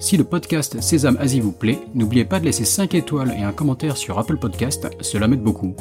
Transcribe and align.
Si 0.00 0.16
le 0.16 0.24
podcast 0.24 0.80
Sésame 0.80 1.18
Asie 1.20 1.40
vous 1.40 1.52
plaît, 1.52 1.78
n'oubliez 1.94 2.24
pas 2.24 2.40
de 2.40 2.46
laisser 2.46 2.64
5 2.64 2.94
étoiles 2.94 3.34
et 3.38 3.42
un 3.42 3.52
commentaire 3.52 3.98
sur 3.98 4.18
Apple 4.18 4.38
Podcast, 4.38 4.88
cela 5.02 5.28
m'aide 5.28 5.42
beaucoup. 5.42 5.76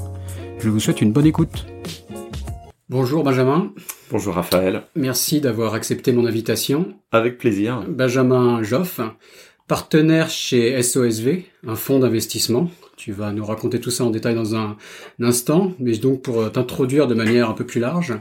Je 0.59 0.67
vous 0.67 0.81
souhaite 0.81 0.99
une 0.99 1.13
bonne 1.13 1.25
écoute. 1.25 1.65
Bonjour 2.89 3.23
Benjamin. 3.23 3.71
Bonjour 4.11 4.35
Raphaël. 4.35 4.83
Merci 4.93 5.39
d'avoir 5.39 5.73
accepté 5.73 6.11
mon 6.11 6.25
invitation. 6.25 6.95
Avec 7.13 7.37
plaisir. 7.37 7.85
Benjamin 7.87 8.61
Joff, 8.61 8.99
partenaire 9.69 10.29
chez 10.29 10.81
SOSV, 10.83 11.45
un 11.65 11.75
fonds 11.75 11.99
d'investissement. 11.99 12.69
Tu 12.97 13.13
vas 13.13 13.31
nous 13.31 13.45
raconter 13.45 13.79
tout 13.79 13.91
ça 13.91 14.03
en 14.03 14.09
détail 14.09 14.35
dans 14.35 14.53
un, 14.53 14.75
instant, 15.21 15.71
mais 15.79 15.95
donc 15.97 16.23
pour 16.23 16.51
t'introduire 16.51 17.07
de 17.07 17.15
manière 17.15 17.49
un 17.49 17.53
peu 17.53 17.65
plus 17.65 17.79
large, 17.79 18.15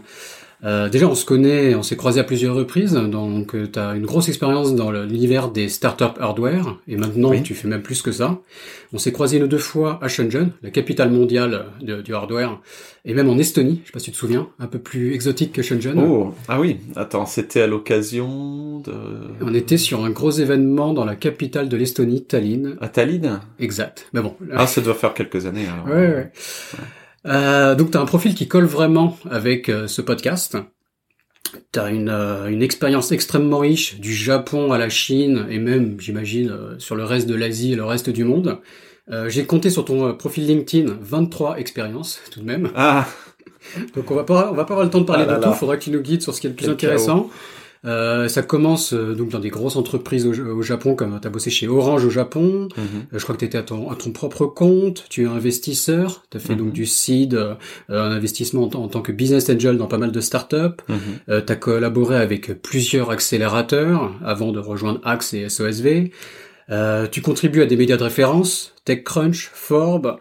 euh, 0.65 0.89
déjà, 0.89 1.07
on 1.07 1.15
se 1.15 1.25
connaît, 1.25 1.75
on 1.75 1.83
s'est 1.83 1.97
croisé 1.97 2.19
à 2.19 2.25
plusieurs 2.25 2.55
reprises, 2.55 2.95
donc 2.95 3.55
euh, 3.55 3.69
tu 3.73 3.79
as 3.79 3.95
une 3.95 4.07
grosse 4.07 4.29
expérience 4.29 4.75
dans 4.75 4.91
l'univers 4.91 5.51
des 5.51 5.69
startups 5.69 6.19
hardware, 6.19 6.79
et 6.89 6.97
maintenant 6.97 7.33
tu 7.41 7.55
fais 7.55 7.69
même 7.69 7.83
plus 7.83 8.03
que 8.03 8.11
ça. 8.11 8.41
On 8.93 8.99
s'est 8.99 9.13
croisé 9.13 9.37
une 9.37 9.45
ou 9.45 9.49
deux 9.49 9.59
fois 9.59 9.99
à 10.03 10.09
Shenzhen, 10.09 10.51
la 10.63 10.71
capitale 10.71 11.11
mondiale 11.11 11.67
du 11.81 12.15
hardware, 12.15 12.61
et 13.05 13.15
même 13.15 13.29
en 13.29 13.39
Estonie, 13.39 13.81
je 13.85 13.89
sais 13.89 13.93
pas 13.93 14.01
si 14.01 14.07
tu 14.07 14.13
te 14.13 14.17
souviens, 14.17 14.49
un 14.59 14.67
peu 14.67 14.79
plus 14.79 15.15
exotique 15.15 15.53
que 15.53 15.63
Shenzhen. 15.63 15.99
Oh, 15.99 16.35
ah 16.49 16.59
oui, 16.59 16.79
attends, 16.97 17.27
c'était 17.27 17.61
à 17.61 17.67
l'occasion 17.67 18.81
de... 18.81 18.93
On 19.41 19.55
était 19.55 19.79
sur 19.79 20.05
un 20.05 20.11
gros 20.11 20.33
événement 20.33 20.93
dans 20.93 21.05
la 21.05 21.15
capitale 21.15 21.69
de 21.69 21.77
l'Estonie, 21.77 22.25
Tallinn. 22.25 22.77
À 22.81 22.89
Tallinn? 22.89 23.41
Exact, 23.61 24.09
mais 24.13 24.23
bon. 24.23 24.35
Ah, 24.53 24.67
ça 24.67 24.81
doit 24.81 24.95
faire 24.95 25.15
quelques 25.15 25.47
années 25.47 25.67
alors. 25.67 25.87
ouais. 25.87 26.09
ouais. 26.09 26.15
ouais. 26.17 26.31
Euh, 27.27 27.75
donc 27.75 27.91
tu 27.91 27.97
as 27.97 28.01
un 28.01 28.07
profil 28.07 28.35
qui 28.35 28.49
colle 28.49 28.65
vraiment 28.65 29.17
avec 29.31 29.69
euh, 29.69 29.87
ce 29.87 30.03
podcast. 30.03 30.57
Tu 31.73 31.79
as 31.79 31.91
une, 31.91 32.11
euh, 32.11 32.49
une 32.49 32.63
expérience 32.63 33.11
extrêmement 33.13 33.59
riche 33.59 33.99
du 34.01 34.13
Japon 34.13 34.73
à 34.73 34.79
la 34.79 34.89
Chine 34.89 35.47
et 35.51 35.59
même, 35.59 36.01
j'imagine, 36.01 36.53
sur 36.79 36.95
le 36.95 37.05
reste 37.05 37.27
de 37.27 37.35
l'Asie 37.35 37.73
et 37.73 37.77
le 37.77 37.85
reste 37.85 38.11
du 38.11 38.25
monde. 38.25 38.59
J'ai 39.29 39.47
compté 39.47 39.71
sur 39.71 39.87
ton 39.87 40.13
profil 40.15 40.47
LinkedIn 40.47 40.99
23 41.01 41.59
expériences 41.59 42.21
tout 42.31 42.41
de 42.41 42.45
même. 42.45 42.71
Ah. 42.77 43.07
Donc 43.97 44.11
on 44.11 44.15
va 44.15 44.25
pas 44.25 44.51
on 44.53 44.55
va 44.55 44.65
pas 44.65 44.75
avoir 44.75 44.85
le 44.85 44.91
temps 44.91 45.01
de 45.01 45.07
parler 45.07 45.25
ah 45.27 45.37
de 45.37 45.43
tout, 45.43 45.49
il 45.51 45.57
faudra 45.57 45.79
que 45.79 45.85
tu 45.85 45.91
nous 45.91 46.03
guides 46.03 46.21
sur 46.21 46.35
ce 46.35 46.43
qui 46.43 46.47
est 46.47 46.51
le 46.51 46.57
plus 46.57 46.67
Quel 46.67 46.75
intéressant. 46.75 47.21
Chaos. 47.21 47.31
Euh, 47.85 48.29
ça 48.29 48.43
commence 48.43 48.93
euh, 48.93 49.15
donc 49.15 49.29
dans 49.31 49.39
des 49.39 49.51
grosses 49.51 49.77
entreprises 49.77 50.27
au, 50.27 50.33
au 50.33 50.63
Japon, 50.63 50.95
comme 50.95 51.19
tu 51.21 51.27
as 51.27 51.31
bossé 51.31 51.51
chez 51.51 51.69
Orange 51.69 52.05
au 52.05 52.11
Japon. 52.11 52.69
Mm 52.77 52.81
-hmm. 52.81 53.15
euh, 53.15 53.19
je 53.19 53.23
crois 53.23 53.35
que 53.35 53.41
tu 53.41 53.45
étais 53.47 53.59
à 53.59 53.63
ton, 53.63 53.91
à 53.91 53.95
ton 53.97 54.11
propre 54.11 54.47
compte. 54.47 55.05
Tu 55.09 55.23
es 55.25 55.27
investisseur. 55.27 56.25
Tu 56.31 56.37
as 56.37 56.41
fait 56.41 56.55
mm 56.55 56.57
-hmm. 56.57 56.59
donc 56.59 56.73
du 56.73 56.87
seed, 56.87 57.35
euh, 57.35 57.55
un 57.89 58.11
investissement 58.11 58.63
en, 58.65 58.75
en, 58.85 58.89
tant 58.89 59.03
que 59.03 59.13
business 59.13 59.49
angel 59.51 59.77
dans 59.79 59.87
pas 59.87 59.99
mal 59.99 60.13
de 60.13 60.21
startups. 60.21 60.81
Mm 60.89 60.95
-hmm. 60.95 61.45
tu 61.47 61.53
as 61.53 61.57
collaboré 61.57 62.17
avec 62.17 62.43
plusieurs 62.69 63.09
accélérateurs 63.17 64.01
avant 64.35 64.51
de 64.57 64.61
rejoindre 64.71 65.01
Axe 65.13 65.35
et 65.35 65.49
SOSV. 65.49 65.87
tu 67.15 67.21
contribues 67.29 67.63
à 67.63 67.67
des 67.73 67.77
médias 67.83 67.99
de 68.03 68.05
référence, 68.11 68.53
TechCrunch, 68.85 69.41
Forbes. 69.67 70.13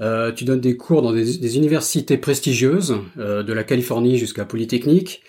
Euh, 0.00 0.30
tu 0.32 0.44
donnes 0.44 0.60
des 0.60 0.76
cours 0.76 1.00
dans 1.02 1.12
des, 1.12 1.38
des 1.38 1.56
universités 1.56 2.18
prestigieuses, 2.18 2.96
euh, 3.18 3.42
de 3.42 3.52
la 3.52 3.64
Californie 3.64 4.18
jusqu'à 4.18 4.44
Polytechnique. 4.44 5.22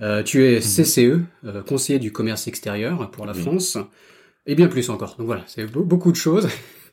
Euh, 0.00 0.22
tu 0.22 0.44
es 0.44 0.60
CCE, 0.60 1.20
euh, 1.44 1.62
conseiller 1.66 1.98
du 1.98 2.12
commerce 2.12 2.48
extérieur 2.48 3.10
pour 3.10 3.26
la 3.26 3.32
oui. 3.32 3.40
France, 3.40 3.78
et 4.46 4.54
bien 4.54 4.68
plus 4.68 4.88
encore. 4.90 5.16
Donc 5.18 5.26
voilà, 5.26 5.42
c'est 5.46 5.66
beaucoup 5.70 6.12
de 6.12 6.16
choses. 6.16 6.48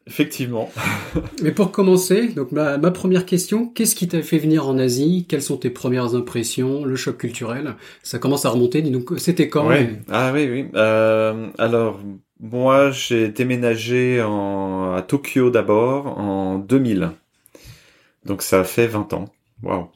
Effectivement. 0.07 0.71
Mais 1.43 1.51
pour 1.51 1.71
commencer, 1.71 2.29
donc 2.29 2.53
ma, 2.53 2.77
ma 2.77 2.91
première 2.91 3.25
question, 3.25 3.67
qu'est-ce 3.67 3.93
qui 3.93 4.07
t'a 4.07 4.21
fait 4.21 4.37
venir 4.37 4.67
en 4.67 4.77
Asie? 4.77 5.25
Quelles 5.27 5.41
sont 5.41 5.57
tes 5.57 5.69
premières 5.69 6.15
impressions? 6.15 6.85
Le 6.85 6.95
choc 6.95 7.17
culturel? 7.17 7.75
Ça 8.03 8.17
commence 8.17 8.45
à 8.45 8.49
remonter. 8.49 8.81
Donc 8.81 9.11
c'était 9.17 9.49
quand? 9.49 9.67
Ouais. 9.67 9.83
Mais... 9.83 9.99
Ah 10.09 10.31
oui, 10.33 10.47
oui. 10.49 10.65
Euh, 10.75 11.47
alors 11.57 11.99
moi, 12.39 12.91
j'ai 12.91 13.27
déménagé 13.27 14.21
en, 14.21 14.93
à 14.93 15.01
Tokyo 15.01 15.49
d'abord 15.49 16.17
en 16.17 16.57
2000. 16.57 17.11
Donc 18.25 18.41
ça 18.41 18.63
fait 18.63 18.87
20 18.87 19.13
ans. 19.13 19.25
Waouh. 19.61 19.89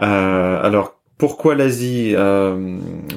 Euh, 0.00 0.62
alors 0.62 1.01
pourquoi 1.22 1.54
l'Asie 1.54 2.14
euh, 2.16 2.56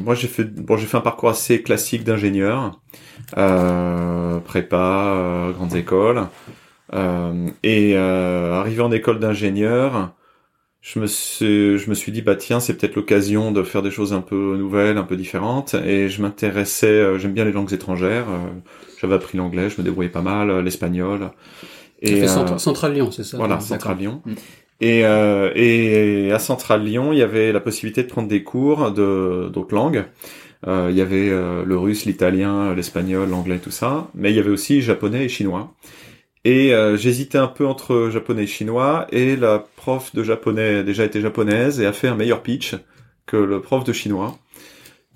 Moi, 0.03 0.13
j'ai 0.13 0.27
fait 0.27 0.43
bon, 0.43 0.77
j'ai 0.77 0.85
fait 0.85 0.95
un 0.95 1.01
parcours 1.01 1.29
assez 1.29 1.63
classique 1.63 2.03
d'ingénieur, 2.03 2.79
euh, 3.35 4.37
prépa, 4.41 5.15
euh, 5.15 5.51
grandes 5.51 5.73
écoles, 5.73 6.27
et 6.93 7.97
arrivé 7.97 8.81
en 8.83 8.91
école 8.91 9.17
d'ingénieur, 9.17 10.13
je 10.81 10.99
me 10.99 11.07
suis 11.07 11.79
je 11.79 11.89
me 11.89 11.95
suis 11.95 12.11
dit 12.11 12.21
bah 12.21 12.35
tiens, 12.35 12.59
c'est 12.59 12.75
peut-être 12.75 12.95
l'occasion 12.95 13.51
de 13.51 13.63
faire 13.63 13.81
des 13.81 13.89
choses 13.89 14.13
un 14.13 14.21
peu 14.21 14.55
nouvelles, 14.55 14.99
un 14.99 15.03
peu 15.03 15.17
différentes, 15.17 15.73
et 15.73 16.07
je 16.07 16.21
m'intéressais, 16.21 17.17
j'aime 17.17 17.33
bien 17.33 17.43
les 17.43 17.53
langues 17.53 17.73
étrangères. 17.73 18.27
J'avais 19.01 19.15
appris 19.15 19.39
l'anglais, 19.39 19.71
je 19.71 19.81
me 19.81 19.83
débrouillais 19.83 20.09
pas 20.09 20.21
mal, 20.21 20.59
l'espagnol. 20.59 21.31
Et 22.03 22.21
fait 22.21 22.27
Central 22.59 22.93
Lyon, 22.93 23.09
c'est 23.09 23.23
ça 23.23 23.37
Voilà, 23.37 23.59
Central 23.59 23.97
Lyon. 23.97 24.21
Mm. 24.25 24.33
Et, 24.81 25.05
euh, 25.05 25.51
et 25.55 26.31
à 26.31 26.39
Centrale 26.39 26.83
Lyon, 26.83 27.13
il 27.13 27.19
y 27.19 27.21
avait 27.21 27.51
la 27.51 27.61
possibilité 27.61 28.03
de 28.03 28.07
prendre 28.09 28.27
des 28.27 28.43
cours 28.43 28.91
de 28.91 29.49
d'autres 29.51 29.73
langues. 29.73 30.05
Euh, 30.67 30.87
il 30.91 30.97
y 30.97 31.01
avait 31.01 31.29
euh, 31.29 31.63
le 31.65 31.77
russe, 31.77 32.05
l'italien, 32.05 32.73
l'espagnol, 32.73 33.29
l'anglais, 33.29 33.59
tout 33.59 33.71
ça. 33.71 34.09
Mais 34.15 34.31
il 34.31 34.35
y 34.35 34.39
avait 34.39 34.49
aussi 34.49 34.81
japonais 34.81 35.25
et 35.25 35.29
chinois. 35.29 35.73
Et 36.43 36.73
euh, 36.75 36.97
j'hésitais 36.97 37.37
un 37.39 37.47
peu 37.47 37.65
entre 37.65 38.09
japonais 38.11 38.43
et 38.43 38.47
chinois. 38.47 39.07
Et 39.11 39.35
la 39.35 39.59
prof 39.77 40.13
de 40.15 40.23
japonais 40.23 40.83
déjà 40.83 41.05
était 41.05 41.21
japonaise 41.21 41.79
et 41.79 41.85
a 41.85 41.93
fait 41.93 42.07
un 42.07 42.15
meilleur 42.15 42.43
pitch 42.43 42.75
que 43.25 43.37
le 43.37 43.61
prof 43.61 43.83
de 43.83 43.93
chinois. 43.93 44.37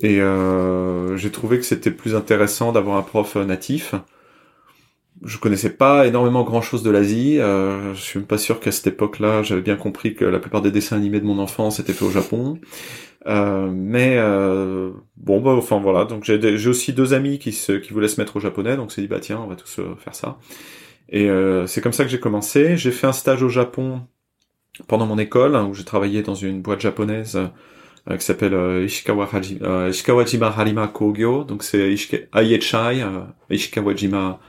Et 0.02 0.22
euh, 0.22 1.18
j'ai 1.18 1.32
trouvé 1.32 1.58
que 1.58 1.66
c'était 1.66 1.92
plus 1.92 2.16
intéressant 2.16 2.72
d'avoir 2.72 2.98
un 2.98 3.02
prof 3.02 3.36
natif 3.36 3.96
je 5.24 5.38
connaissais 5.38 5.70
pas 5.70 6.08
énormément 6.08 6.44
grand 6.44 6.62
chose 6.62 6.84
de 6.84 6.90
l'Asie. 6.90 7.40
Euh, 7.40 7.94
je 7.94 8.02
suis 8.02 8.20
même 8.20 8.28
pas 8.28 8.38
sûr 8.38 8.60
qu'à 8.60 8.72
cette 8.72 8.88
époque-là, 8.88 9.44
j'avais 9.44 9.62
bien 9.62 9.76
compris 9.76 10.16
que 10.16 10.26
la 10.26 10.40
plupart 10.40 10.62
des 10.62 10.72
dessins 10.72 10.96
animés 10.96 11.20
de 11.20 11.26
mon 11.26 11.40
enfance 11.40 11.80
étaient 11.80 11.94
faits 11.94 12.08
au 12.08 12.12
Japon. 12.12 12.60
Euh, 13.28 13.70
mais 13.72 14.16
euh, 14.18 14.92
bon, 15.18 15.42
bah, 15.42 15.52
enfin 15.52 15.80
voilà. 15.80 16.06
Donc 16.06 16.24
j'ai 16.24 16.68
aussi 16.68 16.94
deux 16.94 17.14
amis 17.14 17.40
qui 17.40 17.52
se, 17.52 17.74
qui 17.74 17.94
voulaient 17.94 18.08
se 18.08 18.20
mettre 18.20 18.38
au 18.38 18.40
japonais, 18.40 18.78
donc 18.78 18.92
c'est 18.92 19.02
dit 19.02 19.08
bah 19.08 19.20
tiens, 19.20 19.40
on 19.44 19.48
va 19.48 19.56
tous 19.56 19.80
euh, 19.80 19.96
faire 19.98 20.16
ça. 20.16 20.38
Et 21.10 21.30
euh, 21.30 21.68
c'est 21.68 21.82
comme 21.82 21.94
ça 21.94 22.06
que 22.06 22.10
j'ai 22.10 22.20
commencé. 22.20 22.78
J'ai 22.78 22.92
fait 22.92 23.08
un 23.08 23.14
stage 23.14 23.44
au 23.44 23.50
Japon 23.50 24.02
pendant 24.88 25.06
mon 25.06 25.18
école 25.18 25.56
où 25.56 25.74
j'ai 25.74 25.84
travaillé 25.84 26.22
dans 26.22 26.36
une 26.36 26.62
boîte 26.62 26.80
japonaise 26.82 27.38
euh, 28.10 28.18
qui 28.18 28.24
s'appelle 28.24 28.86
Ishikawa, 28.86 29.28
Haji, 29.34 29.60
Ishikawajima 29.90 30.48
Harima 30.48 30.88
Kogyo. 30.88 31.44
Donc 31.44 31.64
c'est 31.64 31.92
IHI, 31.92 33.04
Ishikawajima 33.50 34.40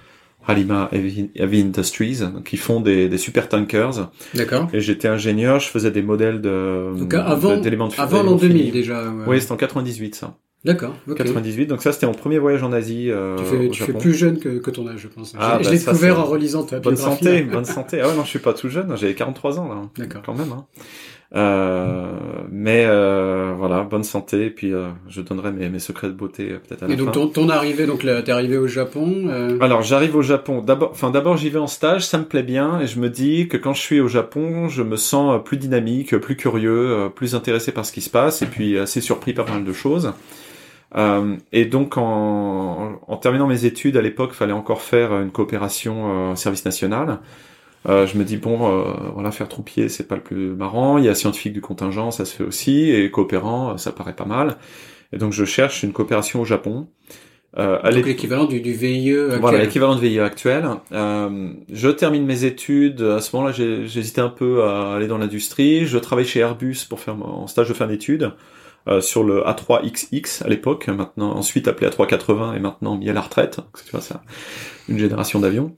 Halima 0.47 0.89
Heavy 0.93 1.61
Industries, 1.61 2.21
qui 2.45 2.57
font 2.57 2.81
des, 2.81 3.09
des 3.09 3.19
super 3.19 3.49
tankers. 3.49 4.11
D'accord. 4.35 4.69
Et 4.73 4.81
j'étais 4.81 5.09
ingénieur, 5.09 5.61
je 5.61 5.69
faisais 5.69 5.91
des 5.91 6.03
modèles 6.03 6.41
de 6.41 6.93
donc 6.97 7.15
avant 7.15 7.57
d'éléments 7.59 7.89
de 7.89 7.95
avant 7.99 8.23
l'an 8.23 8.37
2000 8.37 8.73
déjà. 8.73 9.11
Ouais. 9.11 9.25
Oui, 9.27 9.41
c'était 9.41 9.53
en 9.53 9.57
98 9.57 10.15
ça. 10.15 10.37
D'accord. 10.65 10.95
Okay. 11.09 11.25
98. 11.25 11.67
Donc 11.67 11.83
ça, 11.83 11.93
c'était 11.93 12.07
mon 12.07 12.13
premier 12.13 12.39
voyage 12.39 12.63
en 12.63 12.73
Asie. 12.73 13.11
Euh, 13.11 13.37
tu 13.39 13.45
fais, 13.45 13.69
tu 13.71 13.83
fais 13.83 13.93
plus 13.95 14.13
jeune 14.13 14.39
que, 14.39 14.59
que, 14.59 14.71
ton 14.71 14.87
âge, 14.87 15.01
je 15.01 15.09
pense. 15.09 15.35
Ah, 15.39 15.59
je, 15.59 15.65
bah, 15.65 15.71
l'ai 15.71 15.79
découvert 15.79 16.21
en 16.21 16.25
relisant 16.25 16.65
ta 16.65 16.81
Bonne 16.81 16.97
santé, 16.97 17.43
bonne 17.43 17.65
santé. 17.65 18.01
Ah 18.03 18.09
ouais, 18.09 18.15
non, 18.15 18.25
je 18.25 18.29
suis 18.29 18.39
pas 18.41 18.53
tout 18.53 18.69
jeune. 18.69 18.95
J'avais 18.97 19.15
43 19.15 19.59
ans 19.59 19.69
là. 19.69 19.83
D'accord. 19.97 20.23
Quand 20.25 20.35
même. 20.35 20.53
Hein. 20.53 20.67
Euh, 21.33 22.11
mais 22.51 22.85
euh, 22.87 23.55
voilà, 23.57 23.83
bonne 23.83 24.03
santé. 24.03 24.47
Et 24.47 24.51
puis 24.51 24.73
euh, 24.73 24.89
je 25.09 25.21
donnerai 25.21 25.53
mes, 25.53 25.69
mes 25.69 25.79
secrets 25.79 26.09
de 26.09 26.13
beauté 26.13 26.57
peut-être 26.67 26.83
à 26.83 26.89
la 26.89 26.95
Et 26.95 26.97
donc 26.97 27.09
fin. 27.09 27.13
ton, 27.13 27.29
ton 27.29 27.49
arrivée, 27.49 27.87
donc 27.87 28.01
t'es 28.01 28.31
arrivé 28.33 28.57
au 28.57 28.67
Japon. 28.67 29.27
Euh... 29.29 29.59
Alors 29.61 29.83
j'arrive 29.83 30.17
au 30.17 30.23
Japon. 30.23 30.61
D'abord, 30.61 30.91
enfin 30.91 31.11
d'abord 31.11 31.37
j'y 31.37 31.51
vais 31.51 31.59
en 31.59 31.69
stage, 31.69 32.05
ça 32.05 32.19
me 32.19 32.25
plaît 32.25 32.43
bien 32.43 32.81
et 32.81 32.87
je 32.87 32.99
me 32.99 33.09
dis 33.09 33.47
que 33.47 33.57
quand 33.57 33.75
je 33.75 33.81
suis 33.81 34.01
au 34.01 34.09
Japon, 34.09 34.69
je 34.69 34.83
me 34.83 34.97
sens 34.97 35.41
plus 35.45 35.57
dynamique, 35.57 36.17
plus 36.17 36.37
curieux, 36.37 37.11
plus 37.15 37.35
intéressé 37.35 37.71
par 37.71 37.87
ce 37.87 37.93
qui 37.93 38.01
se 38.01 38.11
passe 38.11 38.43
et 38.43 38.47
puis 38.47 38.79
assez 38.79 39.01
surpris 39.01 39.33
par 39.33 39.45
pas 39.45 39.53
mal 39.53 39.65
de 39.65 39.73
choses. 39.73 40.13
Euh, 40.97 41.37
et 41.53 41.67
donc, 41.67 41.97
en, 41.97 43.01
en, 43.07 43.17
terminant 43.17 43.47
mes 43.47 43.65
études, 43.65 43.97
à 43.97 44.03
l'époque, 44.03 44.33
fallait 44.33 44.53
encore 44.53 44.83
faire 44.83 45.13
une 45.21 45.31
coopération 45.31 46.33
euh, 46.33 46.35
service 46.35 46.65
national. 46.65 47.19
Euh, 47.89 48.07
je 48.07 48.19
me 48.19 48.25
dis 48.25 48.37
bon, 48.37 48.71
euh, 48.71 48.93
voilà, 49.15 49.31
faire 49.31 49.49
troupier, 49.49 49.89
c'est 49.89 50.07
pas 50.07 50.17
le 50.17 50.23
plus 50.23 50.55
marrant. 50.55 50.99
Il 50.99 51.05
y 51.05 51.09
a 51.09 51.15
scientifique 51.15 51.53
du 51.53 51.61
contingent, 51.61 52.11
ça 52.11 52.25
se 52.25 52.35
fait 52.35 52.45
aussi, 52.45 52.91
et 52.91 53.11
coopérant, 53.11 53.79
ça 53.79 53.93
paraît 53.93 54.17
pas 54.17 54.27
mal. 54.27 54.59
Et 55.13 55.19
donc, 55.19 55.33
je 55.33 55.45
cherche 55.45 55.83
une 55.83 55.93
coopération 55.93 56.41
au 56.41 56.45
Japon. 56.45 56.89
Euh, 57.59 57.79
l'équivalent 57.91 58.45
du, 58.45 58.61
du 58.61 58.73
VIE 58.73 59.11
actuel. 59.11 59.41
Voilà, 59.41 59.59
l'équivalent 59.59 59.97
de 59.97 60.01
VIE 60.01 60.21
actuel. 60.21 60.69
Euh, 60.93 61.51
je 61.73 61.89
termine 61.89 62.25
mes 62.25 62.45
études. 62.45 63.03
À 63.03 63.21
ce 63.21 63.35
moment-là, 63.35 63.53
j'hésitais 63.53 64.21
un 64.21 64.29
peu 64.29 64.63
à 64.63 64.95
aller 64.95 65.09
dans 65.09 65.19
l'industrie. 65.19 65.87
Je 65.87 65.99
travaille 65.99 66.27
chez 66.27 66.41
Airbus 66.41 66.87
pour 66.89 67.01
faire 67.01 67.17
mon 67.17 67.47
stage 67.49 67.69
de 67.69 67.75
fin 67.75 67.87
d'études. 67.87 68.33
Euh, 68.89 69.03
sur 69.03 69.25
le 69.25 69.43
A3XX 69.43 70.43
à 70.43 70.49
l'époque, 70.49 70.89
maintenant 70.89 71.37
ensuite 71.37 71.69
appelé 71.69 71.91
A380 71.91 72.57
et 72.57 72.61
maintenant 72.61 72.97
mis 72.97 73.11
à 73.11 73.13
la 73.13 73.21
retraite. 73.21 73.61
tu 73.85 73.91
vois, 73.91 74.01
c'est 74.01 74.15
une 74.89 74.99
génération 74.99 75.39
d'avions. 75.39 75.77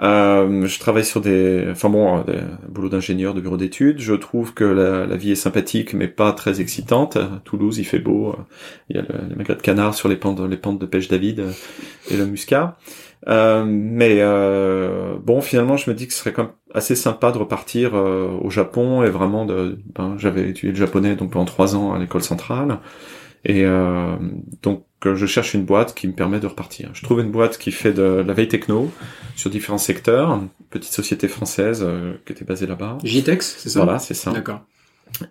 Euh, 0.00 0.66
je 0.66 0.78
travaille 0.78 1.04
sur 1.04 1.20
des, 1.20 1.66
enfin 1.70 1.88
bon, 1.88 2.22
des 2.22 2.38
boulots 2.68 2.88
d'ingénieur, 2.88 3.34
de 3.34 3.40
bureau 3.40 3.56
d'études. 3.56 3.98
Je 3.98 4.14
trouve 4.14 4.54
que 4.54 4.64
la, 4.64 5.16
vie 5.16 5.32
est 5.32 5.36
sympathique, 5.36 5.94
mais 5.94 6.06
pas 6.06 6.32
très 6.32 6.60
excitante. 6.60 7.18
Toulouse, 7.44 7.78
il 7.78 7.84
fait 7.84 7.98
beau. 7.98 8.36
Il 8.88 8.96
y 8.96 8.98
a 9.00 9.02
le, 9.02 9.28
les 9.28 9.34
magrets 9.34 9.56
de 9.56 9.62
canard 9.62 9.94
sur 9.94 10.08
les 10.08 10.16
pentes, 10.16 10.40
les 10.40 10.56
pentes 10.56 10.78
de 10.78 10.86
pêche 10.86 11.08
David 11.08 11.42
et 12.10 12.16
le 12.16 12.24
muscat. 12.24 12.78
Euh, 13.28 13.64
mais 13.66 14.18
euh, 14.20 15.16
bon, 15.22 15.40
finalement, 15.40 15.76
je 15.76 15.90
me 15.90 15.94
dis 15.94 16.06
que 16.06 16.12
ce 16.12 16.20
serait 16.20 16.32
quand 16.32 16.44
même 16.44 16.52
assez 16.74 16.94
sympa 16.94 17.32
de 17.32 17.38
repartir 17.38 17.94
euh, 17.94 18.28
au 18.42 18.50
Japon 18.50 19.02
et 19.02 19.10
vraiment 19.10 19.46
de. 19.46 19.78
Ben, 19.94 20.16
j'avais 20.18 20.50
étudié 20.50 20.70
le 20.70 20.76
japonais 20.76 21.16
donc 21.16 21.30
pendant 21.30 21.44
trois 21.44 21.76
ans 21.76 21.94
à 21.94 21.98
l'école 21.98 22.22
centrale 22.22 22.78
et 23.46 23.64
euh, 23.64 24.16
donc 24.62 24.84
je 25.04 25.26
cherche 25.26 25.52
une 25.52 25.64
boîte 25.64 25.94
qui 25.94 26.06
me 26.06 26.12
permet 26.12 26.40
de 26.40 26.46
repartir. 26.46 26.90
Je 26.94 27.02
trouve 27.02 27.20
une 27.20 27.30
boîte 27.30 27.58
qui 27.58 27.72
fait 27.72 27.92
de, 27.92 28.24
la 28.26 28.32
veille 28.32 28.48
techno 28.48 28.90
sur 29.36 29.50
différents 29.50 29.78
secteurs, 29.78 30.30
une 30.30 30.48
petite 30.70 30.92
société 30.92 31.28
française 31.28 31.86
qui 32.24 32.32
était 32.32 32.44
basée 32.44 32.66
là-bas. 32.66 32.98
Jitex, 33.04 33.56
c'est 33.58 33.68
ça? 33.68 33.84
Voilà, 33.84 33.98
c'est 33.98 34.14
ça. 34.14 34.30
D'accord. 34.32 34.62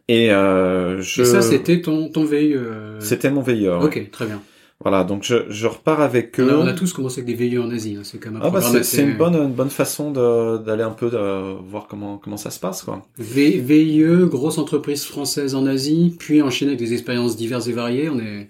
Et, 0.07 0.31
euh, 0.31 1.01
je... 1.01 1.23
Et 1.23 1.25
ça, 1.25 1.41
c'était 1.41 1.81
ton, 1.81 2.09
ton 2.09 2.23
VIE 2.23 2.55
C'était 2.99 3.31
mon 3.31 3.41
VIE. 3.41 3.67
Ok, 3.67 4.11
très 4.11 4.27
bien. 4.27 4.41
Voilà, 4.83 5.05
donc 5.05 5.23
je, 5.23 5.49
je 5.49 5.65
repars 5.65 6.01
avec 6.01 6.39
eux. 6.39 6.57
On 6.57 6.67
a, 6.67 6.73
tous 6.73 6.91
commencé 6.91 7.21
avec 7.21 7.37
des 7.37 7.47
VIE 7.47 7.57
en 7.57 7.71
Asie, 7.71 7.95
hein. 7.97 8.01
c'est 8.03 8.17
quand 8.17 8.31
même 8.31 8.41
ah 8.43 8.49
bah 8.49 8.61
c'est 8.61 9.01
une 9.01 9.17
bonne 9.17 9.35
une 9.35 9.53
bonne 9.53 9.69
façon 9.69 10.11
d'aller 10.11 10.83
un 10.83 10.91
peu 10.91 11.09
de, 11.09 11.57
voir 11.69 11.87
comment 11.87 12.17
comment 12.17 12.37
ça 12.37 12.49
se 12.49 12.59
passe 12.59 12.83
quoi. 12.83 13.01
VIE, 13.17 14.03
grosse 14.25 14.57
entreprise 14.57 15.05
française 15.05 15.55
en 15.55 15.65
Asie, 15.65 16.15
puis 16.19 16.41
enchaîner 16.41 16.71
avec 16.71 16.79
des 16.79 16.93
expériences 16.93 17.37
diverses 17.37 17.67
et 17.67 17.71
variées, 17.71 18.09
on 18.09 18.19
est 18.19 18.49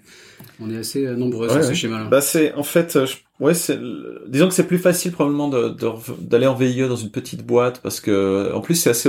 on 0.60 0.70
est 0.70 0.78
assez 0.78 1.06
nombreux 1.16 1.48
sur 1.48 1.62
ce 1.62 1.72
schéma-là. 1.72 2.06
Bah 2.06 2.20
c'est 2.20 2.52
en 2.54 2.64
fait 2.64 2.98
ouais 3.38 3.54
c'est 3.54 3.78
disons 4.26 4.48
que 4.48 4.54
c'est 4.54 4.66
plus 4.66 4.78
facile 4.78 5.12
probablement 5.12 5.48
d'aller 5.48 6.46
en 6.46 6.54
VIE 6.54 6.88
dans 6.88 6.96
une 6.96 7.10
petite 7.10 7.46
boîte 7.46 7.80
parce 7.80 8.00
que 8.00 8.52
en 8.52 8.60
plus 8.60 8.74
c'est 8.74 8.90
assez 8.90 9.08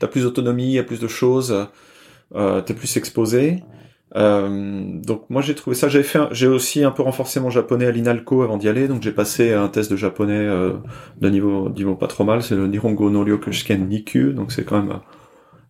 t'as 0.00 0.06
plus 0.06 0.22
d'autonomie, 0.22 0.66
il 0.66 0.72
y 0.72 0.78
a 0.78 0.84
plus 0.84 1.00
de 1.00 1.08
choses, 1.08 1.66
euh, 2.34 2.60
t'es 2.60 2.74
plus 2.74 2.96
exposé. 2.96 3.62
Euh, 4.16 5.00
donc 5.02 5.28
moi 5.28 5.42
j'ai 5.42 5.54
trouvé 5.54 5.76
ça. 5.76 5.88
J'avais 5.88 6.04
fait, 6.04 6.20
j'ai 6.32 6.46
aussi 6.46 6.84
un 6.84 6.90
peu 6.90 7.02
renforcé 7.02 7.40
mon 7.40 7.50
japonais 7.50 7.86
à 7.86 7.90
l'Inalco 7.90 8.42
avant 8.42 8.56
d'y 8.56 8.68
aller. 8.68 8.88
Donc 8.88 9.02
j'ai 9.02 9.12
passé 9.12 9.52
un 9.52 9.68
test 9.68 9.90
de 9.90 9.96
japonais 9.96 10.34
euh, 10.34 10.74
de 11.20 11.28
niveau, 11.28 11.68
niveau 11.70 11.94
pas 11.94 12.06
trop 12.06 12.24
mal. 12.24 12.42
C'est 12.42 12.56
le 12.56 12.66
Nihongo 12.66 13.10
no 13.10 13.22
Ryokushiken 13.22 13.88
Nikyu. 13.88 14.32
Donc 14.32 14.52
c'est 14.52 14.64
quand 14.64 14.82
même 14.82 15.00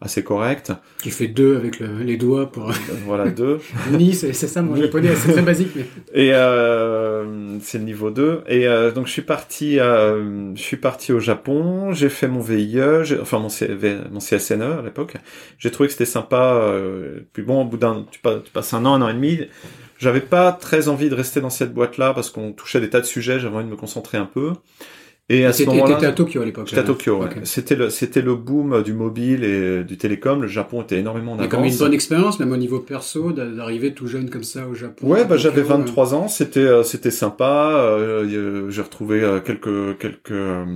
assez 0.01 0.23
correct. 0.23 0.73
Tu 1.03 1.11
fais 1.11 1.27
deux 1.27 1.57
avec 1.57 1.81
les 1.81 2.17
doigts 2.17 2.51
pour. 2.51 2.73
voilà 3.05 3.29
deux. 3.31 3.59
Ni 3.93 4.15
c'est 4.15 4.33
ça 4.33 4.63
mon 4.63 4.77
japonais, 4.77 5.11
c'est 5.17 5.33
très 5.33 5.43
basique. 5.43 5.71
Mais... 5.75 5.87
Et 6.15 6.31
euh, 6.33 7.59
c'est 7.61 7.79
le 7.79 7.85
niveau 7.85 8.11
2. 8.11 8.45
Et 8.47 8.67
euh, 8.67 8.93
donc 8.93 9.07
je 9.07 9.13
suis 9.13 9.23
parti, 9.23 9.79
euh, 9.81 10.55
je 10.55 10.63
suis 10.63 10.77
parti 10.77 11.13
au 11.13 11.21
Japon. 11.21 11.93
J'ai 11.93 12.09
fait 12.09 12.29
mon 12.29 12.41
VIE, 12.41 12.81
enfin 13.21 13.39
mon, 13.39 13.49
CV, 13.49 13.97
mon 14.11 14.21
CSNE 14.21 14.63
à 14.63 14.83
l'époque. 14.83 15.15
J'ai 15.59 15.71
trouvé 15.71 15.89
que 15.89 15.93
c'était 15.93 16.05
sympa. 16.05 16.55
Euh, 16.55 17.21
puis 17.33 17.43
bon, 17.43 17.63
au 17.63 17.65
bout 17.65 17.77
d'un, 17.77 18.07
tu, 18.11 18.21
tu 18.21 18.51
passes 18.53 18.75
un 18.75 18.85
an, 18.85 18.95
un 18.95 19.03
an 19.03 19.09
et 19.09 19.15
demi. 19.15 19.41
J'avais 19.99 20.21
pas 20.21 20.53
très 20.53 20.89
envie 20.89 21.09
de 21.09 21.15
rester 21.15 21.41
dans 21.41 21.51
cette 21.51 21.75
boîte-là 21.75 22.15
parce 22.15 22.31
qu'on 22.31 22.53
touchait 22.53 22.81
des 22.81 22.91
tas 22.91 23.01
de 23.01 23.07
sujets. 23.07 23.41
J'avais 23.41 23.57
envie 23.57 23.67
de 23.67 23.71
me 23.71 23.77
concentrer 23.77 24.17
un 24.17 24.27
peu. 24.27 24.53
Et 25.31 25.45
à 25.45 25.53
ce 25.53 25.65
moment-là, 25.65 25.97
t'étais 25.97 26.07
à 26.07 26.13
Tokyo 26.13 26.41
à 26.41 26.45
l'époque. 26.47 26.69
J'étais 26.69 26.81
à 26.81 26.85
Tokyo. 26.85 27.23
Ouais. 27.23 27.29
C'était 27.43 27.77
le 27.77 27.91
c'était 27.91 28.23
le 28.23 28.35
boom 28.35 28.83
du 28.83 28.95
mobile 28.95 29.45
et 29.45 29.85
du 29.85 29.99
télécom. 29.99 30.41
Le 30.41 30.49
Japon 30.49 30.81
était 30.81 30.99
énormément 30.99 31.33
en 31.33 31.39
avance. 31.39 31.51
comme 31.51 31.65
une 31.65 31.77
bonne 31.77 31.93
expérience, 31.93 32.41
même 32.41 32.51
au 32.51 32.57
niveau 32.57 32.81
perso, 32.81 33.33
d'arriver 33.33 33.93
tout 33.93 34.07
jeune 34.07 34.31
comme 34.31 34.43
ça 34.43 34.67
au 34.67 34.75
Japon. 34.75 35.07
Ouais, 35.07 35.27
bah 35.27 35.37
j'avais 35.37 35.61
23 35.61 36.15
ans. 36.15 36.29
C'était 36.29 36.61
euh, 36.61 36.83
c'était 36.83 37.11
sympa. 37.11 37.73
Euh, 37.75 38.71
j'ai 38.71 38.83
retrouvé 38.83 39.23
euh, 39.23 39.41
quelques 39.41 39.99
quelques. 39.99 40.67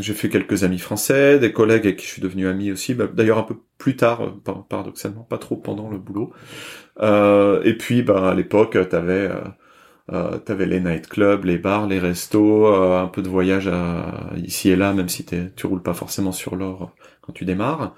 j'ai 0.00 0.14
fait 0.14 0.28
quelques 0.28 0.62
amis 0.62 0.78
français, 0.78 1.40
des 1.40 1.52
collègues 1.52 1.86
avec 1.86 1.96
qui 1.96 2.06
je 2.06 2.12
suis 2.12 2.22
devenu 2.22 2.46
ami 2.46 2.70
aussi. 2.70 2.94
Bah, 2.94 3.08
D'ailleurs 3.12 3.38
un 3.38 3.42
peu 3.42 3.56
plus 3.78 3.96
tard, 3.96 4.32
paradoxalement, 4.68 5.22
pas 5.22 5.38
trop 5.38 5.56
pendant 5.56 5.90
le 5.90 5.98
boulot. 5.98 6.32
et 7.02 7.74
puis 7.76 8.02
bah 8.02 8.30
à 8.30 8.34
l'époque, 8.36 8.78
t'avais 8.88 9.28
euh, 10.12 10.38
t'avais 10.38 10.66
les 10.66 10.80
nightclubs, 10.80 11.44
les 11.44 11.58
bars, 11.58 11.86
les 11.86 11.98
restos, 11.98 12.66
euh, 12.66 13.02
un 13.02 13.08
peu 13.08 13.22
de 13.22 13.28
voyage 13.28 13.70
ici 14.36 14.70
et 14.70 14.76
là, 14.76 14.92
même 14.92 15.08
si 15.08 15.24
tu 15.24 15.66
roules 15.66 15.82
pas 15.82 15.94
forcément 15.94 16.32
sur 16.32 16.56
l'or 16.56 16.92
quand 17.22 17.32
tu 17.32 17.44
démarres. 17.44 17.94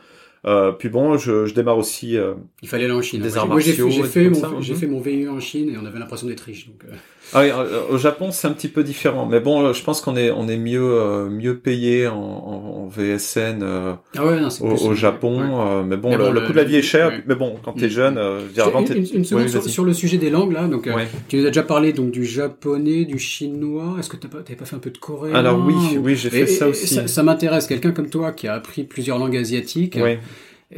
Euh, 0.47 0.73
puis 0.73 0.89
bon, 0.89 1.19
je, 1.19 1.47
je 1.47 1.55
démarre 1.55 1.77
aussi. 1.79 2.17
Euh, 2.17 2.35
il 2.63 2.69
fallait 2.69 2.85
aller 2.85 2.95
en 2.95 3.03
Chine. 3.03 3.21
Des 3.21 3.37
arts 3.37 3.47
martiaux. 3.47 3.91
J'ai 3.91 4.03
fait, 4.05 4.31
mon, 4.31 4.61
j'ai 4.61 4.75
fait 4.75 4.87
mon 4.87 5.01
VIE 5.01 5.29
en 5.29 5.41
Chine 5.41 5.69
et 5.69 5.77
on 5.77 5.85
avait 5.85 5.99
l'impression 5.99 6.27
d'être 6.27 6.41
riche. 6.41 6.67
Donc, 6.69 6.83
euh. 6.85 6.95
Ah 7.33 7.43
oui, 7.43 7.51
au 7.91 7.99
Japon 7.99 8.31
c'est 8.31 8.49
un 8.49 8.53
petit 8.53 8.69
peu 8.69 8.83
différent, 8.83 9.27
mais 9.27 9.41
bon, 9.41 9.73
je 9.73 9.83
pense 9.83 10.01
qu'on 10.01 10.17
est 10.17 10.31
on 10.31 10.49
est 10.49 10.57
mieux 10.57 11.29
mieux 11.29 11.59
payé 11.59 12.09
en, 12.09 12.17
en, 12.17 12.87
VSN 12.89 13.63
ah 13.63 14.27
ouais, 14.27 14.41
non, 14.41 14.49
au, 14.61 14.89
au, 14.89 14.95
Japon. 14.95 15.85
mais 15.85 15.97
bon, 15.97 16.17
le, 16.17 16.41
coût 16.41 16.53
de 16.53 16.57
la 16.57 16.65
vie 16.65 16.77
est 16.77 16.83
cher. 16.83 17.23
Mais 17.27 17.37
bon, 17.37 17.57
quand 17.63 17.73
t'es 17.73 17.87
mm. 17.87 17.91
jeune, 17.91 18.21
je 18.55 18.61
avant, 18.61 18.85
une, 18.85 19.07
une, 19.15 19.25
seconde 19.25 19.49
sur, 19.49 19.63
sur, 19.63 19.85
le 19.85 19.93
sujet 19.93 20.19
des 20.19 20.31
langues 20.31 20.53
là. 20.53 20.67
Donc, 20.67 20.89
tu 21.29 21.37
nous 21.37 21.45
as 21.45 21.49
déjà 21.49 21.63
parlé 21.63 21.93
donc 21.93 22.11
du 22.11 22.25
japonais, 22.25 23.05
du 23.05 23.19
chinois. 23.19 23.97
Est-ce 23.99 24.09
que 24.09 24.17
t'as 24.17 24.29
pas 24.29 24.39
pas 24.39 24.65
fait 24.65 24.77
un 24.77 24.81
peu 24.81 24.91
de 24.91 24.99
coréen 24.99 25.35
Alors 25.35 25.65
oui, 25.65 25.99
oui, 25.99 26.17
j'ai 26.17 26.31
fait 26.31 26.47
ça 26.47 26.69
aussi. 26.69 26.87
Ça, 26.87 27.07
ça 27.07 27.23
m'intéresse. 27.23 27.67
Quelqu'un 27.67 27.93
comme 27.93 28.11
toi 28.11 28.33
qui 28.33 28.49
a 28.49 28.55
appris 28.55 28.85
plusieurs 28.85 29.19
langues 29.19 29.37
asiatiques. 29.37 29.99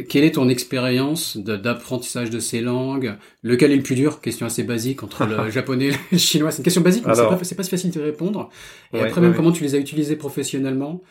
Quelle 0.08 0.24
est 0.24 0.32
ton 0.32 0.48
expérience 0.48 1.36
d'apprentissage 1.36 2.30
de, 2.30 2.38
ces 2.38 2.60
langues? 2.60 3.16
Lequel 3.42 3.72
est 3.72 3.76
le 3.76 3.82
plus 3.82 3.94
dur? 3.94 4.20
Question 4.20 4.46
assez 4.46 4.62
basique 4.62 5.02
entre 5.02 5.26
le 5.26 5.50
japonais 5.50 5.88
et 5.88 5.94
le 6.12 6.18
chinois. 6.18 6.50
C'est 6.50 6.58
une 6.58 6.64
question 6.64 6.80
basique, 6.80 7.04
mais 7.06 7.14
c'est 7.14 7.22
pas, 7.28 7.36
pas 7.36 7.44
si 7.44 7.70
facile 7.70 7.90
de 7.90 8.00
répondre. 8.00 8.48
Et 8.94 9.00
après, 9.00 9.20
même 9.20 9.34
comment 9.34 9.52
tu 9.52 9.62
les 9.62 9.74
as 9.74 9.78
utilisés 9.78 10.16
professionnellement? 10.16 11.02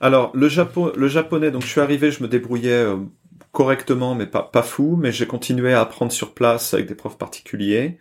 Alors, 0.00 0.30
le, 0.34 0.48
Japon, 0.48 0.92
le 0.96 1.08
japonais, 1.08 1.50
donc 1.50 1.62
je 1.62 1.68
suis 1.68 1.80
arrivé, 1.80 2.10
je 2.10 2.22
me 2.22 2.28
débrouillais 2.28 2.70
euh, 2.70 2.96
correctement, 3.52 4.14
mais 4.14 4.26
pas, 4.26 4.42
pas 4.42 4.62
fou, 4.62 4.96
mais 4.98 5.12
j'ai 5.12 5.26
continué 5.26 5.72
à 5.72 5.80
apprendre 5.80 6.12
sur 6.12 6.34
place 6.34 6.74
avec 6.74 6.86
des 6.86 6.94
profs 6.94 7.18
particuliers. 7.18 7.98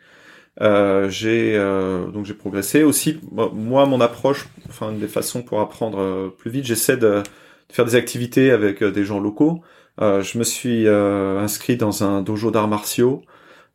Euh, 0.62 1.08
j'ai 1.10 1.56
euh, 1.56 2.08
donc 2.08 2.26
j'ai 2.26 2.34
progressé 2.34 2.84
aussi. 2.84 3.20
Moi, 3.32 3.86
mon 3.86 4.02
approche, 4.02 4.48
enfin 4.68 4.92
une 4.92 5.00
des 5.00 5.08
façons 5.08 5.44
pour 5.44 5.60
apprendre 5.62 6.00
euh, 6.00 6.30
plus 6.36 6.50
vite, 6.50 6.66
j'essaie 6.66 6.98
de, 6.98 7.22
de, 7.70 7.74
faire 7.74 7.86
des 7.86 7.96
activités 7.96 8.52
avec 8.52 8.84
des 8.84 9.06
gens 9.06 9.20
locaux. 9.20 9.62
Euh, 10.02 10.22
je 10.22 10.38
me 10.38 10.44
suis 10.44 10.88
euh, 10.88 11.40
inscrit 11.40 11.76
dans 11.76 12.04
un 12.04 12.22
dojo 12.22 12.52
d'arts 12.52 12.68
martiaux 12.68 13.24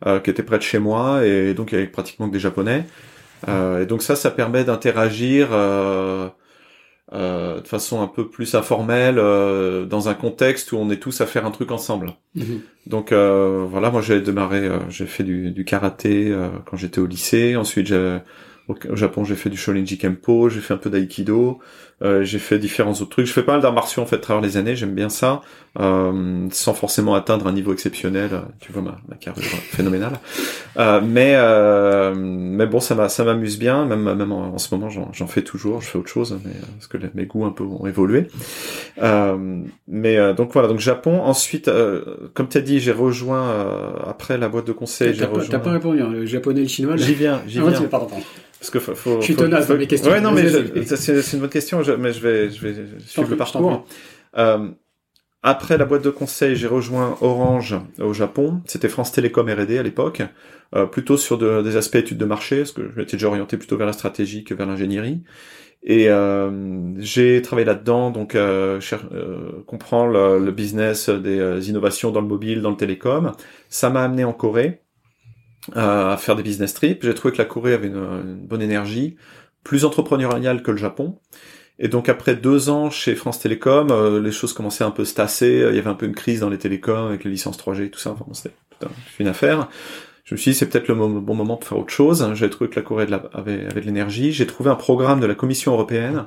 euh, 0.07 0.21
qui 0.21 0.31
était 0.31 0.43
près 0.43 0.59
de 0.59 0.63
chez 0.63 0.79
moi 0.79 1.27
et 1.27 1.55
donc 1.55 1.73
avec 1.73 1.93
pratiquement 1.93 2.29
que 2.29 2.33
des 2.33 2.41
japonais. 2.41 2.85
et 3.49 3.87
donc 3.87 4.03
ça, 4.03 4.17
ça 4.17 4.31
permet 4.31 4.65
d'interagir 4.65 5.51
de 5.51 6.31
façon 7.67 8.03
un 8.03 8.07
peu 8.07 8.29
plus 8.29 8.55
informelle 8.55 9.17
dans 9.17 10.09
un 10.09 10.15
contexte 10.15 10.73
où 10.73 10.77
on 10.77 10.91
est 10.91 10.97
tous 10.97 11.21
à 11.21 11.27
faire 11.27 11.45
un 11.45 11.51
truc 11.51 11.73
ensemble. 11.73 12.15
Mhm. 12.37 12.61
Donc 12.87 13.13
voilà, 13.13 13.91
moi 13.91 14.01
j'ai 14.01 14.21
démarré, 14.21 14.71
j'ai 14.89 15.07
fait 15.07 15.25
du, 15.25 15.51
du 15.51 15.65
karaté 15.65 16.33
quand 16.67 16.77
j'étais 16.77 17.01
au 17.01 17.07
lycée. 17.07 17.57
Ensuite, 17.57 17.89
j'ai 17.89 18.19
au, 18.69 18.97
Japon, 18.97 19.25
j'ai 19.25 19.35
fait 19.35 19.51
du 19.51 19.57
Shorinji 19.57 19.99
Kempo, 19.99 20.49
j'ai 20.49 20.61
fait 20.61 20.75
un 20.75 20.79
peu 20.79 20.91
d'aïkido, 20.91 21.59
euh, 22.03 22.25
j'ai 22.25 22.39
fait 22.39 22.59
différents 22.59 22.93
autres 22.93 23.11
trucs. 23.11 23.27
Je 23.27 23.33
fais 23.33 23.43
pas 23.43 23.53
mal 23.53 23.61
d'arts 23.61 23.73
martiaux 23.73 24.03
en 24.03 24.07
fait 24.07 24.17
à 24.17 24.19
travers 24.19 24.43
les 24.43 24.57
années, 24.57 24.75
j'aime 24.75 24.95
bien 24.95 25.09
ça, 25.09 25.41
euh, 25.79 26.49
sans 26.51 26.75
forcément 26.75 27.15
atteindre 27.15 27.47
un 27.47 27.53
niveau 27.53 27.73
exceptionnel. 27.73 28.31
Tu 28.61 28.73
vois 28.73 28.83
ma, 28.83 28.99
ma 29.09 29.17
carrière 29.17 29.47
phénoménale. 29.71 30.19
Euh, 30.79 31.01
mais 31.03 31.37
mais 32.15 32.67
bon, 32.67 32.81
ça 32.81 33.09
ça 33.09 33.25
m'amuse 33.25 33.59
bien. 33.59 33.85
Même 33.85 34.15
même 34.15 34.33
en, 34.33 34.59
ce 34.59 34.75
moment, 34.75 34.89
j'en 34.91 35.27
fais 35.27 35.43
toujours. 35.43 35.81
Je 35.81 35.89
fais 35.89 35.99
autre 35.99 36.11
chose, 36.11 36.39
mais 36.45 36.53
parce 36.79 36.89
que 36.89 36.99
mes 37.15 37.27
goûts 37.27 37.45
un 37.45 37.51
peu 37.51 37.65
ont 37.65 37.87
évolué. 37.87 38.27
mais 39.87 40.35
donc 40.35 40.53
voilà, 40.53 40.69
donc 40.69 40.81
Japon. 40.81 41.21
Ensuite, 41.23 41.71
comme 42.35 42.49
tu 42.49 42.59
as 42.59 42.63
dit, 42.63 42.81
j'ai 42.81 42.93
rejoint 42.93 43.97
après 44.07 44.39
la 44.39 44.49
boîte 44.49 44.67
de 44.67 44.73
conseil. 44.73 45.17
T'as 45.17 45.27
rejoint... 45.27 45.59
pas, 45.61 45.71
répondu. 45.71 46.03
Hein, 46.03 46.11
le 46.11 46.27
japonais, 46.27 46.63
le 46.63 46.69
chinois. 46.69 46.97
J'y 46.97 47.15
viens, 47.15 47.43
j'y 47.47 47.61
ah, 47.61 47.69
viens. 47.69 47.83
Pardon. 47.83 48.17
Parce 48.63 48.71
que 48.71 48.79
faut, 48.79 48.95
faut, 48.95 49.17
je 49.19 49.25
suis 49.25 49.35
tenace 49.35 49.67
dans 49.67 49.77
mes 49.77 49.89
questions. 49.89 50.13
Ouais, 50.13 50.21
non, 50.21 50.31
mais 50.31 50.47
c'est 50.85 51.33
une 51.33 51.41
bonne 51.41 51.49
question, 51.49 51.83
je, 51.83 51.92
mais 51.99 52.13
je 52.13 52.21
vais, 52.21 52.51
je 52.51 52.67
vais 52.67 52.75
suivre 53.01 53.31
le 53.31 53.37
parcours. 53.37 53.87
Euh, 54.39 54.71
après 55.43 55.77
la 55.77 55.85
boîte 55.85 56.05
de 56.05 56.11
conseil, 56.11 56.55
j'ai 56.55 56.69
rejoint 56.69 57.17
Orange 57.21 57.75
au 57.99 58.13
Japon. 58.13 58.63
C'était 58.67 58.89
France 58.89 59.11
Télécom 59.11 59.49
R&D 59.49 59.77
à 59.77 59.83
l'époque, 59.83 60.23
euh, 60.77 60.87
plutôt 60.87 61.17
sur 61.17 61.37
de, 61.37 61.63
des 61.63 61.77
aspects 61.77 61.97
études 61.97 62.19
de 62.19 62.25
marché, 62.25 62.59
parce 62.59 62.73
que 62.73 62.89
je 62.89 62.97
m'étais 62.97 63.17
déjà 63.17 63.27
orienté 63.27 63.57
plutôt 63.57 63.77
vers 63.77 63.87
la 63.87 63.93
stratégie 63.93 64.45
que 64.45 64.55
vers 64.55 64.67
l'ingénierie. 64.67 65.23
Et 65.83 66.09
euh, 66.09 66.95
j'ai 66.99 67.43
travaillé 67.43 67.67
là-dedans, 67.67 68.13
donc 68.13 68.37
euh, 68.37 68.81
euh 69.13 69.63
comprendre 69.67 70.13
le, 70.13 70.45
le, 70.45 70.53
business 70.53 71.09
des 71.09 71.69
innovations 71.69 72.13
dans 72.13 72.21
le 72.21 72.29
mobile, 72.29 72.63
dans 72.63 72.71
le 72.71 72.77
télécom. 72.77 73.33
Ça 73.69 73.91
m'a 73.91 74.05
amené 74.05 74.23
en 74.23 74.33
Corée 74.33 74.83
à 75.75 76.17
faire 76.19 76.37
des 76.37 76.43
business 76.45 76.75
trips. 76.75 77.03
J'ai 77.03 77.15
trouvé 77.15 77.33
que 77.33 77.39
la 77.39 77.45
Corée 77.45 77.75
avait 77.75 77.89
une, 77.89 78.47
bonne 78.47 78.63
énergie, 78.63 79.17
plus 79.65 79.85
entrepreneuriale 79.85 80.63
que 80.63 80.71
le 80.71 80.77
Japon. 80.77 81.19
Et 81.79 81.89
donc 81.89 82.09
après 82.09 82.37
deux 82.37 82.69
ans 82.71 82.91
chez 82.91 83.15
France 83.15 83.41
Télécom, 83.41 83.91
euh, 83.91 84.21
les 84.21 84.33
choses 84.33 84.53
commençaient 84.53 84.85
un 84.85 84.91
peu 84.91 85.05
se 85.05 85.15
tasser. 85.15 85.67
Il 85.71 85.75
y 85.75 85.79
avait 85.79 85.91
un 85.91 85.95
peu 85.95 86.07
une 86.07 86.15
crise 86.15 86.41
dans 86.41 86.51
les 86.51 86.59
télécoms 86.59 87.07
avec 87.09 87.25
les 87.25 87.31
licences 87.31 87.59
3G 87.59 87.85
et 87.85 87.91
tout 87.91 87.99
ça. 87.99 88.11
Enfin 88.11 88.25
c'était 88.33 88.55
une 89.19 89.29
affaire. 89.29 89.69
Je 90.25 90.35
me 90.35 90.39
suis 90.39 90.53
dit 90.53 90.57
c'est 90.57 90.69
peut-être 90.69 90.89
le 90.89 90.95
bon 90.95 91.35
moment 91.35 91.57
pour 91.57 91.69
faire 91.69 91.79
autre 91.79 91.93
chose. 91.93 92.27
J'avais 92.35 92.51
trouvé 92.51 92.71
que 92.71 92.77
la 92.77 92.83
Corée 92.83 93.07
avait, 93.33 93.67
avait 93.67 93.81
de 93.81 93.87
l'énergie. 93.87 94.33
J'ai 94.33 94.47
trouvé 94.47 94.71
un 94.71 94.77
programme 94.77 95.21
de 95.21 95.27
la 95.27 95.35
Commission 95.35 95.73
européenne 95.73 96.27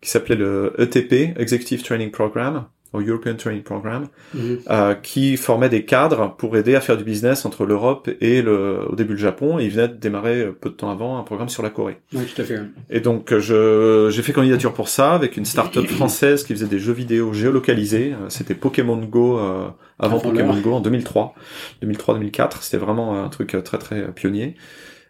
qui 0.00 0.10
s'appelait 0.10 0.36
le 0.36 0.74
ETP, 0.78 1.38
Executive 1.38 1.82
Training 1.82 2.10
Program, 2.10 2.66
au 2.92 3.00
European 3.00 3.34
Training 3.34 3.62
Program, 3.62 4.08
mhm. 4.34 4.58
euh, 4.70 4.94
qui 4.94 5.36
formait 5.36 5.68
des 5.68 5.84
cadres 5.84 6.34
pour 6.36 6.56
aider 6.56 6.74
à 6.74 6.80
faire 6.80 6.96
du 6.96 7.04
business 7.04 7.44
entre 7.44 7.64
l'Europe 7.64 8.10
et 8.20 8.42
le, 8.42 8.80
au 8.88 8.94
début 8.94 9.12
le 9.12 9.18
Japon. 9.18 9.58
Et 9.58 9.64
il 9.64 9.70
venait 9.70 9.88
de 9.88 9.94
démarrer 9.94 10.42
euh, 10.42 10.52
peu 10.52 10.70
de 10.70 10.74
temps 10.74 10.90
avant 10.90 11.18
un 11.18 11.22
programme 11.22 11.48
sur 11.48 11.62
la 11.62 11.70
Corée. 11.70 11.98
Oui, 12.12 12.24
tout 12.24 12.40
à 12.40 12.44
fait. 12.44 12.60
Et 12.90 13.00
donc 13.00 13.32
euh, 13.32 13.40
je 13.40 14.10
j'ai 14.10 14.22
fait 14.22 14.32
candidature 14.32 14.74
pour 14.74 14.88
ça 14.88 15.12
avec 15.12 15.36
une 15.36 15.44
start-up 15.44 15.86
française 15.88 16.44
qui 16.44 16.54
faisait 16.54 16.66
des 16.66 16.78
jeux 16.78 16.92
vidéo 16.92 17.32
géolocalisés. 17.32 18.12
Euh, 18.12 18.28
c'était 18.28 18.54
Pokémon 18.54 18.96
Go 18.96 19.38
euh, 19.38 19.68
avant 19.98 20.20
Pokémon 20.20 20.58
Go 20.60 20.72
en 20.74 20.80
2003, 20.80 21.34
2003-2004. 21.82 22.62
C'était 22.62 22.76
vraiment 22.76 23.22
un 23.22 23.28
truc 23.28 23.56
très 23.64 23.78
très 23.78 24.12
pionnier. 24.12 24.56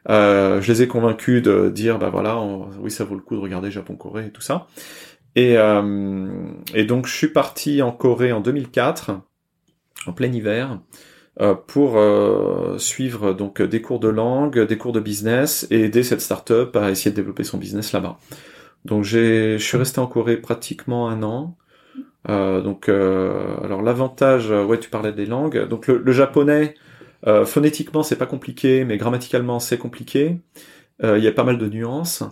Euh, 0.08 0.60
je 0.60 0.72
les 0.72 0.82
ai 0.82 0.88
convaincus 0.88 1.42
de 1.42 1.68
dire 1.68 1.98
bah 1.98 2.10
voilà, 2.10 2.40
oui 2.80 2.90
ça 2.90 3.04
vaut 3.04 3.14
le 3.14 3.20
coup 3.20 3.36
de 3.36 3.40
regarder 3.40 3.70
Japon-Corée 3.70 4.26
et 4.26 4.30
tout 4.30 4.42
ça. 4.42 4.66
Et, 5.34 5.56
euh, 5.56 6.36
et 6.74 6.84
donc 6.84 7.06
je 7.06 7.14
suis 7.14 7.28
parti 7.28 7.82
en 7.82 7.92
Corée 7.92 8.32
en 8.32 8.40
2004, 8.40 9.12
en 10.06 10.12
plein 10.12 10.30
hiver, 10.32 10.80
euh, 11.40 11.54
pour 11.54 11.96
euh, 11.96 12.76
suivre 12.78 13.32
donc 13.32 13.62
des 13.62 13.80
cours 13.80 14.00
de 14.00 14.08
langue, 14.08 14.58
des 14.60 14.76
cours 14.78 14.92
de 14.92 15.00
business 15.00 15.66
et 15.70 15.84
aider 15.84 16.02
cette 16.02 16.20
startup 16.20 16.76
à 16.76 16.90
essayer 16.90 17.10
de 17.10 17.16
développer 17.16 17.44
son 17.44 17.58
business 17.58 17.92
là-bas. 17.92 18.18
Donc 18.84 19.04
je 19.04 19.56
suis 19.58 19.78
resté 19.78 20.00
en 20.00 20.06
Corée 20.06 20.36
pratiquement 20.36 21.08
un 21.08 21.22
an. 21.22 21.56
Euh, 22.28 22.60
donc 22.60 22.88
alors 22.88 23.82
l'avantage, 23.82 24.50
ouais 24.50 24.78
tu 24.78 24.90
parlais 24.90 25.12
des 25.12 25.26
langues. 25.26 25.66
Donc 25.68 25.86
le, 25.86 25.98
le 25.98 26.12
japonais, 26.12 26.74
phonétiquement 27.46 28.02
c'est 28.02 28.16
pas 28.16 28.26
compliqué, 28.26 28.84
mais 28.84 28.98
grammaticalement 28.98 29.60
c'est 29.60 29.78
compliqué. 29.78 30.40
Il 31.02 31.18
y 31.18 31.28
a 31.28 31.32
pas 31.32 31.44
mal 31.44 31.58
de 31.58 31.68
nuances. 31.68 32.22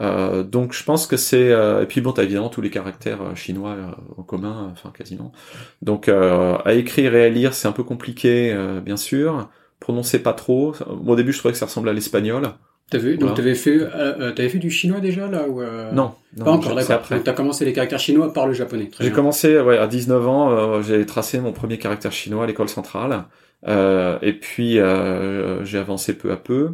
Euh, 0.00 0.42
donc 0.42 0.72
je 0.72 0.82
pense 0.82 1.06
que 1.06 1.16
c'est 1.16 1.52
euh, 1.52 1.82
et 1.82 1.86
puis 1.86 2.00
bon 2.00 2.10
t'as 2.10 2.24
évidemment 2.24 2.48
tous 2.48 2.60
les 2.60 2.70
caractères 2.70 3.22
euh, 3.22 3.34
chinois 3.36 3.76
en 4.16 4.22
commun 4.22 4.68
enfin 4.72 4.92
quasiment. 4.96 5.32
Donc 5.82 6.08
à 6.08 6.74
écrire 6.74 7.14
et 7.14 7.26
à 7.26 7.28
lire 7.28 7.54
c'est 7.54 7.68
un 7.68 7.72
peu 7.72 7.84
compliqué 7.84 8.56
bien 8.84 8.96
sûr. 8.96 9.48
Prononcer 9.80 10.22
pas 10.22 10.32
trop. 10.32 10.74
Au 11.06 11.16
début 11.16 11.32
je 11.32 11.38
trouvais 11.38 11.52
que 11.52 11.58
ça 11.58 11.66
ressemblait 11.66 11.90
à 11.90 11.94
l'espagnol. 11.94 12.50
T'as 12.90 12.98
vu? 12.98 13.16
Donc 13.16 13.34
t'avais 13.34 13.54
fait 13.54 13.78
t'avais 14.34 14.48
fait 14.48 14.58
du 14.58 14.70
chinois 14.70 15.00
déjà 15.00 15.28
là 15.28 15.48
ou 15.48 15.62
non, 15.62 16.14
non, 16.36 16.44
pas 16.44 16.50
encore 16.50 16.74
d'accord. 16.74 17.02
t'as 17.22 17.32
commencé 17.32 17.64
les 17.64 17.72
caractères 17.72 17.98
chinois 18.00 18.32
par 18.32 18.46
le 18.46 18.52
japonais 18.52 18.90
j'ai 19.00 19.10
commencé 19.10 19.58
ouais 19.60 19.78
à 19.78 19.86
19 19.86 20.28
ans 20.28 20.82
j'ai 20.82 21.06
tracé 21.06 21.38
mon 21.38 21.52
premier 21.52 21.78
caractère 21.78 22.12
chinois 22.12 22.44
à 22.44 22.46
l'école 22.46 22.68
centrale. 22.68 23.24
Et 23.66 24.32
puis 24.32 24.74
j'ai 24.74 25.78
avancé 25.78 26.18
peu 26.18 26.32
à 26.32 26.36
peu 26.36 26.70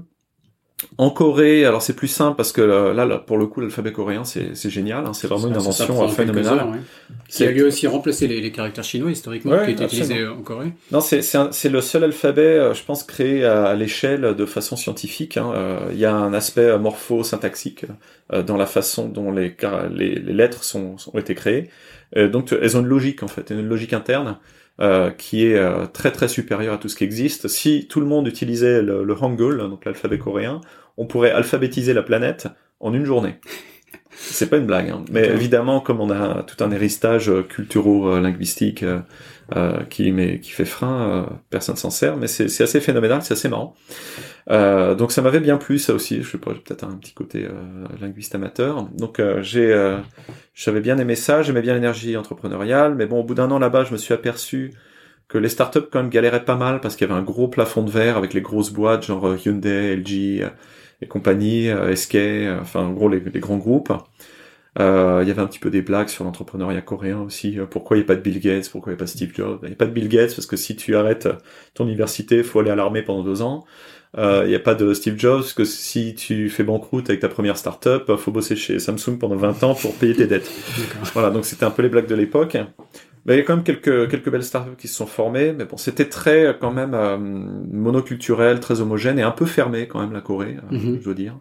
en 0.99 1.10
Corée, 1.10 1.64
alors 1.64 1.82
c'est 1.82 1.94
plus 1.94 2.08
simple 2.08 2.37
parce 2.37 2.52
que 2.52 2.60
euh, 2.60 2.94
là, 2.94 3.18
pour 3.18 3.38
le 3.38 3.46
coup, 3.46 3.60
l'alphabet 3.60 3.92
coréen, 3.92 4.25
c'est 4.25 4.70
génial. 4.70 5.06
Hein, 5.06 5.12
c'est 5.12 5.26
vraiment 5.26 5.49
une 5.49 5.56
invention 5.56 6.08
phénoménale. 6.08 6.80
Qui 7.28 7.44
a 7.44 7.50
lui 7.50 7.62
aussi 7.62 7.87
remplacé 7.87 8.26
les, 8.26 8.40
les 8.40 8.50
caractères 8.50 8.84
chinois 8.84 9.10
historiquement, 9.10 9.64
qui 9.64 9.72
étaient 9.72 9.84
utilisés 9.84 10.26
en 10.26 10.42
Corée. 10.42 10.72
Non, 10.90 11.00
c'est 11.00 11.68
le 11.68 11.80
seul 11.80 12.04
alphabet, 12.04 12.42
euh, 12.42 12.75
je 12.75 12.82
pense, 12.84 13.04
créé 13.04 13.44
à, 13.44 13.75
l'échelle 13.75 14.34
de 14.34 14.46
façon 14.46 14.76
scientifique. 14.76 15.37
Hein. 15.37 15.52
Euh, 15.54 15.78
il 15.92 15.99
y 15.99 16.04
a 16.04 16.14
un 16.14 16.32
aspect 16.32 16.78
morpho-syntaxique 16.78 17.87
dans 18.46 18.56
la 18.56 18.66
façon 18.66 19.08
dont 19.08 19.32
les, 19.32 19.56
les, 19.90 20.14
les 20.14 20.32
lettres 20.32 20.62
sont, 20.64 20.96
ont 21.12 21.18
été 21.18 21.34
créées. 21.34 21.68
donc, 22.16 22.52
elles 22.52 22.76
ont 22.76 22.80
une 22.80 22.87
logique 22.87 23.22
en 23.22 23.28
fait, 23.28 23.50
une 23.50 23.68
logique 23.68 23.92
interne. 23.92 24.38
Euh, 24.82 25.10
qui 25.10 25.44
est 25.44 25.58
euh, 25.58 25.84
très 25.84 26.10
très 26.10 26.26
supérieur 26.26 26.72
à 26.72 26.78
tout 26.78 26.88
ce 26.88 26.96
qui 26.96 27.04
existe. 27.04 27.49
Si 27.49 27.87
tout 27.87 28.00
le 28.00 28.06
monde 28.06 28.26
utilisait 28.26 28.80
le, 28.80 29.04
le 29.04 29.14
Hangul, 29.14 29.58
donc 29.58 29.84
l'alphabet 29.84 30.16
coréen, 30.16 30.62
on 30.96 31.04
pourrait 31.04 31.32
alphabétiser 31.32 31.92
la 31.92 32.02
planète 32.02 32.49
en 32.80 32.94
une 32.94 33.04
journée. 33.04 33.34
C'est 34.10 34.49
pas 34.49 34.56
une 34.56 34.64
blague, 34.64 34.88
hein. 34.88 35.04
mais 35.10 35.26
évidemment, 35.26 35.80
comme 35.80 36.00
on 36.00 36.10
a 36.10 36.44
tout 36.44 36.64
un 36.64 36.70
héritage 36.70 37.30
culturo-linguistique 37.50 38.82
euh, 39.57 39.85
qui, 39.85 40.12
mais, 40.12 40.40
qui 40.40 40.50
fait 40.50 40.64
frein, 40.64 41.28
personne 41.50 41.76
s'en 41.76 41.90
sert, 41.90 42.16
mais 42.16 42.26
c'est 42.26 42.62
assez 42.62 42.80
phénoménal, 42.80 43.23
c'est 43.23 43.35
assez 43.35 43.49
marrant. 43.49 43.75
Euh, 44.50 44.95
donc 44.95 45.12
ça 45.12 45.23
m'avait 45.23 45.40
bien 45.40 45.57
plu 45.57 45.78
ça 45.78 45.95
aussi. 45.95 46.23
Je 46.23 46.30
sais 46.30 46.38
pas, 46.38 46.52
peut-être 46.52 46.85
un 46.85 46.97
petit 46.97 47.12
côté 47.12 47.45
euh, 47.45 47.87
linguiste 48.00 48.35
amateur. 48.35 48.83
Donc 48.97 49.21
euh, 49.21 49.42
j'ai, 49.42 49.97
j'avais 50.54 50.80
bien 50.80 50.99
aimé 50.99 51.14
ça. 51.14 51.42
J'aimais 51.42 51.62
bien 51.62 51.75
l'énergie 51.75 52.16
entrepreneuriale, 52.16 52.95
mais 52.95 53.07
bon, 53.07 53.21
au 53.21 53.25
bout 53.25 53.35
d'un 53.35 53.50
an 53.50 53.59
là-bas, 53.59 53.85
je 53.85 53.92
me 53.92 53.99
suis 53.99 54.14
aperçu 54.14 54.73
que 55.28 55.38
les 55.38 55.49
startups 55.49 55.87
quand 55.90 56.00
même 56.00 56.11
galéraient 56.11 56.45
pas 56.45 56.57
mal 56.57 56.80
parce 56.80 56.97
qu'il 56.97 57.07
y 57.07 57.11
avait 57.11 57.19
un 57.19 57.23
gros 57.23 57.47
plafond 57.47 57.85
de 57.85 57.90
verre 57.90 58.16
avec 58.16 58.35
les 58.35 58.40
grosses 58.40 58.73
boîtes 58.73 59.07
genre 59.07 59.37
Hyundai, 59.37 59.95
LG 59.97 60.50
et 61.02 61.07
compagnie, 61.07 61.71
SK, 61.95 62.16
enfin 62.61 62.80
en 62.80 62.92
gros 62.92 63.09
les, 63.09 63.21
les 63.21 63.40
grands 63.40 63.57
groupes. 63.59 63.92
Euh, 64.80 65.20
il 65.22 65.28
y 65.28 65.30
avait 65.30 65.42
un 65.42 65.46
petit 65.46 65.58
peu 65.58 65.70
des 65.70 65.82
blagues 65.82 66.08
sur 66.08 66.25
l'entrepreneuriat 66.25 66.80
coréen 66.80 67.20
aussi. 67.20 67.58
Pourquoi 67.70 67.96
il 67.96 68.00
n'y 68.00 68.04
a 68.04 68.06
pas 68.06 68.16
de 68.16 68.22
Bill 68.22 68.40
Gates? 68.40 68.70
Pourquoi 68.70 68.92
il 68.92 68.96
n'y 68.96 68.99
a 68.99 69.02
pas 69.02 69.06
Steve 69.06 69.32
Jobs? 69.34 69.58
Il 69.62 69.68
n'y 69.68 69.75
a 69.75 69.76
pas 69.76 69.87
de 69.87 69.92
Bill 69.92 70.08
Gates 70.08 70.34
parce 70.34 70.46
que 70.46 70.56
si 70.56 70.76
tu 70.76 70.96
arrêtes 70.96 71.28
ton 71.75 71.87
université, 71.87 72.38
il 72.38 72.44
faut 72.44 72.60
aller 72.60 72.70
à 72.70 72.76
l'armée 72.76 73.02
pendant 73.02 73.22
deux 73.22 73.42
ans. 73.42 73.64
Il 74.14 74.20
euh, 74.20 74.46
n'y 74.46 74.56
a 74.56 74.60
pas 74.60 74.75
de 74.75 74.92
Steve 74.92 75.16
Jobs, 75.16 75.44
que 75.56 75.64
si 75.64 76.14
tu 76.16 76.49
fais 76.50 76.64
banqueroute 76.64 77.08
avec 77.10 77.20
ta 77.20 77.28
première 77.28 77.56
startup, 77.56 78.16
faut 78.16 78.32
bosser 78.32 78.56
chez 78.56 78.80
Samsung 78.80 79.18
pendant 79.20 79.37
20 79.37 79.62
ans 79.62 79.75
pour 79.75 79.94
payer 79.94 80.14
tes 80.14 80.26
dettes. 80.26 80.50
Voilà, 81.12 81.30
donc 81.30 81.44
c'était 81.44 81.64
un 81.64 81.70
peu 81.70 81.82
les 81.82 81.88
blagues 81.88 82.08
de 82.08 82.16
l'époque. 82.16 82.56
Mais 83.26 83.34
il 83.34 83.37
y 83.38 83.40
a 83.40 83.44
quand 83.44 83.54
même 83.54 83.64
quelques, 83.64 84.10
quelques 84.10 84.30
belles 84.30 84.42
startups 84.42 84.76
qui 84.78 84.88
se 84.88 84.96
sont 84.96 85.06
formées, 85.06 85.52
mais 85.52 85.64
bon, 85.64 85.76
c'était 85.76 86.08
très 86.08 86.56
quand 86.58 86.72
même 86.72 86.94
euh, 86.94 87.18
monoculturel, 87.18 88.60
très 88.60 88.80
homogène 88.80 89.18
et 89.18 89.22
un 89.22 89.30
peu 89.30 89.44
fermé 89.44 89.87
quand 89.87 90.00
même 90.00 90.12
la 90.12 90.22
Corée, 90.22 90.56
euh, 90.56 90.76
mhm. 90.76 90.99
je 90.99 91.04
dois 91.04 91.14
dire. 91.14 91.37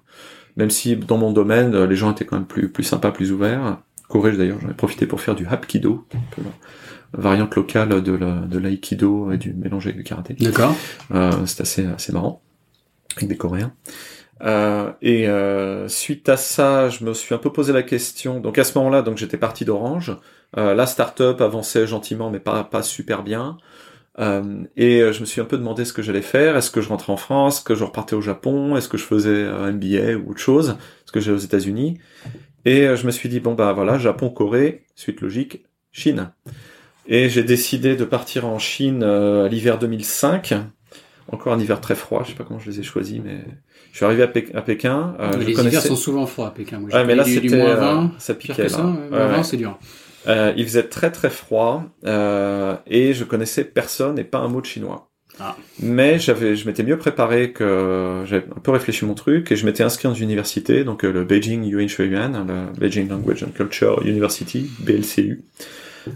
Même 0.59 0.69
si 0.69 0.95
dans 0.95 1.17
mon 1.17 1.31
domaine, 1.31 1.85
les 1.85 1.95
gens 1.95 2.11
étaient 2.11 2.25
quand 2.25 2.35
même 2.35 2.45
plus, 2.45 2.69
plus 2.69 2.83
sympas, 2.83 3.11
plus 3.11 3.31
ouverts. 3.31 3.79
Corée, 4.09 4.35
d'ailleurs, 4.35 4.59
j'en 4.61 4.69
ai 4.69 4.73
profité 4.73 5.07
pour 5.07 5.21
faire 5.21 5.35
du 5.35 5.47
Hapkido, 5.47 6.05
variante 7.13 7.55
locale 7.55 8.03
de 8.03 8.57
l'aïkido 8.59 9.31
et 9.31 9.37
du 9.37 9.53
mélanger 9.53 9.93
du 9.93 10.03
karaté. 10.03 10.35
D'accord. 10.39 10.75
Euh, 11.11 11.31
c'est 11.45 11.61
assez, 11.61 11.85
assez 11.85 12.11
marrant 12.11 12.41
avec 13.15 13.29
des 13.29 13.37
Coréens. 13.37 13.73
Euh, 14.41 14.91
et 15.01 15.27
euh, 15.27 15.87
suite 15.87 16.29
à 16.29 16.37
ça, 16.37 16.89
je 16.89 17.03
me 17.03 17.13
suis 17.13 17.35
un 17.35 17.37
peu 17.37 17.51
posé 17.51 17.73
la 17.73 17.83
question. 17.83 18.39
Donc 18.39 18.57
à 18.57 18.63
ce 18.63 18.77
moment-là, 18.77 19.01
donc 19.01 19.17
j'étais 19.17 19.37
parti 19.37 19.65
d'Orange. 19.65 20.15
Euh, 20.57 20.73
la 20.73 20.85
startup 20.85 21.41
avançait 21.41 21.87
gentiment, 21.87 22.29
mais 22.29 22.39
pas 22.39 22.63
pas 22.63 22.81
super 22.81 23.23
bien. 23.23 23.57
Euh, 24.19 24.63
et 24.75 24.99
je 25.13 25.19
me 25.21 25.25
suis 25.25 25.39
un 25.41 25.45
peu 25.45 25.57
demandé 25.57 25.85
ce 25.85 25.93
que 25.93 26.01
j'allais 26.01 26.21
faire. 26.21 26.57
Est-ce 26.57 26.71
que 26.71 26.81
je 26.81 26.89
rentrais 26.89 27.13
en 27.13 27.17
France? 27.17 27.57
Est-ce 27.57 27.63
que 27.63 27.75
je 27.75 27.83
repartais 27.83 28.15
au 28.15 28.21
Japon? 28.21 28.75
Est-ce 28.75 28.89
que 28.89 28.97
je 28.97 29.03
faisais 29.03 29.45
un 29.45 29.71
MBA 29.71 30.17
ou 30.17 30.31
autre 30.31 30.39
chose? 30.39 30.69
Est-ce 30.69 31.11
que 31.11 31.19
j'allais 31.19 31.37
aux 31.37 31.41
États-Unis? 31.41 31.97
Et 32.65 32.95
je 32.95 33.05
me 33.05 33.11
suis 33.11 33.29
dit 33.29 33.39
bon 33.39 33.53
bah 33.53 33.71
voilà, 33.71 33.97
Japon, 33.97 34.29
Corée, 34.29 34.83
suite 34.95 35.21
logique, 35.21 35.63
Chine. 35.91 36.31
Et 37.07 37.29
j'ai 37.29 37.43
décidé 37.43 37.95
de 37.95 38.03
partir 38.03 38.45
en 38.45 38.59
Chine 38.59 39.03
à 39.03 39.47
l'hiver 39.47 39.79
2005 39.79 40.53
encore 41.31 41.53
un 41.53 41.59
hiver 41.59 41.81
très 41.81 41.95
froid. 41.95 42.23
Je 42.23 42.29
sais 42.31 42.35
pas 42.35 42.43
comment 42.43 42.59
je 42.59 42.69
les 42.69 42.79
ai 42.79 42.83
choisis, 42.83 43.19
mais 43.23 43.39
je 43.91 43.97
suis 43.97 44.05
arrivé 44.05 44.23
à, 44.23 44.27
Pékin. 44.27 45.15
Euh, 45.19 45.37
les 45.37 45.51
hivers 45.53 45.81
sont 45.81 45.95
souvent 45.95 46.25
froids 46.25 46.47
à 46.47 46.51
Pékin. 46.51 46.79
Moi, 46.79 46.89
ouais, 46.91 47.05
mais 47.05 47.15
là 47.15 47.23
c'était 47.23 47.53
euh, 47.53 48.03
ça 48.17 48.33
piquait 48.35 48.63
là. 48.63 48.69
Ça, 48.69 49.43
c'est 49.43 49.57
dur. 49.57 49.77
Euh, 50.27 50.53
il 50.57 50.65
faisait 50.65 50.83
très 50.83 51.11
très 51.11 51.29
froid 51.29 51.85
euh, 52.05 52.75
et 52.87 53.13
je 53.13 53.23
connaissais 53.23 53.63
personne 53.63 54.19
et 54.19 54.23
pas 54.23 54.39
un 54.39 54.47
mot 54.47 54.61
de 54.61 54.65
chinois. 54.65 55.09
Ah. 55.39 55.55
Mais 55.79 56.19
j'avais, 56.19 56.57
je 56.57 56.67
m'étais 56.67 56.83
mieux 56.83 56.97
préparé 56.97 57.53
que 57.53 58.23
j'avais 58.25 58.45
un 58.53 58.59
peu 58.59 58.71
réfléchi 58.71 59.05
mon 59.05 59.13
truc 59.13 59.51
et 59.51 59.55
je 59.55 59.65
m'étais 59.65 59.83
inscrit 59.83 60.09
dans 60.09 60.13
une 60.13 60.25
université, 60.25 60.83
donc 60.83 61.05
euh, 61.05 61.13
le 61.13 61.23
Beijing 61.23 61.63
Yuan 61.63 61.87
Shuiyuan, 61.87 62.45
le 62.45 62.77
Beijing 62.77 63.07
Language 63.07 63.43
and 63.43 63.51
Culture 63.55 64.01
University, 64.05 64.69
BLCU. 64.79 65.43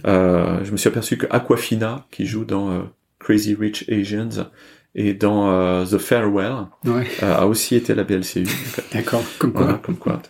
Euh, 0.06 0.60
je 0.64 0.72
me 0.72 0.78
suis 0.78 0.90
aperçu 0.90 1.18
que 1.18 1.28
Aquafina, 1.30 2.06
qui 2.12 2.26
joue 2.26 2.44
dans 2.44 2.86
Crazy 3.20 3.56
Rich 3.56 3.86
Asians, 3.90 4.50
et 4.96 5.14
dans 5.14 5.52
euh, 5.52 5.86
The 5.86 5.98
Farewell 5.98 6.68
ouais. 6.86 7.08
euh, 7.24 7.36
a 7.36 7.48
aussi 7.48 7.76
été 7.76 7.96
la 7.96 8.04
BLCU. 8.04 8.46
D'accord, 8.94 9.24
comme 9.40 9.52
quoi. 9.52 9.64
Voilà, 9.64 9.80
comme 9.80 9.98
quoi, 9.98 10.22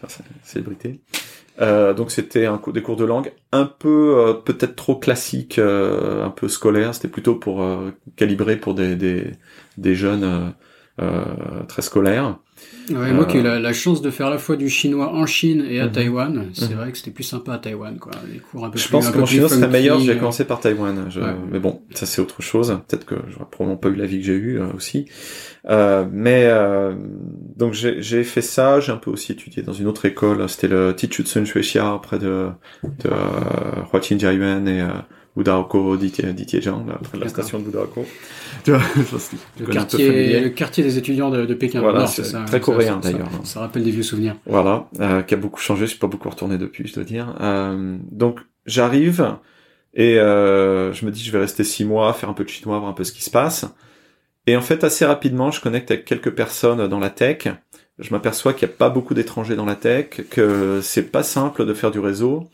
célébrité. 0.43 1.01
Euh, 1.61 1.93
donc 1.93 2.11
c'était 2.11 2.45
un 2.47 2.59
des 2.73 2.81
cours 2.81 2.95
de 2.95 3.05
langue 3.05 3.31
un 3.51 3.65
peu 3.65 4.15
euh, 4.17 4.33
peut-être 4.33 4.75
trop 4.75 4.95
classique, 4.95 5.59
euh, 5.59 6.25
un 6.25 6.29
peu 6.29 6.47
scolaire. 6.47 6.95
C'était 6.95 7.07
plutôt 7.07 7.35
pour 7.35 7.65
calibrer 8.15 8.57
pour 8.57 8.73
des, 8.73 8.95
des 9.77 9.95
jeunes 9.95 10.53
très 11.67 11.81
scolaires. 11.81 12.37
Ouais, 12.89 13.13
moi 13.13 13.25
qui 13.25 13.37
ai 13.37 13.39
eu 13.39 13.43
la, 13.43 13.73
chance 13.73 14.01
de 14.01 14.09
faire 14.09 14.27
à 14.27 14.29
la 14.29 14.37
fois 14.37 14.55
du 14.55 14.69
chinois 14.69 15.13
en 15.13 15.25
Chine 15.25 15.65
et 15.69 15.79
à 15.79 15.85
mhm. 15.85 15.91
Taïwan, 15.91 16.45
c'est 16.53 16.69
mhm. 16.69 16.75
vrai 16.75 16.91
que 16.91 16.97
c'était 16.97 17.11
plus 17.11 17.23
sympa 17.23 17.53
à 17.53 17.57
Taïwan, 17.57 17.97
quoi. 17.97 18.11
Les 18.31 18.39
cours 18.39 18.65
un 18.65 18.69
peu 18.69 18.77
je 18.77 18.87
pense 18.89 19.09
que 19.09 19.17
mon 19.17 19.25
chinois 19.25 19.49
serait 19.49 19.67
meilleur, 19.67 19.99
j'ai 19.99 20.17
commencé 20.17 20.45
par 20.45 20.59
Taïwan. 20.59 21.09
Mais 21.51 21.59
bon, 21.59 21.81
ça 21.93 22.05
c'est 22.05 22.21
autre 22.21 22.41
chose. 22.41 22.77
Peut-être 22.87 23.05
que 23.05 23.15
j'aurais 23.29 23.47
probablement 23.49 23.77
pas 23.77 23.89
eu 23.89 23.95
la 23.95 24.05
vie 24.05 24.19
que 24.19 24.25
j'ai 24.25 24.33
eue 24.33 24.59
aussi. 24.75 25.05
Euh, 25.69 26.05
mais 26.11 26.45
euh, 26.47 26.93
donc 27.55 27.73
j'ai 27.73 28.23
fait 28.23 28.41
ça, 28.41 28.81
j'ai 28.81 28.91
un 28.91 28.97
peu 28.97 29.11
aussi 29.11 29.31
étudié 29.31 29.63
dans 29.63 29.71
une 29.71 29.87
autre 29.87 30.05
école, 30.05 30.49
c'était 30.49 30.67
le 30.67 30.93
Tichutsun 30.93 31.45
Shuexia 31.45 31.99
près 32.03 32.19
de, 32.19 32.49
de 32.83 33.09
euh, 33.09 33.83
Huaqin 33.93 34.19
Jiayuan 34.19 34.67
et 34.67 34.83
d'Itiejiang, 35.35 36.85
près 37.03 37.17
de 37.17 37.23
la 37.23 37.29
station 37.29 37.59
de 37.59 37.65
Wudaoko. 37.65 38.05
le, 38.67 39.65
quartier, 39.71 40.39
le 40.39 40.49
quartier 40.49 40.83
des 40.83 40.97
étudiants 40.97 41.31
de, 41.31 41.45
de 41.45 41.53
Pékin. 41.53 41.81
Voilà, 41.81 42.05
c'est 42.07 42.23
très 42.45 42.59
coréen 42.59 42.99
d'ailleurs. 43.01 43.29
Ça, 43.43 43.61
rappelle 43.61 43.83
des 43.83 43.91
vieux 43.91 44.03
souvenirs. 44.03 44.35
Voilà, 44.45 44.87
euh, 44.99 45.21
qui 45.23 45.33
a 45.33 45.37
beaucoup 45.37 45.59
changé, 45.59 45.85
je 45.85 45.91
suis 45.91 45.99
pas 45.99 46.07
beaucoup 46.07 46.29
retourné 46.29 46.57
depuis, 46.57 46.87
je 46.87 46.93
dois 46.93 47.03
dire. 47.03 47.35
Euh, 47.41 47.97
donc 48.11 48.39
j'arrive 48.65 49.37
et 49.95 50.19
euh, 50.19 50.93
je 50.93 51.05
me 51.05 51.11
dis 51.11 51.23
je 51.23 51.31
vais 51.31 51.39
rester 51.39 51.63
six 51.63 51.85
mois, 51.85 52.13
faire 52.13 52.29
un 52.29 52.33
peu 52.33 52.43
de 52.43 52.49
chinois, 52.49 52.77
voir 52.77 52.89
un 52.89 52.95
peu 52.95 53.03
ce 53.03 53.11
qui 53.11 53.23
se 53.23 53.31
passe. 53.31 53.65
Et 54.45 54.57
en 54.57 54.61
fait, 54.61 54.83
assez 54.83 55.05
rapidement, 55.05 55.51
je 55.51 55.61
connecte 55.61 55.89
avec 55.89 56.05
quelques 56.05 56.31
personnes 56.31 56.87
dans 56.87 56.99
la 56.99 57.09
tech. 57.09 57.47
Je 57.99 58.11
m'aperçois 58.11 58.53
qu'il 58.53 58.67
n'y 58.67 58.73
a 58.73 58.77
pas 58.77 58.89
beaucoup 58.89 59.13
d'étrangers 59.13 59.55
dans 59.55 59.65
la 59.65 59.75
tech, 59.75 60.21
que 60.29 60.79
c'est 60.81 61.11
pas 61.11 61.23
simple 61.23 61.65
de 61.65 61.73
faire 61.73 61.91
du 61.91 61.99
réseau. 61.99 62.49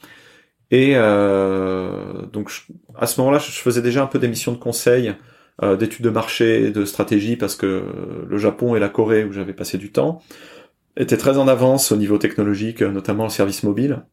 Et 0.72 0.92
euh, 0.96 2.26
donc, 2.32 2.52
à 2.96 3.08
ce 3.08 3.20
moment-là, 3.22 3.40
je 3.40 3.52
faisais 3.52 3.82
déjà 3.82 4.04
un 4.04 4.08
peu 4.08 4.20
d'émissions 4.20 4.52
de 4.52 4.58
conseil, 4.58 5.16
euh, 5.64 5.76
d'études 5.76 6.06
de 6.06 6.10
marché, 6.10 6.72
de 6.72 6.86
stratégie, 6.86 7.36
parce 7.36 7.56
que 7.56 7.84
le 8.28 8.38
Japon 8.38 8.76
et 8.76 8.80
la 8.80 8.90
Corée, 8.90 9.24
où 9.24 9.32
j'avais 9.32 9.54
passé 9.54 9.78
du 9.78 9.92
temps, 9.92 10.22
étaient 10.96 11.18
très 11.18 11.38
en 11.38 11.48
avance 11.48 11.92
au 11.92 11.98
niveau 11.98 12.18
technologique, 12.18 12.82
notamment 12.82 13.24
le 13.24 13.30
service 13.30 13.64
mobile. 13.64 14.04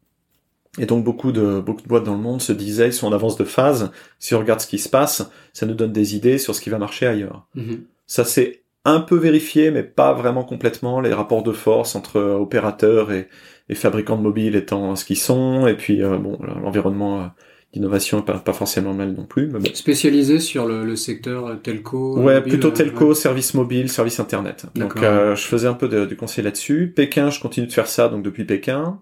Et 0.79 0.87
donc 0.87 1.05
beaucoup 1.05 1.33
de 1.33 1.61
beaucoup 1.61 1.83
de 1.83 1.89
boîtes 1.89 2.05
dans 2.05 2.15
le 2.15 2.21
monde 2.21 2.43
se 2.43 2.53
disaient 2.53 2.89
ils 2.89 2.93
sont 2.93 3.07
en 3.07 3.13
avance 3.13 3.37
de 3.37 3.45
phase. 3.45 3.91
Si 4.19 4.35
on 4.35 4.39
regarde 4.39 4.61
ce 4.61 4.67
qui 4.67 4.79
se 4.79 4.89
passe, 4.89 5.31
ça 5.53 5.67
nous 5.67 5.75
donne 5.75 5.93
des 5.93 6.17
idées 6.17 6.39
sur 6.39 6.55
ce 6.55 6.61
qui 6.61 6.71
va 6.71 6.79
marcher 6.79 7.07
ailleurs. 7.07 7.47
Mhm. 7.55 7.85
Ça 8.07 8.25
c'est 8.25 8.63
un 8.87 9.00
peu 9.00 9.16
vérifié, 9.16 9.71
mais 9.71 9.83
pas 9.83 10.12
vraiment 10.12 10.45
complètement. 10.45 11.00
Les 11.00 11.12
rapports 11.12 11.43
de 11.43 11.52
force 11.52 11.95
entre 11.95 12.21
opérateurs 12.21 13.12
et, 13.12 13.28
fabricants 13.75 14.16
de 14.16 14.23
mobiles 14.23 14.57
étant 14.57 14.97
ce 14.97 15.05
qu'ils 15.05 15.19
sont, 15.19 15.66
et 15.66 15.75
puis 15.75 16.02
euh, 16.02 16.19
bon 16.19 16.38
l'environnement 16.62 17.21
euh, 17.21 17.26
d'innovation 17.73 18.21
est 18.21 18.25
pas, 18.25 18.38
pas 18.38 18.52
forcément 18.52 18.95
mal 18.95 19.12
non 19.12 19.26
plus. 19.26 19.49
Mais 19.49 19.75
Spécialisé 19.75 20.38
sur 20.38 20.66
le, 20.66 20.97
secteur 20.97 21.61
telco. 21.62 22.19
Ouais, 22.21 22.40
plutôt 22.40 22.71
telco, 22.71 23.12
service 23.14 23.55
mobile, 23.55 23.90
service 23.90 24.21
internet. 24.21 24.66
Donc 24.75 24.97
euh, 25.02 25.35
je 25.35 25.43
faisais 25.43 25.66
un 25.66 25.75
peu 25.75 25.88
de, 25.88 26.07
du 26.07 26.16
conseil 26.16 26.45
là-dessus. 26.45 26.93
Pékin, 26.95 27.31
je 27.31 27.40
continue 27.40 27.66
de 27.66 27.73
faire 27.73 27.88
ça 27.88 28.09
donc 28.09 28.23
depuis 28.23 28.45
Pékin. 28.45 29.00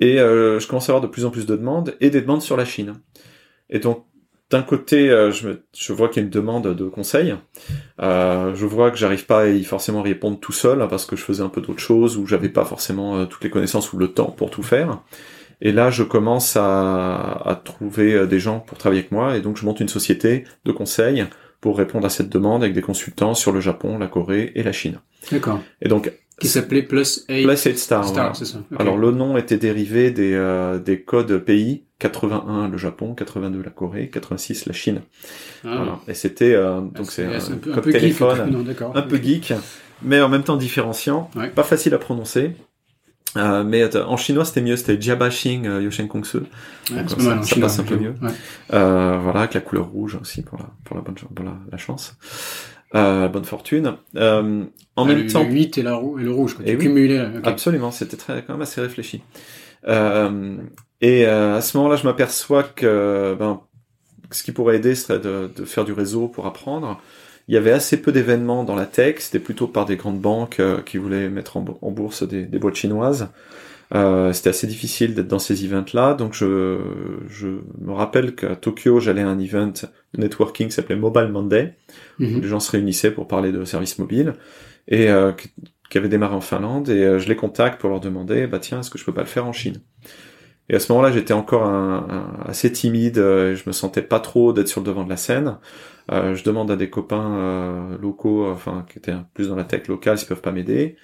Et 0.00 0.20
euh, 0.20 0.60
je 0.60 0.66
commence 0.66 0.88
à 0.88 0.92
avoir 0.92 1.02
de 1.02 1.08
plus 1.08 1.24
en 1.24 1.30
plus 1.30 1.46
de 1.46 1.56
demandes 1.56 1.96
et 2.00 2.10
des 2.10 2.20
demandes 2.20 2.42
sur 2.42 2.56
la 2.56 2.64
Chine. 2.64 2.94
Et 3.68 3.78
donc 3.78 4.04
d'un 4.50 4.62
côté, 4.62 5.10
euh, 5.10 5.30
je, 5.30 5.48
me, 5.48 5.62
je 5.76 5.92
vois 5.92 6.08
qu'il 6.08 6.22
y 6.22 6.24
a 6.24 6.24
une 6.24 6.30
demande 6.30 6.74
de 6.74 6.84
conseil. 6.88 7.34
Euh, 8.00 8.54
je 8.54 8.64
vois 8.64 8.90
que 8.90 8.96
j'arrive 8.96 9.26
pas 9.26 9.42
à 9.42 9.46
y 9.48 9.64
forcément 9.64 10.02
répondre 10.02 10.38
tout 10.40 10.52
seul 10.52 10.80
hein, 10.80 10.86
parce 10.88 11.04
que 11.04 11.16
je 11.16 11.22
faisais 11.22 11.42
un 11.42 11.50
peu 11.50 11.60
d'autres 11.60 11.80
choses 11.80 12.16
ou 12.16 12.26
j'avais 12.26 12.48
pas 12.48 12.64
forcément 12.64 13.16
euh, 13.18 13.24
toutes 13.26 13.44
les 13.44 13.50
connaissances 13.50 13.92
ou 13.92 13.98
le 13.98 14.08
temps 14.08 14.30
pour 14.30 14.50
tout 14.50 14.62
faire. 14.62 15.02
Et 15.60 15.72
là, 15.72 15.90
je 15.90 16.02
commence 16.02 16.56
à, 16.56 17.42
à, 17.44 17.56
trouver 17.56 18.26
des 18.26 18.38
gens 18.38 18.60
pour 18.60 18.78
travailler 18.78 19.00
avec 19.00 19.12
moi 19.12 19.36
et 19.36 19.40
donc 19.40 19.56
je 19.56 19.64
monte 19.64 19.80
une 19.80 19.88
société 19.88 20.44
de 20.64 20.70
conseil 20.70 21.26
pour 21.60 21.76
répondre 21.76 22.06
à 22.06 22.10
cette 22.10 22.28
demande 22.28 22.62
avec 22.62 22.74
des 22.74 22.80
consultants 22.80 23.34
sur 23.34 23.50
le 23.50 23.60
Japon, 23.60 23.98
la 23.98 24.06
Corée 24.06 24.52
et 24.54 24.62
la 24.62 24.70
Chine. 24.70 25.00
D'accord. 25.32 25.60
Et 25.82 25.88
donc 25.88 26.12
qui 26.40 26.48
s'appelait 26.48 26.82
Plus 26.82 27.24
8 27.28 27.44
Plus 27.44 27.64
8 27.64 27.78
Star. 27.78 28.36
c'est 28.36 28.44
ça. 28.44 28.58
Alors 28.78 28.96
le 28.96 29.10
nom 29.10 29.36
était 29.36 29.56
dérivé 29.56 30.10
des 30.10 30.34
euh, 30.34 30.78
des 30.78 31.00
codes 31.00 31.38
pays 31.38 31.84
81 31.98 32.68
le 32.68 32.76
Japon, 32.76 33.14
82 33.14 33.62
la 33.62 33.70
Corée, 33.70 34.08
86 34.08 34.66
la 34.66 34.72
Chine. 34.72 35.00
Ah. 35.64 35.76
Voilà. 35.76 36.00
Et 36.06 36.14
c'était 36.14 36.54
euh, 36.54 36.80
donc 36.80 37.06
ah, 37.08 37.10
c'est 37.10 37.24
un, 37.24 37.56
code 37.56 37.90
téléphone, 37.90 38.66
un 38.94 39.02
peu 39.02 39.16
geek, 39.16 39.52
mais 40.02 40.20
en 40.20 40.28
même 40.28 40.44
temps 40.44 40.56
différenciant, 40.56 41.30
pas 41.54 41.64
facile 41.64 41.94
à 41.94 41.98
prononcer. 41.98 42.52
Euh, 43.36 43.62
mais 43.62 43.94
en 43.96 44.16
chinois 44.16 44.44
c'était 44.44 44.62
mieux, 44.62 44.76
c'était 44.76 45.00
Jiabashing 45.00 45.66
euh, 45.66 45.82
Yoshen 45.82 46.08
Kongsu. 46.08 46.38
Ouais, 46.38 47.04
ça, 47.06 47.20
ça, 47.20 47.42
ça 47.42 47.60
passe 47.60 47.78
un 47.78 47.84
peu 47.84 47.96
mieux. 47.96 48.14
Euh, 48.72 49.18
voilà, 49.22 49.40
avec 49.40 49.54
la 49.54 49.60
couleur 49.60 49.86
rouge 49.88 50.18
aussi 50.20 50.42
pour 50.42 50.58
la 50.58 50.66
pour 50.84 50.96
la 50.96 51.02
bonne 51.02 51.14
pour 51.14 51.44
la, 51.44 51.56
la 51.70 51.78
chance. 51.78 52.16
Euh, 52.94 53.28
bonne 53.28 53.44
fortune. 53.44 53.96
Euh, 54.16 54.64
en 54.96 55.04
ah, 55.04 55.08
même 55.08 55.24
le, 55.24 55.26
temps, 55.30 55.44
le 55.44 55.50
8 55.50 55.78
et, 55.78 55.82
la, 55.82 56.00
et 56.18 56.22
le 56.22 56.30
rouge, 56.30 56.54
quoi. 56.54 56.66
Et 56.66 56.74
oui, 56.74 56.84
cumulé, 56.84 57.22
Absolument, 57.44 57.90
c'était 57.90 58.16
très 58.16 58.42
quand 58.42 58.54
même 58.54 58.62
assez 58.62 58.80
réfléchi. 58.80 59.22
Euh, 59.86 60.56
et 61.00 61.26
euh, 61.26 61.56
à 61.56 61.60
ce 61.60 61.76
moment-là, 61.76 61.96
je 61.96 62.04
m'aperçois 62.04 62.62
que 62.62 63.36
ben, 63.38 63.60
ce 64.30 64.42
qui 64.42 64.52
pourrait 64.52 64.76
aider 64.76 64.94
serait 64.94 65.18
de, 65.18 65.50
de, 65.54 65.64
faire 65.64 65.84
du 65.84 65.92
réseau 65.92 66.28
pour 66.28 66.46
apprendre. 66.46 67.00
Il 67.46 67.54
y 67.54 67.56
avait 67.56 67.72
assez 67.72 68.00
peu 68.00 68.12
d'événements 68.12 68.64
dans 68.64 68.74
la 68.74 68.84
tech, 68.84 69.16
c'était 69.20 69.38
plutôt 69.38 69.68
par 69.68 69.86
des 69.86 69.96
grandes 69.96 70.20
banques 70.20 70.60
euh, 70.60 70.82
qui 70.82 70.98
voulaient 70.98 71.30
mettre 71.30 71.56
en, 71.56 71.64
en 71.80 71.90
bourse 71.90 72.22
des, 72.22 72.44
des, 72.44 72.58
boîtes 72.58 72.74
chinoises. 72.74 73.28
Euh, 73.94 74.32
c'était 74.32 74.50
assez 74.50 74.66
difficile 74.66 75.14
d'être 75.14 75.28
dans 75.28 75.38
ces 75.38 75.64
events-là, 75.64 76.14
donc 76.14 76.34
je, 76.34 76.78
je 77.28 77.48
me 77.80 77.92
rappelle 77.92 78.34
qu'à 78.34 78.54
Tokyo, 78.54 79.00
j'allais 79.00 79.22
à 79.22 79.28
un 79.28 79.38
event 79.38 79.72
networking 80.16 80.68
qui 80.68 80.74
s'appelait 80.74 80.96
Mobile 80.96 81.28
Monday, 81.28 81.74
où 82.20 82.24
mhm. 82.24 82.40
les 82.40 82.48
gens 82.48 82.60
se 82.60 82.70
réunissaient 82.70 83.10
pour 83.10 83.26
parler 83.26 83.50
de 83.50 83.64
services 83.64 83.98
mobiles, 83.98 84.34
et 84.88 85.08
euh, 85.10 85.32
qui 85.90 85.98
avait 85.98 86.08
démarré 86.08 86.34
en 86.34 86.40
Finlande, 86.40 86.90
et 86.90 87.02
euh, 87.02 87.18
je 87.18 87.28
les 87.28 87.36
contacte 87.36 87.80
pour 87.80 87.90
leur 87.90 88.00
demander, 88.00 88.46
bah 88.46 88.58
tiens, 88.58 88.80
est-ce 88.80 88.90
que 88.90 88.98
je 88.98 89.04
peux 89.04 89.14
pas 89.14 89.22
le 89.22 89.26
faire 89.26 89.46
en 89.46 89.52
Chine? 89.52 89.80
Et 90.68 90.74
à 90.74 90.80
ce 90.80 90.92
moment-là, 90.92 91.10
j'étais 91.10 91.32
encore 91.32 91.64
un, 91.64 92.44
assez 92.44 92.70
timide, 92.70 93.16
euh, 93.16 93.56
je 93.56 93.62
me 93.66 93.72
sentais 93.72 94.02
pas 94.02 94.20
trop 94.20 94.52
d'être 94.52 94.68
sur 94.68 94.82
le 94.82 94.86
devant 94.86 95.04
de 95.04 95.08
la 95.08 95.16
scène. 95.16 95.56
Euh, 96.12 96.34
je 96.34 96.44
demande 96.44 96.70
à 96.70 96.76
des 96.76 96.90
copains 96.90 97.96
locaux, 98.00 98.50
enfin 98.50 98.84
qui 98.90 98.98
étaient 98.98 99.14
plus 99.32 99.48
dans 99.48 99.56
la 99.56 99.64
tech 99.64 99.88
locale, 99.88 100.18
s'ils 100.18 100.28
peuvent 100.28 100.42
pas 100.42 100.52
m'aider 100.52 100.96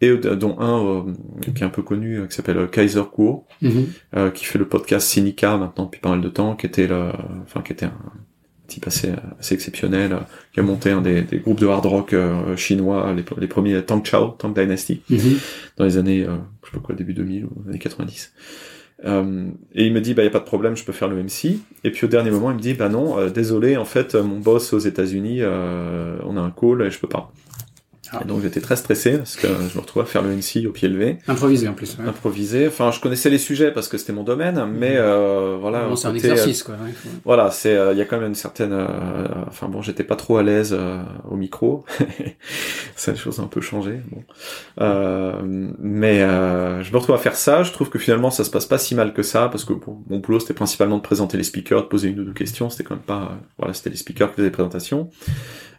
et 0.00 0.14
dont 0.16 0.58
un 0.60 0.84
euh, 0.84 1.12
qui 1.40 1.62
est 1.62 1.66
un 1.66 1.70
peu 1.70 1.82
connu 1.82 2.18
euh, 2.18 2.26
qui 2.26 2.36
s'appelle 2.36 2.58
euh, 2.58 2.66
Kaiser 2.66 3.02
Kuo 3.12 3.46
mhm. 3.62 3.86
qui 4.34 4.44
fait 4.44 4.58
le 4.58 4.68
podcast 4.68 5.08
Sinica 5.08 5.56
maintenant 5.56 5.84
depuis 5.84 6.00
pas 6.00 6.10
mal 6.10 6.20
de 6.20 6.28
temps 6.28 6.54
qui 6.54 6.66
était 6.66 6.86
le 6.86 7.12
enfin 7.42 7.62
qui 7.62 7.72
était 7.72 7.86
un 7.86 7.94
type 8.66 8.86
assez 8.86 9.12
assez 9.40 9.54
exceptionnel 9.54 10.18
qui 10.52 10.60
a 10.60 10.62
monté 10.62 10.90
un 10.90 11.00
des, 11.00 11.22
des 11.22 11.38
groupes 11.38 11.60
de 11.60 11.66
hard 11.66 11.86
rock 11.86 12.14
chinois 12.56 13.14
les, 13.14 13.24
les, 13.38 13.46
premiers 13.46 13.82
Tang 13.82 14.04
Chao 14.04 14.32
Tang 14.32 14.52
Dynasty 14.52 15.00
mhm. 15.08 15.38
dans 15.78 15.84
les 15.84 15.96
années 15.96 16.24
je 16.24 16.70
sais 16.70 16.76
pas 16.76 16.80
quoi 16.80 16.94
début 16.94 17.14
2000 17.14 17.46
ou 17.46 17.68
années 17.68 17.78
90 17.78 18.32
euh, 19.04 19.48
et 19.74 19.86
il 19.86 19.92
me 19.92 20.00
dit 20.00 20.14
bah 20.14 20.24
y 20.24 20.26
a 20.26 20.30
pas 20.30 20.40
de 20.40 20.44
problème 20.44 20.76
je 20.76 20.84
peux 20.84 20.92
faire 20.92 21.08
le 21.08 21.22
MC 21.22 21.58
et 21.84 21.90
puis 21.90 22.04
au 22.04 22.08
dernier 22.08 22.30
moment 22.30 22.50
il 22.50 22.56
me 22.56 22.60
dit 22.60 22.74
bah 22.74 22.88
non 22.88 23.28
désolé 23.28 23.76
en 23.76 23.84
fait 23.84 24.14
mon 24.14 24.40
boss 24.40 24.72
aux 24.74 24.78
États-Unis 24.78 25.42
on 25.42 26.36
a 26.36 26.40
un 26.40 26.50
call 26.50 26.82
et 26.82 26.90
je 26.90 26.98
peux 26.98 27.08
pas 27.08 27.32
ah. 28.12 28.24
donc 28.24 28.42
j'étais 28.42 28.60
très 28.60 28.76
stressé 28.76 29.18
parce 29.18 29.36
que 29.36 29.46
je 29.46 29.76
me 29.76 29.80
retrouvais 29.80 30.04
à 30.04 30.06
faire 30.06 30.22
le 30.22 30.32
NC 30.32 30.66
au 30.66 30.72
pied 30.72 30.88
levé. 30.88 31.18
Improvisé 31.28 31.68
en 31.68 31.74
plus. 31.74 31.96
Ouais. 31.98 32.08
Improvisé. 32.08 32.66
Enfin, 32.68 32.90
je 32.90 33.00
connaissais 33.00 33.30
les 33.30 33.38
sujets 33.38 33.70
parce 33.70 33.88
que 33.88 33.98
c'était 33.98 34.12
mon 34.12 34.22
domaine, 34.22 34.66
mais 34.72 34.94
mhm. 34.94 34.98
euh, 34.98 35.56
voilà. 35.60 35.88
c'est 35.96 36.08
un 36.08 36.14
exercice 36.14 36.62
quoi. 36.62 36.74
Ouais. 36.74 36.92
Voilà, 37.24 37.50
c'est 37.50 37.76
euh, 37.76 37.92
il 37.92 37.98
y 37.98 38.02
a 38.02 38.04
quand 38.04 38.18
même 38.18 38.28
une 38.28 38.34
certaine. 38.34 38.72
Euh, 38.72 38.86
enfin 39.46 39.68
bon, 39.68 39.82
j'étais 39.82 40.04
pas 40.04 40.16
trop 40.16 40.36
à 40.36 40.42
l'aise 40.42 40.74
euh, 40.78 41.02
au 41.28 41.36
micro. 41.36 41.84
ça, 42.96 43.12
les 43.12 43.18
choses 43.18 43.40
ont 43.40 43.44
un 43.44 43.48
peu 43.48 43.60
changé. 43.60 44.00
Bon. 44.10 44.22
mais 45.78 46.20
je 46.20 46.92
me 46.92 46.96
retrouve 46.96 47.14
à 47.14 47.18
faire 47.18 47.36
ça. 47.36 47.62
Je 47.62 47.72
trouve 47.72 47.90
que 47.90 47.98
finalement 47.98 48.30
ça 48.30 48.44
se 48.44 48.50
passe 48.50 48.66
pas 48.66 48.78
si 48.78 48.94
mal 48.94 49.12
que 49.12 49.22
ça 49.22 49.48
parce 49.48 49.64
que 49.64 49.72
bon, 49.72 50.02
mon 50.08 50.18
boulot 50.18 50.40
c'était 50.40 50.54
principalement 50.54 50.96
de 50.96 51.02
présenter 51.02 51.36
les 51.36 51.44
speakers, 51.44 51.82
de 51.82 51.88
poser 51.88 52.08
une 52.08 52.20
ou 52.20 52.24
deux 52.24 52.32
questions. 52.32 52.70
C'était 52.70 52.84
quand 52.84 52.94
même 52.94 53.04
pas. 53.04 53.38
voilà, 53.58 53.74
c'était 53.74 53.90
les 53.90 53.96
speakers 53.96 54.30
qui 54.30 54.36
faisaient 54.36 54.48
les 54.48 54.52
présentations. 54.52 55.10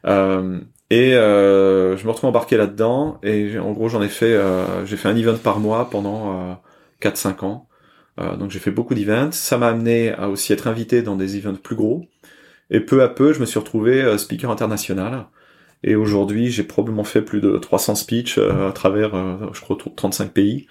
Euh, 0.05 0.59
et 0.89 1.15
euh, 1.15 1.97
je 1.97 2.05
me 2.05 2.11
retrouve 2.11 2.29
embarqué 2.29 2.55
là-dedans 2.55 3.19
et 3.21 3.59
en 3.59 3.71
gros 3.73 3.89
j'en 3.89 4.01
ai 4.01 4.07
fait 4.07 4.33
euh, 4.33 4.85
j'ai 4.85 4.95
fait 4.95 5.09
un 5.09 5.17
event 5.17 5.37
par 5.37 5.59
mois 5.59 5.89
pendant 5.89 6.51
euh, 6.51 6.53
4-5 7.01 7.43
ans. 7.45 7.67
Euh, 8.19 8.35
donc 8.37 8.51
j'ai 8.51 8.59
fait 8.59 8.71
beaucoup 8.71 8.95
d'events. 8.95 9.31
Ça 9.31 9.57
m'a 9.57 9.67
amené 9.67 10.13
à 10.13 10.29
aussi 10.29 10.53
être 10.53 10.67
invité 10.67 11.01
dans 11.01 11.15
des 11.15 11.37
events 11.37 11.55
plus 11.61 11.75
gros. 11.75 12.05
Et 12.69 12.79
peu 12.79 13.03
à 13.03 13.09
peu 13.09 13.33
je 13.33 13.39
me 13.39 13.45
suis 13.45 13.59
retrouvé 13.59 14.01
euh, 14.01 14.17
speaker 14.17 14.49
international. 14.49 15.27
Et 15.83 15.95
aujourd'hui 15.95 16.49
j'ai 16.51 16.63
probablement 16.63 17.03
fait 17.03 17.21
plus 17.21 17.41
de 17.41 17.57
300 17.57 17.95
speeches 17.95 18.37
à 18.39 18.71
travers 18.71 19.11
je 19.53 19.61
crois 19.61 19.77
35 19.95 20.31
pays 20.31 20.67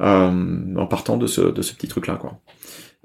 en 0.00 0.86
partant 0.90 1.16
de 1.16 1.26
ce, 1.26 1.40
de 1.40 1.62
ce 1.62 1.72
petit 1.74 1.88
truc 1.88 2.06
là 2.06 2.16
quoi. 2.16 2.38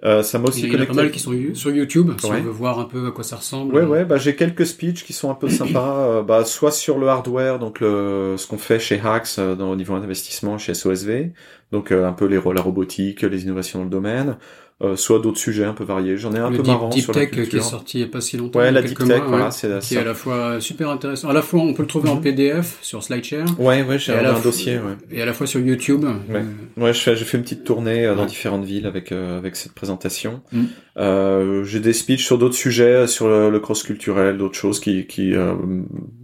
Euh, 0.04 0.24
ça 0.24 0.40
m'a 0.40 0.48
aussi 0.48 0.62
Il 0.62 0.74
y 0.74 0.76
en 0.76 0.82
a 0.82 0.86
pas 0.86 0.94
mal 0.94 1.12
qui 1.12 1.20
sont 1.20 1.34
sur 1.54 1.72
YouTube, 1.72 2.12
si 2.20 2.26
on 2.26 2.34
veut 2.34 2.50
voir 2.50 2.80
un 2.80 2.86
peu 2.86 3.08
à 3.08 3.12
quoi 3.12 3.24
ça 3.24 3.36
ressemble. 3.36 3.76
Ouais, 3.76 3.84
ouais, 3.84 4.06
bah, 4.06 4.18
j'ai 4.18 4.36
quelques 4.36 4.66
speeches 4.66 5.04
qui 5.04 5.14
sont 5.14 5.30
un 5.30 5.36
peu 5.36 5.50
sympas, 5.50 6.08
euh, 6.08 6.24
bah, 6.24 6.44
soit 6.46 6.72
sur 6.72 6.98
le 6.98 7.08
hardware, 7.08 7.60
donc 7.60 7.80
le, 7.80 8.36
ce 8.38 8.48
qu'on 8.48 8.58
fait 8.58 8.80
chez 8.80 9.00
Hacks 9.00 9.28
euh, 9.38 9.56
dans, 9.56 9.70
au 9.72 9.76
niveau 9.76 9.98
d'investissement 10.00 10.58
chez 10.58 10.74
SOSV, 10.74 11.32
donc 11.72 11.92
un 11.92 12.14
peu 12.14 12.26
les, 12.26 12.40
la 12.54 12.62
robotique, 12.62 13.22
les 13.22 13.44
innovations 13.44 13.80
dans 13.80 13.86
le 13.86 13.92
domaine, 13.92 14.38
euh, 14.84 14.96
soit 14.96 15.20
d'autres 15.20 15.38
sujets 15.40 15.66
un 15.66 15.74
peu 15.74 15.84
variés. 15.84 16.18
J'en 16.18 16.34
ai 16.34 16.40
un 16.40 16.50
le 16.50 16.58
peu 16.58 16.64
deep, 16.64 16.72
marrant 16.74 16.90
deep 16.90 17.04
sur 17.04 17.14
tech 17.14 17.30
la 17.36 17.46
qui 17.46 17.58
est 17.58 17.62
sorti 17.62 17.98
il 18.00 18.02
y 18.02 18.04
a 18.04 18.08
pas 18.08 18.22
si 18.22 18.38
longtemps. 18.38 18.60
Ouais, 18.60 18.72
la 18.72 18.82
deep 18.82 18.98
tech, 18.98 19.08
mois, 19.08 19.20
voilà, 19.28 19.46
ouais, 19.46 19.52
c'est 19.52 19.80
qui 19.80 19.96
est 19.96 20.00
à 20.00 20.04
la 20.04 20.14
fois 20.14 20.60
super 20.60 20.90
intéressant. 20.90 21.30
À 21.30 21.34
la 21.34 21.42
fois, 21.42 21.62
on 21.62 21.74
peut 21.74 21.84
le 21.84 21.88
trouver 21.88 22.10
en 22.10 22.16
Mhm. 22.16 22.22
PDF 22.22 22.78
sur 22.82 23.04
SlideShare. 23.04 23.46
Ouais, 23.60 23.84
ouais, 23.84 24.00
j'ai 24.00 24.14
un, 24.14 24.40
dossier, 24.40 24.76
ouais. 24.78 24.96
Et 25.12 25.22
à 25.22 25.26
la 25.26 25.34
fois 25.34 25.46
sur 25.48 25.60
YouTube. 25.60 26.04
Ouais. 26.04 26.42
Euh, 26.78 26.84
Ouais, 26.84 26.94
j'ai 26.94 27.16
fait 27.16 27.38
une 27.38 27.44
petite 27.44 27.64
tournée 27.64 28.06
euh, 28.06 28.16
dans 28.16 28.26
différentes 28.26 28.64
villes 28.66 28.86
avec 28.86 29.12
euh, 29.12 29.38
avec 29.38 29.56
cette 29.56 29.74
présentation. 29.74 30.42
Mm. 30.52 30.64
Euh, 30.98 31.64
j'ai 31.64 31.80
des 31.80 31.94
speeches 31.94 32.26
sur 32.26 32.38
d'autres 32.38 32.56
sujets, 32.56 33.08
sur 33.08 33.28
le, 33.28 33.50
le 33.50 33.60
cross 33.60 33.84
culturel, 33.84 34.38
d'autres 34.38 34.56
choses 34.58 34.80
qui 34.80 35.06
qui 35.08 35.34
euh, 35.36 35.54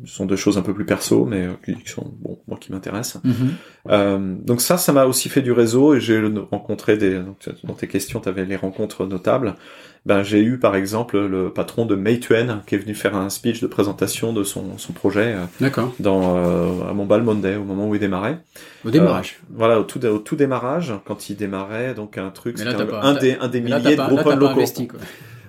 sont 0.06 0.26
des 0.26 0.36
choses 0.38 0.58
un 0.58 0.62
peu 0.62 0.74
plus 0.74 0.86
perso, 0.86 1.26
mais 1.26 1.46
euh, 1.46 1.54
qui, 1.64 1.90
sont 1.90 2.12
bon, 2.20 2.40
moi 2.48 2.58
qui 2.60 2.72
m'intéressent. 2.72 3.22
mhm. 3.24 3.34
Euh, 3.90 4.36
donc 4.44 4.60
ça, 4.62 4.78
ça 4.78 4.92
m'a 4.92 5.06
aussi 5.06 5.30
fait 5.30 5.42
du 5.42 5.54
réseau 5.54 5.94
et 5.96 6.02
j'ai 6.02 6.22
rencontré 6.52 6.98
des. 6.98 7.16
donc, 7.20 7.38
dans 7.64 7.74
tes 7.74 7.88
questions, 7.88 8.20
tu 8.20 8.28
avais 8.28 8.46
les 8.48 8.56
rencontres 8.56 9.06
notables. 9.06 9.56
Ben 10.06 10.24
j'ai 10.24 10.40
eu 10.40 10.58
par 10.58 10.78
exemple 10.78 11.20
le 11.20 11.50
patron 11.50 11.86
de 11.86 11.96
Meituan 11.96 12.62
qui 12.66 12.76
est 12.76 12.78
venu 12.78 12.96
faire 12.96 13.14
un 13.14 13.30
speech 13.30 13.60
de 13.60 13.68
présentation 13.68 14.32
de 14.32 14.46
son 14.46 14.78
son 14.78 14.94
projet 14.94 15.36
euh, 15.36 15.44
dans 16.00 16.38
euh, 16.38 16.90
à 16.90 16.94
Montbal 16.94 17.24
Monday 17.24 17.58
au 17.58 17.66
moment 17.66 17.90
où 17.90 17.96
il 17.96 18.00
démarrait. 18.00 18.38
Au 18.86 18.90
démarrage. 18.90 19.40
Voilà, 19.54 19.82
au 19.82 19.84
tout, 19.84 20.06
au 20.06 20.20
tout 20.20 20.38
démarrage, 20.38 20.94
quand 21.06 21.30
il 21.30 21.36
démarrait, 21.36 21.94
donc 21.94 22.18
un 22.18 22.30
truc, 22.30 22.58
là, 22.58 22.72
c'était 22.72 22.94
un, 22.94 23.14
des, 23.16 23.38
un 23.42 23.48
des 23.50 23.60
là, 23.60 23.80
milliers 23.80 23.96
t'as 23.98 24.08
de 24.08 24.16
là, 24.16 24.22
groupes 24.22 24.40
locaux. 24.40 24.54
investi, 24.54 24.88
quoi. 24.88 25.00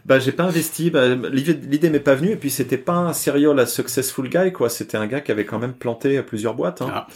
Bah, 0.08 0.18
j'ai 0.18 0.32
pas 0.32 0.44
investi, 0.44 0.90
bah, 0.90 1.06
l'idée 1.30 1.90
m'est 1.90 2.00
pas 2.00 2.14
venue, 2.14 2.30
et 2.30 2.36
puis 2.36 2.48
c'était 2.48 2.78
pas 2.78 2.94
un 2.94 3.12
serial 3.12 3.68
successful 3.68 4.30
guy, 4.30 4.52
quoi. 4.52 4.70
C'était 4.70 4.96
un 4.96 5.06
gars 5.06 5.20
qui 5.20 5.30
avait 5.32 5.44
quand 5.44 5.58
même 5.58 5.74
planté 5.74 6.22
plusieurs 6.22 6.54
boîtes. 6.54 6.80
Hein. 6.80 6.90
Ah. 6.90 7.06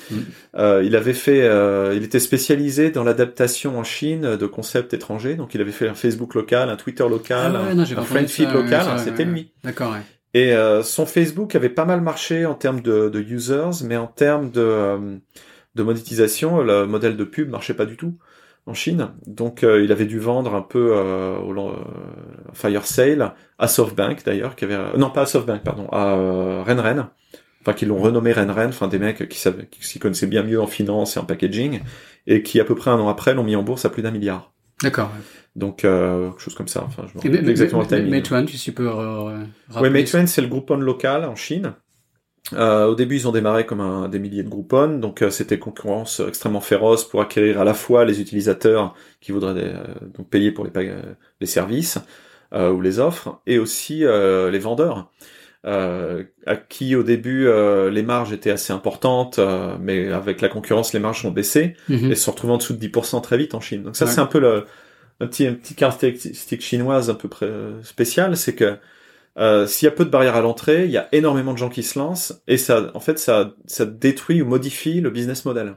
Euh, 0.59 0.83
il 0.85 0.94
avait 0.94 1.14
fait, 1.14 1.40
euh, 1.40 1.94
il 1.96 2.05
était 2.05 2.20
spécialisé 2.20 2.90
dans 2.90 3.02
l'adaptation 3.02 3.78
en 3.78 3.83
Chine 3.83 4.37
de 4.37 4.46
concepts 4.46 4.92
étrangers, 4.92 5.37
donc 5.37 5.55
il 5.55 5.62
avait 5.62 5.72
fait 5.72 5.88
un 5.88 5.94
Facebook 5.94 6.35
local, 6.35 6.68
un 6.68 6.76
Twitter 6.76 7.09
local, 7.09 7.57
Ah 7.57 7.62
ouais, 7.68 7.74
non, 7.74 7.87
j'ai 7.87 7.96
un 7.96 8.02
Friendfeed 8.02 8.48
ça, 8.48 8.52
local, 8.52 8.87
ouais, 8.87 8.98
c'était 8.98 9.24
ouais. 9.24 9.31
lui. 9.31 9.52
D'accord, 9.64 9.92
ouais. 9.92 10.02
Et 10.35 10.52
euh, 10.52 10.83
son 10.83 11.07
Facebook 11.07 11.55
avait 11.55 11.70
pas 11.70 11.87
mal 11.87 12.02
marché 12.02 12.44
en 12.44 12.55
termes 12.55 12.83
de, 12.83 13.09
de 13.09 13.20
users, 13.20 13.85
mais 13.85 13.96
en 13.96 14.07
termes 14.07 14.50
de, 14.50 14.61
euh, 14.61 15.16
de 15.76 15.83
monétisation, 15.83 16.61
le 16.61 16.87
modèle 16.87 17.16
de 17.16 17.24
pub 17.24 17.48
marchait 17.48 17.72
pas 17.72 17.87
du 17.87 17.96
tout 17.96 18.18
en 18.66 18.75
Chine. 18.75 19.11
Donc 19.27 19.64
euh, 19.64 19.83
il 19.83 19.92
avait 19.92 20.07
dû 20.07 20.18
vendre 20.18 20.55
un 20.55 20.62
peu 20.62 20.92
euh, 20.94 21.37
au 21.38 21.53
euh, 21.53 21.75
Fire 22.53 22.87
Sale 22.87 23.35
à 23.59 23.68
SoftBank 23.68 24.25
d'ailleurs, 24.25 24.57
qui 24.57 24.64
avait 24.64 24.75
euh, 24.75 24.96
non 24.96 25.11
pas 25.11 25.22
à 25.22 25.27
SoftBank 25.27 25.62
pardon, 25.62 25.88
à 25.90 26.14
euh, 26.14 26.62
Renren. 26.62 27.09
Enfin, 27.61 27.75
qui 27.75 27.87
l'ont 27.87 27.98
renommé 27.98 28.33
Renren, 28.33 28.70
enfin 28.70 28.88
des 28.88 28.98
mecs 28.98 29.29
qui 29.29 29.38
savaient, 29.38 29.66
qui 29.66 29.87
s'y 29.87 30.01
connaissaient 30.01 30.27
bien 30.27 30.42
mieux 30.42 30.61
en 30.61 30.66
finance 30.66 31.16
et 31.16 31.20
en 31.20 31.25
packaging, 31.25 31.81
et 32.27 32.42
qui 32.42 32.59
à 32.59 32.64
peu 32.64 32.75
près 32.75 32.90
un 32.90 32.98
an 32.98 33.09
après 33.09 33.35
l'ont 33.35 33.44
mis 33.44 33.55
en 33.55 33.62
bourse 33.62 33.85
à 33.85 33.90
plus 33.90 34.03
d'un 34.03 34.11
milliard. 34.11 34.53
D'accord. 34.83 35.12
Donc 35.55 35.85
euh, 35.85 36.31
quelque 36.31 36.40
chose 36.40 36.55
comme 36.57 36.66
ça. 36.66 36.83
Enfin, 36.85 37.05
je 37.07 37.16
me 37.16 37.22
rappelle 37.22 37.48
exactement 37.48 37.83
le 37.83 37.87
timing. 37.87 38.11
Meituan, 38.11 38.46
tu 38.46 38.72
peux 38.72 38.88
euh, 38.88 39.44
Oui, 39.81 39.90
Meituan, 39.90 40.27
c'est 40.27 40.42
le 40.42 40.48
Groupon 40.48 40.77
local 40.77 41.25
en 41.25 41.37
Chine. 41.37 41.75
Euh, 42.55 42.87
au 42.87 42.94
début, 42.96 43.16
ils 43.16 43.28
ont 43.28 43.33
démarré 43.33 43.64
comme 43.66 43.81
un, 43.81 44.09
des 44.09 44.18
milliers 44.18 44.42
de 44.42 44.48
Groupon, 44.48 44.98
donc 44.98 45.22
euh, 45.22 45.31
c'était 45.31 45.59
concurrence 45.61 46.20
extrêmement 46.26 46.61
féroce 46.61 47.09
pour 47.09 47.20
acquérir 47.22 47.61
à 47.61 47.64
la 47.64 47.72
fois 47.72 48.05
les 48.05 48.20
utilisateurs 48.20 48.94
qui 49.20 49.31
voudraient 49.33 49.55
euh, 49.57 49.85
donc 50.18 50.28
payer 50.28 50.50
pour 50.50 50.64
les, 50.64 50.92
les 51.40 51.46
services 51.46 51.98
euh, 52.52 52.70
ou 52.72 52.81
les 52.81 52.98
offres, 52.98 53.40
et 53.46 53.59
aussi 53.59 54.05
euh, 54.05 54.50
les 54.50 54.59
vendeurs, 54.59 55.11
euh, 55.66 56.24
à 56.46 56.57
qui 56.57 56.96
au 56.96 57.05
début 57.05 57.46
euh, 57.46 57.90
les 57.90 58.02
marges 58.02 58.33
étaient 58.33 58.50
assez 58.50 58.72
importantes, 58.72 59.38
euh, 59.38 59.76
mais 59.81 60.11
avec 60.12 60.40
la 60.40 60.48
concurrence, 60.48 60.92
les 60.92 61.00
marges 61.00 61.24
ont 61.24 61.31
baissé 61.31 61.76
Mhm. 61.88 62.11
et 62.11 62.14
se 62.16 62.28
retrouvent 62.28 62.50
en 62.50 62.57
dessous 62.59 62.74
de 62.74 62.78
10% 62.78 63.20
très 63.20 63.38
vite 63.38 63.55
en 63.55 63.61
Chine. 63.61 63.85
Donc 63.85 63.96
ça, 63.96 64.07
Ouais. 64.07 64.11
c'est 64.11 64.20
un 64.20 64.26
peu 64.26 64.40
le, 64.40 64.66
un 65.20 65.26
petit, 65.28 65.44
une 65.46 65.57
petite 65.59 65.78
caractéristique 65.78 66.61
chinoise 66.62 67.09
un 67.11 67.14
peu 67.14 67.28
près 67.28 67.48
spéciale, 67.85 68.37
c'est 68.37 68.55
que 68.57 68.76
euh, 69.38 69.66
s'il 69.66 69.87
y 69.87 69.88
a 69.88 69.92
peu 69.92 70.05
de 70.05 70.11
barrières 70.11 70.37
à 70.37 70.40
l'entrée, 70.42 70.85
il 70.85 70.90
y 70.90 70.97
a 70.99 71.09
énormément 71.12 71.53
de 71.53 71.59
gens 71.59 71.68
qui 71.71 71.83
se 71.83 71.99
lancent 71.99 72.42
et 72.49 72.59
ça, 72.59 72.90
en 72.95 73.01
fait, 73.01 73.18
ça, 73.18 73.55
ça 73.66 73.87
détruit 73.87 74.42
ou 74.42 74.47
modifie 74.47 75.01
le 75.01 75.11
business 75.11 75.45
model. 75.45 75.77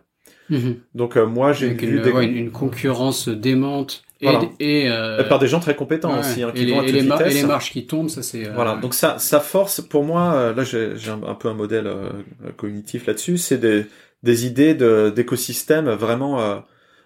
Mhm. 0.50 0.76
Donc 0.94 1.18
euh, 1.18 1.26
moi, 1.26 1.54
j'ai 1.54 1.68
une, 1.68 1.78
des 1.78 2.12
ouais, 2.12 2.26
une- 2.28 2.52
concurrence 2.52 3.30
démente 3.30 4.04
et, 4.22 4.26
Voilà. 4.26 4.42
et, 4.60 4.90
euh, 4.90 5.24
par 5.24 5.40
des 5.40 5.48
gens 5.48 5.60
très 5.60 5.76
compétents 5.76 6.14
ouais, 6.14 6.20
aussi, 6.20 6.44
hein, 6.44 6.52
et, 6.54 6.60
qui 6.60 6.66
les, 6.66 6.72
vont 6.74 6.80
à 6.82 6.84
et 6.86 6.92
les 6.92 7.02
mar- 7.04 7.22
et 7.22 7.26
vitesse. 7.26 7.42
les 7.42 7.48
marges 7.48 7.72
qui 7.72 7.86
tombent, 7.88 8.10
ça 8.10 8.22
c'est. 8.24 8.48
euh, 8.48 8.54
Voilà, 8.54 8.76
donc 8.76 8.94
ça, 8.94 9.18
ça 9.20 9.40
force, 9.40 9.82
pour 9.82 10.04
moi, 10.04 10.34
euh, 10.36 10.54
là 10.54 10.64
j'ai 10.64 11.10
un, 11.10 11.22
un 11.24 11.36
peu 11.36 11.50
un 11.50 11.54
modèle 11.54 11.88
euh, 11.88 12.10
cognitif 12.58 13.08
là-dessus, 13.08 13.38
c'est 13.38 13.58
des, 13.58 13.86
des 14.24 14.46
idées 14.46 14.74
de- 14.76 15.12
d'écosystèmes 15.16 15.90
vraiment 15.90 16.64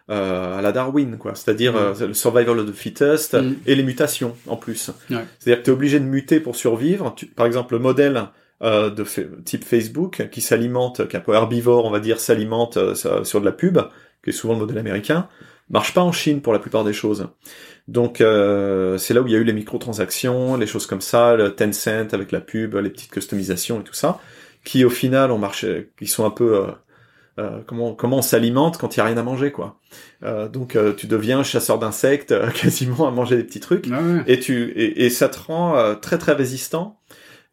euh, 0.09 0.13
euh, 0.13 0.57
à 0.57 0.61
la 0.61 0.71
Darwin, 0.71 1.17
quoi. 1.17 1.33
C'est-à-dire 1.35 1.73
Mm. 1.73 1.77
euh, 2.01 2.07
le 2.07 2.13
survival 2.13 2.59
of 2.59 2.65
the 2.69 2.73
fittest 2.73 3.33
Mm. 3.35 3.55
et 3.67 3.75
les 3.75 3.83
mutations 3.83 4.35
en 4.47 4.55
plus. 4.55 4.89
Ouais. 5.09 5.17
C'est-à-dire 5.39 5.59
que 5.61 5.65
tu 5.65 5.69
es 5.69 5.73
obligé 5.73 5.99
de 5.99 6.05
muter 6.05 6.39
pour 6.39 6.55
survivre. 6.55 7.13
Tu- 7.15 7.27
par 7.27 7.45
exemple, 7.45 7.73
le 7.75 7.79
modèle 7.79 8.23
euh, 8.61 8.89
de 8.89 9.05
type 9.45 9.63
Facebook 9.63 10.27
qui 10.31 10.41
s'alimente, 10.41 11.07
qui 11.07 11.15
est 11.15 11.19
un 11.19 11.21
peu 11.21 11.33
herbivore, 11.33 11.85
on 11.85 11.91
va 11.91 11.99
dire, 12.01 12.19
s'alimente 12.19 12.75
euh, 12.75 12.93
sur 13.23 13.39
de 13.39 13.45
la 13.45 13.53
pub, 13.53 13.79
qui 14.23 14.31
est 14.31 14.33
souvent 14.33 14.53
le 14.55 14.59
modèle 14.59 14.77
américain, 14.79 15.29
marche 15.69 15.93
pas 15.93 16.01
en 16.01 16.11
Chine 16.11 16.41
pour 16.41 16.51
la 16.51 16.59
plupart 16.59 16.83
des 16.83 16.91
choses. 16.91 17.27
Donc 17.87 18.19
euh, 18.19 18.97
c'est 18.97 19.13
là 19.13 19.21
où 19.21 19.27
il 19.27 19.31
y 19.33 19.35
a 19.35 19.39
eu 19.39 19.43
les 19.45 19.53
microtransactions, 19.53 20.57
les 20.57 20.67
choses 20.67 20.85
comme 20.87 20.99
ça, 21.01 21.35
le 21.35 21.55
Tencent 21.55 22.13
avec 22.13 22.31
la 22.33 22.41
pub, 22.41 22.75
les 22.75 22.89
petites 22.89 23.11
customisations 23.11 23.79
et 23.79 23.83
tout 23.83 23.93
ça, 23.93 24.19
qui 24.65 24.83
au 24.83 24.89
final 24.89 25.31
ont 25.31 25.37
marché, 25.37 25.91
qui 25.97 26.07
sont 26.07 26.25
un 26.25 26.29
peu 26.29 26.65
euh, 27.39 27.61
comment 27.65 27.93
comment 27.93 28.17
on 28.17 28.21
s'alimente 28.21 28.77
quand 28.77 28.95
il 28.95 28.99
y 28.99 29.01
a 29.01 29.05
rien 29.05 29.17
à 29.17 29.23
manger 29.23 29.51
quoi. 29.51 29.79
Euh, 30.23 30.49
donc 30.49 30.75
euh, 30.75 30.93
tu 30.93 31.07
deviens 31.07 31.41
chasseur 31.41 31.79
d'insectes 31.79 32.31
euh, 32.31 32.49
quasiment 32.53 33.07
à 33.07 33.11
manger 33.11 33.37
des 33.37 33.43
petits 33.43 33.61
trucs. 33.61 33.85
Ouais, 33.87 33.93
ouais. 33.93 34.23
et 34.27 34.39
tu 34.39 34.71
et, 34.75 35.05
et 35.05 35.09
ça 35.09 35.29
te 35.29 35.39
rend 35.39 35.77
euh, 35.77 35.95
très 35.95 36.17
très 36.17 36.33
résistant 36.33 36.99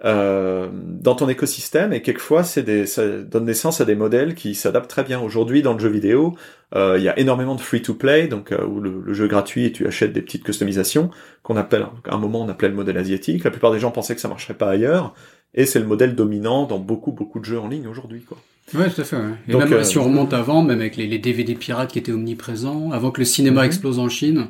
euh, 0.04 0.68
dans 0.72 1.14
ton 1.14 1.28
écosystème. 1.28 1.92
Et 1.92 2.02
quelquefois 2.02 2.44
c'est 2.44 2.62
des 2.62 2.84
ça 2.86 3.06
donne 3.06 3.44
naissance 3.44 3.80
à 3.80 3.84
des 3.84 3.94
modèles 3.94 4.34
qui 4.34 4.54
s'adaptent 4.54 4.90
très 4.90 5.04
bien. 5.04 5.20
Aujourd'hui 5.20 5.62
dans 5.62 5.72
le 5.72 5.78
jeu 5.78 5.88
vidéo 5.88 6.34
euh, 6.74 6.96
il 6.98 7.04
y 7.04 7.08
a 7.08 7.18
énormément 7.18 7.54
de 7.54 7.60
free 7.60 7.80
to 7.80 7.94
play 7.94 8.26
donc 8.26 8.50
euh, 8.52 8.66
où 8.66 8.80
le, 8.80 9.00
le 9.00 9.14
jeu 9.14 9.26
est 9.26 9.28
gratuit 9.28 9.66
et 9.66 9.72
tu 9.72 9.86
achètes 9.86 10.12
des 10.12 10.20
petites 10.20 10.42
customisations 10.42 11.10
qu'on 11.44 11.56
appelle 11.56 11.86
à 12.08 12.14
un 12.14 12.18
moment 12.18 12.42
on 12.42 12.48
appelait 12.48 12.68
le 12.68 12.74
modèle 12.74 12.98
asiatique. 12.98 13.44
La 13.44 13.50
plupart 13.50 13.72
des 13.72 13.78
gens 13.78 13.92
pensaient 13.92 14.14
que 14.16 14.20
ça 14.20 14.28
marcherait 14.28 14.54
pas 14.54 14.68
ailleurs. 14.68 15.14
Et 15.54 15.64
c'est 15.64 15.78
le 15.78 15.86
modèle 15.86 16.14
dominant 16.14 16.66
dans 16.66 16.78
beaucoup 16.78 17.12
beaucoup 17.12 17.38
de 17.38 17.44
jeux 17.44 17.60
en 17.60 17.68
ligne 17.68 17.86
aujourd'hui 17.86 18.22
quoi 18.22 18.38
Ouais, 18.74 18.90
tout 18.90 19.00
à 19.00 19.04
fait. 19.04 19.16
Ouais. 19.16 19.22
Et 19.48 19.52
Donc, 19.52 19.62
même 19.62 19.72
euh, 19.74 19.84
si 19.84 19.96
on 19.98 20.04
remonte 20.04 20.32
avant, 20.32 20.62
même 20.62 20.80
avec 20.80 20.96
les, 20.96 21.06
les 21.06 21.18
DVD 21.18 21.54
pirates 21.54 21.92
qui 21.92 21.98
étaient 21.98 22.12
omniprésents, 22.12 22.90
avant 22.92 23.10
que 23.10 23.20
le 23.20 23.24
cinéma 23.24 23.60
Mhm. 23.62 23.66
explose 23.66 23.98
en 24.00 24.08
Chine, 24.08 24.48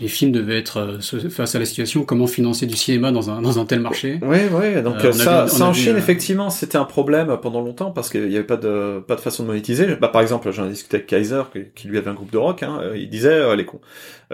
les 0.00 0.08
films 0.08 0.30
devaient 0.32 0.56
être 0.58 0.76
euh, 0.78 1.28
face 1.28 1.54
à 1.54 1.58
la 1.58 1.64
situation 1.64 2.04
comment 2.04 2.26
financer 2.28 2.66
du 2.66 2.76
cinéma 2.76 3.10
dans 3.10 3.30
un 3.30 3.42
dans 3.42 3.58
un 3.58 3.66
tel 3.66 3.80
marché? 3.80 4.20
Ouais, 4.22 4.48
ouais. 4.48 4.80
Donc 4.80 5.04
Euh, 5.04 5.12
ça, 5.12 5.44
vu- 5.44 5.50
ça 5.50 5.64
en 5.66 5.72
vu, 5.72 5.80
Chine, 5.82 5.94
euh, 5.96 5.98
effectivement, 5.98 6.50
c'était 6.50 6.78
un 6.78 6.84
problème 6.84 7.36
pendant 7.42 7.60
longtemps 7.60 7.90
parce 7.90 8.08
qu'il 8.08 8.26
n'y 8.28 8.36
avait 8.36 8.44
pas 8.46 8.56
de 8.56 9.00
pas 9.06 9.16
de 9.16 9.20
façon 9.20 9.42
de 9.42 9.48
monétiser. 9.48 9.86
Bah, 10.00 10.08
par 10.08 10.22
exemple, 10.22 10.50
j'en 10.52 10.66
ai 10.66 10.70
discuté 10.70 10.98
avec 10.98 11.06
Kaiser, 11.08 11.42
qui, 11.52 11.60
qui 11.74 11.88
lui 11.88 11.98
avait 11.98 12.08
un 12.10 12.14
groupe 12.14 12.30
de 12.32 12.38
rock. 12.38 12.62
Hein, 12.62 12.80
il 12.94 13.10
disait 13.10 13.54
les, 13.56 13.66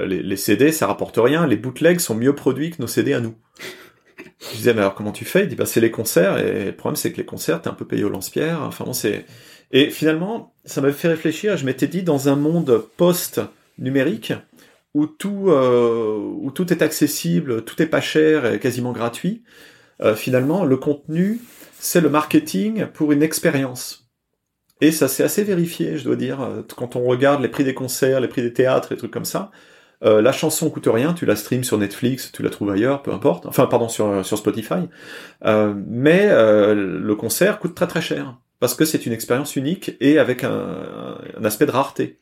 les 0.06 0.22
les 0.22 0.36
CD, 0.36 0.70
ça 0.70 0.86
rapporte 0.86 1.16
rien. 1.18 1.46
Les 1.46 1.56
bootlegs 1.56 1.98
sont 1.98 2.14
mieux 2.14 2.34
produits 2.34 2.70
que 2.70 2.80
nos 2.82 2.86
CD 2.88 3.14
à 3.14 3.20
nous. 3.20 3.34
Je 4.50 4.56
disais 4.56 4.74
mais 4.74 4.80
alors 4.80 4.94
comment 4.94 5.12
tu 5.12 5.24
fais? 5.24 5.42
Il 5.44 5.48
dit 5.48 5.54
bah 5.56 5.66
c'est 5.66 5.80
les 5.80 5.90
concerts 5.90 6.38
et 6.38 6.66
le 6.66 6.76
problème 6.76 6.96
c'est 6.96 7.12
que 7.12 7.16
les 7.16 7.24
concerts 7.24 7.62
t'es 7.62 7.68
un 7.68 7.74
peu 7.74 7.86
payé 7.86 8.04
au 8.04 8.08
lance-pierre. 8.08 8.62
Enfin 8.62 8.84
bon 8.84 8.92
et 9.72 9.90
finalement 9.90 10.54
ça 10.64 10.80
m'avait 10.80 10.92
fait 10.92 11.08
réfléchir. 11.08 11.56
Je 11.56 11.64
m'étais 11.66 11.88
dit 11.88 12.02
dans 12.02 12.28
un 12.28 12.36
monde 12.36 12.86
post 12.96 13.40
numérique 13.78 14.32
où 14.94 15.06
tout 15.06 15.46
euh, 15.48 16.16
où 16.18 16.50
tout 16.52 16.72
est 16.72 16.82
accessible, 16.82 17.64
tout 17.64 17.82
est 17.82 17.86
pas 17.86 18.00
cher 18.00 18.46
et 18.46 18.60
quasiment 18.60 18.92
gratuit. 18.92 19.42
euh, 20.02 20.14
finalement, 20.14 20.64
le 20.64 20.76
contenu, 20.76 21.40
c'est 21.78 22.00
le 22.00 22.10
marketing 22.10 22.86
pour 22.86 23.12
une 23.12 23.22
expérience. 23.22 24.08
Et 24.80 24.92
ça 24.92 25.08
s'est 25.08 25.22
assez 25.24 25.44
vérifié, 25.44 25.98
je 25.98 26.04
dois 26.04 26.16
dire. 26.16 26.40
Euh, 26.42 26.62
Quand 26.76 26.96
on 26.96 27.04
regarde 27.04 27.42
les 27.42 27.48
prix 27.48 27.64
des 27.64 27.74
concerts, 27.74 28.20
les 28.20 28.28
prix 28.28 28.42
des 28.42 28.52
théâtres 28.52 28.92
et 28.92 28.96
trucs 28.96 29.12
comme 29.12 29.24
ça, 29.24 29.50
euh, 30.04 30.20
la 30.20 30.32
chanson 30.32 30.70
coûte 30.70 30.88
rien, 30.90 31.14
tu 31.14 31.26
la 31.26 31.36
streams 31.36 31.64
sur 31.64 31.78
Netflix, 31.78 32.30
tu 32.32 32.42
la 32.42 32.50
trouves 32.50 32.70
ailleurs, 32.70 33.02
peu 33.02 33.12
importe. 33.12 33.46
Enfin, 33.46 33.66
pardon, 33.66 33.88
sur, 33.88 34.24
sur 34.24 34.38
Spotify. 34.38 34.88
Euh, 35.44 35.74
mais 35.86 36.26
euh, 36.28 36.74
le 36.74 37.14
concert 37.14 37.58
coûte 37.58 37.74
très 37.74 37.86
très 37.86 38.02
cher. 38.02 38.36
Parce 38.60 38.74
que 38.74 38.84
c'est 38.84 39.06
une 39.06 39.12
expérience 39.12 39.56
unique 39.56 39.96
et 40.00 40.18
avec 40.18 40.44
un, 40.44 41.18
un 41.36 41.44
aspect 41.44 41.66
de 41.66 41.70
rareté. 41.70 42.18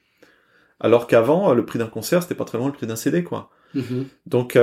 Alors 0.81 1.07
qu'avant, 1.07 1.53
le 1.55 1.65
prix 1.65 1.79
d'un 1.79 1.87
concert, 1.87 2.23
c'était 2.23 2.35
pas 2.35 2.45
très 2.45 2.59
loin 2.59 2.69
le 2.69 2.73
prix 2.73 2.87
d'un 2.87 2.97
CD, 2.97 3.23
quoi. 3.23 3.51
Mhm. 3.75 4.07
Donc, 4.27 4.57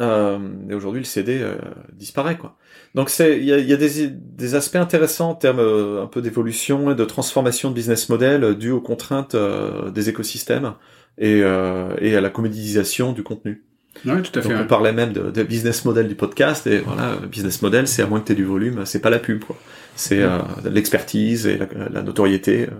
euh, 0.00 0.38
et 0.68 0.74
aujourd'hui, 0.74 1.00
le 1.00 1.06
CD 1.06 1.38
euh, 1.40 1.56
disparaît, 1.92 2.36
quoi. 2.36 2.56
Donc, 2.94 3.08
c'est 3.10 3.38
il 3.38 3.44
y 3.44 3.52
a, 3.52 3.58
il 3.58 3.66
y 3.66 3.72
a 3.72 3.76
des, 3.76 4.08
des 4.08 4.54
aspects 4.54 4.76
intéressants 4.76 5.30
en 5.30 5.34
termes 5.34 5.60
euh, 5.60 6.02
un 6.02 6.06
peu 6.06 6.20
d'évolution 6.20 6.90
et 6.90 6.94
de 6.94 7.04
transformation 7.04 7.70
de 7.70 7.74
business 7.74 8.08
model 8.08 8.56
dû 8.56 8.70
aux 8.70 8.80
contraintes 8.80 9.36
des 9.36 10.08
écosystèmes 10.08 10.74
et, 11.18 11.40
euh, 11.42 11.94
et 12.00 12.16
à 12.16 12.20
la 12.20 12.30
comédisation 12.30 13.12
du 13.12 13.22
contenu. 13.22 13.64
Ouais, 14.06 14.22
tout 14.22 14.38
à 14.38 14.42
fait. 14.42 14.48
Donc, 14.50 14.58
on 14.62 14.66
parlait 14.66 14.92
même 14.92 15.12
de, 15.12 15.30
de 15.30 15.42
business 15.42 15.84
model 15.84 16.06
du 16.08 16.14
podcast 16.14 16.66
et 16.66 16.78
voilà, 16.78 17.16
business 17.30 17.62
model, 17.62 17.88
c'est 17.88 18.02
à 18.02 18.06
moins 18.06 18.20
que 18.20 18.26
tu 18.26 18.32
aies 18.32 18.36
du 18.36 18.44
volume, 18.44 18.84
c'est 18.86 19.00
pas 19.00 19.10
la 19.10 19.18
pub, 19.18 19.42
quoi. 19.44 19.56
C'est 19.96 20.22
euh, 20.22 20.38
l'expertise 20.70 21.46
et 21.48 21.58
la, 21.58 21.66
la 21.90 22.02
notoriété. 22.02 22.68
euh. 22.68 22.74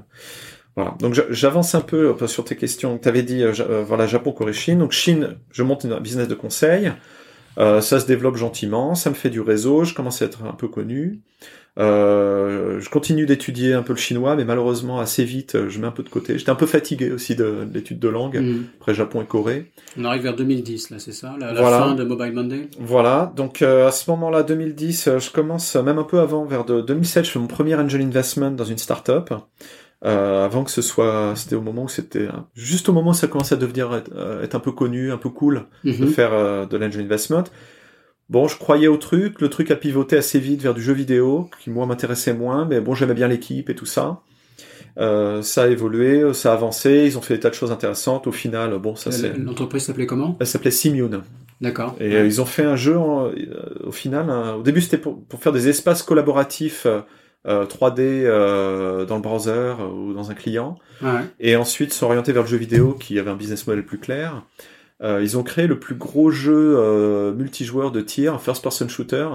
Voilà. 0.76 0.94
Donc 1.00 1.14
j'avance 1.30 1.74
un 1.74 1.80
peu 1.80 2.14
sur 2.28 2.44
tes 2.44 2.54
questions. 2.54 2.98
Tu 2.98 3.08
avais 3.08 3.24
dit 3.24 3.42
voilà 3.84 4.06
Japon, 4.06 4.30
Corée, 4.30 4.52
Chine. 4.52 4.78
Donc 4.78 4.92
Chine, 4.92 5.36
je 5.50 5.64
monte 5.64 5.84
un 5.86 5.98
business 6.00 6.28
de 6.28 6.34
conseil. 6.36 6.92
ça 7.56 7.80
se 7.98 8.06
développe 8.06 8.36
gentiment, 8.36 8.94
ça 8.94 9.10
me 9.10 9.16
fait 9.16 9.30
du 9.30 9.40
réseau, 9.40 9.82
je 9.82 9.92
commence 9.94 10.22
à 10.22 10.26
être 10.26 10.44
un 10.44 10.52
peu 10.52 10.68
connu. 10.68 11.20
Euh, 11.78 12.80
je 12.80 12.90
continue 12.90 13.24
d'étudier 13.24 13.72
un 13.72 13.82
peu 13.82 13.92
le 13.92 13.98
chinois, 13.98 14.34
mais 14.34 14.44
malheureusement 14.44 14.98
assez 14.98 15.24
vite, 15.24 15.54
euh, 15.54 15.68
je 15.68 15.78
mets 15.78 15.86
un 15.86 15.92
peu 15.92 16.02
de 16.02 16.08
côté. 16.08 16.36
J'étais 16.36 16.50
un 16.50 16.56
peu 16.56 16.66
fatigué 16.66 17.12
aussi 17.12 17.36
de, 17.36 17.68
l'étude 17.72 18.00
de 18.00 18.08
langue, 18.08 18.36
mm. 18.36 18.64
après 18.80 18.94
Japon 18.94 19.22
et 19.22 19.26
Corée. 19.26 19.70
On 19.96 20.04
arrive 20.04 20.22
vers 20.22 20.34
2010 20.34 20.90
là, 20.90 20.98
c'est 20.98 21.12
ça, 21.12 21.36
la, 21.38 21.54
fin 21.54 21.94
de 21.94 22.02
Mobile 22.02 22.32
Monday? 22.32 22.68
Voilà, 22.80 23.32
donc 23.36 23.62
euh, 23.62 23.86
à 23.86 23.92
ce 23.92 24.10
moment-là, 24.10 24.42
2010, 24.42 25.10
je 25.18 25.30
commence 25.30 25.76
même 25.76 25.98
un 25.98 26.04
peu 26.04 26.18
avant, 26.18 26.44
vers 26.44 26.64
de 26.64 26.80
2007, 26.80 27.24
je 27.24 27.30
fais 27.30 27.38
mon 27.38 27.46
premier 27.46 27.76
angel 27.76 28.02
investment 28.02 28.50
dans 28.50 28.64
une 28.64 28.78
startup. 28.78 29.32
Euh, 30.04 30.44
avant 30.44 30.62
que 30.62 30.70
ce 30.70 30.82
soit, 30.82 31.32
c'était 31.34 31.56
au 31.56 31.60
moment 31.60 31.84
où 31.84 31.88
c'était 31.88 32.28
juste 32.54 32.88
au 32.88 32.92
moment 32.92 33.10
où 33.10 33.14
ça 33.14 33.26
commençait 33.26 33.56
à 33.56 33.58
devenir 33.58 33.94
être, 33.94 34.54
un 34.54 34.60
peu 34.60 34.72
connu, 34.72 35.12
un 35.12 35.16
peu 35.16 35.28
cool 35.28 35.66
de 35.84 35.90
mm-hmm. 35.90 36.06
faire 36.08 36.66
de 36.68 36.76
l'angel 36.76 37.04
investment. 37.04 37.44
Bon, 38.30 38.46
je 38.46 38.58
croyais 38.58 38.88
au 38.88 38.98
truc, 38.98 39.40
le 39.40 39.48
truc 39.48 39.70
a 39.70 39.76
pivoté 39.76 40.16
assez 40.16 40.38
vite 40.38 40.60
vers 40.60 40.74
du 40.74 40.82
jeu 40.82 40.92
vidéo, 40.92 41.48
qui 41.60 41.70
moi 41.70 41.86
m'intéressait 41.86 42.34
moins, 42.34 42.66
mais 42.66 42.80
bon, 42.80 42.94
j'aimais 42.94 43.14
bien 43.14 43.28
l'équipe 43.28 43.70
et 43.70 43.74
tout 43.74 43.86
ça. 43.86 44.20
Euh, 44.98 45.42
ça 45.42 45.64
a 45.64 45.66
évolué, 45.68 46.34
ça 46.34 46.50
a 46.50 46.54
avancé, 46.54 47.04
ils 47.06 47.16
ont 47.16 47.20
fait 47.20 47.34
des 47.34 47.40
tas 47.40 47.50
de 47.50 47.54
choses 47.54 47.70
intéressantes. 47.70 48.26
Au 48.26 48.32
final, 48.32 48.78
bon, 48.78 48.96
ça 48.96 49.12
c'est. 49.12 49.36
L'entreprise 49.38 49.84
s'appelait 49.84 50.06
comment? 50.06 50.36
Elle 50.40 50.46
s'appelait 50.46 50.70
Simune. 50.70 51.22
D'accord. 51.60 51.96
Et 52.00 52.16
euh, 52.16 52.26
ils 52.26 52.40
ont 52.40 52.46
fait 52.46 52.64
un 52.64 52.76
jeu. 52.76 52.96
Euh, 52.96 53.64
au 53.84 53.92
final, 53.92 54.30
au 54.30 54.62
début 54.62 54.80
c'était 54.80 54.98
pour, 54.98 55.24
faire 55.40 55.52
des 55.52 55.68
espaces 55.68 56.02
collaboratifs 56.02 56.86
3D 57.46 58.24
dans 59.06 59.16
le 59.16 59.22
browser 59.22 59.74
ou 59.94 60.12
dans 60.12 60.30
un 60.30 60.34
client. 60.34 60.78
Ouais. 61.00 61.20
Et 61.40 61.56
ensuite 61.56 61.92
s'orienter 61.92 62.32
vers 62.32 62.42
le 62.42 62.48
jeu 62.48 62.56
vidéo 62.58 62.94
qui 62.94 63.18
avait 63.18 63.30
un 63.30 63.36
business 63.36 63.66
model 63.66 63.84
plus 63.84 63.98
clair. 63.98 64.42
Euh, 65.02 65.22
ils 65.22 65.38
ont 65.38 65.42
créé 65.42 65.66
le 65.66 65.78
plus 65.78 65.94
gros 65.94 66.30
jeu 66.30 66.74
euh, 66.76 67.32
multijoueur 67.32 67.92
de 67.92 68.00
tir, 68.00 68.40
first 68.40 68.62
person 68.62 68.88
shooter, 68.88 69.28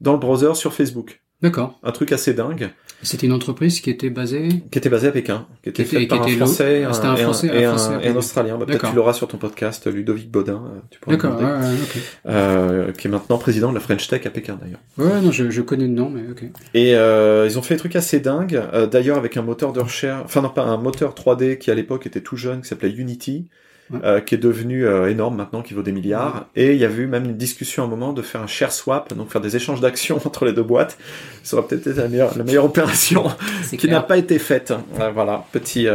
dans 0.00 0.12
le 0.12 0.18
browser 0.18 0.54
sur 0.54 0.74
Facebook. 0.74 1.20
D'accord. 1.42 1.78
Un 1.82 1.92
truc 1.92 2.10
assez 2.12 2.32
dingue. 2.32 2.70
C'était 3.02 3.26
une 3.26 3.32
entreprise 3.32 3.80
qui 3.80 3.90
était 3.90 4.08
basée 4.08 4.48
Qui 4.70 4.78
était 4.78 4.88
basée 4.88 5.08
à 5.08 5.12
Pékin, 5.12 5.46
qui 5.62 5.68
était 5.68 5.84
faite 5.84 6.08
par 6.08 6.22
un 6.22 6.28
Français, 6.28 6.84
un, 6.84 6.90
un, 6.90 7.16
Français, 7.16 7.48
et, 7.48 7.64
un, 7.66 8.00
et 8.00 8.08
un, 8.08 8.16
Australien. 8.16 8.56
Bah, 8.56 8.64
Peut-être 8.64 8.88
tu 8.88 8.96
l'auras 8.96 9.12
sur 9.12 9.28
ton 9.28 9.36
podcast, 9.36 9.86
Ludovic 9.86 10.30
Baudin. 10.30 10.62
Euh, 10.74 11.10
D'accord, 11.10 11.38
ouais, 11.38 11.44
okay. 11.44 12.00
euh, 12.26 12.92
qui 12.92 13.08
est 13.08 13.10
maintenant 13.10 13.36
président 13.36 13.68
de 13.68 13.74
la 13.74 13.80
French 13.80 14.08
Tech 14.08 14.24
à 14.24 14.30
Pékin 14.30 14.58
d'ailleurs. 14.60 14.80
Ouais, 14.96 15.20
non, 15.20 15.30
je, 15.32 15.50
je 15.50 15.60
connais 15.60 15.84
le 15.84 15.92
nom, 15.92 16.08
mais 16.08 16.22
ok. 16.30 16.44
Et 16.72 16.96
euh, 16.96 17.46
ils 17.46 17.58
ont 17.58 17.62
fait 17.62 17.74
des 17.74 17.80
trucs 17.80 17.96
assez 17.96 18.20
dingues. 18.20 18.62
Euh, 18.72 18.86
d'ailleurs, 18.86 19.18
avec 19.18 19.36
un 19.36 19.42
moteur 19.42 19.74
de 19.74 19.80
recherche, 19.80 20.22
enfin 20.24 20.40
non 20.40 20.48
pas 20.48 20.62
un 20.62 20.78
moteur 20.78 21.14
3D 21.14 21.58
qui 21.58 21.70
à 21.70 21.74
l'époque 21.74 22.06
était 22.06 22.22
tout 22.22 22.36
jeune, 22.36 22.62
qui 22.62 22.68
s'appelait 22.68 22.90
Unity. 22.92 23.50
Euh, 23.92 24.20
qui 24.20 24.34
est 24.34 24.38
devenu 24.38 24.86
euh, 24.86 25.10
énorme 25.10 25.36
maintenant, 25.36 25.60
qui 25.60 25.74
vaut 25.74 25.82
des 25.82 25.92
milliards. 25.92 26.46
Et 26.56 26.72
il 26.72 26.78
y 26.78 26.86
a 26.86 26.90
eu 26.90 27.06
même 27.06 27.26
une 27.26 27.36
discussion 27.36 27.82
à 27.82 27.86
un 27.86 27.88
moment 27.88 28.14
de 28.14 28.22
faire 28.22 28.40
un 28.40 28.46
share 28.46 28.72
swap, 28.72 29.12
donc 29.12 29.30
faire 29.30 29.42
des 29.42 29.56
échanges 29.56 29.82
d'actions 29.82 30.16
entre 30.24 30.46
les 30.46 30.54
deux 30.54 30.62
boîtes. 30.62 30.96
Ça 31.42 31.58
aurait 31.58 31.66
peut-être 31.66 31.86
été 31.88 32.00
la 32.00 32.08
meilleure, 32.08 32.36
la 32.36 32.44
meilleure 32.44 32.64
opération 32.64 33.26
qui 33.78 33.86
n'a 33.88 34.00
pas 34.00 34.16
été 34.16 34.38
faite. 34.38 34.72
Euh, 34.98 35.10
voilà, 35.10 35.44
petit. 35.52 35.86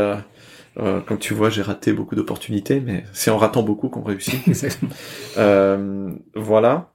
comme 0.76 1.18
tu 1.20 1.34
vois, 1.34 1.50
j'ai 1.50 1.64
raté 1.64 1.92
beaucoup 1.92 2.16
d'opportunités, 2.16 2.80
mais 2.80 3.06
c'est 3.12 3.32
en 3.32 3.38
ratant 3.38 3.64
beaucoup 3.64 3.90
qu'on 3.90 4.04
réussit. 4.04 4.40
voilà. 6.36 6.92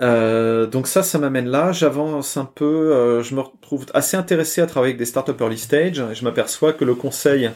donc 0.00 0.86
ça, 0.86 1.02
ça 1.02 1.18
m'amène 1.18 1.48
là. 1.48 1.72
J'avance 1.72 2.38
un 2.38 2.46
peu. 2.46 3.20
je 3.22 3.34
me 3.34 3.40
retrouve 3.40 3.84
assez 3.92 4.16
intéressé 4.16 4.62
à 4.62 4.66
travailler 4.66 4.92
avec 4.92 4.98
des 4.98 5.04
startups 5.04 5.38
early 5.38 5.58
stage. 5.58 6.00
Et 6.00 6.14
je 6.14 6.24
m'aperçois 6.24 6.72
que 6.72 6.86
le 6.86 6.94
conseil, 6.94 7.50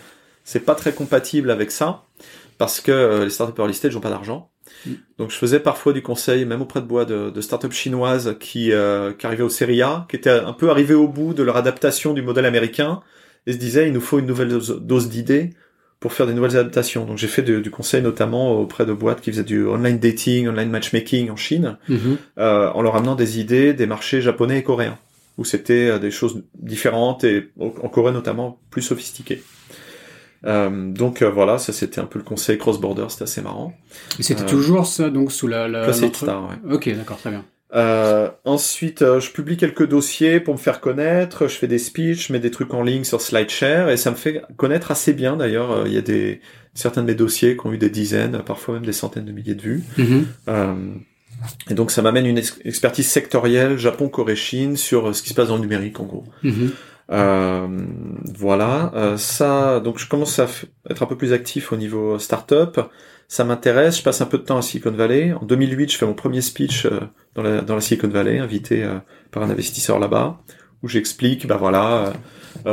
c'est 0.45 0.61
pas 0.61 0.75
très 0.75 0.93
compatible 0.93 1.51
avec 1.51 1.71
ça 1.71 2.03
parce 2.61 2.83
que 2.83 2.93
euh, 2.93 3.25
les 3.25 3.31
startups 3.31 3.59
early 3.59 3.73
stage 3.73 3.95
n'ont 3.95 4.03
pas 4.03 4.11
d'argent. 4.11 4.51
Mm. 4.85 4.91
Donc 5.17 5.31
je 5.31 5.37
faisais 5.37 5.61
parfois 5.61 5.95
du 5.95 6.03
conseil, 6.03 6.45
même 6.45 6.61
auprès 6.61 6.83
de 6.83 6.87
bois, 6.87 7.07
de, 7.07 7.31
de 7.31 7.41
startups 7.41 7.73
chinoises 7.73 8.37
qui, 8.39 8.71
euh, 8.71 9.15
qui 9.15 9.25
arrivaient 9.25 9.43
au 9.43 9.49
série 9.49 9.81
A, 9.81 10.07
qui 10.11 10.17
étaient 10.17 10.29
un 10.29 10.53
peu 10.53 10.69
arrivés 10.69 10.93
au 10.93 11.09
bout 11.09 11.33
de 11.33 11.43
leur 11.43 11.57
adaptation 11.57 12.13
du 12.13 12.21
modèle 12.21 12.45
américain, 12.45 13.01
et 13.47 13.55
se 13.55 13.57
disaient 13.57 13.87
il 13.87 13.95
nous 13.95 14.03
faut 14.03 14.19
une 14.19 14.27
nouvelle 14.27 14.51
dose, 14.51 15.09
d'idées 15.09 15.55
pour 16.01 16.13
faire 16.13 16.27
des 16.27 16.35
nouvelles 16.35 16.59
adaptations. 16.59 17.07
Donc 17.07 17.17
j'ai 17.17 17.29
fait 17.29 17.41
du 17.41 17.71
conseil 17.71 18.03
notamment 18.03 18.53
auprès 18.61 18.85
de 18.85 18.93
boîtes 18.93 19.23
qui 19.23 19.31
faisaient 19.31 19.43
du 19.43 19.67
online 19.67 19.99
dating, 19.99 20.47
online 20.47 20.69
matchmaking 20.69 21.31
en 21.31 21.37
Chine, 21.37 21.79
mm-hmm. 21.89 22.17
euh, 22.41 22.69
en 22.73 22.83
leur 22.83 22.95
amenant 22.95 23.15
des 23.15 23.41
idées 23.41 23.73
des 23.73 23.87
marchés 23.87 24.21
japonais 24.21 24.59
et 24.59 24.63
coréens, 24.63 24.99
où 25.39 25.47
c'était 25.47 25.89
euh, 25.89 25.99
des 25.99 26.11
choses 26.11 26.43
différentes 26.59 27.25
et 27.25 27.53
en 27.59 27.89
Corée 27.89 28.13
notamment 28.13 28.61
plus 28.69 28.83
sophistiquées. 28.83 29.43
Euh, 30.47 30.91
donc 30.91 31.23
euh, 31.23 31.31
voilà, 31.31 31.59
ça 31.59 31.73
c'était 31.73 32.01
un 32.01 32.07
peu 32.07 32.19
le 32.19 32.25
conseil 32.25 32.57
cross-border, 32.59 33.07
c'était 33.09 33.25
assez 33.25 33.43
marrant. 33.43 33.75
Et 34.19 34.23
c'était 34.23 34.43
euh, 34.43 34.47
toujours 34.47 34.87
ça, 34.87 35.11
donc 35.11 35.33
sous 35.33 35.47
la... 35.47 35.69
la 35.69 35.93
Star, 35.93 36.49
ouais. 36.49 36.75
Ok, 36.75 36.89
d'accord, 36.97 37.19
très 37.19 37.31
bien. 37.31 37.45
Euh, 37.73 38.29
ensuite, 38.45 39.03
euh, 39.03 39.21
je 39.21 39.31
publie 39.31 39.57
quelques 39.57 39.87
dossiers 39.87 40.41
pour 40.41 40.55
me 40.55 40.59
faire 40.59 40.81
connaître. 40.81 41.47
Je 41.47 41.55
fais 41.55 41.69
des 41.69 41.79
speeches, 41.79 42.29
je 42.29 42.33
mets 42.33 42.41
des 42.41 42.51
trucs 42.51 42.75
en 42.75 42.83
ligne 42.83 43.05
sur 43.05 43.21
SlideShare 43.21 43.91
et 43.91 43.97
ça 43.97 44.11
me 44.11 44.17
fait 44.17 44.43
connaître 44.57 44.91
assez 44.91 45.13
bien. 45.13 45.37
D'ailleurs, 45.37 45.87
il 45.87 45.93
y 45.93 45.99
a 45.99 46.03
des 46.03 46.41
certains 46.75 47.03
de 47.03 47.07
mes 47.07 47.15
dossiers 47.15 47.57
qui 47.57 47.67
ont 47.67 47.73
eu 47.73 47.79
des 47.79 47.91
dizaines, 47.91 48.43
parfois 48.45 48.75
même 48.75 48.87
des 48.87 48.93
centaines 48.93 49.25
de 49.25 49.33
milliers 49.33 49.55
de 49.55 49.63
vues. 49.63 49.85
Mm-hmm. 49.99 50.23
euh, 50.49 50.75
et 51.71 51.75
donc, 51.75 51.91
ça 51.91 52.03
m'amène 52.03 52.27
une 52.27 52.39
expertise 52.39 53.09
sectorielle 53.09 53.79
Japon, 53.79 54.09
Corée, 54.09 54.37
Chine 54.37 54.77
sur 54.77 55.15
ce 55.15 55.23
qui 55.23 55.31
se 55.31 55.35
passe 55.35 55.49
dans 55.49 55.55
le 55.55 55.63
numérique, 55.63 55.99
en 56.01 56.05
gros. 56.05 56.25
Mm-hmm. 56.45 56.51
Euh, 56.53 56.69
voilà, 57.11 58.93
euh, 58.95 59.17
ça, 59.17 59.81
donc 59.81 59.99
je 59.99 60.09
commence 60.09 60.39
à 60.39 60.47
être 60.89 61.03
un 61.03 61.07
peu 61.07 61.17
plus 61.17 61.33
actif 61.33 61.73
au 61.73 61.77
niveau 61.77 62.19
startup. 62.19 62.81
Ça 63.29 63.45
m'intéresse. 63.45 63.99
Je 63.99 64.03
passe 64.03 64.21
un 64.21 64.27
peu 64.27 64.39
de 64.39 64.43
temps 64.43 64.59
à 64.59 64.63
Silicon 64.63 64.91
Valley. 64.91 65.33
En 65.33 65.45
2008, 65.45 65.93
je 65.93 65.99
fais 65.99 66.07
mon 66.07 66.15
premier 66.15 66.41
speech 66.41 66.87
euh, 66.87 67.01
dans, 67.35 67.43
la, 67.43 67.81
Silicon 67.81 68.09
Valley, 68.09 68.39
invité 68.39 68.89
par 69.31 69.43
un 69.43 69.51
investisseur 69.51 69.99
là-bas, 69.99 70.41
où 70.83 70.89
j'explique, 70.89 71.47
bah 71.47 71.57
voilà, 71.57 72.13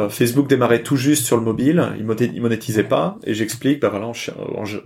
Facebook 0.10 0.47
démarrait 0.47 0.82
tout 0.82 0.95
juste 0.95 1.26
sur 1.26 1.38
le 1.38 1.43
mobile, 1.43 1.89
il 2.00 2.41
monétisait 2.41 2.84
pas, 2.84 3.19
et 3.23 3.36
j'explique, 3.36 3.82
bah 3.82 3.89
voilà, 3.89 4.08
en, 4.08 4.13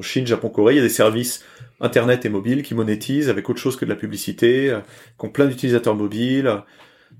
Chine, 0.02 0.28
Japon, 0.28 0.50
Corée, 0.50 0.74
il 0.74 0.78
y 0.78 0.80
a 0.80 0.84
des 0.84 0.90
services 0.90 1.46
internet 1.80 2.26
et 2.26 2.30
mobile 2.30 2.64
qui 2.64 2.76
monétisent 2.76 3.30
avec 3.30 3.50
autre 3.50 3.60
chose 3.60 3.78
que 3.78 3.86
de 3.86 3.90
la 3.90 3.96
publicité, 3.96 4.76
qui 5.18 5.26
ont 5.26 5.30
plein 5.30 5.46
d'utilisateurs 5.46 5.96
mobiles, 5.96 6.64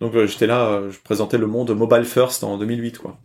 donc 0.02 0.16
euh, 0.16 0.26
j'étais 0.26 0.48
là, 0.48 0.66
euh, 0.66 0.92
je 0.92 1.00
présentais 1.00 1.38
le 1.38 1.46
monde 1.46 1.70
mobile 1.78 2.06
first 2.06 2.44
en 2.44 2.58
2008 2.58 2.98
quoi. 2.98 3.18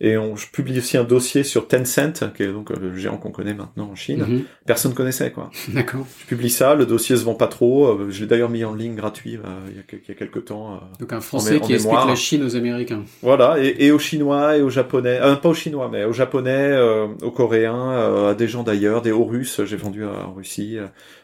Et 0.00 0.16
on, 0.16 0.36
je 0.36 0.46
publie 0.48 0.78
aussi 0.78 0.96
un 0.96 1.04
dossier 1.04 1.44
sur 1.44 1.66
Tencent, 1.66 2.32
qui 2.36 2.42
est 2.44 2.52
donc 2.52 2.70
euh, 2.70 2.74
le 2.80 2.96
géant 2.96 3.16
qu'on 3.16 3.30
connaît 3.30 3.54
maintenant 3.54 3.90
en 3.90 3.94
Chine. 3.96 4.20
Mhm. 4.20 4.44
Personne 4.64 4.94
connaissait 4.94 5.32
quoi. 5.32 5.50
D'accord. 5.68 6.06
Je 6.20 6.26
publie 6.26 6.50
ça, 6.50 6.76
le 6.76 6.86
dossier 6.86 7.16
se 7.16 7.24
vend 7.24 7.34
pas 7.34 7.48
trop. 7.48 7.98
je 8.10 8.20
l'ai 8.20 8.26
d'ailleurs 8.28 8.48
mis 8.48 8.64
en 8.64 8.74
ligne 8.74 8.94
gratuit 8.94 9.32
il, 9.32 9.40
y 9.76 9.78
a, 9.78 9.82
il 9.92 10.08
y 10.08 10.10
a 10.12 10.14
quelques 10.14 10.44
temps. 10.44 10.80
donc 11.00 11.12
un 11.12 11.20
Français 11.20 11.58
qui 11.60 11.74
explique 11.74 12.06
la 12.06 12.14
Chine 12.14 12.44
aux 12.44 12.54
Américains. 12.54 13.02
Voilà, 13.22 13.56
et, 13.58 13.86
et, 13.86 13.90
aux 13.90 13.98
Chinois 13.98 14.56
et 14.56 14.62
aux 14.62 14.70
Japonais, 14.70 15.18
euh, 15.20 15.34
pas 15.34 15.48
aux 15.48 15.54
Chinois, 15.54 15.88
mais 15.90 16.04
aux 16.04 16.12
Japonais, 16.12 16.78
aux 17.22 17.30
Coréens, 17.32 18.28
à 18.28 18.34
des 18.34 18.46
gens 18.46 18.62
d'ailleurs, 18.62 19.02
des 19.02 19.10
hauts 19.10 19.24
Russes. 19.24 19.62
J'ai 19.64 19.76
vendu 19.76 20.04
en 20.04 20.32
Russie, 20.32 20.78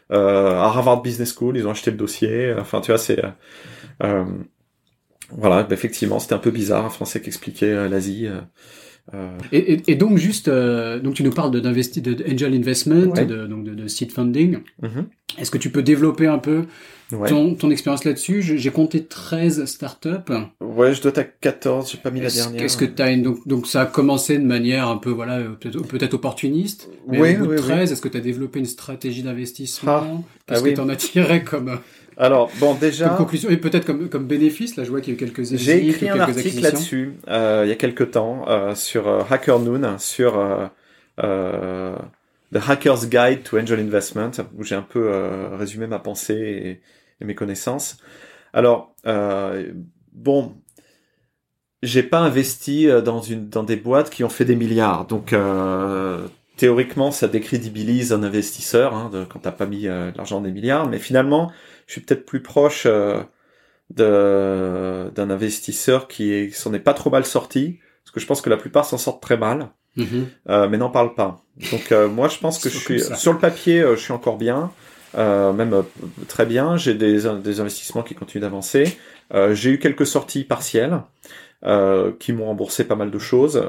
à 0.09 0.17
Harvard 0.17 1.01
Business 1.01 1.33
School, 1.33 1.55
ils 1.55 1.65
ont 1.65 1.71
acheté 1.71 1.91
le 1.91 1.97
dossier. 1.97 2.53
Enfin, 2.59 2.81
tu 2.81 2.91
vois, 2.91 2.97
c'est 2.97 3.21
voilà, 5.37 5.63
bah, 5.63 5.73
effectivement, 5.73 6.19
c'était 6.19 6.33
un 6.33 6.39
peu 6.39 6.51
bizarre, 6.51 6.85
un 6.85 6.89
Français 6.89 7.21
qui 7.21 7.27
expliquait 7.27 7.71
euh, 7.71 7.89
l'Asie. 7.89 8.27
Euh, 8.27 8.41
euh. 9.13 9.37
Et, 9.51 9.81
et, 9.87 9.95
donc 9.95 10.17
juste, 10.17 10.49
donc 10.49 11.15
tu 11.15 11.23
nous 11.23 11.31
parles 11.31 11.51
de, 11.51 11.59
de 11.59 12.31
angel 12.31 12.53
investment, 12.53 13.13
de, 13.13 13.47
donc 13.47 13.63
de, 13.63 13.73
de, 13.73 13.87
seed 13.87 14.11
funding. 14.11 14.59
Mm-hmm. 14.81 15.39
Est-ce 15.39 15.49
que 15.49 15.57
tu 15.57 15.71
peux 15.71 15.81
développer 15.81 16.27
un 16.27 16.37
peu 16.37 16.65
ton, 17.09 17.55
ton 17.55 17.71
expérience 17.71 18.05
là-dessus? 18.05 18.41
J'ai 18.43 18.69
compté 18.69 19.03
13 19.03 19.65
startups. 19.65 20.31
Ouais, 20.61 20.93
je 20.93 21.01
dois 21.01 21.09
être 21.09 21.17
à 21.17 21.23
14, 21.23 21.91
j'ai 21.91 21.97
pas 21.97 22.11
mis 22.11 22.21
la 22.21 22.29
dernière. 22.29 22.61
Est-ce 22.61 22.77
que 22.77 22.85
tu 22.85 23.01
as 23.01 23.11
une, 23.11 23.23
donc, 23.23 23.45
donc 23.47 23.65
ça 23.65 23.81
a 23.81 23.85
commencé 23.85 24.37
de 24.37 24.45
manière 24.45 24.87
un 24.87 24.97
peu 24.97 25.09
voilà 25.09 25.39
peut-être 25.59 25.81
peut-être 25.87 26.13
opportuniste. 26.13 26.87
Mais 27.07 27.19
oui, 27.19 27.35
au 27.37 27.45
bout 27.45 27.51
de 27.53 27.57
13, 27.57 27.91
est-ce 27.91 28.01
que 28.01 28.07
tu 28.07 28.17
as 28.17 28.21
développé 28.21 28.59
une 28.59 28.65
stratégie 28.65 29.23
d'investissement? 29.23 29.91
Ah, 29.91 30.07
Qu'est-ce 30.47 30.63
ah, 30.63 30.69
que 30.69 30.75
tu 30.75 30.79
en 30.79 30.89
as 30.89 30.95
tiré 30.95 31.43
comme 31.43 31.79
alors, 32.21 32.51
bon, 32.59 32.75
déjà. 32.75 33.09
conclusion, 33.09 33.49
et 33.49 33.57
peut-être 33.57 33.83
comme, 33.83 34.07
comme 34.07 34.27
bénéfice, 34.27 34.75
là, 34.75 34.83
je 34.83 34.91
vois 34.91 35.01
qu'il 35.01 35.11
y 35.11 35.11
a 35.13 35.15
eu 35.15 35.17
quelques 35.17 35.43
J'ai 35.57 35.87
écrit 35.87 36.07
un 36.07 36.19
article 36.19 36.61
là-dessus, 36.61 37.15
euh, 37.27 37.63
il 37.65 37.69
y 37.69 37.71
a 37.71 37.75
quelques 37.75 38.11
temps, 38.11 38.45
euh, 38.47 38.75
sur 38.75 39.07
euh, 39.07 39.23
Hacker 39.27 39.59
Noon, 39.59 39.97
sur 39.97 40.33
The 41.17 42.59
Hacker's 42.67 43.09
Guide 43.09 43.41
to 43.41 43.57
Angel 43.57 43.79
Investment, 43.79 44.31
où 44.55 44.63
j'ai 44.63 44.75
un 44.75 44.83
peu 44.83 45.09
résumé 45.57 45.87
ma 45.87 45.97
pensée 45.97 46.35
et, 46.35 46.81
et 47.21 47.25
mes 47.25 47.33
connaissances. 47.33 47.97
Alors, 48.53 48.93
bon, 50.13 50.53
j'ai 51.81 52.03
pas 52.03 52.19
investi 52.19 52.87
dans 53.03 53.21
une 53.21 53.49
dans 53.49 53.63
des 53.63 53.77
boîtes 53.77 54.11
qui 54.11 54.23
ont 54.23 54.29
fait 54.29 54.45
des 54.45 54.55
milliards, 54.55 55.07
donc 55.07 55.33
théoriquement, 56.55 57.09
ça 57.09 57.27
décrédibilise 57.27 58.13
un 58.13 58.21
investisseur 58.21 58.93
hein, 58.93 59.09
de, 59.11 59.23
quand 59.23 59.39
t'as 59.39 59.51
pas 59.51 59.65
mis 59.65 59.85
l'argent 59.85 60.39
des 60.39 60.51
milliards, 60.51 60.87
mais 60.87 60.99
finalement 60.99 61.51
je 61.91 61.95
suis 61.95 62.01
peut-être 62.01 62.25
plus 62.25 62.41
proche 62.41 62.87
euh, 62.87 63.21
d'un 63.89 65.29
investisseur 65.29 66.07
qui 66.07 66.49
s'en 66.51 66.73
est 66.73 66.79
pas 66.79 66.93
trop 66.93 67.09
mal 67.09 67.25
sorti, 67.25 67.79
parce 68.05 68.13
que 68.13 68.21
je 68.21 68.25
pense 68.25 68.39
que 68.39 68.49
la 68.49 68.55
plupart 68.55 68.85
s'en 68.85 68.97
sortent 68.97 69.21
très 69.21 69.35
mal, 69.35 69.71
mm-hmm. 69.97 70.69
mais 70.69 70.77
n'en 70.77 70.89
parlent 70.89 71.15
pas. 71.15 71.43
Donc 71.69 71.91
moi, 71.91 72.29
je 72.29 72.37
pense 72.37 72.59
que 72.63 72.69
je 72.69 72.77
suis 72.77 73.01
sur 73.01 73.33
le 73.33 73.39
papier, 73.39 73.81
je 73.81 73.99
suis 73.99 74.13
encore 74.13 74.37
bien. 74.37 74.71
même 75.17 75.83
très 76.29 76.45
bien. 76.45 76.77
J'ai 76.77 76.93
des, 76.93 77.23
des 77.43 77.59
investissements 77.59 78.03
qui 78.03 78.15
continuent 78.15 78.43
d'avancer. 78.43 78.97
j'ai 79.51 79.71
eu 79.71 79.77
quelques 79.77 80.07
sorties 80.07 80.45
partielles 80.45 81.01
qui 82.19 82.31
m'ont 82.31 82.45
remboursé 82.45 82.85
pas 82.85 82.95
mal 82.95 83.11
de 83.11 83.19
choses. 83.19 83.61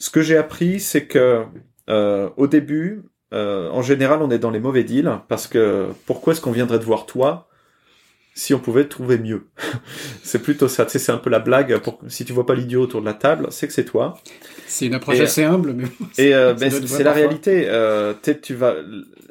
ce 0.00 0.10
que 0.10 0.22
j'ai 0.22 0.36
appris, 0.36 0.80
c'est 0.80 1.06
que 1.06 1.44
au 1.88 2.46
début, 2.48 3.04
euh, 3.32 3.70
en 3.70 3.82
général, 3.82 4.22
on 4.22 4.30
est 4.30 4.38
dans 4.38 4.50
les 4.50 4.60
mauvais 4.60 4.84
deals 4.84 5.20
parce 5.28 5.46
que 5.46 5.88
pourquoi 6.06 6.32
est-ce 6.32 6.40
qu'on 6.40 6.52
viendrait 6.52 6.78
te 6.78 6.84
voir 6.84 7.06
toi 7.06 7.48
si 8.34 8.52
on 8.52 8.58
pouvait 8.58 8.84
trouver 8.84 9.18
mieux 9.18 9.46
C'est 10.22 10.40
plutôt 10.40 10.68
ça. 10.68 10.84
Tu 10.84 10.92
sais, 10.92 10.98
c'est 10.98 11.12
un 11.12 11.18
peu 11.18 11.30
la 11.30 11.38
blague. 11.38 11.78
Pour... 11.78 11.98
Si 12.08 12.24
tu 12.24 12.32
vois 12.32 12.46
pas 12.46 12.54
l'idiot 12.54 12.82
autour 12.82 13.00
de 13.00 13.06
la 13.06 13.14
table, 13.14 13.48
c'est 13.50 13.66
que 13.66 13.72
c'est 13.72 13.84
toi. 13.84 14.18
C'est 14.66 14.86
une 14.86 14.94
approche 14.94 15.20
assez 15.20 15.42
humble, 15.42 15.72
mais. 15.72 15.86
Et 16.18 16.34
euh, 16.34 16.52
ben, 16.60 16.70
c'est 16.70 17.02
la 17.02 17.12
réalité. 17.12 17.64
Euh, 17.68 18.12
tu 18.42 18.54
vas. 18.54 18.74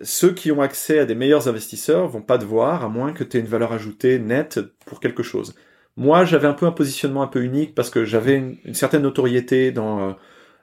Ceux 0.01 0.33
qui 0.33 0.51
ont 0.51 0.61
accès 0.61 0.99
à 0.99 1.05
des 1.05 1.15
meilleurs 1.15 1.47
investisseurs 1.47 2.07
vont 2.07 2.21
pas 2.21 2.37
te 2.37 2.43
voir 2.43 2.83
à 2.83 2.89
moins 2.89 3.13
que 3.13 3.23
tu 3.23 3.37
aies 3.37 3.39
une 3.39 3.45
valeur 3.45 3.71
ajoutée 3.71 4.19
nette 4.19 4.59
pour 4.85 4.99
quelque 4.99 5.23
chose. 5.23 5.53
Moi, 5.97 6.25
j'avais 6.25 6.47
un 6.47 6.53
peu 6.53 6.65
un 6.65 6.71
positionnement 6.71 7.23
un 7.23 7.27
peu 7.27 7.43
unique 7.43 7.73
parce 7.73 7.89
que 7.89 8.03
j'avais 8.03 8.35
une, 8.35 8.57
une, 8.65 8.73
certaine 8.73 9.03
notoriété 9.03 9.71
dans 9.71 10.09
euh, 10.09 10.13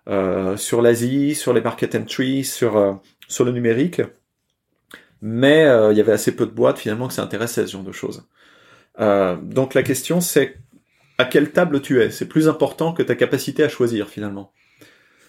euh 0.09 0.57
sur 0.57 0.83
l'Asie, 0.83 1.35
sur 1.35 1.55
les 1.55 1.63
market 1.63 1.95
entry, 1.95 2.45
sur 2.45 2.77
euh, 2.77 2.93
sur 3.29 3.45
le 3.45 3.53
numérique, 3.53 4.03
mais 5.21 5.65
euh, 5.65 5.93
il 5.93 5.99
y 5.99 6.01
avait 6.01 6.13
assez 6.13 6.35
peu 6.35 6.47
de 6.47 6.51
boîtes 6.51 6.79
finalement 6.79 7.09
que 7.09 7.15
ça 7.15 7.23
intéressait 7.23 7.67
ce 7.67 7.73
genre 7.73 7.85
de 7.85 7.93
choses. 7.93 8.27
Euh, 9.01 9.37
donc 9.37 9.75
la 9.75 9.83
question 9.83 10.21
c'est 10.21 10.59
à 11.19 11.25
quelle 11.25 11.53
table 11.53 11.81
tu 11.81 12.01
es? 12.03 12.11
C'est 12.11 12.27
plus 12.27 12.49
important 12.49 12.93
que 12.93 13.03
ta 13.03 13.15
capacité 13.15 13.63
à 13.63 13.69
choisir 13.69 14.09
finalement. 14.09 14.53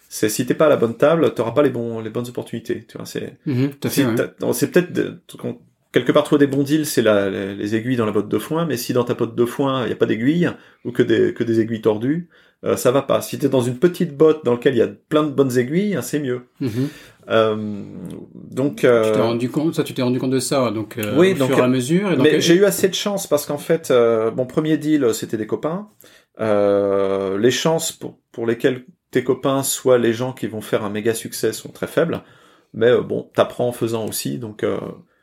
C'est 0.09 0.29
si 0.29 0.45
t'es 0.45 0.53
pas 0.53 0.67
à 0.67 0.69
la 0.69 0.75
bonne 0.75 0.95
table, 0.95 1.33
t'auras 1.33 1.51
pas 1.51 1.63
les 1.63 1.69
bons 1.69 1.99
les 1.99 2.09
bonnes 2.09 2.27
opportunités. 2.27 2.85
Tu 2.87 2.97
vois, 2.97 3.05
c'est 3.05 3.37
mhm, 3.45 3.71
c'est 4.53 4.71
peut-être 4.71 5.19
quelque 5.91 6.11
part 6.11 6.23
trouver 6.23 6.45
des 6.45 6.51
bons 6.51 6.63
deals, 6.63 6.85
c'est 6.85 7.01
les, 7.01 7.55
les, 7.55 7.75
aiguilles 7.75 7.95
dans 7.95 8.05
la 8.05 8.11
botte 8.11 8.29
de 8.29 8.37
foin. 8.39 8.65
Mais 8.65 8.77
si 8.77 8.93
dans 8.93 9.03
ta 9.03 9.13
botte 9.13 9.35
de 9.35 9.45
foin 9.45 9.85
il 9.85 9.89
y 9.89 9.93
a 9.93 9.95
pas 9.95 10.05
d'aiguilles 10.05 10.51
ou 10.85 10.91
que 10.91 11.03
des 11.03 11.33
que 11.33 11.43
des 11.43 11.59
aiguilles 11.59 11.81
tordues, 11.81 12.29
euh, 12.63 12.77
ça 12.77 12.91
va 12.91 13.01
pas. 13.01 13.21
Si 13.21 13.37
t'es 13.37 13.49
dans 13.49 13.61
une 13.61 13.77
petite 13.77 14.15
botte 14.15 14.45
dans 14.45 14.53
laquelle 14.53 14.75
il 14.75 14.79
y 14.79 14.83
a 14.83 14.87
plein 14.87 15.23
de 15.23 15.31
bonnes 15.31 15.57
aiguilles, 15.57 15.95
hein, 15.95 16.01
c'est 16.01 16.19
mieux. 16.19 16.43
Mhm. 16.61 16.89
Euh, 17.29 17.83
donc, 18.33 18.83
euh, 18.83 19.05
tu 19.05 19.11
t'es 19.11 19.21
rendu 19.21 19.49
compte, 19.49 19.75
ça, 19.75 19.83
tu 19.83 19.93
t'es 19.93 20.01
rendu 20.01 20.19
compte 20.19 20.31
de 20.31 20.39
ça, 20.39 20.71
donc 20.71 20.97
euh, 20.97 21.15
oui, 21.17 21.33
au 21.33 21.37
donc, 21.37 21.49
fur 21.49 21.59
et 21.59 21.61
à 21.61 21.67
mesure. 21.67 22.11
Et 22.11 22.17
mais 22.17 22.41
j'ai 22.41 22.55
eu 22.55 22.65
assez 22.65 22.87
de 22.87 22.93
chance 22.93 23.27
parce 23.27 23.45
qu'en 23.45 23.57
fait, 23.57 23.91
euh, 23.91 24.31
mon 24.31 24.45
premier 24.45 24.77
deal, 24.77 25.13
c'était 25.13 25.37
des 25.37 25.47
copains. 25.47 25.89
Euh, 26.39 27.37
les 27.37 27.51
chances 27.51 27.91
pour, 27.91 28.19
pour 28.31 28.45
lesquelles 28.45 28.85
tes 29.11 29.23
copains 29.23 29.63
soient 29.63 29.97
les 29.97 30.13
gens 30.13 30.33
qui 30.33 30.47
vont 30.47 30.61
faire 30.61 30.83
un 30.83 30.89
méga 30.89 31.13
succès 31.13 31.53
sont 31.53 31.69
très 31.69 31.87
faibles. 31.87 32.23
Mais 32.73 32.95
bon, 32.99 33.29
t'apprends 33.35 33.67
en 33.67 33.71
faisant 33.71 34.07
aussi, 34.07 34.39
donc 34.39 34.65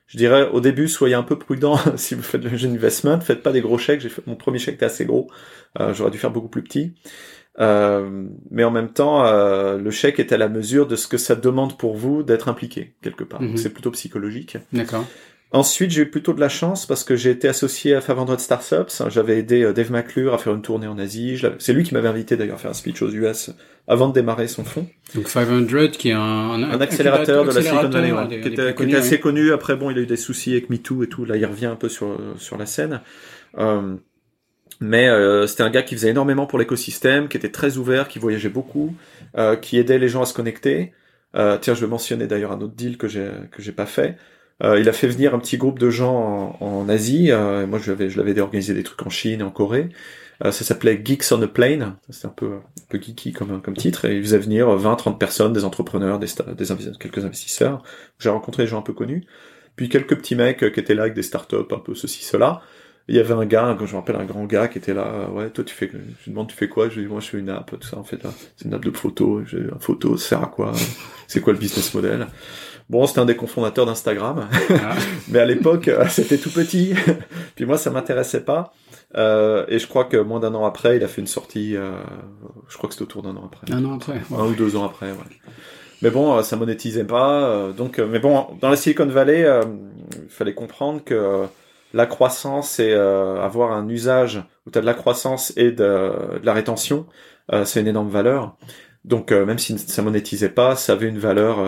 je 0.07 0.17
dirais 0.17 0.49
au 0.53 0.61
début 0.61 0.87
soyez 0.87 1.17
un 1.17 1.25
peu 1.25 1.37
prudent 1.37 1.77
si 1.97 2.15
vous 2.15 2.23
faites 2.23 2.45
le 2.45 2.57
jeune 2.57 2.75
investment, 2.75 3.21
faites 3.21 3.43
pas 3.43 3.51
des 3.51 3.61
gros 3.61 3.77
chèques. 3.77 4.01
J'ai 4.01 4.09
fait 4.09 4.25
mon 4.29 4.37
premier 4.37 4.61
chèque 4.61 4.77
était 4.77 4.87
assez 4.87 5.05
gros, 5.05 5.29
j'aurais 5.93 6.13
dû 6.13 6.19
faire 6.19 6.31
beaucoup 6.31 6.49
plus 6.49 6.63
petit. 6.63 6.95
Euh, 7.61 8.25
mais 8.51 8.65
en 8.65 8.71
même 8.71 8.91
temps, 8.91 9.27
euh, 9.27 9.77
le 9.77 9.91
chèque 9.91 10.19
est 10.19 10.33
à 10.33 10.39
la 10.39 10.49
mesure 10.49 10.87
de 10.87 10.97
ce 10.97 11.07
que 11.07 11.19
ça 11.19 11.35
demande 11.35 11.77
pour 11.77 11.97
vous 11.97 12.23
d'être 12.23 12.49
impliqué 12.49 12.95
quelque 13.03 13.25
part. 13.25 13.43
Mhm. 13.43 13.57
C'est 13.57 13.71
plutôt 13.71 13.91
psychologique. 13.91 14.57
D'accord. 14.73 15.07
Ensuite, 15.53 15.91
j'ai 15.91 16.03
eu 16.03 16.11
plutôt 16.11 16.33
de 16.33 16.39
la 16.39 16.49
chance 16.49 16.87
parce 16.87 17.03
que 17.03 17.17
j'ai 17.17 17.31
été 17.31 17.49
associé 17.49 17.95
à 17.95 18.01
500 18.01 18.39
Startups. 18.39 19.03
J'avais 19.09 19.37
aidé 19.37 19.65
euh, 19.65 19.73
Dave 19.73 19.91
McClure 19.91 20.33
à 20.33 20.39
faire 20.39 20.55
une 20.55 20.63
tournée 20.63 20.87
en 20.87 20.97
Asie. 20.97 21.43
C'est 21.59 21.73
lui 21.73 21.83
qui 21.83 21.93
m'avait 21.93 22.09
invité 22.09 22.37
d'ailleurs 22.37 22.55
à 22.55 22.59
faire 22.59 22.71
un 22.71 22.75
speech 22.75 23.03
aux 23.03 23.11
US 23.11 23.51
avant 23.89 24.09
de 24.09 24.15
démarrer 24.15 24.47
son 24.47 24.63
fonds. 24.63 24.87
Donc 25.17 25.29
500 25.29 25.67
qui 25.99 26.11
est 26.11 26.13
un, 26.13 26.21
un, 26.21 26.81
accélérateur 26.81 27.45
de 27.45 27.51
la 27.51 27.63
Silicon 27.63 27.89
Valley, 27.89 28.41
qui, 28.41 28.49
était, 28.49 28.75
qui 28.75 28.83
était, 28.85 28.97
assez 28.97 29.19
connu. 29.19 29.53
Après, 29.53 29.75
bon, 29.75 29.91
il 29.91 29.99
a 29.99 30.03
eu 30.03 30.07
des 30.07 30.17
soucis 30.17 30.53
avec 30.53 30.71
MeToo 30.71 31.03
et 31.03 31.09
tout. 31.09 31.25
Là, 31.25 31.37
il 31.37 31.45
revient 31.45 31.67
un 31.67 31.77
peu 31.77 31.89
sur 31.89 32.17
sur 32.39 32.57
la 32.57 32.67
scène. 32.67 33.01
Euh, 33.59 33.97
mais 34.81 35.09
euh, 35.09 35.47
c'était 35.47 35.63
un 35.63 35.71
gars 35.71 35.83
qui 35.83 35.95
faisait 35.95 36.11
énormément 36.11 36.47
pour 36.47 36.59
l'écosystème, 36.59 37.29
qui 37.29 37.37
était 37.37 37.51
très 37.51 37.77
ouvert, 37.77 38.09
qui 38.09 38.19
voyageait 38.19 38.49
beaucoup, 38.49 38.95
euh, 39.37 39.57
qui 39.57 39.79
aidait 39.79 39.99
les 39.99 40.09
gens 40.09 40.23
à 40.23 40.27
se 40.27 40.35
connecter. 40.35 40.93
Euh, 41.37 41.59
tiens, 41.61 41.75
je 41.75 41.81
vais 41.81 41.87
mentionner 41.87 42.27
d'ailleurs 42.27 42.53
un 42.53 42.61
autre 42.61 42.75
deal 42.75 42.97
que 42.99 43.09
j'ai 43.09 43.31
que 43.53 43.63
j'ai 43.63 43.73
pas 43.73 43.87
fait. 43.87 44.17
Euh, 44.63 44.79
il 44.79 44.89
a 44.89 44.93
fait 44.93 45.09
venir 45.09 45.35
un 45.35 45.39
petit 45.39 45.57
groupe 45.57 45.79
de 45.79 45.91
gens 45.91 46.57
en, 46.61 46.89
Asie. 46.89 47.31
Euh, 47.31 47.67
moi, 47.67 47.79
je 47.79 47.91
l'avais 47.91 48.11
je 48.11 48.19
l'avais 48.19 48.39
organisé 48.41 48.75
des 48.75 48.83
trucs 48.83 49.05
en 49.07 49.11
Chine 49.11 49.41
et 49.41 49.45
en 49.45 49.51
Corée. 49.51 49.91
ça 50.43 50.53
s'appelait 50.53 51.01
Geeks 51.05 51.33
on 51.33 51.43
a 51.43 51.47
Plane. 51.47 51.97
C'était 52.11 52.27
un 52.27 52.31
peu 52.31 52.55
un 52.55 52.63
peu 52.89 53.01
geeky 53.01 53.33
comme 53.33 53.63
comme 53.63 53.77
titre. 53.77 54.07
Et 54.07 54.17
il 54.17 54.23
faisait 54.23 54.39
venir 54.39 54.69
20-30 54.69 55.19
personnes, 55.19 55.53
des 55.53 55.65
entrepreneurs, 55.65 56.19
des, 56.19 56.29
des 56.57 56.67
quelques 56.99 57.25
investisseurs. 57.25 57.83
J'ai 58.19 58.31
rencontré 58.31 58.65
des 58.65 58.69
gens 58.69 58.79
un 58.79 58.83
peu 58.83 58.93
connus. 58.95 59.25
Puis 59.77 59.89
quelques 59.89 60.17
petits 60.17 60.35
mecs 60.35 60.59
qui 60.59 60.81
étaient 60.81 60.95
là 60.95 61.03
avec 61.03 61.15
des 61.15 61.23
startups, 61.23 61.57
un 61.71 61.79
peu 61.79 61.95
ceci, 61.95 62.25
cela 62.25 62.63
il 63.11 63.17
y 63.17 63.19
avait 63.19 63.35
un 63.35 63.45
gars, 63.45 63.75
quand 63.77 63.87
je 63.87 63.93
me 63.93 63.99
rappelle 63.99 64.15
un 64.17 64.25
grand 64.25 64.45
gars 64.45 64.69
qui 64.69 64.79
était 64.79 64.95
là, 64.95 65.29
ouais, 65.35 65.51
toi 65.51 65.65
tu 65.65 65.75
fais, 65.75 65.91
je 65.93 65.97
lui 65.97 66.07
demande 66.29 66.47
tu 66.47 66.55
fais 66.55 66.69
quoi, 66.69 66.89
je 66.89 66.95
lui 66.95 67.03
dis 67.03 67.11
moi 67.11 67.21
je 67.21 67.29
fais 67.29 67.39
une 67.39 67.49
app, 67.51 67.69
tout 67.69 67.87
ça, 67.87 67.99
en 67.99 68.05
fait 68.05 68.21
c'est 68.57 68.67
une 68.67 68.75
app 68.75 68.85
de 68.85 68.97
photo, 68.97 69.43
j'ai 69.45 69.59
une 69.59 69.81
photo, 69.81 70.17
ça 70.17 70.29
sert 70.29 70.43
à 70.45 70.47
quoi, 70.47 70.73
c'est 71.27 71.41
quoi 71.41 71.53
le 71.53 71.59
business 71.59 71.93
model? 71.93 72.29
Bon, 72.89 73.07
c'était 73.07 73.19
un 73.19 73.25
des 73.25 73.37
cofondateurs 73.37 73.85
d'Instagram, 73.85 74.49
ah. 74.71 74.95
mais 75.29 75.41
à 75.41 75.45
l'époque 75.45 75.89
euh, 75.89 76.07
c'était 76.09 76.39
tout 76.39 76.51
petit, 76.51 76.95
puis 77.57 77.67
moi 77.67 77.79
ça 77.79 77.91
m'intéressait 77.91 78.45
pas, 78.45 78.73
euh, 79.17 79.65
et 79.67 79.81
je 79.81 79.89
crois 79.89 80.05
que 80.05 80.17
moins 80.17 80.39
d'un 80.39 80.55
an 80.55 80.65
après, 80.65 80.97
il 80.97 81.03
a 81.03 81.09
fait 81.09 81.21
une 81.21 81.27
sortie, 81.27 81.77
euh, 81.77 81.91
je 82.69 82.77
crois 82.77 82.87
que 82.89 82.95
c'était 82.95 83.03
autour 83.03 83.23
d'un 83.23 83.37
an 83.37 83.51
après. 83.53 83.75
Un 83.75 83.85
an 83.87 83.97
après. 83.97 84.21
Un 84.33 84.45
ou 84.45 84.55
deux 84.55 84.77
ans 84.77 84.85
après, 84.85 85.11
ouais. 85.11 85.19
Mais 86.03 86.11
bon, 86.11 86.37
euh, 86.37 86.43
ça 86.43 86.55
monétisait 86.55 87.05
pas, 87.05 87.73
donc, 87.77 87.99
mais 87.99 88.21
bon, 88.21 88.47
dans 88.61 88.71
la 88.71 88.77
Silicon 88.77 89.07
Valley, 89.07 89.45
il 90.15 90.29
fallait 90.29 90.55
comprendre 90.55 91.03
que 91.05 91.47
la 91.93 92.07
croissance 92.07 92.79
et 92.79 92.93
euh, 92.93 93.41
avoir 93.41 93.73
un 93.73 93.89
usage 93.89 94.43
où 94.67 94.71
tu 94.71 94.79
as 94.79 94.81
de 94.81 94.87
la 94.87 94.95
croissance 94.95 95.53
et 95.57 95.73
de, 95.73 96.41
la 96.43 96.53
rétention, 96.53 97.07
euh, 97.53 97.65
c'est 97.65 97.81
une 97.81 97.89
énorme 97.89 98.09
valeur. 98.09 98.57
Donc 99.05 99.33
euh, 99.33 99.47
même 99.47 99.59
si 99.59 99.79
ça 99.79 100.03
monétisait 100.03 100.51
pas, 100.51 100.77
ça 100.77 100.93
avait 100.93 101.09
une 101.09 101.19
valeur 101.19 101.59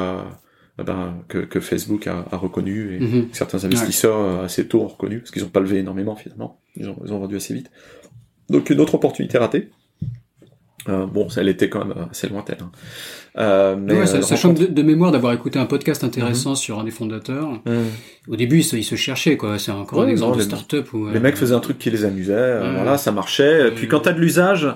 eh 0.78 0.84
ben, 0.84 1.22
que, 1.28 1.60
Facebook 1.60 2.06
a, 2.06 2.24
a 2.30 2.36
reconnu 2.36 2.96
et 2.96 3.00
mhm. 3.00 3.28
certains 3.32 3.64
investisseurs 3.64 4.40
assez 4.40 4.66
tôt 4.68 4.82
ont 4.82 4.88
reconnu 4.88 5.20
parce 5.20 5.30
qu'ils 5.30 5.44
ont 5.44 5.48
pas 5.48 5.60
levé 5.60 5.78
énormément 5.78 6.16
finalement. 6.16 6.60
Ils 6.76 6.88
ont, 6.88 6.96
ils 7.04 7.12
ont 7.12 7.18
vendu 7.18 7.36
assez 7.36 7.54
vite. 7.54 7.70
Donc 8.48 8.70
une 8.70 8.80
autre 8.80 8.94
opportunité 8.94 9.38
ratée. 9.38 9.70
Euh, 10.88 11.06
bon, 11.06 11.28
elle 11.36 11.48
était 11.48 11.68
quand 11.68 11.84
même 11.84 12.08
assez 12.10 12.28
lointaine. 12.28 12.58
Hein. 12.60 12.70
Euh, 13.38 13.76
mais 13.78 14.04
ça, 14.06 14.18
euh, 14.18 14.52
de, 14.52 14.82
mémoire 14.82 15.12
d'avoir 15.12 15.32
écouté 15.32 15.58
un 15.58 15.64
podcast 15.64 16.04
intéressant 16.04 16.50
mhm. 16.50 16.56
sur 16.56 16.80
un 16.80 16.84
des 16.84 16.90
fondateurs. 16.90 17.60
Au 18.28 18.36
début, 18.36 18.58
ils 18.58 18.64
se, 18.64 18.76
ils 18.76 18.84
se 18.84 18.96
cherchaient, 18.96 19.36
quoi. 19.36 19.58
C'est 19.58 19.72
encore 19.72 20.02
un 20.02 20.08
exemple 20.08 20.38
de 20.38 20.42
start-up 20.42 20.92
où 20.92 21.08
les 21.08 21.20
mecs 21.20 21.36
faisaient 21.36 21.54
un 21.54 21.60
truc 21.60 21.78
qui 21.78 21.90
les 21.90 22.04
amusait. 22.04 22.58
voilà, 22.74 22.98
ça 22.98 23.12
marchait. 23.12 23.70
Puis 23.72 23.88
quand 23.88 24.00
t'as 24.00 24.12
de 24.12 24.20
l'usage, 24.20 24.68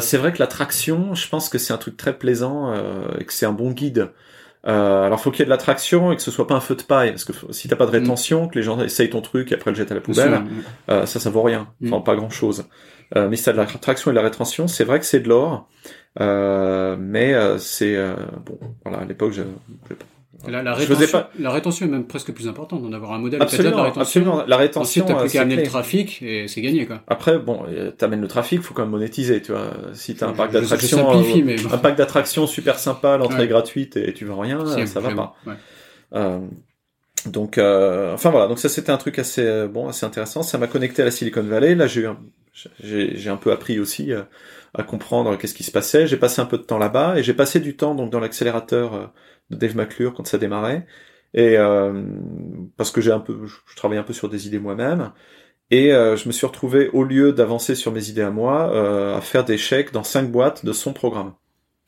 c'est 0.00 0.18
vrai 0.18 0.32
que 0.32 0.38
l'attraction, 0.38 1.14
je 1.14 1.28
pense 1.28 1.48
que 1.48 1.58
c'est 1.58 1.72
un 1.72 1.78
truc 1.78 1.96
très 1.96 2.16
plaisant 2.16 2.74
et 3.18 3.24
que 3.24 3.32
c'est 3.32 3.46
un 3.46 3.52
bon 3.52 3.70
guide. 3.70 4.10
Euh, 4.66 5.04
alors 5.04 5.20
faut 5.20 5.30
qu'il 5.30 5.40
y 5.40 5.42
ait 5.42 5.46
de 5.46 5.50
l'attraction 5.50 6.12
et 6.12 6.16
que 6.16 6.22
ce 6.22 6.30
soit 6.30 6.46
pas 6.46 6.54
un 6.54 6.60
feu 6.60 6.74
de 6.74 6.82
paille 6.82 7.10
parce 7.10 7.24
que 7.24 7.32
si 7.50 7.66
t'as 7.66 7.76
pas 7.76 7.86
de 7.86 7.92
rétention, 7.92 8.46
que 8.46 8.58
les 8.58 8.62
gens 8.62 8.78
essayent 8.80 9.08
ton 9.08 9.22
truc 9.22 9.52
et 9.52 9.54
après 9.54 9.70
le 9.70 9.76
jettent 9.76 9.92
à 9.92 9.94
la 9.94 10.02
poubelle, 10.02 10.42
ça 10.86 11.06
ça 11.06 11.30
vaut 11.30 11.42
rien, 11.42 11.68
enfin 11.84 12.00
pas 12.00 12.14
grand 12.14 12.30
chose. 12.30 12.66
Euh, 13.16 13.28
mais 13.28 13.36
si 13.36 13.44
t'as 13.44 13.52
de 13.52 13.56
la 13.56 13.66
traction 13.66 14.10
et 14.10 14.14
de 14.14 14.16
la 14.16 14.22
rétention, 14.22 14.68
c'est 14.68 14.84
vrai 14.84 15.00
que 15.00 15.04
c'est 15.04 15.20
de 15.20 15.28
l'or, 15.28 15.68
euh, 16.20 16.96
mais 16.98 17.34
euh, 17.34 17.58
c'est 17.58 17.96
euh, 17.96 18.14
bon. 18.44 18.58
Voilà, 18.84 19.02
à 19.02 19.04
l'époque, 19.04 19.32
je, 19.32 19.42
la, 20.48 20.62
la, 20.62 20.74
rétention, 20.74 21.06
pas... 21.10 21.30
la 21.38 21.50
rétention 21.50 21.86
est 21.86 21.88
même 21.88 22.06
presque 22.06 22.32
plus 22.32 22.48
importante 22.48 22.82
d'en 22.82 22.92
avoir 22.92 23.12
un 23.12 23.18
modèle 23.18 23.42
absolument, 23.42 23.76
la 23.76 23.82
rétention. 23.84 24.00
Absolument, 24.00 24.44
la 24.46 24.56
rétention. 24.56 25.04
Ensuite, 25.04 25.16
t'as 25.16 25.20
plus 25.22 25.32
qu'à 25.32 25.42
amener 25.42 25.56
le 25.56 25.62
trafic 25.64 26.22
et 26.22 26.48
c'est 26.48 26.60
gagné, 26.60 26.86
quoi. 26.86 27.02
Après, 27.08 27.38
bon, 27.38 27.64
t'amènes 27.98 28.20
le 28.20 28.28
trafic, 28.28 28.62
faut 28.62 28.74
quand 28.74 28.82
même 28.82 28.90
monétiser, 28.90 29.42
tu 29.42 29.52
vois. 29.52 29.70
Si 29.92 30.14
t'as 30.14 30.28
un 30.28 30.32
parc 30.32 30.52
d'attraction, 30.52 31.10
un 31.10 31.78
parc 31.78 31.96
d'attraction 31.96 32.46
super 32.46 32.78
sympa, 32.78 33.16
l'entrée 33.16 33.48
gratuite 33.48 33.96
et 33.96 34.12
tu 34.14 34.24
vends 34.24 34.40
rien, 34.40 34.64
ça 34.86 35.00
va 35.00 35.14
pas. 35.14 35.34
Ouais. 35.46 35.54
Euh, 36.14 36.40
donc, 37.26 37.58
euh, 37.58 38.14
enfin 38.14 38.30
voilà, 38.30 38.48
donc 38.48 38.58
ça 38.58 38.70
c'était 38.70 38.90
un 38.90 38.96
truc 38.96 39.18
assez 39.18 39.66
bon, 39.68 39.88
assez 39.88 40.06
intéressant. 40.06 40.42
Ça 40.42 40.56
m'a 40.56 40.66
connecté 40.66 41.02
à 41.02 41.04
la 41.04 41.10
Silicon 41.10 41.42
Valley. 41.42 41.74
Là, 41.74 41.86
j'ai 41.86 42.00
eu 42.00 42.06
un, 42.06 42.16
j'ai 42.82 43.28
un 43.28 43.36
peu 43.36 43.52
appris 43.52 43.78
aussi 43.78 44.12
euh, 44.12 44.22
à 44.74 44.82
comprendre 44.82 45.36
qu'est-ce 45.36 45.54
qui 45.54 45.62
se 45.62 45.70
passait. 45.70 46.06
J'ai 46.06 46.16
passé 46.16 46.40
un 46.40 46.46
peu 46.46 46.58
de 46.58 46.62
temps 46.62 46.78
là-bas 46.78 47.18
et 47.18 47.22
j'ai 47.22 47.34
passé 47.34 47.60
du 47.60 47.76
temps 47.76 47.94
donc 47.94 48.10
dans 48.10 48.20
l'accélérateur 48.20 48.94
euh, 48.94 49.06
de 49.50 49.56
Dave 49.56 49.76
McClure 49.76 50.14
quand 50.14 50.26
ça 50.26 50.38
démarrait. 50.38 50.86
Et 51.34 51.56
euh, 51.56 52.02
parce 52.76 52.90
que 52.90 53.00
j'ai 53.00 53.12
un 53.12 53.20
peu, 53.20 53.46
je 53.46 53.76
travaillais 53.76 54.00
un 54.00 54.04
peu 54.04 54.12
sur 54.12 54.28
des 54.28 54.46
idées 54.46 54.58
moi-même. 54.58 55.12
Et 55.72 55.90
je 55.90 56.26
me 56.26 56.32
suis 56.32 56.46
retrouvé, 56.46 56.88
au 56.88 57.04
lieu 57.04 57.32
d'avancer 57.32 57.76
sur 57.76 57.92
mes 57.92 58.08
idées 58.08 58.22
à 58.22 58.32
moi, 58.32 59.16
à 59.16 59.20
faire 59.20 59.44
des 59.44 59.56
chèques 59.56 59.92
dans 59.92 60.02
cinq 60.02 60.28
boîtes 60.28 60.64
de 60.64 60.72
son 60.72 60.92
programme. 60.92 61.34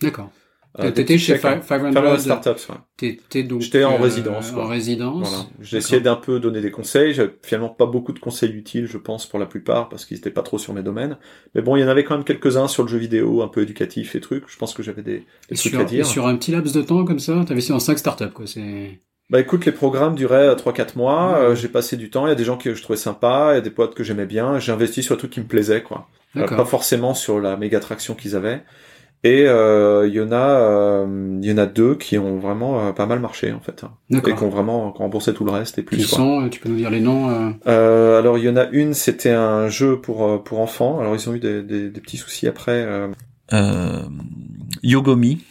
D'accord. 0.01 0.31
T'étais 0.79 1.19
chez 1.19 1.37
500 1.37 2.19
Startups. 2.19 2.49
Ouais. 2.71 2.77
T'étais 2.97 3.43
donc. 3.43 3.61
J'étais 3.61 3.85
en 3.85 3.99
résidence. 3.99 4.53
En 4.55 4.67
résidence. 4.67 5.29
Voilà. 5.29 5.79
Essayé 5.79 6.01
d'un 6.01 6.17
peu 6.17 6.41
donner 6.41 6.63
des 6.63 6.71
conseils. 6.71 7.13
J'ai 7.13 7.29
finalement 7.43 7.69
pas 7.69 7.85
beaucoup 7.85 8.13
de 8.13 8.19
conseils 8.19 8.53
utiles, 8.53 8.87
je 8.87 8.97
pense, 8.97 9.27
pour 9.27 9.39
la 9.39 9.45
plupart, 9.45 9.91
parce 9.91 10.07
qu'ils 10.07 10.17
étaient 10.17 10.31
pas 10.31 10.43
trop 10.43 10.59
sur 10.59 10.73
mes 10.73 10.83
domaines. 10.83 11.19
Mais 11.55 11.61
bon, 11.61 11.77
il 11.77 11.81
y 11.81 11.85
en 11.85 11.89
avait 11.89 12.05
quand 12.05 12.15
même 12.15 12.25
quelques-uns 12.25 12.69
sur 12.69 12.85
le 12.85 12.89
jeu 12.89 12.99
vidéo, 12.99 13.43
un 13.43 13.49
peu 13.49 13.63
éducatif 13.63 14.15
et 14.15 14.21
trucs. 14.21 14.45
Je 14.49 14.57
pense 14.57 14.73
que 14.73 14.83
j'avais 14.83 15.03
des, 15.03 15.27
des 15.51 15.57
trucs 15.57 15.73
sur, 15.73 15.81
à 15.81 15.85
dire. 15.85 16.01
Et 16.01 16.05
sur 16.09 16.27
un 16.27 16.37
petit 16.37 16.53
laps 16.53 16.75
de 16.75 16.83
temps 16.83 17.05
comme 17.05 17.19
ça, 17.19 17.45
t'avais 17.47 17.59
essayé 17.59 17.75
en 17.75 17.81
5 17.81 17.99
startups, 17.99 18.33
quoi. 18.33 18.47
C'est. 18.47 19.01
Bah 19.29 19.41
écoute, 19.41 19.65
les 19.65 19.73
programmes 19.73 20.15
duraient 20.15 20.55
3-4 20.55 20.97
mois, 20.97 21.39
euh, 21.39 21.55
j'ai 21.55 21.69
passé 21.69 21.97
du 21.97 22.11
temps, 22.11 22.27
il 22.27 22.31
y 22.31 22.33
a 22.33 22.35
des 22.35 22.45
gens 22.45 22.59
que 22.59 22.75
je 22.75 22.83
trouvais 22.83 22.99
sympas, 22.99 23.53
il 23.53 23.55
y 23.55 23.59
a 23.59 23.63
des 23.63 23.71
potes 23.71 23.95
que 23.95 24.05
j'aimais 24.05 24.27
bien, 24.27 24.59
j'ai 24.59 24.73
investi 24.73 25.03
sur 25.03 25.17
truc 25.17 25.31
qui 25.31 25.41
me 25.41 25.47
plaisait, 25.47 25.83
quoi. 25.83 26.09
Euh, 26.37 26.47
pas 26.47 26.65
forcément 26.65 27.15
sur 27.15 27.41
la 27.41 27.57
méga 27.57 27.81
traction 27.81 28.15
qu'ils 28.15 28.37
avaient. 28.37 28.63
Et 29.25 29.47
euh, 29.47 30.09
il 30.09 30.15
y 30.15 30.21
en 30.21 30.33
a, 30.33 30.35
euh, 30.37 31.39
il 31.41 31.49
y 31.49 31.53
en 31.53 31.59
a 31.59 31.67
deux 31.67 31.95
qui 31.95 32.19
ont 32.19 32.39
vraiment 32.39 32.89
euh, 32.89 32.93
pas 32.93 33.07
mal 33.07 33.21
marché 33.21 33.53
en 33.53 33.61
fait, 33.61 33.85
et 34.11 34.21
qui 34.21 34.43
ont 34.43 34.49
vraiment 34.49 34.91
remboursé 34.91 35.33
tout 35.33 35.45
le 35.45 35.53
reste 35.53 35.79
et 35.79 35.83
plus. 35.83 35.97
Qui 35.97 36.03
sont 36.03 36.49
Tu 36.49 36.59
peux 36.59 36.69
nous 36.69 36.77
dire 36.77 36.91
les 36.91 37.01
noms 37.01 37.31
euh... 37.67 38.19
Alors 38.19 38.37
il 38.39 38.45
y 38.45 38.49
en 38.49 38.57
a 38.57 38.67
une, 38.73 38.95
c'était 38.95 39.31
un 39.31 39.69
jeu 39.69 40.01
pour 40.01 40.43
pour 40.43 40.59
enfants. 40.59 40.99
Alors 40.99 41.15
ils 41.15 41.31
ont 41.31 41.35
eu 41.35 41.39
des, 41.39 41.63
des, 41.63 41.89
des 41.89 42.01
petits 42.01 42.17
soucis 42.17 42.49
après. 42.49 42.85
Yogomi, 44.83 45.45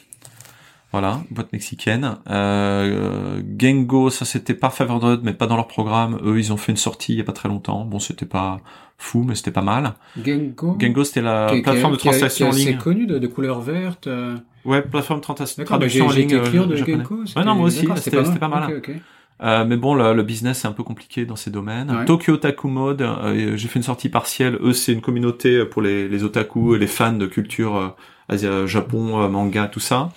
voilà, 0.91 1.21
boîte 1.31 1.53
mexicaine. 1.53 2.17
Euh, 2.29 3.41
Gengo, 3.57 4.09
ça 4.09 4.25
c'était 4.25 4.53
pas 4.53 4.69
Favored, 4.69 5.21
mais 5.23 5.33
pas 5.33 5.47
dans 5.47 5.55
leur 5.55 5.67
programme. 5.67 6.19
Eux, 6.25 6.37
ils 6.37 6.51
ont 6.51 6.57
fait 6.57 6.73
une 6.73 6.77
sortie 6.77 7.13
il 7.13 7.17
y 7.17 7.21
a 7.21 7.23
pas 7.23 7.31
très 7.31 7.47
longtemps. 7.47 7.85
Bon, 7.85 7.99
c'était 7.99 8.25
pas 8.25 8.59
fou, 9.01 9.23
mais 9.23 9.35
c'était 9.35 9.51
pas 9.51 9.61
mal. 9.61 9.93
Gengo. 10.23 10.77
Gengo, 10.79 11.03
c'était 11.03 11.21
la 11.21 11.51
plateforme 11.63 11.93
de 11.93 11.97
translation 11.97 12.49
en 12.49 12.51
ligne. 12.51 12.67
C'est 12.67 12.77
connu 12.77 13.05
de, 13.05 13.19
de, 13.19 13.27
couleur 13.27 13.61
verte. 13.61 14.07
Euh... 14.07 14.35
Ouais, 14.65 14.81
plateforme 14.81 15.19
de 15.19 15.25
traduction 15.63 16.05
bah, 16.05 16.11
en 16.11 16.15
ligne. 16.15 16.41
Client 16.43 16.67
de 16.67 16.75
Gengo. 16.75 17.23
Ouais, 17.35 17.43
non, 17.43 17.55
moi 17.55 17.67
aussi, 17.67 17.87
c'était 17.97 18.21
pas, 18.39 18.47
mal. 18.47 18.63
Okay, 18.65 18.77
okay. 18.77 19.01
Euh, 19.43 19.65
mais 19.65 19.75
bon, 19.75 19.95
le, 19.95 20.13
le 20.13 20.21
business 20.21 20.59
c'est 20.59 20.67
un 20.67 20.71
peu 20.71 20.83
compliqué 20.83 21.25
dans 21.25 21.35
ces 21.35 21.49
domaines. 21.49 21.89
Ouais. 21.89 22.05
Tokyo 22.05 22.33
Otaku 22.33 22.67
Mode, 22.67 23.01
euh, 23.01 23.57
j'ai 23.57 23.67
fait 23.67 23.79
une 23.79 23.83
sortie 23.83 24.09
partielle. 24.09 24.59
Eux, 24.61 24.73
c'est 24.73 24.93
une 24.93 25.01
communauté 25.01 25.65
pour 25.65 25.81
les, 25.81 26.07
les 26.07 26.23
otaku, 26.23 26.75
les 26.75 26.85
fans 26.85 27.13
de 27.13 27.25
culture 27.25 27.75
euh, 27.75 27.87
Asia, 28.29 28.65
Japon, 28.67 29.19
euh, 29.19 29.27
manga, 29.29 29.67
tout 29.67 29.79
ça. 29.79 30.09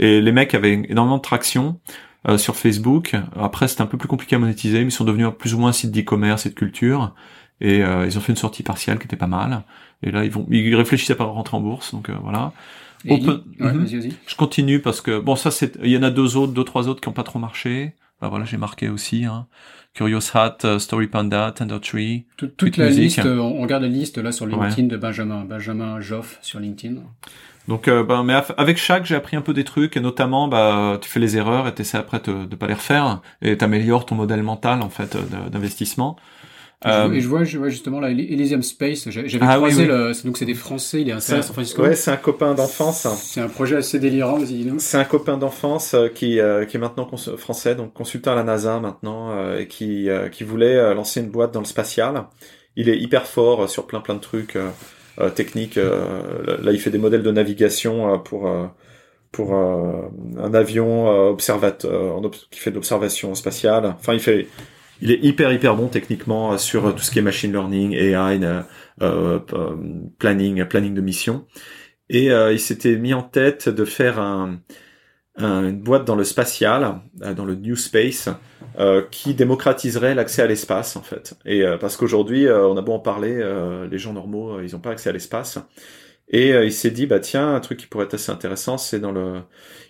Et 0.00 0.20
les 0.20 0.32
mecs 0.32 0.54
avaient 0.54 0.82
énormément 0.88 1.18
de 1.18 1.22
traction 1.22 1.78
euh, 2.28 2.38
sur 2.38 2.56
Facebook. 2.56 3.14
Après, 3.36 3.68
c'était 3.68 3.82
un 3.82 3.86
peu 3.86 3.98
plus 3.98 4.08
compliqué 4.08 4.36
à 4.36 4.38
monétiser, 4.38 4.80
mais 4.80 4.88
ils 4.88 4.92
sont 4.92 5.04
devenus 5.04 5.28
plus 5.38 5.54
ou 5.54 5.58
moins 5.58 5.70
un 5.70 5.72
site 5.72 5.90
d'e-commerce 5.90 6.46
et 6.46 6.50
de 6.50 6.54
culture. 6.54 7.14
Et 7.62 7.82
euh, 7.82 8.04
ils 8.04 8.18
ont 8.18 8.20
fait 8.20 8.32
une 8.32 8.36
sortie 8.36 8.62
partielle 8.62 8.98
qui 8.98 9.06
était 9.06 9.16
pas 9.16 9.26
mal. 9.26 9.62
Et 10.02 10.10
là, 10.10 10.24
ils 10.24 10.30
vont, 10.30 10.46
ils 10.50 10.76
réfléchissent 10.76 11.12
à 11.12 11.14
pas 11.14 11.24
rentrer 11.24 11.56
en 11.56 11.60
bourse, 11.60 11.94
donc 11.94 12.10
voilà. 12.10 12.52
Open... 13.08 13.40
Ouais, 13.58 13.72
vas 13.72 13.84
-y, 13.84 13.98
vas 13.98 14.06
-y. 14.06 14.12
Je 14.26 14.36
continue 14.36 14.80
parce 14.80 15.00
que 15.00 15.18
bon, 15.18 15.36
ça 15.36 15.50
c'est, 15.50 15.78
il 15.82 15.90
y 15.90 15.96
en 15.96 16.02
a 16.02 16.10
deux 16.10 16.36
autres, 16.36 16.52
deux 16.52 16.64
trois 16.64 16.88
autres 16.88 17.00
qui 17.00 17.08
ont 17.08 17.12
pas 17.12 17.24
trop 17.24 17.38
marché. 17.38 17.94
Bah 18.20 18.28
voilà, 18.28 18.44
j'ai 18.44 18.58
marqué 18.58 18.88
aussi. 18.88 19.24
Hein. 19.24 19.46
Curious 19.94 20.30
Hat, 20.34 20.58
uh, 20.64 20.78
Story 20.78 21.08
Panda, 21.08 21.52
Tender 21.52 21.78
Tree. 21.80 22.26
Toute, 22.36 22.56
toute 22.56 22.76
la 22.76 22.88
liste, 22.88 23.24
on 23.24 23.60
regarde 23.60 23.82
la 23.82 23.88
liste 23.88 24.18
là 24.18 24.32
sur 24.32 24.46
LinkedIn 24.46 24.82
ouais. 24.82 24.88
de 24.88 24.96
Benjamin, 24.96 25.44
Benjamin 25.44 26.00
Joff 26.00 26.38
sur 26.42 26.60
LinkedIn. 26.60 26.96
Donc, 27.68 27.86
euh, 27.86 28.02
ben, 28.02 28.24
mais 28.24 28.34
avec 28.56 28.76
chaque, 28.76 29.04
j'ai 29.04 29.14
appris 29.14 29.36
un 29.36 29.42
peu 29.42 29.52
des 29.52 29.64
trucs, 29.64 29.96
et 29.96 30.00
notamment, 30.00 30.48
bah, 30.48 30.98
tu 31.00 31.08
fais 31.08 31.20
les 31.20 31.36
erreurs 31.36 31.68
et 31.68 31.74
t'essaies 31.74 31.98
après 31.98 32.20
de, 32.20 32.44
de 32.44 32.56
pas 32.56 32.66
les 32.66 32.74
refaire, 32.74 33.20
et 33.40 33.56
t'améliores 33.56 34.06
ton 34.06 34.16
modèle 34.16 34.42
mental 34.42 34.82
en 34.82 34.88
fait 34.88 35.16
d'investissement. 35.50 36.16
Euh... 36.86 37.12
Et 37.12 37.20
je 37.20 37.28
vois, 37.28 37.44
je 37.44 37.58
vois 37.58 37.68
justement 37.68 38.00
là, 38.00 38.10
Elysium 38.10 38.62
Space. 38.62 39.08
J'avais 39.08 39.38
ah, 39.40 39.56
croisé 39.56 39.82
oui, 39.82 39.88
oui. 39.90 39.96
le, 39.96 40.24
donc 40.24 40.36
c'est 40.36 40.44
des 40.44 40.54
Français, 40.54 41.02
il 41.02 41.08
est 41.08 41.12
installé 41.12 41.40
à 41.40 41.42
San 41.42 41.52
Francisco. 41.52 41.82
Ouais, 41.82 41.94
c'est 41.94 42.10
un 42.10 42.16
copain 42.16 42.54
d'enfance. 42.54 43.06
C'est 43.22 43.40
un 43.40 43.48
projet 43.48 43.76
assez 43.76 43.98
délirant, 43.98 44.38
vas-y. 44.38 44.66
C'est 44.78 44.98
un 44.98 45.04
copain 45.04 45.38
d'enfance 45.38 45.94
euh, 45.94 46.08
qui 46.08 46.40
euh, 46.40 46.64
qui 46.64 46.76
est 46.76 46.80
maintenant 46.80 47.08
français, 47.36 47.74
donc 47.74 47.92
consultant 47.92 48.32
à 48.32 48.34
la 48.34 48.44
NASA 48.44 48.80
maintenant, 48.80 49.30
euh, 49.30 49.60
et 49.60 49.68
qui 49.68 50.08
euh, 50.08 50.28
qui 50.28 50.44
voulait 50.44 50.94
lancer 50.94 51.20
une 51.20 51.30
boîte 51.30 51.52
dans 51.52 51.60
le 51.60 51.66
spatial. 51.66 52.24
Il 52.76 52.88
est 52.88 52.98
hyper 52.98 53.26
fort 53.26 53.68
sur 53.68 53.86
plein 53.86 54.00
plein 54.00 54.14
de 54.14 54.20
trucs 54.20 54.56
euh, 55.20 55.28
technique. 55.28 55.76
Euh, 55.76 56.58
là, 56.62 56.72
il 56.72 56.80
fait 56.80 56.90
des 56.90 56.98
modèles 56.98 57.22
de 57.22 57.30
navigation 57.30 58.14
euh, 58.14 58.16
pour 58.18 58.50
pour 59.30 59.54
un 59.54 60.52
avion 60.52 61.08
observateur 61.30 62.20
qui 62.50 62.60
fait 62.60 62.68
de 62.68 62.74
l'observation 62.74 63.34
spatiale. 63.34 63.94
Enfin, 63.98 64.12
il 64.12 64.20
fait 64.20 64.46
il 65.02 65.10
est 65.10 65.18
hyper 65.22 65.52
hyper 65.52 65.76
bon 65.76 65.88
techniquement 65.88 66.56
sur 66.58 66.94
tout 66.94 67.02
ce 67.02 67.10
qui 67.10 67.18
est 67.18 67.22
machine 67.22 67.52
learning, 67.52 67.92
AI, 67.94 68.40
euh, 69.02 69.38
planning, 70.18 70.64
planning 70.64 70.94
de 70.94 71.00
mission. 71.00 71.46
Et 72.08 72.30
euh, 72.32 72.52
il 72.52 72.60
s'était 72.60 72.96
mis 72.96 73.14
en 73.14 73.22
tête 73.22 73.68
de 73.68 73.84
faire 73.84 74.18
un, 74.20 74.60
un, 75.36 75.68
une 75.68 75.80
boîte 75.82 76.04
dans 76.04 76.16
le 76.16 76.24
spatial, 76.24 77.00
dans 77.14 77.44
le 77.44 77.54
New 77.54 77.76
Space, 77.76 78.28
euh, 78.78 79.02
qui 79.10 79.34
démocratiserait 79.34 80.14
l'accès 80.14 80.42
à 80.42 80.46
l'espace 80.46 80.96
en 80.96 81.02
fait. 81.02 81.34
Et 81.44 81.62
euh, 81.62 81.78
parce 81.78 81.96
qu'aujourd'hui, 81.96 82.46
euh, 82.46 82.66
on 82.66 82.76
a 82.76 82.82
beau 82.82 82.92
en 82.92 82.98
parler, 83.00 83.36
euh, 83.38 83.88
les 83.88 83.98
gens 83.98 84.12
normaux, 84.12 84.60
ils 84.60 84.72
n'ont 84.72 84.80
pas 84.80 84.90
accès 84.90 85.10
à 85.10 85.12
l'espace. 85.12 85.58
Et 86.28 86.50
il 86.50 86.72
s'est 86.72 86.90
dit 86.90 87.06
bah 87.06 87.20
tiens, 87.20 87.54
un 87.54 87.60
truc 87.60 87.78
qui 87.78 87.86
pourrait 87.86 88.06
être 88.06 88.14
assez 88.14 88.32
intéressant, 88.32 88.78
c'est 88.78 89.00
dans 89.00 89.12
le. 89.12 89.42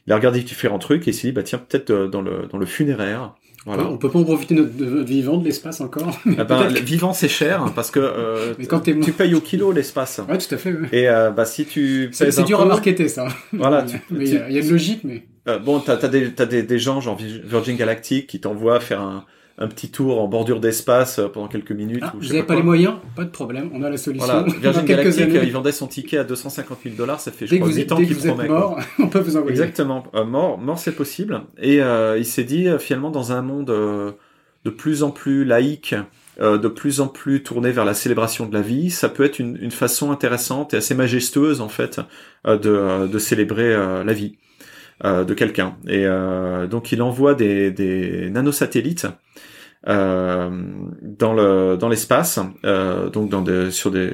Il 0.06 0.12
a 0.12 0.16
regardé 0.16 0.40
différents 0.42 0.80
trucs 0.80 1.06
et 1.06 1.10
il 1.12 1.14
s'est 1.14 1.28
dit 1.28 1.32
bah 1.32 1.44
tiens 1.44 1.58
peut-être 1.58 1.92
dans 1.92 2.22
le 2.22 2.48
dans 2.48 2.58
le 2.58 2.66
funéraire. 2.66 3.34
Voilà. 3.64 3.86
On 3.86 3.96
peut 3.96 4.10
pas 4.10 4.18
en 4.18 4.24
profiter 4.24 4.54
de 4.54 4.62
notre, 4.62 5.04
vivant 5.04 5.36
de 5.36 5.44
l'espace 5.44 5.80
encore. 5.80 6.18
Ah 6.38 6.44
ben, 6.44 6.68
le 6.68 6.80
vivant 6.80 7.12
c'est 7.12 7.28
cher 7.28 7.72
parce 7.76 7.90
que 7.90 8.00
euh, 8.00 8.54
Mais 8.58 8.66
quand 8.66 8.80
tu 8.80 9.12
payes 9.12 9.34
au 9.34 9.40
kilo 9.40 9.70
l'espace. 9.70 10.20
Ouais, 10.28 10.38
tout 10.38 10.52
à 10.52 10.58
fait. 10.58 10.72
Ouais. 10.72 10.88
Et 10.90 11.08
euh, 11.08 11.30
bah 11.30 11.44
si 11.44 11.66
tu 11.66 12.08
c'est 12.12 12.44
dur 12.44 12.60
à 12.60 12.64
marketer 12.64 13.08
ça. 13.08 13.28
Voilà. 13.52 13.82
Tu, 13.92 13.96
mais 14.10 14.28
il 14.28 14.30
y, 14.30 14.54
y, 14.54 14.58
a 14.58 14.60
une 14.60 14.70
logique 14.70 15.00
mais. 15.02 15.26
Euh, 15.48 15.58
bon, 15.58 15.80
t'as 15.80 15.94
as 15.94 16.08
des 16.08 16.32
t'as 16.32 16.46
des, 16.46 16.62
des 16.62 16.78
gens 16.78 17.00
genre 17.00 17.16
Virgin 17.18 17.76
Galactic 17.76 18.28
qui 18.28 18.40
t'envoient 18.40 18.80
faire 18.80 19.00
un 19.00 19.24
un 19.58 19.68
petit 19.68 19.90
tour 19.90 20.20
en 20.20 20.28
bordure 20.28 20.60
d'espace 20.60 21.18
euh, 21.18 21.28
pendant 21.28 21.48
quelques 21.48 21.72
minutes. 21.72 22.02
Ah, 22.02 22.12
vous 22.18 22.26
n'avez 22.26 22.42
pas, 22.42 22.54
les 22.54 22.62
moyens 22.62 22.94
Pas 23.14 23.24
de 23.24 23.30
problème, 23.30 23.70
on 23.74 23.82
a 23.82 23.90
la 23.90 23.96
solution. 23.96 24.26
Voilà, 24.26 24.46
Virgin 24.60 24.84
Galactic, 24.84 25.22
années. 25.22 25.40
il 25.42 25.52
vendait 25.52 25.72
son 25.72 25.86
ticket 25.86 26.18
à 26.18 26.24
250 26.24 26.78
000 26.84 26.96
dollars, 26.96 27.20
ça 27.20 27.30
fait 27.32 27.46
je 27.46 27.52
dès 27.52 27.60
crois 27.60 27.72
8 27.72 27.92
ans 27.92 27.96
qu'il 27.96 28.16
promet. 28.16 28.48
mort, 28.48 28.78
on 28.98 29.08
peut 29.08 29.20
vous 29.20 29.36
envoyer. 29.36 29.52
Exactement, 29.52 30.04
euh, 30.14 30.24
mort, 30.24 30.58
mort 30.58 30.78
c'est 30.78 30.92
possible. 30.92 31.42
Et 31.58 31.82
euh, 31.82 32.18
il 32.18 32.26
s'est 32.26 32.44
dit 32.44 32.66
finalement 32.78 33.10
dans 33.10 33.32
un 33.32 33.42
monde 33.42 33.70
euh, 33.70 34.12
de 34.64 34.70
plus 34.70 35.02
en 35.02 35.10
plus 35.10 35.44
laïque, 35.44 35.94
euh, 36.40 36.56
de 36.56 36.68
plus 36.68 37.00
en 37.00 37.08
plus 37.08 37.42
tourné 37.42 37.72
vers 37.72 37.84
la 37.84 37.94
célébration 37.94 38.46
de 38.46 38.54
la 38.54 38.62
vie, 38.62 38.90
ça 38.90 39.08
peut 39.08 39.24
être 39.24 39.38
une, 39.38 39.58
une 39.60 39.70
façon 39.70 40.10
intéressante 40.12 40.72
et 40.72 40.78
assez 40.78 40.94
majestueuse 40.94 41.60
en 41.60 41.68
fait 41.68 42.00
de, 42.46 43.06
de 43.06 43.18
célébrer 43.18 43.74
la 44.04 44.12
vie 44.12 44.36
de 45.02 45.34
quelqu'un. 45.34 45.76
Et 45.88 46.04
donc 46.70 46.92
il 46.92 47.02
envoie 47.02 47.34
des, 47.34 47.70
des 47.70 48.30
nanosatellites 48.30 49.06
euh, 49.88 50.48
dans 51.02 51.34
le 51.34 51.76
dans 51.76 51.88
l'espace, 51.88 52.38
euh, 52.64 53.10
donc 53.10 53.28
dans 53.30 53.42
des 53.42 53.70
sur 53.72 53.90
des 53.90 54.10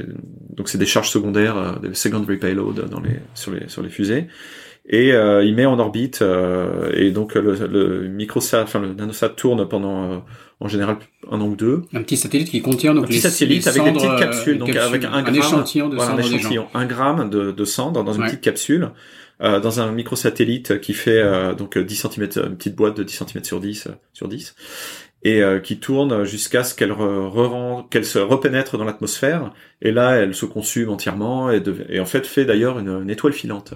donc 0.56 0.68
c'est 0.68 0.78
des 0.78 0.86
charges 0.86 1.10
secondaires, 1.10 1.56
euh, 1.58 1.72
des 1.88 1.94
secondary 1.94 2.38
payload 2.38 2.88
dans 2.88 3.00
les 3.00 3.20
sur 3.34 3.52
les 3.52 3.68
sur 3.68 3.82
les 3.82 3.90
fusées. 3.90 4.28
Et 4.90 5.12
euh, 5.12 5.44
il 5.44 5.54
met 5.54 5.66
en 5.66 5.78
orbite 5.78 6.22
euh, 6.22 6.90
et 6.94 7.10
donc 7.10 7.34
le, 7.34 7.52
le 7.66 8.08
microsat, 8.08 8.62
enfin 8.62 8.80
le 8.80 8.94
nanosat 8.94 9.28
tourne 9.28 9.68
pendant 9.68 10.24
en 10.60 10.68
général 10.68 10.96
un 11.30 11.38
an 11.42 11.46
ou 11.48 11.56
deux. 11.56 11.82
Un 11.92 12.02
petit 12.02 12.16
satellite 12.16 12.48
qui 12.48 12.62
contient 12.62 12.94
donc 12.94 13.04
un 13.04 13.08
petit 13.08 13.20
satellite 13.20 13.66
avec 13.66 13.84
des 13.84 13.92
petites 13.92 14.18
capsules, 14.18 14.56
donc 14.56 14.74
avec 14.74 15.04
un, 15.04 15.12
un 15.12 15.22
gramme, 15.22 15.36
échantillon 15.36 15.90
de 15.90 15.96
voilà, 15.96 16.12
un 16.12 16.18
échantillon, 16.18 16.66
un 16.72 16.86
gramme 16.86 17.28
de, 17.28 17.50
de 17.50 17.64
cendre 17.66 18.02
dans 18.02 18.14
une 18.14 18.22
Ouais. 18.22 18.28
petite 18.28 18.40
capsule. 18.40 18.88
Euh, 19.40 19.60
dans 19.60 19.78
un 19.78 19.92
microsatellite 19.92 20.80
qui 20.80 20.92
fait 20.94 21.18
euh, 21.22 21.54
donc 21.54 21.78
10 21.78 21.94
cm, 21.94 22.28
une 22.48 22.56
petite 22.56 22.74
boîte 22.74 22.96
de 22.96 23.04
10 23.04 23.22
cm 23.24 23.44
sur 23.44 23.60
10 23.60 23.86
euh, 23.86 23.90
sur 24.12 24.26
10 24.26 24.56
et 25.22 25.42
euh, 25.42 25.60
qui 25.60 25.78
tourne 25.78 26.24
jusqu'à 26.24 26.64
ce 26.64 26.74
qu'elle 26.74 26.92
qu'elle 27.90 28.04
se 28.04 28.18
repénètre 28.18 28.78
dans 28.78 28.84
l'atmosphère 28.84 29.52
et 29.82 29.92
là 29.92 30.16
elle 30.16 30.34
se 30.34 30.44
consume 30.46 30.88
entièrement 30.90 31.50
et, 31.52 31.60
de- 31.60 31.86
et 31.88 32.00
en 32.00 32.04
fait 32.04 32.26
fait 32.26 32.44
d'ailleurs 32.44 32.78
une, 32.80 32.88
une 33.02 33.10
étoile 33.10 33.32
filante. 33.32 33.74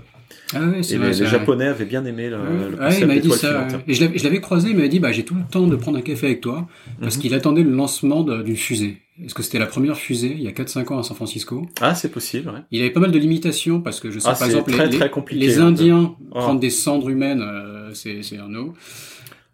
Ah 0.54 0.60
oui, 0.64 0.82
c'est 0.84 0.96
Et 0.96 0.98
vrai. 0.98 1.08
les, 1.12 1.26
japonais 1.26 1.66
avaient 1.66 1.84
bien 1.84 2.04
aimé 2.04 2.28
le, 2.28 2.36
le 2.36 2.76
Ouais, 2.78 2.94
il 2.98 3.06
concept 3.06 3.10
dit 3.10 3.20
d'étoile 3.20 3.38
filante. 3.38 3.82
Et 3.88 3.94
je 3.94 4.24
l'avais- 4.24 4.40
croisé, 4.40 4.70
il 4.70 4.76
m'a 4.76 4.88
dit 4.88 4.98
bah 5.00 5.12
j'ai 5.12 5.24
tout 5.24 5.34
le 5.34 5.42
temps 5.50 5.66
de 5.66 5.76
prendre 5.76 5.98
un 5.98 6.02
café 6.02 6.26
avec 6.26 6.40
toi 6.40 6.66
parce 7.00 7.16
Mhm. 7.16 7.22
qu'il 7.22 7.34
attendait 7.34 7.62
le 7.62 7.70
lancement 7.70 8.22
d'une 8.22 8.56
fusée. 8.56 9.01
Est-ce 9.22 9.34
que 9.34 9.42
c'était 9.42 9.58
la 9.58 9.66
première 9.66 9.96
fusée 9.96 10.32
il 10.34 10.42
y 10.42 10.48
a 10.48 10.52
4-5 10.52 10.92
ans 10.92 10.98
à 10.98 11.02
San 11.02 11.14
Francisco 11.16 11.66
Ah 11.80 11.94
c'est 11.94 12.08
possible. 12.10 12.48
Ouais. 12.50 12.60
Il 12.70 12.80
avait 12.80 12.90
pas 12.90 13.00
mal 13.00 13.10
de 13.12 13.18
limitations 13.18 13.80
parce 13.80 14.00
que 14.00 14.10
je 14.10 14.18
sais 14.18 14.26
Ah, 14.26 14.30
par 14.30 14.38
c'est 14.38 14.44
exemple 14.46 14.72
très, 14.72 14.86
les, 14.86 14.96
très 14.96 15.04
les- 15.06 15.10
compliqué, 15.10 15.46
les 15.46 15.58
hein, 15.58 15.66
Indiens 15.66 16.14
Oh. 16.30 16.38
prendre 16.38 16.60
des 16.60 16.70
cendres 16.70 17.10
humaines, 17.10 17.42
euh, 17.42 17.92
c'est 17.94 18.22
c'est 18.22 18.38
un 18.38 18.48
no. 18.48 18.74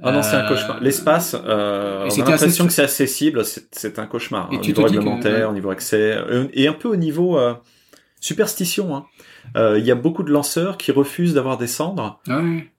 Ah 0.00 0.12
non, 0.12 0.22
c'est 0.22 0.36
un 0.36 0.44
Euh, 0.44 0.48
cauchemar. 0.48 0.80
L'espace, 0.80 1.34
euh, 1.34 2.04
on 2.08 2.12
a 2.12 2.16
l'impression 2.30 2.46
assez- 2.46 2.66
que 2.66 2.72
c'est 2.72 2.82
accessible, 2.82 3.42
c'est 3.72 3.98
un 3.98 4.06
cauchemar. 4.06 4.48
Et 4.52 4.56
hein, 4.56 4.60
au 4.60 4.64
niveau 4.64 4.82
que- 4.84 4.88
réglementaire, 4.88 5.50
au 5.50 5.52
niveau 5.52 5.70
accès, 5.70 6.16
et 6.52 6.68
un 6.68 6.72
peu 6.72 6.86
au 6.88 6.94
niveau 6.96 7.36
euh, 7.36 7.54
superstition. 8.20 8.94
hein. 8.94 9.06
Euh, 9.56 9.78
Il 9.78 9.84
y 9.86 9.90
a 9.90 9.94
beaucoup 9.94 10.22
de 10.22 10.30
lanceurs 10.30 10.76
qui 10.76 10.92
refusent 10.92 11.34
d'avoir 11.34 11.56
des 11.58 11.66
cendres 11.66 12.20
Ah 12.28 12.38
ouais. 12.40 12.70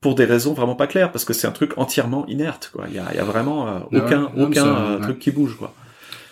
pour 0.00 0.14
des 0.14 0.24
raisons 0.24 0.52
vraiment 0.52 0.76
pas 0.76 0.86
claires, 0.86 1.10
parce 1.10 1.24
que 1.24 1.32
c'est 1.32 1.46
un 1.48 1.52
truc 1.52 1.72
entièrement 1.78 2.26
inerte. 2.28 2.70
Quoi. 2.72 2.84
Il 2.88 2.94
y 2.94 2.98
a, 2.98 3.06
il 3.12 3.16
y 3.16 3.20
a 3.20 3.24
vraiment 3.24 3.66
euh, 3.66 3.70
Ah 3.80 3.86
ouais. 3.90 4.00
aucun, 4.00 4.30
aucun 4.36 4.64
ça, 4.64 4.78
euh, 4.86 4.94
ouais. 4.96 5.02
truc 5.02 5.18
qui 5.18 5.30
bouge. 5.32 5.56
Quoi. 5.56 5.74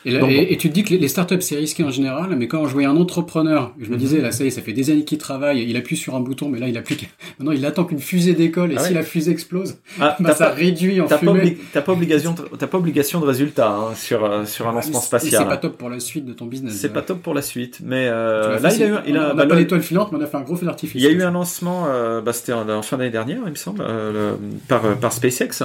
Et, 0.04 0.56
tu 0.56 0.68
te 0.68 0.74
dis 0.74 0.82
que 0.82 0.94
les, 0.94 1.08
startups 1.08 1.40
c'est 1.40 1.56
risqué 1.56 1.84
en 1.84 1.90
général, 1.90 2.34
mais 2.36 2.48
quand 2.48 2.66
je 2.66 2.72
voyais 2.72 2.88
un 2.88 2.96
entrepreneur, 2.96 3.74
je 3.78 3.88
me 3.88 3.94
mhm. 3.94 3.98
disais 3.98 4.20
là 4.20 4.32
ça 4.32 4.44
y 4.44 4.46
est, 4.46 4.50
ça 4.50 4.62
fait 4.62 4.72
des 4.72 4.90
années 4.90 5.04
qu'il 5.04 5.18
travaille, 5.18 5.62
il 5.68 5.76
appuie 5.76 5.96
sur 5.96 6.14
un 6.14 6.20
bouton, 6.20 6.48
mais 6.48 6.58
là 6.58 6.68
il 6.68 6.78
applique. 6.78 7.10
Maintenant 7.38 7.52
il 7.52 7.64
attend 7.66 7.84
qu'une 7.84 7.98
fusée 7.98 8.34
décolle 8.34 8.72
et 8.72 8.76
ah 8.78 8.84
si 8.84 8.94
la 8.94 9.02
fusée 9.02 9.30
explose, 9.30 9.76
ah, 10.00 10.16
bah, 10.20 10.34
ça 10.34 10.48
réduit 10.50 11.00
en 11.00 11.06
t'as 11.06 11.18
fumée. 11.18 11.58
T'as 11.72 11.82
pas 11.82 11.92
obligation, 11.92 12.34
t'as 12.58 12.66
pas 12.66 12.78
obligation 12.78 13.20
de 13.20 13.26
résultat 13.26 13.70
hein, 13.70 13.94
sur 13.94 14.24
euh, 14.24 14.44
sur 14.46 14.68
un 14.68 14.72
lancement 14.72 15.00
spatial. 15.00 15.42
C'est 15.42 15.48
pas 15.48 15.58
top 15.58 15.76
pour 15.76 15.90
la 15.90 16.00
suite 16.00 16.24
de 16.24 16.32
ton 16.32 16.46
business. 16.46 16.74
C'est 16.74 16.92
pas 16.92 17.02
top 17.02 17.20
pour 17.22 17.34
la 17.34 17.42
suite, 17.42 17.80
mais 17.84 18.08
euh, 18.08 18.58
là 18.58 18.74
il 18.74 18.82
a 18.82 18.86
eu, 18.86 18.94
il 19.06 19.16
a, 19.16 19.32
on 19.32 19.36
bah, 19.36 19.46
pas 19.46 19.56
l'étoile 19.56 19.82
filante, 19.82 20.12
mais 20.12 20.18
on 20.18 20.22
a 20.22 20.26
fait 20.26 20.36
un 20.36 20.42
gros 20.42 20.56
feu 20.56 20.66
d'artifice. 20.66 21.00
Il 21.00 21.04
y 21.04 21.06
a 21.06 21.10
eu 21.10 21.22
un 21.22 21.30
lancement, 21.30 21.86
euh, 21.88 22.20
bah, 22.20 22.32
c'était 22.32 22.52
en 22.52 22.82
fin 22.82 22.96
d'année 22.96 23.10
dernière, 23.10 23.42
il 23.44 23.50
me 23.50 23.54
semble, 23.54 23.82
euh, 23.86 24.34
par 24.68 24.82
par 24.98 25.12
SpaceX. 25.12 25.62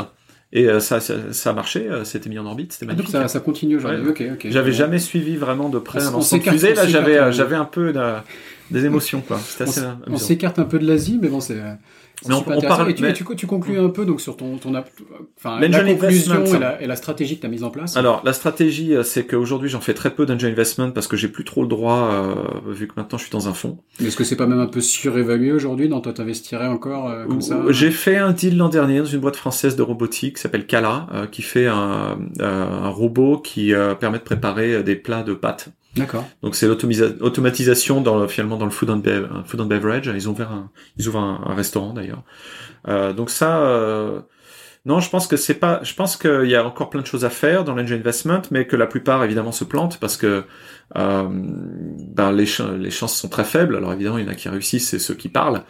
Et 0.53 0.67
euh, 0.67 0.79
ça, 0.79 0.99
ça, 0.99 1.49
a 1.49 1.53
marché, 1.53 1.87
euh, 1.89 2.03
c'était 2.03 2.29
mis 2.29 2.39
en 2.39 2.45
orbite, 2.45 2.73
c'était 2.73 2.85
magnifique. 2.85 3.09
Ah, 3.13 3.19
donc 3.19 3.29
ça, 3.29 3.33
ça 3.33 3.39
continue 3.39 3.77
ok 3.77 4.23
ok. 4.33 4.47
J'avais 4.49 4.71
jamais 4.71 4.99
suivi 4.99 5.35
vraiment 5.35 5.69
de 5.69 5.79
près 5.79 6.01
un 6.01 6.11
lancement 6.11 6.37
de 6.37 6.43
fusée. 6.43 6.73
Là, 6.73 6.87
j'avais, 6.87 7.31
j'avais 7.33 7.55
un 7.55 7.65
peu 7.65 7.91
de, 7.91 8.01
des 8.71 8.85
émotions, 8.85 9.21
quoi. 9.21 9.39
Assez 9.59 9.81
on 10.07 10.17
s'écarte 10.17 10.59
un 10.59 10.65
peu 10.65 10.79
de 10.79 10.87
l'Asie, 10.87 11.19
mais 11.21 11.27
bon, 11.27 11.41
c'est. 11.41 11.59
Mais 12.27 12.33
on, 12.33 12.41
parle, 12.41 12.89
et 12.89 12.95
tu, 12.95 13.03
tu, 13.13 13.35
tu, 13.35 13.47
conclus 13.47 13.79
un 13.79 13.89
peu 13.89 14.05
donc 14.05 14.21
sur 14.21 14.37
ton, 14.37 14.57
ton 14.57 14.73
enfin, 15.37 15.59
la 15.59 15.83
conclusion 15.83 16.45
et 16.45 16.59
la, 16.59 16.81
et 16.81 16.87
la, 16.87 16.95
stratégie 16.95 17.35
que 17.35 17.41
tu 17.41 17.45
as 17.45 17.49
mise 17.49 17.63
en 17.63 17.69
place. 17.69 17.97
Alors 17.97 18.21
la 18.25 18.33
stratégie, 18.33 18.95
euh, 18.95 19.03
c'est 19.03 19.25
qu'aujourd'hui 19.25 19.69
j'en 19.69 19.81
fais 19.81 19.93
très 19.93 20.11
peu 20.11 20.25
d'angel 20.25 20.51
investment 20.51 20.91
parce 20.91 21.07
que 21.07 21.17
j'ai 21.17 21.27
plus 21.27 21.43
trop 21.43 21.61
le 21.61 21.67
droit 21.67 22.09
euh, 22.11 22.71
vu 22.71 22.87
que 22.87 22.93
maintenant 22.95 23.17
je 23.17 23.23
suis 23.23 23.31
dans 23.31 23.47
un 23.47 23.53
fonds. 23.53 23.77
Est-ce 24.03 24.15
que 24.15 24.23
c'est 24.23 24.35
pas 24.35 24.47
même 24.47 24.59
un 24.59 24.67
peu 24.67 24.81
surévalué 24.81 25.51
aujourd'hui 25.51 25.89
dans 25.89 26.01
toi 26.01 26.13
t'investirais 26.13 26.67
encore 26.67 27.09
euh, 27.09 27.25
comme 27.25 27.41
ça 27.41 27.61
J'ai 27.69 27.91
fait 27.91 28.17
un 28.17 28.31
deal 28.31 28.57
l'an 28.57 28.69
dernier 28.69 28.99
dans 28.99 29.05
une 29.05 29.19
boîte 29.19 29.35
française 29.35 29.75
de 29.75 29.81
robotique 29.81 30.37
qui 30.37 30.41
s'appelle 30.41 30.65
Kala, 30.65 31.07
euh, 31.13 31.27
qui 31.27 31.41
fait 31.41 31.67
un, 31.67 32.17
un 32.39 32.89
robot 32.89 33.37
qui 33.37 33.73
permet 33.99 34.19
de 34.19 34.23
préparer 34.23 34.83
des 34.83 34.95
plats 34.95 35.23
de 35.23 35.33
pâtes. 35.33 35.69
D'accord. 35.95 36.25
Donc 36.41 36.55
c'est 36.55 36.67
l'automatisation 36.67 38.01
dans 38.01 38.27
finalement 38.27 38.57
dans 38.57 38.65
le 38.65 38.71
food 38.71 38.89
and, 38.89 39.01
and 39.01 39.65
beverage. 39.65 40.11
Ils 40.13 40.29
ont 40.29 40.35
un, 40.39 40.69
ils 40.97 41.07
ouvrent 41.07 41.19
un, 41.19 41.55
restaurant 41.55 41.93
d'ailleurs. 41.93 42.23
Euh, 42.87 43.13
donc 43.13 43.29
ça, 43.29 43.59
euh, 43.59 44.19
non, 44.85 44.99
je 44.99 45.09
pense 45.09 45.27
que 45.27 45.37
c'est 45.37 45.55
pas. 45.55 45.79
Je 45.83 45.93
pense 45.93 46.17
qu'il 46.17 46.47
y 46.47 46.55
a 46.55 46.65
encore 46.65 46.89
plein 46.89 47.01
de 47.01 47.07
choses 47.07 47.23
à 47.25 47.29
faire 47.29 47.63
dans 47.63 47.75
l'angel 47.75 47.99
investment, 47.99 48.41
mais 48.51 48.67
que 48.67 48.75
la 48.75 48.87
plupart 48.87 49.23
évidemment 49.23 49.53
se 49.53 49.63
plantent 49.63 49.99
parce 49.99 50.17
que 50.17 50.43
euh, 50.97 51.27
ben 51.29 52.31
les, 52.31 52.45
les 52.77 52.91
chances 52.91 53.17
sont 53.17 53.27
très 53.27 53.43
faibles. 53.43 53.75
Alors 53.75 53.93
évidemment, 53.93 54.17
il 54.17 54.25
y 54.25 54.27
en 54.27 54.31
a 54.31 54.35
qui 54.35 54.49
réussissent, 54.49 54.89
c'est 54.89 54.99
ceux 54.99 55.15
qui 55.15 55.29
parlent, 55.29 55.63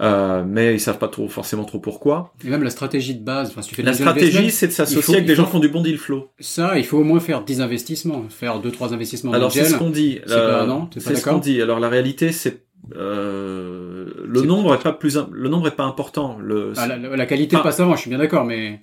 euh, 0.00 0.44
mais 0.46 0.74
ils 0.74 0.80
savent 0.80 0.98
pas 0.98 1.08
trop 1.08 1.28
forcément 1.28 1.64
trop 1.64 1.78
pourquoi. 1.78 2.34
Et 2.44 2.50
même 2.50 2.62
la 2.62 2.70
stratégie 2.70 3.14
de 3.14 3.24
base, 3.24 3.48
enfin, 3.50 3.62
si 3.62 3.70
tu 3.70 3.74
fais 3.74 3.82
la 3.82 3.94
stratégie, 3.94 4.50
c'est 4.50 4.68
de 4.68 4.72
s'associer 4.72 5.16
avec 5.16 5.26
des 5.26 5.34
gens 5.34 5.46
qui 5.46 5.52
font 5.52 5.58
du 5.58 5.68
bon 5.68 5.82
deal 5.82 5.98
flow. 5.98 6.30
Ça, 6.38 6.78
il 6.78 6.84
faut 6.84 6.98
au 6.98 7.04
moins 7.04 7.20
faire 7.20 7.44
10 7.44 7.60
investissements, 7.60 8.24
faire 8.28 8.60
deux 8.60 8.70
trois 8.70 8.92
investissements. 8.92 9.32
Alors 9.32 9.52
c'est 9.52 9.64
ce 9.64 9.76
qu'on 9.76 9.90
dit. 9.90 10.20
C'est 10.26 11.14
ce 11.16 11.24
qu'on 11.24 11.38
dit. 11.38 11.62
Alors 11.62 11.80
la 11.80 11.88
réalité, 11.88 12.32
c'est 12.32 12.68
euh, 12.96 14.06
le 14.24 14.42
nombre 14.42 14.74
est 14.74 14.82
pas 14.82 14.92
plus 14.92 15.18
le 15.30 15.48
nombre 15.48 15.68
est 15.68 15.76
pas 15.76 15.84
important 15.84 16.38
le 16.40 16.72
ah, 16.76 16.86
la, 16.86 17.26
qualité 17.26 17.56
enfin, 17.56 17.64
passe 17.64 17.80
avant 17.80 17.94
je 17.96 18.00
suis 18.00 18.08
bien 18.08 18.18
d'accord 18.18 18.46
mais 18.46 18.80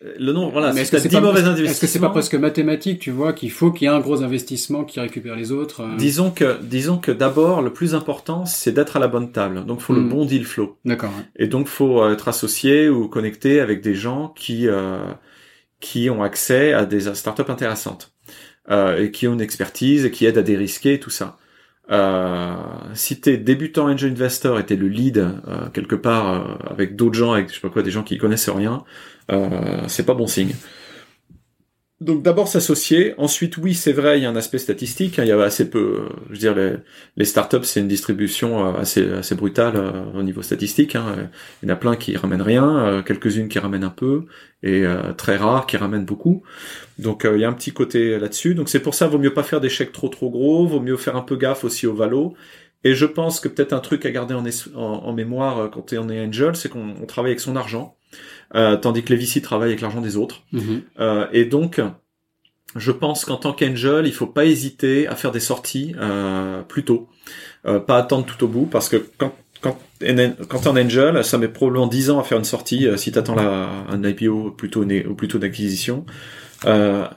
le 0.00 0.32
nombre 0.32 0.52
voilà 0.52 0.72
mais 0.72 0.82
est-ce 0.82 0.92
que 0.92 0.98
c'est 0.98 1.08
pas, 1.08 1.18
est-ce 1.18 1.80
que 1.80 1.86
c'est 1.88 1.98
pas 1.98 2.10
presque 2.10 2.34
mathématique 2.34 3.00
tu 3.00 3.10
vois 3.10 3.32
qu'il 3.32 3.50
faut 3.50 3.72
qu'il 3.72 3.86
y 3.86 3.90
ait 3.90 3.94
un 3.94 3.98
gros 3.98 4.22
investissement 4.22 4.84
qui 4.84 5.00
récupère 5.00 5.34
les 5.34 5.50
autres 5.50 5.82
euh 5.82 5.96
disons 5.96 6.30
que 6.30 6.60
disons 6.62 6.98
que 6.98 7.10
d'abord 7.10 7.62
le 7.62 7.72
plus 7.72 7.96
important 7.96 8.46
c'est 8.46 8.72
d'être 8.72 8.96
à 8.96 9.00
la 9.00 9.08
bonne 9.08 9.32
table. 9.32 9.64
Donc 9.66 9.80
faut 9.80 9.92
le 9.92 10.00
hmm. 10.00 10.08
bon 10.08 10.24
deal 10.24 10.44
flow. 10.44 10.78
D'accord 10.84 11.12
et 11.36 11.48
donc 11.48 11.66
faut 11.66 12.02
euh, 12.02 12.12
être 12.12 12.28
associé 12.28 12.88
ou 12.88 13.08
connecté 13.08 13.60
avec 13.60 13.80
des 13.80 13.94
gens 13.94 14.32
qui 14.36 14.68
euh, 14.68 14.98
qui 15.80 16.10
ont 16.10 16.22
accès 16.22 16.72
à 16.72 16.86
des 16.86 17.12
startups 17.14 17.42
intéressantes 17.50 18.12
euh, 18.70 19.02
et 19.02 19.10
qui 19.10 19.26
ont 19.26 19.34
une 19.34 19.40
expertise 19.40 20.04
et 20.04 20.10
qui 20.10 20.26
aident 20.26 20.38
à 20.38 20.42
dérisquer 20.42 21.00
tout 21.00 21.10
ça 21.10 21.38
euh, 21.90 22.54
si 22.92 23.20
t'es 23.20 23.38
débutant 23.38 23.88
angel 23.88 24.12
investor 24.12 24.58
et 24.58 24.66
t'es 24.66 24.76
le 24.76 24.88
lead 24.88 25.18
euh, 25.18 25.68
quelque 25.72 25.94
part 25.94 26.32
euh, 26.32 26.70
avec 26.70 26.96
d'autres 26.96 27.14
gens, 27.14 27.32
avec 27.32 27.48
je 27.48 27.54
sais 27.54 27.60
pas 27.60 27.70
quoi, 27.70 27.82
des 27.82 27.90
gens 27.90 28.02
qui 28.02 28.18
connaissent 28.18 28.50
rien, 28.50 28.84
euh, 29.30 29.48
c'est 29.86 30.04
pas 30.04 30.14
bon 30.14 30.26
signe. 30.26 30.54
Donc 32.00 32.22
d'abord 32.22 32.46
s'associer, 32.46 33.14
ensuite 33.18 33.56
oui 33.56 33.74
c'est 33.74 33.92
vrai 33.92 34.20
il 34.20 34.22
y 34.22 34.26
a 34.26 34.30
un 34.30 34.36
aspect 34.36 34.58
statistique, 34.58 35.18
hein, 35.18 35.24
il 35.24 35.28
y 35.30 35.32
a 35.32 35.42
assez 35.42 35.68
peu, 35.68 35.78
euh, 35.78 36.08
je 36.28 36.32
veux 36.32 36.38
dire 36.38 36.54
les, 37.16 37.24
startups 37.24 37.64
c'est 37.64 37.80
une 37.80 37.88
distribution 37.88 38.64
euh, 38.68 38.78
assez 38.78 39.10
assez 39.10 39.34
brutale 39.34 39.74
euh, 39.74 40.04
au 40.14 40.22
niveau 40.22 40.42
statistique, 40.42 40.94
hein. 40.94 41.28
il 41.60 41.68
y 41.68 41.72
en 41.72 41.74
a 41.74 41.76
plein 41.76 41.96
qui 41.96 42.16
ramènent 42.16 42.42
rien, 42.42 43.02
quelques-unes 43.04 43.48
qui 43.48 43.58
ramènent 43.58 43.82
un 43.82 43.90
peu 43.90 44.26
et 44.62 44.84
très 45.16 45.36
rares 45.36 45.66
qui 45.66 45.76
ramènent 45.76 46.04
beaucoup, 46.04 46.44
donc 47.00 47.26
il 47.28 47.40
y 47.40 47.44
a 47.44 47.48
un 47.48 47.52
petit 47.52 47.72
côté 47.72 48.16
là-dessus, 48.16 48.54
donc 48.54 48.68
c'est 48.68 48.80
pour 48.80 48.94
ça 48.94 49.08
vaut 49.08 49.18
mieux 49.18 49.34
pas 49.34 49.42
faire 49.42 49.60
des 49.60 49.68
chèques 49.68 49.92
trop 49.92 50.08
trop 50.08 50.30
gros, 50.30 50.68
vaut 50.68 50.80
mieux 50.80 50.96
faire 50.96 51.16
un 51.16 51.22
peu 51.22 51.34
gaffe 51.34 51.64
aussi 51.64 51.88
au 51.88 51.94
valo, 51.94 52.34
et 52.84 52.94
je 52.94 53.06
pense 53.06 53.40
que 53.40 53.48
peut-être 53.48 53.72
un 53.72 53.80
truc 53.80 54.06
à 54.06 54.12
garder 54.12 54.34
en, 54.34 54.44
en, 54.76 55.12
mémoire 55.12 55.68
quand 55.72 55.92
on 55.94 56.08
est 56.08 56.24
angel, 56.24 56.54
c'est 56.54 56.68
qu'on 56.68 56.94
travaille 57.06 57.32
avec 57.32 57.40
son 57.40 57.56
argent. 57.56 57.96
Euh, 58.54 58.76
tandis 58.76 59.02
que 59.02 59.12
les 59.12 59.42
travaille 59.42 59.68
avec 59.68 59.80
l'argent 59.82 60.00
des 60.00 60.16
autres. 60.16 60.42
Euh, 60.98 61.26
et 61.32 61.44
donc, 61.44 61.80
je 62.76 62.92
pense 62.92 63.24
qu'en 63.24 63.36
tant 63.36 63.52
qu'angel, 63.52 64.06
il 64.06 64.12
faut 64.12 64.26
pas 64.26 64.44
hésiter 64.44 65.06
à 65.06 65.16
faire 65.16 65.32
des 65.32 65.40
sorties 65.40 65.94
euh, 65.98 66.62
plus 66.62 66.84
tôt, 66.84 67.08
euh, 67.66 67.80
pas 67.80 67.96
attendre 67.98 68.26
tout 68.26 68.42
au 68.44 68.48
bout, 68.48 68.66
parce 68.66 68.88
que 68.88 68.96
quand 69.18 69.34
quand 69.60 69.78
quand 70.48 70.58
t'es 70.60 70.68
en 70.68 70.76
angel, 70.76 71.24
ça 71.24 71.36
met 71.36 71.48
probablement 71.48 71.88
10 71.88 72.10
ans 72.10 72.20
à 72.20 72.22
faire 72.22 72.38
une 72.38 72.44
sortie 72.44 72.86
euh, 72.86 72.96
si 72.96 73.10
t'attends 73.10 73.36
un 73.38 74.04
IPO 74.04 74.52
plutôt 74.52 74.84
ou 74.84 75.14
plutôt 75.14 75.38
d'acquisition. 75.38 76.06
Euh, 76.64 77.08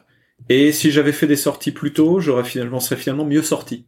et 0.50 0.72
si 0.72 0.90
j'avais 0.90 1.12
fait 1.12 1.28
des 1.28 1.36
sorties 1.36 1.72
plus 1.72 1.94
tôt, 1.94 2.20
j'aurais 2.20 2.44
finalement 2.44 2.80
serais 2.80 3.00
finalement 3.00 3.26
mieux 3.26 3.44
sorti. 3.44 3.86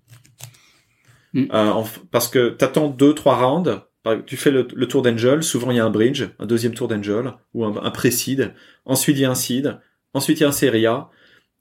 Mm. 1.33 1.45
Euh, 1.51 1.83
parce 2.11 2.27
que 2.27 2.49
t'attends 2.49 2.89
deux 2.89 3.15
trois 3.15 3.35
rounds 3.35 3.81
tu 4.25 4.37
fais 4.37 4.51
le, 4.51 4.65
tour 4.65 5.01
d'Angel, 5.01 5.43
souvent 5.43 5.71
il 5.71 5.77
y 5.77 5.79
a 5.79 5.85
un 5.85 5.89
bridge, 5.89 6.23
un 6.39 6.45
deuxième 6.45 6.73
tour 6.73 6.87
d'Angel, 6.87 7.33
ou 7.53 7.65
un, 7.65 7.83
un 7.83 7.91
pré-seed, 7.91 8.53
ensuite 8.85 9.17
il 9.17 9.21
y 9.21 9.25
a 9.25 9.31
un 9.31 9.35
seed, 9.35 9.79
ensuite 10.13 10.39
il 10.39 10.43
y 10.43 10.45
a 10.45 10.49
un 10.49 10.53
série 10.53 10.85
A. 10.85 11.09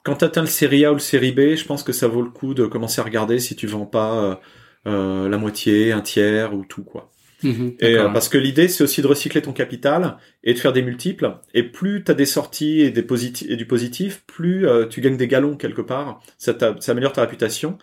Quand 0.04 0.16
tu 0.16 0.24
atteins 0.24 0.40
le 0.42 0.48
série 0.48 0.84
A 0.84 0.90
ou 0.90 0.94
le 0.94 1.00
série 1.00 1.32
B, 1.32 1.54
je 1.54 1.64
pense 1.64 1.82
que 1.82 1.92
ça 1.92 2.08
vaut 2.08 2.22
le 2.22 2.30
coup 2.30 2.54
de 2.54 2.66
commencer 2.66 3.00
à 3.00 3.04
regarder 3.04 3.38
si 3.38 3.54
tu 3.54 3.66
vends 3.66 3.86
pas 3.86 4.24
euh, 4.24 4.34
euh 4.86 5.28
la 5.28 5.38
moitié, 5.38 5.92
un 5.92 6.00
tiers 6.00 6.54
ou 6.54 6.64
tout 6.64 6.82
quoi. 6.82 7.12
Mhm, 7.42 7.74
et 7.80 7.96
euh, 7.96 8.08
parce 8.08 8.28
que 8.28 8.38
l'idée 8.38 8.68
c'est 8.68 8.84
aussi 8.84 9.02
de 9.02 9.06
recycler 9.06 9.42
ton 9.42 9.52
capital 9.52 10.16
et 10.44 10.54
de 10.54 10.58
faire 10.58 10.72
des 10.72 10.82
multiples. 10.82 11.38
Et 11.54 11.62
plus 11.62 12.04
tu 12.04 12.10
as 12.10 12.14
des 12.14 12.26
sorties 12.26 12.80
et, 12.80 12.90
des 12.90 13.04
et 13.48 13.56
du 13.56 13.66
positif, 13.66 14.24
plus 14.26 14.66
euh, 14.66 14.86
tu 14.86 15.00
gagnes 15.00 15.16
des 15.16 15.28
galons 15.28 15.56
quelque 15.56 15.82
part. 15.82 16.20
Ça, 16.38 16.56
ça 16.58 16.92
améliore 16.92 17.12
ta 17.12 17.22
réputation 17.22 17.78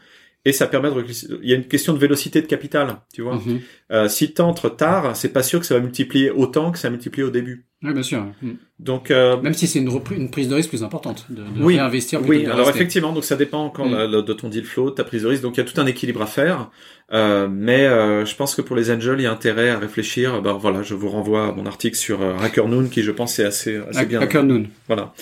et 0.45 0.53
ça 0.53 0.67
permet 0.67 0.89
de 0.89 1.03
il 1.41 1.49
y 1.49 1.53
a 1.53 1.55
une 1.55 1.67
question 1.67 1.93
de 1.93 1.99
vélocité 1.99 2.41
de 2.41 2.47
capital 2.47 2.97
tu 3.13 3.21
vois. 3.21 3.35
Mhm. 3.35 3.59
euh, 3.91 4.07
si 4.07 4.33
t'entres 4.33 4.75
tard 4.75 5.15
c'est 5.15 5.33
pas 5.33 5.43
sûr 5.43 5.59
que 5.59 5.65
ça 5.65 5.75
va 5.75 5.81
multiplier 5.81 6.31
autant 6.31 6.71
que 6.71 6.77
ça 6.77 6.87
a 6.87 6.91
multiplié 6.91 7.23
au 7.23 7.29
début. 7.29 7.65
Oui 7.83 7.93
bien 7.93 8.03
sûr. 8.03 8.25
Mhm. 8.41 8.57
donc 8.79 9.11
euh, 9.11 9.41
même 9.41 9.53
si 9.53 9.67
c'est 9.67 9.79
une, 9.79 9.89
une, 10.11 10.31
prise 10.31 10.47
de 10.47 10.55
risque 10.55 10.69
plus 10.69 10.83
importante 10.83 11.25
de, 11.29 11.41
de 11.41 11.63
oui, 11.63 11.75
réinvestir 11.75 12.21
oui 12.27 12.45
alors 12.45 12.69
effectivement 12.69 13.11
donc 13.11 13.23
ça 13.25 13.35
dépend 13.35 13.63
encore 13.63 13.87
mhm. 13.87 14.21
de 14.21 14.33
ton 14.33 14.49
deal 14.49 14.65
flow 14.65 14.89
de 14.91 14.95
ta 14.95 15.03
prise 15.03 15.23
de 15.23 15.27
risque. 15.27 15.43
Donc 15.43 15.57
il 15.57 15.59
y 15.59 15.63
a 15.63 15.65
tout 15.65 15.79
un 15.79 15.85
équilibre 15.85 16.21
à 16.21 16.27
faire. 16.27 16.69
Euh, 17.11 17.47
mais 17.49 17.85
euh, 17.87 18.23
je 18.25 18.35
pense 18.35 18.53
que 18.53 18.61
pour 18.61 18.75
les 18.75 18.91
angels 18.91 19.19
il 19.19 19.23
y 19.23 19.25
a 19.25 19.31
intérêt 19.31 19.69
à 19.69 19.79
réfléchir. 19.79 20.41
Ben 20.41 20.53
voilà 20.53 20.83
je 20.83 20.93
vous 20.93 21.09
renvoie 21.09 21.47
à 21.47 21.51
mon 21.51 21.65
article 21.65 21.97
sur 21.97 22.21
euh, 22.21 22.67
Noon 22.67 22.87
qui 22.87 23.01
je 23.01 23.11
pense 23.11 23.39
est 23.39 23.45
assez 23.45 23.77
assez 23.89 24.05
bien 24.05 24.19
Noon. 24.43 24.67
Voilà. 24.87 25.13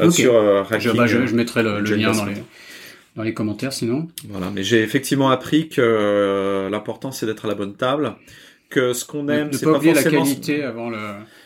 Euh, 0.00 0.10
sur 0.10 0.32
je, 0.78 0.90
bah, 0.90 1.06
je, 1.06 1.34
mettrai 1.34 1.62
le, 1.62 1.80
le 1.80 1.96
lien 1.96 2.12
dans 2.12 2.24
les 2.24 2.34
dans 3.16 3.22
les 3.22 3.34
commentaires 3.34 3.72
sinon. 3.72 4.08
Voilà, 4.28 4.50
mais 4.54 4.62
j'ai 4.62 4.82
effectivement 4.82 5.30
appris 5.30 5.68
que 5.68 5.80
euh, 5.80 6.70
l'important 6.70 7.10
c'est 7.10 7.26
d'être 7.26 7.46
à 7.46 7.48
la 7.48 7.54
bonne 7.54 7.74
table, 7.74 8.14
que 8.68 8.92
ce 8.92 9.04
qu'on 9.04 9.28
aime, 9.28 9.52
c'est 9.52 9.64
pas, 9.64 9.72
pas 9.72 9.78
oublier 9.78 9.94
la 9.94 10.02
qualité 10.02 10.62
avant 10.62 10.90
le, 10.90 10.98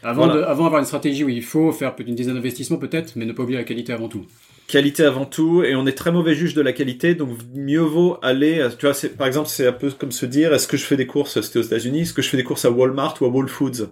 avant 0.03 0.27
de, 0.27 0.41
avant 0.41 0.67
avoir 0.67 0.81
une 0.81 0.87
stratégie 0.87 1.25
où 1.25 1.29
il 1.29 1.43
faut 1.43 1.73
faire 1.73 1.95
une 2.05 2.15
dizaine 2.15 2.35
d'investissements 2.35 2.79
peut-être, 2.79 3.15
mais 3.17 3.25
ne 3.25 3.33
pas 3.33 3.43
oublier 3.43 3.59
la 3.59 3.65
qualité 3.65 3.93
avant 3.93 4.09
tout. 4.09 4.27
Qualité 4.67 5.03
avant 5.05 5.27
tout, 5.27 5.65
et 5.65 5.75
on 5.75 5.87
est 5.87 5.99
très 5.99 6.13
mauvais 6.13 6.35
juge 6.35 6.55
de 6.55 6.63
la 6.63 6.73
qualité, 6.73 7.15
donc 7.17 7.31
mieux 7.55 7.81
vaut 7.81 8.19
aller, 8.23 8.67
tu 8.79 8.87
vois, 8.87 8.95
c'est, 8.95 9.17
par 9.17 9.27
exemple, 9.27 9.49
c'est 9.49 9.67
un 9.67 9.73
peu 9.73 9.91
comme 9.91 10.13
se 10.13 10.27
dire, 10.27 10.55
est-ce 10.55 10.69
que 10.69 10.77
je 10.77 10.85
fais 10.85 10.97
des 10.97 11.09
courses, 11.09 11.41
c'était 11.41 11.59
aux 11.59 11.63
États-Unis, 11.63 12.03
est-ce 12.03 12.15
que 12.15 12.23
je 12.23 12.29
fais 12.29 12.37
des 12.37 12.45
courses 12.45 12.65
à 12.65 12.71
Walmart 12.71 13.17
ou 13.21 13.25
à 13.25 13.29
Whole 13.29 13.49
Foods? 13.49 13.89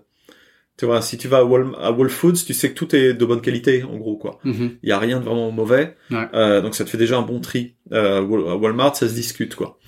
Tu 0.78 0.86
vois, 0.86 1.02
si 1.02 1.18
tu 1.18 1.26
vas 1.26 1.38
à, 1.38 1.42
Whole 1.42 2.08
Foods, 2.08 2.44
tu 2.46 2.54
sais 2.54 2.70
que 2.70 2.74
tout 2.74 2.94
est 2.94 3.12
de 3.12 3.24
bonne 3.24 3.40
qualité, 3.40 3.82
en 3.82 3.96
gros, 3.96 4.16
quoi. 4.16 4.38
Il 4.44 4.88
y 4.88 4.92
a 4.92 4.98
rien 5.00 5.18
de 5.18 5.24
vraiment 5.24 5.50
mauvais. 5.50 5.96
Euh, 6.12 6.60
donc 6.60 6.76
ça 6.76 6.84
te 6.84 6.90
fait 6.90 6.98
déjà 6.98 7.18
un 7.18 7.22
bon 7.22 7.40
tri. 7.40 7.74
Euh, 7.92 8.18
à 8.18 8.22
Walmart, 8.22 8.94
ça 8.94 9.08
se 9.08 9.14
discute, 9.14 9.56
quoi. 9.56 9.80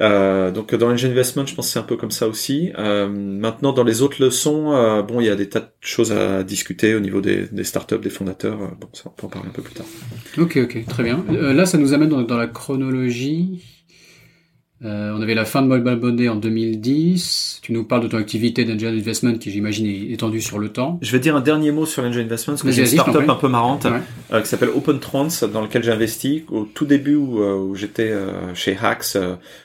Euh, 0.00 0.50
donc 0.50 0.74
dans 0.74 0.88
l'engine 0.88 1.12
investment, 1.12 1.46
je 1.46 1.54
pense 1.54 1.66
que 1.66 1.72
c'est 1.74 1.78
un 1.78 1.84
peu 1.84 1.96
comme 1.96 2.10
ça 2.10 2.26
aussi. 2.26 2.72
Maintenant, 2.76 3.72
dans 3.72 3.84
les 3.84 4.02
autres 4.02 4.20
leçons, 4.20 5.04
bon, 5.06 5.20
il 5.20 5.26
y 5.26 5.30
a 5.30 5.36
des 5.36 5.48
tas 5.48 5.60
de 5.60 5.70
choses 5.80 6.10
à 6.10 6.42
discuter 6.42 6.96
au 6.96 7.00
niveau 7.00 7.20
des, 7.20 7.46
des 7.52 7.64
startups, 7.64 8.00
des 8.00 8.10
fondateurs. 8.10 8.58
Bon, 8.80 8.88
ça, 8.94 9.04
on 9.06 9.10
peut 9.10 9.26
en 9.28 9.30
parler 9.30 9.48
un 9.48 9.52
peu 9.52 9.62
plus 9.62 9.74
tard. 9.74 9.86
Ok, 10.38 10.58
ok, 10.60 10.86
très 10.88 11.04
bien. 11.04 11.24
là, 11.30 11.66
ça 11.66 11.78
nous 11.78 11.92
amène 11.92 12.08
dans, 12.08 12.22
dans 12.22 12.36
la 12.36 12.48
chronologie. 12.48 13.62
Euh, 14.84 15.12
on 15.16 15.22
avait 15.22 15.34
la 15.34 15.44
fin 15.44 15.62
de 15.62 15.68
Mobile 15.68 15.98
Money 16.00 16.28
en 16.28 16.34
2010. 16.34 17.60
Tu 17.62 17.72
nous 17.72 17.84
parles 17.84 18.02
de 18.02 18.08
ton 18.08 18.16
activité 18.16 18.64
d'angel 18.64 18.98
investment 18.98 19.34
qui, 19.38 19.52
j'imagine, 19.52 19.86
est 19.86 20.12
étendue 20.12 20.40
sur 20.40 20.58
le 20.58 20.70
temps. 20.70 20.98
Je 21.02 21.12
vais 21.12 21.20
dire 21.20 21.36
un 21.36 21.40
dernier 21.40 21.70
mot 21.70 21.86
sur 21.86 22.02
l'angel 22.02 22.24
investment 22.24 22.54
parce 22.54 22.62
que 22.62 22.72
j'ai 22.72 22.82
une 22.82 22.88
startup 22.88 23.28
un 23.28 23.34
peu 23.34 23.48
marrante 23.48 23.86
euh, 24.32 24.40
qui 24.40 24.48
s'appelle 24.48 24.70
OpenTrans 24.70 25.28
dans 25.52 25.60
lequel 25.60 25.84
j'ai 25.84 25.92
investi 25.92 26.44
au 26.50 26.64
tout 26.64 26.84
début 26.84 27.14
où, 27.14 27.40
euh, 27.42 27.54
où 27.54 27.76
j'étais 27.76 28.10
euh, 28.10 28.54
chez 28.54 28.76
Hacks 28.76 29.16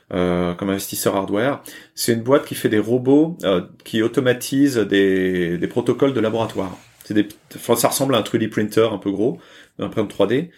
comme 0.10 0.70
investisseur 0.70 1.16
hardware. 1.16 1.64
C'est 1.96 2.14
une 2.14 2.22
boîte 2.22 2.46
qui 2.46 2.56
fait 2.56 2.70
des 2.70 2.80
robots 2.80 3.38
qui 3.84 4.04
automatisent 4.04 4.78
des, 4.78 5.58
des 5.58 5.68
protocoles 5.68 6.14
de 6.14 6.20
laboratoire. 6.20 6.78
Des, 7.10 7.28
ça 7.50 7.88
ressemble 7.88 8.16
à 8.16 8.20
un 8.20 8.22
3D 8.22 8.50
printer 8.50 8.90
un 8.92 8.98
peu 8.98 9.12
gros, 9.12 9.40
un 9.80 9.86
imprimante 9.86 10.14
3D. 10.14 10.50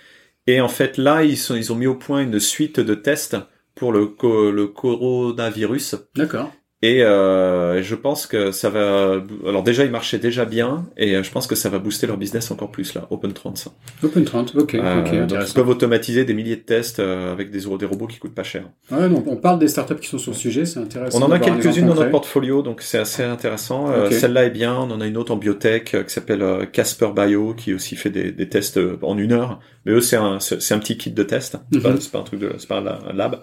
Et 0.48 0.62
en 0.62 0.68
fait, 0.68 0.98
là, 0.98 1.24
ils, 1.24 1.38
sont, 1.38 1.56
ils 1.56 1.72
ont 1.72 1.76
mis 1.76 1.86
au 1.86 1.96
point 1.96 2.22
une 2.22 2.40
suite 2.40 2.80
de 2.80 2.96
tests 2.96 3.38
pour 3.80 3.94
le, 3.94 4.16
le 4.52 4.68
coronavirus. 4.68 5.96
D'accord. 6.16 6.52
Et 6.82 7.04
euh, 7.04 7.84
je 7.84 7.94
pense 7.94 8.26
que 8.26 8.52
ça 8.52 8.70
va. 8.70 9.22
Alors 9.46 9.64
déjà, 9.64 9.84
ils 9.84 9.92
marchaient 9.92 10.18
déjà 10.18 10.46
bien, 10.46 10.86
et 10.96 11.16
euh, 11.16 11.24
je 11.24 11.32
pense 11.32 11.46
que 11.46 11.56
ça 11.56 11.68
va 11.68 11.78
booster 11.78 12.08
leur 12.08 12.16
business 12.16 12.52
encore 12.52 12.72
plus 12.72 12.94
là. 12.94 13.06
Open 13.10 13.34
Trans. 13.34 13.54
Open 14.02 14.24
Trans, 14.24 14.46
ok. 14.56 14.76
Euh, 14.76 15.02
ok 15.02 15.28
donc 15.28 15.40
ils 15.46 15.54
peuvent 15.54 15.68
automatiser 15.68 16.24
des 16.24 16.34
milliers 16.34 16.56
de 16.56 16.62
tests 16.62 17.00
euh, 17.00 17.34
avec 17.34 17.52
des, 17.52 17.60
des 17.60 17.86
robots 17.86 18.08
qui 18.08 18.18
coûtent 18.18 18.34
pas 18.34 18.44
cher. 18.44 18.64
Ouais, 18.92 19.10
donc 19.10 19.28
on 19.28 19.36
parle 19.36 19.60
des 19.60 19.68
startups 19.68 19.98
qui 19.98 20.08
sont 20.08 20.18
sur 20.18 20.32
le 20.32 20.38
sujet, 20.38 20.64
c'est 20.64 20.80
intéressant. 20.80 21.20
On 21.20 21.26
en 21.26 21.32
a 21.32 21.40
quelques-unes 21.40 21.88
dans 21.88 21.96
notre 21.96 22.12
portfolio, 22.12 22.62
donc 22.62 22.82
c'est 22.82 23.00
assez 23.00 23.24
intéressant. 23.24 23.90
Euh, 23.90 24.10
celle-là 24.10 24.46
est 24.46 24.50
bien. 24.50 24.74
On 24.74 24.90
en 24.90 25.02
a 25.02 25.06
une 25.06 25.18
autre 25.18 25.34
en 25.34 25.38
biotech 25.38 25.98
qui 26.06 26.14
s'appelle 26.14 26.70
Casper 26.72 27.10
Bio, 27.14 27.56
qui 27.56 27.74
aussi 27.74 27.98
fait 27.98 28.10
des, 28.10 28.32
des 28.32 28.48
tests 28.48 28.80
en 29.02 29.18
une 29.18 29.34
heure. 29.34 29.60
Mais 29.86 29.92
eux, 29.92 30.02
c'est 30.02 30.16
un, 30.16 30.40
c'est 30.40 30.74
un 30.74 30.80
petit 30.80 30.98
kit 30.98 31.12
de 31.12 31.24
test. 31.24 31.58
C'est 31.74 31.82
pas, 31.82 31.94
pas, 32.12 32.20
un 32.20 32.24
truc 32.24 32.40
de, 32.40 32.54
c'est 32.58 32.70
pas 32.70 32.78
un 32.78 33.14
lab. 33.14 33.42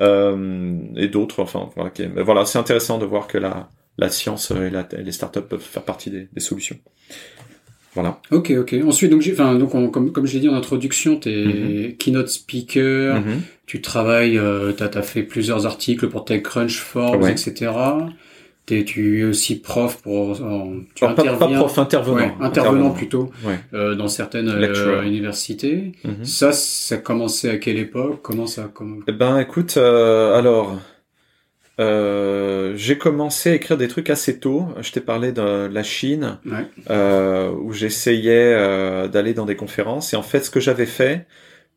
Euh, 0.00 0.78
et 0.96 1.08
d'autres. 1.08 1.40
Enfin, 1.40 1.70
voilà, 1.74 1.90
mais 2.14 2.22
voilà, 2.22 2.44
c'est 2.44 2.58
intéressant 2.58 2.98
de 2.98 3.06
voir 3.06 3.26
que 3.26 3.38
la, 3.38 3.68
la 3.96 4.08
science 4.08 4.50
et, 4.52 4.70
la, 4.70 4.86
les 4.98 5.12
startups 5.12 5.40
peuvent 5.40 5.60
faire 5.60 5.82
partie 5.82 6.10
des, 6.10 6.28
des 6.32 6.40
solutions. 6.40 6.76
Voilà. 7.94 8.20
Ok, 8.30 8.52
ok. 8.56 8.76
Ensuite, 8.86 9.10
donc, 9.10 9.28
enfin, 9.32 9.56
donc, 9.56 9.72
comme, 9.92 10.12
comme 10.12 10.26
je 10.26 10.34
l'ai 10.34 10.40
dit 10.40 10.48
en 10.48 10.54
introduction, 10.54 11.18
tu 11.18 11.30
es 11.30 11.44
mhm. 11.44 11.96
keynote 11.96 12.28
speaker, 12.28 13.20
mhm. 13.20 13.40
tu 13.66 13.80
travailles, 13.80 14.38
euh, 14.38 14.72
tu 14.72 14.84
as, 14.84 15.02
fait 15.02 15.22
plusieurs 15.22 15.66
articles 15.66 16.08
pour 16.08 16.24
TechCrunch, 16.24 16.78
Forbes, 16.78 17.26
etc. 17.26 17.72
Es, 18.70 18.84
tu 18.84 19.20
es 19.20 19.24
aussi 19.24 19.60
prof 19.60 20.02
pour 20.02 20.36
tu 20.94 21.04
pas, 21.04 21.14
pas, 21.14 21.48
prof 21.48 21.78
intervenant. 21.78 22.34
Intervenant, 22.40 22.90
plutôt 22.90 23.30
euh, 23.72 23.94
dans 23.94 24.08
certaines 24.08 24.48
euh, 24.48 25.02
universités. 25.02 25.92
Mhm. 26.04 26.24
ça 26.24 26.52
ça 26.52 26.96
a 26.96 26.98
commencé 26.98 27.48
à 27.48 27.56
quelle 27.58 27.78
époque? 27.78 28.20
Comment 28.22 28.46
ça 28.46 28.70
comment... 28.72 28.96
eh 29.06 29.12
ben 29.12 29.38
écoute 29.38 29.76
euh, 29.76 30.36
alors 30.36 30.78
euh, 31.80 32.74
j'ai 32.76 32.98
commencé 32.98 33.50
à 33.50 33.54
écrire 33.54 33.76
des 33.76 33.88
trucs 33.88 34.10
assez 34.10 34.40
tôt. 34.40 34.66
Je 34.80 34.90
t'ai 34.90 35.00
parlé 35.00 35.30
de 35.32 35.66
la 35.66 35.82
Chine, 35.82 36.38
où 36.88 37.72
j'essayais 37.72 39.08
d'aller 39.08 39.32
dans 39.32 39.46
des 39.46 39.56
conférences. 39.56 40.12
Et 40.12 40.16
en 40.16 40.22
fait, 40.22 40.44
ce 40.44 40.50
que 40.50 40.58
j'avais 40.58 40.86
fait, 40.86 41.26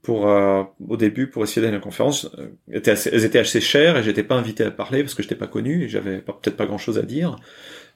pour 0.01 0.27
euh, 0.27 0.63
au 0.87 0.97
début 0.97 1.27
pour 1.27 1.43
essayer 1.43 1.61
d'aller 1.61 1.75
à 1.75 1.77
la 1.77 1.83
conférence 1.83 2.27
euh, 2.37 2.79
assez, 2.85 3.09
elles 3.13 3.25
étaient 3.25 3.39
assez 3.39 3.61
chères 3.61 3.97
et 3.97 4.03
j'étais 4.03 4.23
pas 4.23 4.35
invité 4.35 4.63
à 4.63 4.71
parler 4.71 5.03
parce 5.03 5.13
que 5.13 5.21
j'étais 5.21 5.35
pas 5.35 5.47
connu 5.47 5.83
et 5.83 5.89
j'avais 5.89 6.21
peut-être 6.21 6.57
pas 6.57 6.65
grand 6.65 6.77
chose 6.77 6.97
à 6.97 7.03
dire. 7.03 7.35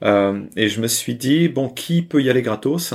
Euh, 0.04 0.44
et 0.56 0.70
je 0.70 0.82
me 0.82 0.88
suis 0.88 1.16
dit 1.16 1.50
bon 1.50 1.70
qui 1.70 2.02
peut 2.02 2.22
y 2.22 2.30
aller 2.30 2.42
gratos? 2.42 2.94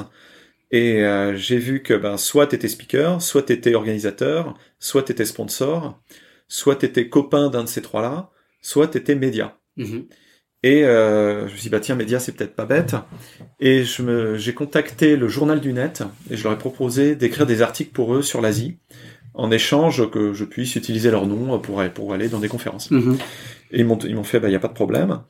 Et 0.70 1.04
euh, 1.04 1.34
j'ai 1.34 1.58
vu 1.58 1.82
que 1.82 1.94
ben 1.94 2.16
soit 2.16 2.46
t'étais 2.46 2.68
speaker 2.68 3.20
soit 3.20 3.42
t'étais 3.42 3.74
organisateur 3.74 4.56
soit 4.78 5.02
t'étais 5.02 5.24
sponsor 5.24 6.00
soit 6.46 6.76
t'étais 6.76 7.08
copain 7.08 7.50
d'un 7.50 7.64
de 7.64 7.68
ces 7.68 7.82
trois 7.82 8.02
là 8.02 8.30
soit 8.62 8.86
t'étais 8.86 9.16
média. 9.16 9.58
Mm-hmm. 9.78 10.04
Et 10.62 10.84
euh, 10.84 11.46
je 11.48 11.52
me 11.52 11.56
suis 11.56 11.62
dit, 11.62 11.68
bah 11.70 11.80
tiens, 11.80 11.94
média, 11.94 12.20
c'est 12.20 12.32
peut-être 12.32 12.54
pas 12.54 12.66
bête. 12.66 12.94
Et 13.60 13.84
je 13.84 14.02
me, 14.02 14.36
j'ai 14.36 14.52
contacté 14.52 15.16
le 15.16 15.26
journal 15.28 15.60
du 15.60 15.72
net 15.72 16.02
et 16.30 16.36
je 16.36 16.44
leur 16.44 16.52
ai 16.52 16.58
proposé 16.58 17.16
d'écrire 17.16 17.46
des 17.46 17.62
articles 17.62 17.92
pour 17.92 18.14
eux 18.14 18.22
sur 18.22 18.40
l'Asie, 18.40 18.76
en 19.34 19.50
échange 19.50 20.10
que 20.10 20.32
je 20.32 20.44
puisse 20.44 20.76
utiliser 20.76 21.10
leur 21.10 21.26
nom 21.26 21.58
pour, 21.58 21.82
pour 21.94 22.12
aller 22.12 22.28
dans 22.28 22.40
des 22.40 22.48
conférences. 22.48 22.90
Mhm. 22.90 23.16
Et 23.72 23.80
ils 23.80 23.86
m'ont, 23.86 23.98
ils 23.98 24.16
m'ont 24.16 24.24
fait, 24.24 24.40
bah 24.40 24.48
il 24.48 24.52
y 24.52 24.56
a 24.56 24.60
pas 24.60 24.68
de 24.68 24.74
problème. 24.74 25.20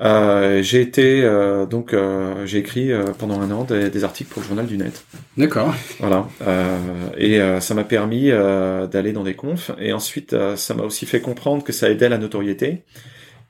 Euh, 0.00 0.62
j'ai 0.62 0.80
été 0.80 1.22
euh, 1.22 1.64
donc 1.64 1.92
euh, 1.92 2.44
j'ai 2.44 2.58
écrit 2.58 2.90
euh, 2.90 3.04
pendant 3.16 3.40
un 3.40 3.50
an 3.52 3.62
des, 3.62 3.88
des, 3.88 4.04
articles 4.04 4.32
pour 4.32 4.42
le 4.42 4.48
journal 4.48 4.66
du 4.66 4.76
net. 4.76 5.04
D'accord. 5.36 5.72
Voilà. 6.00 6.26
Euh, 6.42 6.76
et 7.16 7.60
ça 7.60 7.74
m'a 7.74 7.84
permis 7.84 8.30
d'aller 8.30 9.12
dans 9.12 9.22
des 9.22 9.34
confs. 9.34 9.70
Et 9.78 9.92
ensuite, 9.92 10.34
ça 10.56 10.74
m'a 10.74 10.82
aussi 10.82 11.06
fait 11.06 11.20
comprendre 11.20 11.62
que 11.62 11.72
ça 11.72 11.88
aidait 11.88 12.08
la 12.08 12.18
notoriété. 12.18 12.82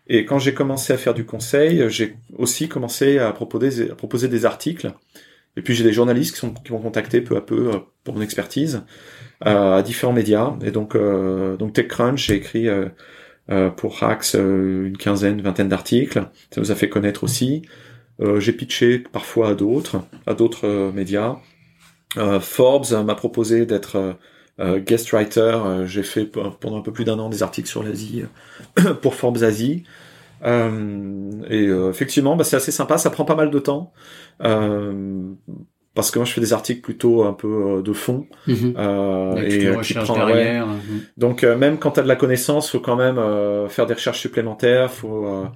Et 0.07 0.25
quand 0.25 0.39
j'ai 0.39 0.55
commencé 0.55 0.93
à 0.93 0.99
faire 0.99 1.15
du 1.15 1.25
conseil, 1.25 1.89
j'ai 1.89 2.17
aussi 2.37 2.69
commencé 2.69 3.19
à 3.19 3.33
proposer, 3.33 3.87
proposer 3.87 4.29
des 4.29 4.45
articles. 4.45 4.93
Et 5.57 5.63
puis 5.63 5.75
j'ai 5.75 5.85
des 5.85 5.93
journalistes 5.93 6.35
qui, 6.35 6.41
sont, 6.41 6.53
qui 6.53 6.73
m'ont 6.73 6.81
contacté 6.81 7.21
peu 7.21 7.37
à 7.37 7.41
peu 7.41 7.71
euh, 7.71 7.79
pour 8.03 8.15
mon 8.15 8.21
expertise 8.21 8.83
euh, 9.47 9.79
à 9.79 9.83
différents 9.83 10.13
médias. 10.13 10.55
Et 10.65 10.71
donc, 10.71 10.95
euh, 10.95 11.57
donc 11.57 11.73
TechCrunch, 11.73 12.27
j'ai 12.27 12.35
écrit 12.35 12.69
euh, 12.69 12.89
euh 13.51 13.71
pour 13.71 14.03
Hacks 14.03 14.35
une 14.35 14.97
quinzaine, 14.97 15.41
vingtaine 15.41 15.69
d'articles. 15.69 16.27
Ça 16.51 16.61
nous 16.61 16.73
a 16.73 16.75
fait 16.75 16.89
connaître 16.89 17.25
aussi. 17.25 17.63
j'ai 18.39 18.53
pitché 18.53 18.99
parfois 18.99 19.51
à 19.51 19.55
d'autres, 19.55 20.03
à 20.27 20.35
d'autres 20.35 20.93
médias. 20.95 21.37
Forbes 22.41 23.05
m'a 23.05 23.15
proposé 23.15 23.67
d'être 23.67 23.97
euh, 23.97 24.13
guest 24.59 25.11
writer, 25.13 25.41
euh, 25.41 25.87
j'ai 25.87 26.03
fait 26.03 26.27
pendant 26.27 26.79
un 26.79 26.83
peu 26.83 26.93
plus 26.93 27.05
d'un 27.05 27.19
an 27.19 27.29
des 27.29 27.43
articles 27.43 27.69
sur 27.69 27.83
l'Asie 27.83 28.25
euh, 28.79 28.95
pour 29.03 29.15
Forbes 29.15 29.43
Asie. 29.43 29.85
et 30.45 31.65
effectivement, 31.91 32.37
bah, 32.37 32.45
c'est 32.45 32.57
assez 32.57 32.73
sympa. 32.73 32.99
Ça 32.99 33.11
prend 33.11 33.25
pas 33.25 33.35
mal 33.35 33.51
de 33.51 33.59
temps 33.59 33.93
parce 35.95 36.11
que 36.11 36.19
moi 36.19 36.27
je 36.27 36.33
fais 36.33 36.41
des 36.41 36.53
articles 36.53 36.81
plutôt 36.81 37.23
un 37.23 37.33
peu 37.33 37.81
de 37.85 37.93
fond 37.93 38.27
mhm. 38.49 38.75
et 39.39 39.79
qui 39.83 39.95
prend, 39.95 40.27
derrière. 40.27 40.67
Mhm. 40.67 41.03
donc 41.17 41.45
même 41.45 41.79
quand 41.79 41.93
tu 41.93 42.01
as 42.01 42.03
de 42.03 42.09
la 42.09 42.17
connaissance 42.17 42.69
faut 42.69 42.81
quand 42.81 42.97
même 42.97 43.21
faire 43.69 43.87
des 43.87 43.95
recherches 43.95 44.19
supplémentaires 44.19 44.91
faut 44.91 45.47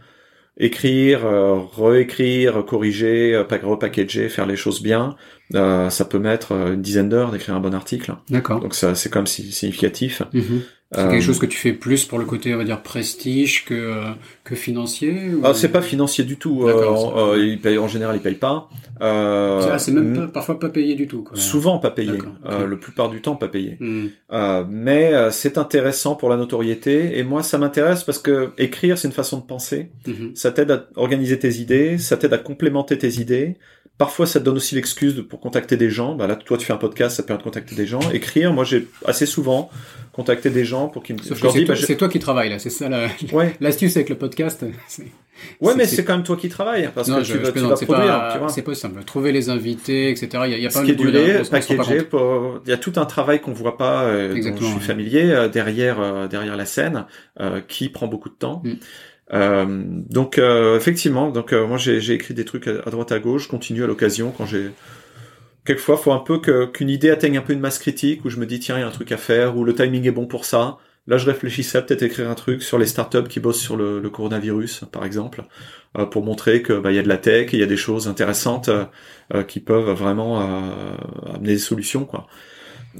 écrire, 0.58 1.24
euh, 1.24 1.60
réécrire, 1.76 2.64
corriger, 2.66 3.34
euh, 3.34 3.44
repackager, 3.62 4.28
faire 4.28 4.46
les 4.46 4.56
choses 4.56 4.82
bien, 4.82 5.16
euh, 5.54 5.88
ça 5.88 6.04
peut 6.04 6.18
mettre 6.18 6.52
une 6.52 6.82
dizaine 6.82 7.08
d'heures 7.08 7.30
d'écrire 7.30 7.54
un 7.54 7.60
bon 7.60 7.74
article. 7.74 8.14
D'accord. 8.28 8.60
Donc 8.60 8.74
ça, 8.74 8.94
c'est 8.94 9.10
comme 9.10 9.26
si 9.26 9.52
significatif. 9.52 10.22
Mhm. 10.32 10.62
C'est 10.90 11.08
quelque 11.10 11.20
chose 11.20 11.38
que 11.38 11.46
tu 11.46 11.58
fais 11.58 11.74
plus 11.74 12.06
pour 12.06 12.18
le 12.18 12.24
côté, 12.24 12.54
on 12.54 12.58
va 12.58 12.64
dire, 12.64 12.82
prestige 12.82 13.66
que 13.66 14.04
que 14.42 14.54
financier 14.54 15.34
ou... 15.34 15.42
ah, 15.44 15.52
C'est 15.52 15.68
pas 15.68 15.82
financier 15.82 16.24
du 16.24 16.38
tout. 16.38 16.66
Euh, 16.66 17.36
il 17.38 17.60
paye, 17.60 17.76
en 17.76 17.88
général, 17.88 18.16
il 18.16 18.22
paye 18.22 18.36
pas. 18.36 18.70
Euh, 19.02 19.78
c'est 19.78 19.92
même 19.92 20.30
parfois 20.32 20.58
pas 20.58 20.70
payé 20.70 20.94
du 20.94 21.06
tout. 21.06 21.22
Quoi. 21.22 21.36
Souvent 21.36 21.78
pas 21.78 21.90
payé. 21.90 22.12
Euh, 22.46 22.66
le 22.66 22.78
plupart 22.78 23.10
du 23.10 23.20
temps 23.20 23.36
pas 23.36 23.48
payé. 23.48 23.76
Hmm. 23.80 24.06
Euh, 24.32 24.64
mais 24.68 25.12
c'est 25.30 25.58
intéressant 25.58 26.14
pour 26.14 26.30
la 26.30 26.36
notoriété. 26.36 27.18
Et 27.18 27.22
moi, 27.22 27.42
ça 27.42 27.58
m'intéresse 27.58 28.02
parce 28.04 28.18
que 28.18 28.50
écrire, 28.56 28.96
c'est 28.96 29.08
une 29.08 29.14
façon 29.14 29.38
de 29.38 29.44
penser. 29.44 29.90
Mhm. 30.06 30.32
Ça 30.34 30.52
t'aide 30.52 30.70
à 30.70 30.86
organiser 30.96 31.38
tes 31.38 31.56
idées. 31.56 31.98
Ça 31.98 32.16
t'aide 32.16 32.32
à 32.32 32.38
complémenter 32.38 32.96
tes 32.96 33.20
idées. 33.20 33.58
Parfois, 33.98 34.26
ça 34.26 34.38
te 34.38 34.44
donne 34.44 34.56
aussi 34.56 34.76
l'excuse 34.76 35.24
pour 35.28 35.40
contacter 35.40 35.76
des 35.76 35.90
gens. 35.90 36.14
Bah 36.14 36.28
là, 36.28 36.36
toi, 36.36 36.56
tu 36.56 36.64
fais 36.64 36.72
un 36.72 36.76
podcast, 36.76 37.16
ça 37.16 37.22
te 37.24 37.26
permet 37.26 37.40
de 37.40 37.44
contacter 37.44 37.74
des 37.74 37.86
gens. 37.86 38.00
Écrire, 38.12 38.52
moi, 38.52 38.62
j'ai 38.62 38.86
assez 39.04 39.26
souvent 39.26 39.70
contacté 40.18 40.50
des 40.50 40.64
gens 40.64 40.88
pour 40.88 41.04
qu'ils 41.04 41.14
me. 41.14 41.66
Bah, 41.66 41.76
c'est 41.76 41.96
toi, 41.96 42.08
qui 42.08 42.18
travailles 42.18 42.50
là, 42.50 42.58
c'est 42.58 42.70
ça 42.70 42.88
la. 42.88 43.06
Ouais. 43.32 43.54
L'astuce 43.60 43.96
avec 43.96 44.08
le 44.08 44.16
podcast. 44.16 44.64
Ouais, 45.60 45.74
mais 45.76 45.86
c'est 45.86 46.04
quand 46.04 46.14
même 46.14 46.24
toi 46.24 46.36
qui 46.36 46.48
travailles 46.48 46.90
parce 46.92 47.08
que 47.08 47.22
tu, 47.22 47.38
vas, 47.38 47.52
tu 47.52 47.60
vas 47.60 47.76
produire. 47.76 48.50
C'est 48.50 48.62
pas 48.62 48.74
simple. 48.74 49.04
Trouver 49.04 49.30
les 49.30 49.50
invités, 49.50 50.10
etc. 50.10 50.30
Il 50.46 50.50
y 50.50 50.54
a, 50.54 50.58
y 50.58 50.66
a 50.66 50.68
pas 50.68 50.84
Scheduler, 50.84 51.42
packager. 51.48 52.02
Il 52.66 52.68
y 52.68 52.72
a 52.72 52.76
tout 52.76 52.94
un 52.96 53.04
travail 53.04 53.40
qu'on 53.40 53.52
voit 53.52 53.78
pas, 53.78 54.02
euh, 54.02 54.34
dont 54.34 54.56
je 54.56 54.64
suis 54.64 54.80
familier 54.80 55.30
euh, 55.30 55.48
derrière 55.48 56.00
euh, 56.00 56.26
derrière 56.26 56.56
la 56.56 56.66
scène, 56.66 57.06
euh, 57.38 57.60
qui 57.60 57.88
prend 57.88 58.08
beaucoup 58.08 58.30
de 58.30 58.34
temps. 58.34 58.62
Mm. 58.64 58.72
Euh, 59.32 59.66
donc 59.66 60.38
euh, 60.38 60.76
effectivement, 60.76 61.30
donc 61.30 61.52
euh, 61.52 61.66
moi 61.66 61.76
j'ai 61.76 62.12
écrit 62.12 62.32
des 62.32 62.44
trucs 62.44 62.66
à, 62.66 62.90
droite 62.90 63.12
à 63.12 63.18
gauche, 63.18 63.44
je 63.44 63.48
continue 63.48 63.84
à 63.84 63.86
l'occasion 63.86 64.32
quand 64.36 64.46
j'ai 64.46 64.70
quelquefois 65.68 65.98
faut 65.98 66.12
un 66.12 66.18
peu 66.18 66.40
qu'une 66.72 66.88
idée 66.88 67.10
atteigne 67.10 67.36
un 67.36 67.42
peu 67.42 67.52
une 67.52 67.60
masse 67.60 67.78
critique 67.78 68.24
où 68.24 68.30
je 68.30 68.38
me 68.38 68.46
dis 68.46 68.58
tiens 68.58 68.78
il 68.78 68.80
y 68.80 68.82
a 68.82 68.88
un 68.88 68.90
truc 68.90 69.12
à 69.12 69.18
faire 69.18 69.56
ou 69.56 69.64
le 69.64 69.74
timing 69.74 70.06
est 70.06 70.10
bon 70.10 70.26
pour 70.26 70.44
ça. 70.44 70.78
Là 71.06 71.18
je 71.18 71.26
réfléchissais 71.26 71.78
à 71.78 71.82
peut-être 71.82 72.02
écrire 72.02 72.30
un 72.30 72.34
truc 72.34 72.62
sur 72.62 72.78
les 72.78 72.86
startups 72.86 73.28
qui 73.28 73.38
bossent 73.38 73.60
sur 73.60 73.76
le, 73.76 74.00
le 74.00 74.10
coronavirus 74.10 74.84
par 74.90 75.04
exemple 75.04 75.44
pour 76.10 76.24
montrer 76.24 76.62
que 76.62 76.72
bah, 76.72 76.90
il 76.90 76.96
y 76.96 76.98
a 76.98 77.02
de 77.02 77.08
la 77.08 77.18
tech, 77.18 77.50
il 77.52 77.58
y 77.58 77.62
a 77.62 77.66
des 77.66 77.76
choses 77.76 78.08
intéressantes 78.08 78.70
qui 79.46 79.60
peuvent 79.60 79.90
vraiment 79.90 80.40
amener 81.34 81.52
des 81.52 81.58
solutions 81.58 82.04
quoi. 82.04 82.26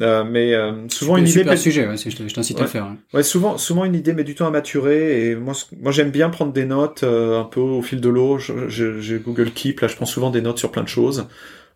Euh, 0.01 0.25
mais 0.25 0.55
euh, 0.55 0.89
souvent 0.89 1.17
une 1.17 1.27
idée. 1.27 1.41
Super 1.41 1.59
sujet, 1.59 1.87
ouais, 1.87 1.97
je 1.97 2.35
t'incite 2.35 2.61
à 2.61 2.67
faire. 2.67 2.87
Ouais. 2.87 3.19
ouais. 3.19 3.23
souvent, 3.23 3.59
souvent 3.59 3.85
une 3.85 3.95
idée 3.95 4.13
met 4.13 4.25
du 4.25 4.35
temps 4.35 4.47
à 4.47 4.51
maturer 4.51 5.31
et 5.31 5.35
moi, 5.35 5.55
moi 5.81 5.93
j'aime 5.93 6.11
bien 6.11 6.31
prendre 6.31 6.53
des 6.53 6.65
notes 6.65 7.03
euh, 7.03 7.41
un 7.41 7.45
peu 7.45 7.61
au 7.61 7.83
fil 7.83 8.01
de 8.01 8.09
l'eau. 8.09 8.39
J'ai 8.39 9.19
Google 9.19 9.51
Keep, 9.51 9.81
là, 9.81 9.89
je 9.89 9.97
prends 9.97 10.07
souvent 10.07 10.31
des 10.31 10.41
notes 10.41 10.59
sur 10.59 10.71
plein 10.71 10.83
de 10.83 10.89
choses. 10.89 11.27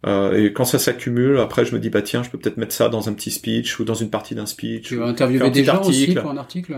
Euh, 0.04 0.32
et 0.36 0.52
quand 0.52 0.64
ça 0.64 0.78
s'accumule, 0.78 1.38
après 1.38 1.64
je 1.64 1.74
me 1.74 1.78
dis 1.78 1.90
bah 1.90 2.02
tiens, 2.02 2.22
je 2.22 2.30
peux 2.30 2.38
peut-être 2.38 2.56
mettre 2.56 2.74
ça 2.74 2.88
dans 2.88 3.08
un 3.08 3.12
petit 3.12 3.30
speech 3.30 3.78
ou 3.78 3.84
dans 3.84 3.94
une 3.94 4.10
partie 4.10 4.34
d'un 4.34 4.46
speech. 4.46 4.88
Tu 4.88 4.96
vas 4.96 5.06
interviewer 5.06 5.50
des 5.50 5.64
gens 5.64 5.82
aussi 5.82 6.14
pour 6.14 6.30
un 6.30 6.36
article. 6.36 6.74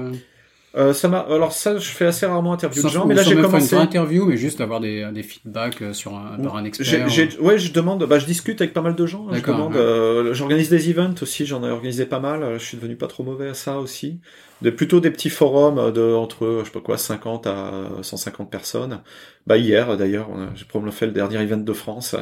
euh, 0.76 0.92
ça 0.92 1.08
m'a. 1.08 1.20
Alors 1.20 1.52
ça, 1.52 1.78
je 1.78 1.88
fais 1.88 2.04
assez 2.04 2.26
rarement 2.26 2.52
interview 2.52 2.82
de 2.82 2.88
gens, 2.88 3.06
mais 3.06 3.14
là 3.14 3.22
j'ai 3.22 3.34
commencé. 3.36 3.76
Pas 3.76 3.82
une 3.82 3.88
interview, 3.88 4.26
mais 4.26 4.36
juste 4.36 4.60
avoir 4.60 4.80
des, 4.80 5.08
des 5.14 5.22
feedbacks 5.22 5.80
euh, 5.82 5.92
sur 5.92 6.16
un, 6.16 6.36
par 6.42 6.56
un 6.56 6.64
expert. 6.64 7.08
J'ai, 7.08 7.38
ouais, 7.38 7.58
je 7.58 7.72
demande. 7.72 8.04
Bah, 8.04 8.18
je 8.18 8.26
discute 8.26 8.60
avec 8.60 8.74
pas 8.74 8.82
mal 8.82 8.94
de 8.94 9.06
gens. 9.06 9.28
Hein, 9.30 9.36
je 9.36 9.42
demande. 9.42 9.76
Euh, 9.76 10.34
j'organise 10.34 10.68
des 10.68 10.90
events 10.90 11.14
aussi. 11.22 11.46
J'en 11.46 11.64
ai 11.64 11.70
organisé 11.70 12.06
pas 12.06 12.20
mal. 12.20 12.58
Je 12.58 12.64
suis 12.64 12.76
devenu 12.76 12.96
pas 12.96 13.06
trop 13.06 13.22
mauvais 13.22 13.48
à 13.48 13.54
ça 13.54 13.78
aussi 13.78 14.20
de 14.62 14.70
plutôt 14.70 15.00
des 15.00 15.10
petits 15.10 15.30
forums 15.30 15.92
de 15.92 16.14
entre 16.14 16.60
je 16.60 16.64
sais 16.64 16.70
pas 16.72 16.80
quoi 16.80 16.96
50 16.96 17.46
à 17.46 17.88
150 18.02 18.50
personnes. 18.50 19.00
Bah 19.46 19.58
hier 19.58 19.96
d'ailleurs, 19.98 20.28
j'ai 20.54 20.64
probablement 20.64 20.92
fait 20.92 21.04
le 21.04 21.12
dernier 21.12 21.38
event 21.42 21.58
de 21.58 21.72
France. 21.74 22.16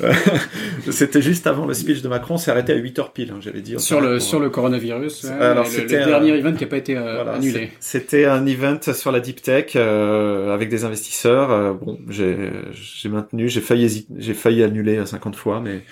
c'était 0.90 1.20
juste 1.20 1.48
avant 1.48 1.66
le 1.66 1.74
speech 1.74 2.02
de 2.02 2.08
Macron, 2.08 2.36
c'est 2.36 2.52
arrêté 2.52 2.72
à 2.72 2.76
8 2.76 2.98
heures 3.00 3.12
pile, 3.12 3.32
hein, 3.32 3.38
j'allais 3.40 3.62
dire. 3.62 3.80
Sur 3.80 4.00
le 4.00 4.20
sur 4.20 4.38
le 4.38 4.48
coronavirus. 4.48 5.24
Alors 5.24 5.66
c'était 5.66 5.98
le, 5.98 6.06
dernier 6.06 6.30
event 6.38 6.52
qui 6.52 6.62
a 6.62 6.68
pas 6.68 6.76
été 6.76 6.96
euh, 6.96 7.24
annulé. 7.34 7.72
C'était 7.80 8.26
un 8.26 8.46
event 8.46 8.78
sur 8.80 9.10
la 9.10 9.18
deep 9.18 9.42
tech 9.42 9.72
euh, 9.74 10.54
avec 10.54 10.68
des 10.68 10.84
investisseurs. 10.84 11.50
Euh, 11.50 11.72
bon, 11.72 11.98
j'ai 12.08 12.36
j'ai 12.72 13.08
maintenu, 13.08 13.48
j'ai 13.48 13.60
failli 13.60 14.06
j'ai 14.16 14.34
failli 14.34 14.62
annuler 14.62 15.04
50 15.04 15.34
fois, 15.34 15.60
mais 15.60 15.82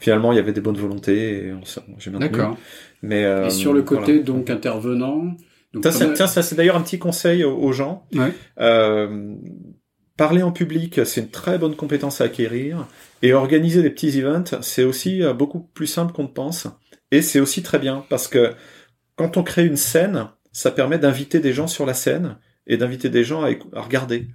finalement 0.00 0.32
il 0.32 0.36
y 0.36 0.40
avait 0.40 0.52
des 0.52 0.60
bonnes 0.60 0.76
volontés 0.76 1.46
et 1.46 1.54
j'ai 1.98 2.10
maintenu. 2.10 2.28
D'accord. 2.28 2.56
Mais, 3.02 3.24
euh, 3.24 3.46
et 3.46 3.50
sur 3.50 3.72
le 3.72 3.82
côté 3.82 4.20
donc 4.20 4.50
intervenant. 4.50 5.36
Donc, 5.72 5.84
ça, 5.84 6.26
ça, 6.26 6.42
c'est 6.42 6.54
d'ailleurs 6.54 6.76
un 6.76 6.80
petit 6.80 6.98
conseil 6.98 7.44
aux, 7.44 7.72
gens. 7.72 8.06
Ouais. 8.14 8.32
Euh, 8.60 9.34
parler 10.16 10.42
en 10.42 10.52
public, 10.52 11.00
c'est 11.04 11.20
une 11.20 11.30
très 11.30 11.58
bonne 11.58 11.76
compétence 11.76 12.20
à 12.20 12.24
acquérir. 12.24 12.86
Et 13.22 13.32
organiser 13.32 13.82
des 13.82 13.90
petits 13.90 14.18
events, 14.20 14.60
c'est 14.62 14.84
aussi 14.84 15.22
euh, 15.22 15.32
beaucoup 15.32 15.60
plus 15.60 15.86
simple 15.86 16.12
qu'on 16.12 16.24
ne 16.24 16.28
pense. 16.28 16.66
Et 17.10 17.22
c'est 17.22 17.40
aussi 17.40 17.62
très 17.62 17.78
bien 17.78 18.04
parce 18.10 18.28
que 18.28 18.52
quand 19.16 19.36
on 19.36 19.42
crée 19.42 19.64
une 19.64 19.76
scène, 19.76 20.28
ça 20.52 20.70
permet 20.70 20.98
d'inviter 20.98 21.40
des 21.40 21.52
gens 21.52 21.66
sur 21.66 21.86
la 21.86 21.94
scène 21.94 22.36
et 22.66 22.76
d'inviter 22.76 23.08
des 23.08 23.24
gens 23.24 23.42
à, 23.42 23.50
à, 23.74 23.80
regarder. 23.80 24.28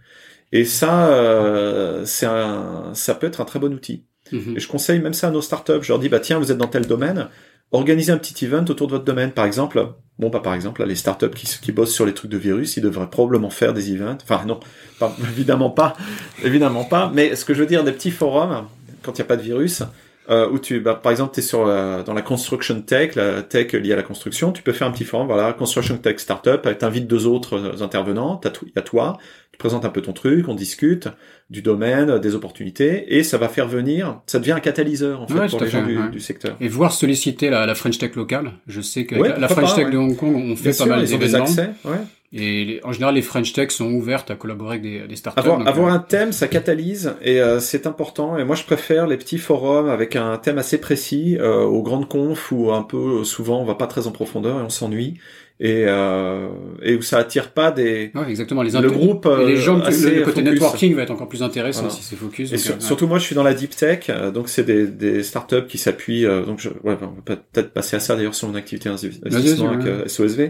Et 0.52 0.66
ça, 0.66 1.08
euh, 1.08 2.06
un, 2.24 2.92
ça 2.94 3.16
peut 3.16 3.28
être 3.28 3.42
un 3.42 3.46
très 3.46 3.60
bon 3.60 3.74
outil. 3.74 4.06
Mhm. 4.32 4.56
Et 4.56 4.60
je 4.60 4.68
conseille 4.68 5.00
même 5.00 5.14
ça 5.14 5.28
à 5.28 5.32
nos 5.32 5.42
startups. 5.42 5.82
Je 5.82 5.90
leur 5.90 6.00
dis, 6.00 6.10
bah 6.10 6.20
tiens, 6.20 6.40
vous 6.40 6.52
êtes 6.52 6.58
dans 6.58 6.68
tel 6.68 6.88
domaine, 6.88 7.30
organisez 7.72 8.12
un 8.12 8.18
petit 8.18 8.46
event 8.46 8.66
autour 8.70 8.88
de 8.88 8.94
votre 8.94 9.06
domaine. 9.06 9.32
Par 9.32 9.46
exemple, 9.46 9.88
bon, 10.20 10.30
pas 10.30 10.40
par 10.40 10.54
exemple, 10.54 10.84
les 10.86 10.96
startups 10.96 11.30
qui, 11.30 11.48
qui 11.62 11.72
bossent 11.72 11.94
sur 11.94 12.06
les 12.06 12.14
trucs 12.14 12.32
de 12.32 12.38
virus, 12.38 12.78
ils 12.78 12.84
devraient 12.84 13.10
probablement 13.10 13.50
faire 13.50 13.74
des 13.74 13.92
events. 13.92 14.18
Enfin, 14.24 14.46
non, 14.46 14.60
évidemment 15.20 15.70
pas, 15.70 15.96
évidemment 16.44 16.86
pas. 16.86 17.12
Mais 17.14 17.36
ce 17.36 17.46
que 17.46 17.54
je 17.54 17.60
veux 17.60 17.68
dire, 17.68 17.84
des 17.84 17.92
petits 17.92 18.12
forums, 18.12 18.68
quand 19.02 19.14
il 19.14 19.22
n'y 19.22 19.26
a 19.26 19.28
pas 19.28 19.38
de 19.38 19.42
virus, 19.42 19.84
euh, 20.30 20.48
où 20.50 20.60
tu, 20.60 20.80
bah, 20.80 20.94
par 20.94 21.12
exemple, 21.12 21.34
tu 21.34 21.40
es 21.40 21.44
sur 21.44 21.66
dans 21.66 22.14
la 22.14 22.22
construction 22.22 22.82
tech, 22.82 23.16
la 23.16 23.42
tech 23.42 23.74
liée 23.74 23.94
à 23.94 23.96
la 23.96 24.04
construction, 24.04 24.52
tu 24.52 24.62
peux 24.62 24.72
faire 24.72 24.88
un 24.88 24.92
petit 24.92 25.04
forum, 25.04 25.28
voilà, 25.28 25.52
construction 25.54 25.98
tech 25.98 26.20
startup, 26.20 26.68
t'invites 26.78 27.08
deux 27.08 27.26
autres 27.26 27.58
euh, 27.58 27.84
intervenants, 27.84 28.40
il 28.64 28.72
y 28.76 28.80
a 28.80 28.82
toi, 28.82 29.18
tu 29.52 29.58
présentes 29.58 29.84
un 29.84 29.90
peu 29.90 30.02
ton 30.02 30.14
truc, 30.14 30.48
on 30.48 30.54
discute 30.54 31.10
du 31.52 31.62
domaine, 31.62 32.18
des 32.20 32.34
opportunités, 32.34 33.18
et 33.18 33.24
ça 33.24 33.38
va 33.38 33.50
faire 33.50 33.68
venir, 33.68 34.22
ça 34.26 34.40
devient 34.40 34.54
un 34.54 34.62
catalyseur 34.62 35.22
en 35.22 35.28
fait 35.28 35.50
pour 35.50 35.62
les 35.62 35.70
gens 35.70 35.84
du, 36.10 36.20
secteur. 36.22 36.56
Et 36.62 36.70
voir 36.70 36.94
solliciter 36.94 37.50
la, 37.50 37.66
la 37.66 37.76
French 37.76 37.98
Tech 37.98 38.16
locale. 38.16 38.54
Je 38.68 38.80
sais 38.80 39.06
que 39.06 39.16
la 39.16 39.48
French 39.50 39.76
Tech 39.76 39.90
de 39.90 39.98
Hong 39.98 40.16
Kong, 40.16 40.34
on 40.34 40.56
fait 40.56 40.76
pas 40.76 40.86
mal 40.86 41.06
d'événements. 41.06 41.46
Ouais. 41.84 41.98
Et 42.34 42.80
en 42.86 42.94
général, 42.94 43.16
les 43.16 43.22
French 43.22 43.52
Tech 43.52 43.72
sont 43.72 43.92
ouvertes 43.92 44.32
à 44.32 44.36
collaborer 44.36 44.78
avec 44.78 44.82
des, 44.84 45.06
des 45.06 45.16
startups. 45.18 45.42
Avoir, 45.42 45.68
avoir 45.68 45.90
euh, 45.90 45.98
un 45.98 46.00
thème, 46.00 46.32
ça 46.32 46.48
catalyse 46.48 47.14
et 47.22 47.42
euh, 47.42 47.60
c'est 47.60 47.86
important. 47.86 48.38
Et 48.38 48.46
moi, 48.46 48.56
je 48.56 48.64
préfère 48.64 49.06
les 49.06 49.18
petits 49.18 49.38
forums 49.38 49.90
avec 49.90 50.16
un 50.16 50.38
thème 50.38 50.58
assez 50.58 50.80
précis 50.80 51.38
euh, 51.38 51.64
aux 51.64 51.84
grandes 51.84 52.08
confs 52.08 52.52
où 52.52 52.72
un 52.72 52.84
peu 52.84 53.26
souvent 53.26 53.60
on 53.60 53.66
va 53.66 53.76
pas 53.76 53.88
très 53.88 54.08
en 54.08 54.12
profondeur 54.12 54.60
et 54.60 54.62
on 54.62 54.70
s'ennuie 54.70 55.20
et, 55.64 55.86
euh, 55.86 56.48
et 56.82 56.96
où 56.96 57.04
ça 57.04 57.20
attire 57.20 57.52
pas 57.52 57.70
des 57.70 58.12
ouais, 58.16 58.30
exactement 58.30 58.64
les 58.64 58.72
le 58.72 58.90
groupe 58.90 59.28
et 59.42 59.46
les 59.46 59.58
gens 59.58 59.78
le, 59.78 60.24
côté 60.24 60.42
networking 60.42 60.96
va 60.96 61.04
être 61.04 61.12
encore 61.12 61.30
plus 61.30 61.44
intéressant 61.44 61.90
si 61.90 62.02
c'est 62.02 62.16
focus 62.16 62.52
et 62.52 62.58
surtout 62.58 63.06
moi 63.08 63.20
je 63.20 63.26
suis 63.26 63.36
dans 63.36 63.44
la 63.44 63.54
deep 63.54 63.76
tech 63.76 64.10
donc 64.34 64.50
c'est 64.50 64.64
des, 64.64 64.88
des 64.88 65.22
startups 65.22 65.68
qui 65.68 65.78
s'appuient 65.78 66.26
donc 66.26 66.60
je, 66.60 66.70
ouais, 66.70 66.98
on 67.02 67.08
va 67.08 67.22
peut-être 67.24 67.74
passer 67.74 67.96
à 67.96 68.00
ça 68.00 68.16
d'ailleurs 68.16 68.34
sur 68.34 68.48
mon 68.48 68.56
activité 68.56 68.90
d'investissement 68.90 69.70
avec 69.70 70.10
SOSV 70.10 70.50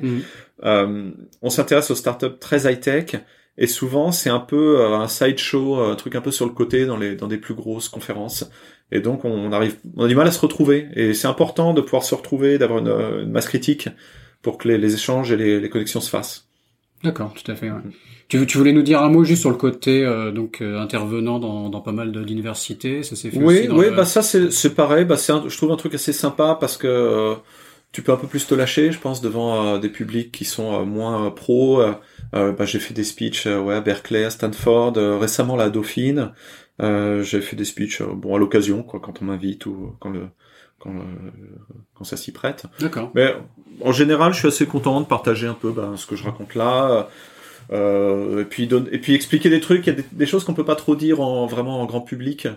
euh, 0.63 1.09
on 1.41 1.49
s'intéresse 1.49 1.89
aux 1.91 1.95
startups 1.95 2.37
très 2.39 2.71
high-tech 2.71 3.15
et 3.57 3.67
souvent 3.67 4.11
c'est 4.11 4.29
un 4.29 4.39
peu 4.39 4.79
euh, 4.79 4.95
un 4.95 5.07
sideshow, 5.07 5.79
un 5.79 5.95
truc 5.95 6.15
un 6.15 6.21
peu 6.21 6.31
sur 6.31 6.45
le 6.45 6.51
côté 6.51 6.85
dans 6.85 6.97
les 6.97 7.15
dans 7.15 7.27
des 7.27 7.37
plus 7.37 7.53
grosses 7.53 7.89
conférences. 7.89 8.49
Et 8.91 8.99
donc 8.99 9.25
on 9.25 9.51
arrive, 9.51 9.77
on 9.95 10.05
a 10.05 10.07
du 10.07 10.15
mal 10.15 10.27
à 10.27 10.31
se 10.31 10.39
retrouver. 10.39 10.87
Et 10.95 11.13
c'est 11.13 11.27
important 11.27 11.73
de 11.73 11.81
pouvoir 11.81 12.03
se 12.03 12.13
retrouver, 12.13 12.57
d'avoir 12.57 12.79
une, 12.79 13.31
masse 13.31 13.47
critique 13.47 13.89
pour 14.41 14.57
que 14.57 14.67
les, 14.67 14.93
échanges 14.93 15.31
et 15.31 15.59
les, 15.59 15.69
connexions 15.69 16.01
se 16.01 16.09
fassent. 16.09 16.47
D'accord, 17.03 17.33
tout 17.33 17.49
à 17.51 17.55
fait. 17.55 17.71
Ouais. 17.71 17.79
Tu, 18.27 18.45
tu, 18.45 18.57
voulais 18.57 18.73
nous 18.73 18.83
dire 18.83 19.01
un 19.01 19.09
mot 19.09 19.23
juste 19.23 19.41
sur 19.41 19.49
le 19.49 19.55
côté 19.55 20.05
euh, 20.05 20.31
donc 20.31 20.61
intervenant 20.61 21.39
dans, 21.39 21.69
dans 21.69 21.81
pas 21.81 21.91
mal 21.91 22.11
d'universités, 22.11 23.03
ça 23.03 23.15
s'est 23.15 23.29
fait 23.29 23.37
Oui, 23.37 23.67
aussi 23.67 23.69
oui, 23.69 23.85
bah 23.95 24.05
ça 24.05 24.21
c'est 24.21 24.51
c'est 24.51 24.73
pareil, 24.73 25.03
bah 25.03 25.17
c'est 25.17 25.33
je 25.47 25.57
trouve 25.57 25.71
un 25.71 25.75
truc 25.75 25.95
assez 25.95 26.13
sympa 26.13 26.55
parce 26.59 26.77
que 26.77 27.35
tu 27.91 28.01
peux 28.01 28.11
un 28.11 28.17
peu 28.17 28.27
plus 28.27 28.47
te 28.47 28.55
lâcher, 28.55 28.91
je 28.91 28.99
pense, 28.99 29.21
devant 29.21 29.65
euh, 29.65 29.77
des 29.77 29.89
publics 29.89 30.31
qui 30.31 30.45
sont 30.45 30.73
euh, 30.73 30.85
moins 30.85 31.27
euh, 31.27 31.29
pros. 31.29 31.83
bah, 32.31 32.65
j'ai 32.65 32.79
fait 32.79 32.93
des 32.93 33.03
speeches 33.03 33.47
ouais, 33.47 33.75
à 33.75 33.81
Berkeley, 33.81 34.23
à 34.23 34.29
Stanford, 34.29 34.93
récemment 35.19 35.59
à 35.59 35.69
Dauphine. 35.69 36.31
j'ai 36.79 37.41
fait 37.41 37.55
des 37.55 37.65
speeches 37.65 38.01
bon 38.01 38.35
à 38.35 38.39
l'occasion, 38.39 38.83
quoi, 38.83 39.01
quand 39.01 39.21
on 39.21 39.25
m'invite 39.25 39.65
ou 39.65 39.95
quand 39.99 40.09
le 40.09 40.27
quand, 40.81 40.93
quand 41.95 42.03
ça 42.03 42.17
s'y 42.17 42.31
prête. 42.31 42.65
D'accord. 42.79 43.11
Mais 43.15 43.33
en 43.81 43.91
général, 43.91 44.33
je 44.33 44.39
suis 44.39 44.47
assez 44.47 44.65
content 44.65 44.99
de 45.01 45.05
partager 45.05 45.47
un 45.47 45.53
peu 45.53 45.71
ben, 45.71 45.95
ce 45.97 46.05
que 46.05 46.15
je 46.15 46.23
raconte 46.23 46.55
là. 46.55 47.09
et 47.71 48.45
puis 48.49 48.69
et 48.91 48.97
puis 48.99 49.13
expliquer 49.13 49.49
des 49.49 49.61
trucs, 49.61 49.87
il 49.87 49.89
y 49.89 49.93
a 49.93 50.01
des, 50.01 50.05
des 50.11 50.25
choses 50.25 50.43
qu'on 50.43 50.53
peut 50.53 50.65
pas 50.65 50.75
trop 50.75 50.95
dire 50.95 51.21
en 51.21 51.45
vraiment 51.45 51.81
en 51.81 51.85
grand 51.85 52.01
public. 52.01 52.47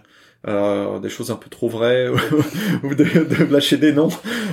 Euh, 0.47 0.99
des 0.99 1.09
choses 1.09 1.31
un 1.31 1.37
peu 1.37 1.49
trop 1.49 1.69
vraies 1.69 2.09
ou 2.83 2.95
de, 2.95 3.05
de, 3.05 3.45
lâcher 3.51 3.79
des 3.79 3.93
noms. 3.93 4.11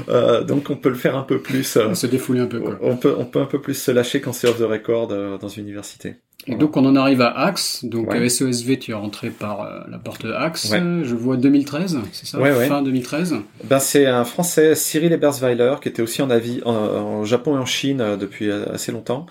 Euh, 0.08 0.42
donc 0.44 0.70
on 0.70 0.78
peut 0.78 0.90
le 0.90 0.96
faire 0.96 1.18
un 1.18 1.24
peu 1.24 1.40
plus. 1.40 1.76
Euh, 1.76 1.94
se 1.96 2.08
défouler 2.08 2.40
un 2.40 2.46
peu. 2.46 2.62
Quoi. 2.62 2.78
On 2.82 2.96
peut 2.96 3.14
on 3.18 3.26
peut 3.26 3.42
un 3.42 3.46
peu 3.46 3.60
plus 3.60 3.74
se 3.74 3.92
lâcher 3.92 4.22
quand 4.22 4.32
c'est 4.32 4.48
off 4.48 4.58
the 4.58 4.62
record 4.62 5.10
euh, 5.12 5.38
dans 5.38 5.50
une 5.50 5.64
université. 5.64 6.16
Et 6.48 6.56
donc 6.56 6.78
on 6.78 6.86
en 6.86 6.96
arrive 6.96 7.22
à 7.22 7.38
Axe. 7.38 7.84
Donc 7.84 8.16
SOSV, 8.16 8.80
tu 8.80 8.92
es 8.92 8.94
rentré 8.94 9.30
par 9.30 9.64
euh, 9.64 9.82
la 9.90 10.00
porte 10.00 10.26
Axe. 10.26 10.72
Je 10.72 11.14
vois 11.14 11.36
2013, 11.36 12.00
c'est 12.14 12.26
ça? 12.26 12.40
Fin 12.68 12.82
2013. 12.82 13.36
Ben 13.66 13.80
c'est 13.80 14.08
un 14.08 14.24
Français, 14.24 14.76
Cyril 14.76 15.12
Ebersweiler, 15.12 15.76
qui 15.82 15.90
était 15.90 16.02
aussi 16.02 16.22
en 16.22 16.30
avis 16.30 16.62
en, 16.66 16.72
en 16.74 17.26
Japon 17.26 17.58
et 17.58 17.60
en 17.60 17.66
Chine 17.66 18.16
depuis 18.18 18.50
assez 18.50 18.94
longtemps 18.94 19.26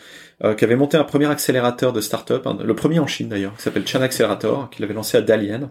euh, 0.45 0.55
qui 0.55 0.65
avait 0.65 0.77
monté 0.77 0.97
un 0.97 1.05
premier 1.05 1.27
accélérateur 1.27 1.93
de 1.93 2.01
start-up, 2.01 2.47
le 2.63 2.75
premier 2.75 2.99
en 2.99 3.07
Chine 3.07 3.29
d'ailleurs, 3.29 3.57
qui 3.57 3.63
s'appelle 3.63 3.87
Chan 3.87 4.01
Accelerator, 4.01 4.71
qu'il 4.71 4.85
avait 4.85 4.95
lancé 4.95 5.19
à 5.19 5.23
Dalian, 5.23 5.71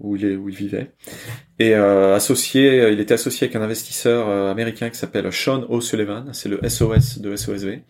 où 0.00 0.16
il, 0.16 0.36
où 0.36 0.48
il 0.48 0.54
vivait. 0.54 0.92
Et 1.58 1.74
euh, 1.74 2.14
associé, 2.14 2.90
il 2.92 3.00
était 3.00 3.14
associé 3.14 3.46
avec 3.46 3.56
un 3.56 3.62
investisseur 3.62 4.28
euh, 4.28 4.50
américain 4.50 4.90
qui 4.90 4.98
s'appelle 4.98 5.32
Sean 5.32 5.64
O'Sullivan, 5.68 6.32
c'est 6.32 6.48
le 6.48 6.60
SOS 6.68 7.18
de 7.20 7.36
SOSV. 7.36 7.82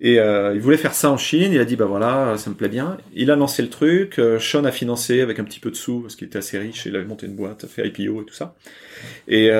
Et 0.00 0.18
euh, 0.18 0.54
il 0.54 0.60
voulait 0.60 0.76
faire 0.76 0.94
ça 0.94 1.10
en 1.10 1.16
Chine, 1.16 1.52
il 1.52 1.60
a 1.60 1.64
dit 1.64 1.76
bah 1.76 1.86
voilà, 1.86 2.36
ça 2.36 2.50
me 2.50 2.54
plaît 2.54 2.68
bien. 2.68 2.98
Il 3.14 3.30
a 3.30 3.36
lancé 3.36 3.62
le 3.62 3.70
truc, 3.70 4.18
euh, 4.18 4.38
Sean 4.38 4.64
a 4.64 4.72
financé 4.72 5.22
avec 5.22 5.38
un 5.38 5.44
petit 5.44 5.60
peu 5.60 5.70
de 5.70 5.76
sous, 5.76 6.00
parce 6.00 6.16
qu'il 6.16 6.26
était 6.26 6.38
assez 6.38 6.58
riche, 6.58 6.84
il 6.86 6.94
avait 6.96 7.06
monté 7.06 7.26
une 7.26 7.34
boîte, 7.34 7.66
fait 7.66 7.88
IPO 7.88 8.22
et 8.22 8.24
tout 8.26 8.34
ça. 8.34 8.54
Et 9.26 9.50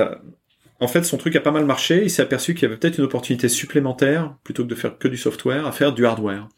en 0.81 0.89
fait, 0.89 1.05
son 1.05 1.17
truc 1.17 1.37
a 1.37 1.41
pas 1.41 1.51
mal 1.51 1.65
marché. 1.65 2.03
Il 2.03 2.11
s'est 2.11 2.23
aperçu 2.23 2.55
qu'il 2.55 2.65
y 2.65 2.67
avait 2.67 2.77
peut-être 2.77 2.99
une 2.99 3.05
opportunité 3.05 3.49
supplémentaire, 3.49 4.35
plutôt 4.45 4.65
que 4.65 4.69
de 4.69 4.75
faire 4.75 4.99
que 4.99 5.09
du 5.09 5.17
software, 5.17 5.67
à 5.67 5.73
faire 5.73 5.93
du 5.93 6.05
hardware. 6.05 6.49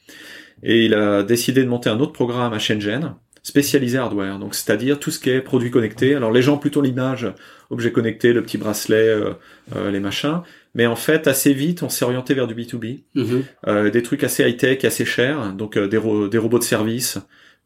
Et 0.63 0.87
il 0.87 0.95
a 0.95 1.23
décidé 1.23 1.63
de 1.63 1.69
monter 1.69 1.89
un 1.89 2.01
autre 2.01 2.13
programme 2.13 2.53
à 2.53 2.59
Shenzhen, 2.59 3.15
spécialisé 3.43 3.97
hardware. 3.99 4.39
Donc, 4.39 4.55
c'est-à-dire 4.55 4.99
tout 4.99 5.11
ce 5.11 5.19
qui 5.19 5.31
est 5.31 5.41
produits 5.41 5.71
connectés. 5.71 6.15
Alors, 6.15 6.33
les 6.33 6.43
gens 6.43 6.59
plutôt 6.59 6.83
l'image, 6.83 7.33
objets 7.71 7.93
connectés, 7.93 8.33
le 8.33 8.43
petit 8.43 8.59
bracelet, 8.59 9.09
euh, 9.09 9.35
euh, 9.77 9.91
les 9.91 10.01
machins. 10.01 10.41
Mais 10.75 10.87
en 10.87 10.97
fait, 10.97 11.27
assez 11.29 11.53
vite, 11.55 11.83
on 11.83 11.89
s'est 11.89 12.05
orienté 12.05 12.35
vers 12.35 12.47
du 12.47 12.55
B2B. 12.55 13.03
Mm-hmm. 13.15 13.43
Euh, 13.69 13.91
des 13.91 14.03
trucs 14.03 14.25
assez 14.25 14.49
high-tech, 14.49 14.85
assez 14.85 15.05
chers. 15.05 15.53
Donc, 15.53 15.79
des, 15.79 16.01
des 16.31 16.39
robots 16.39 16.59
de 16.59 16.65
service, 16.65 17.19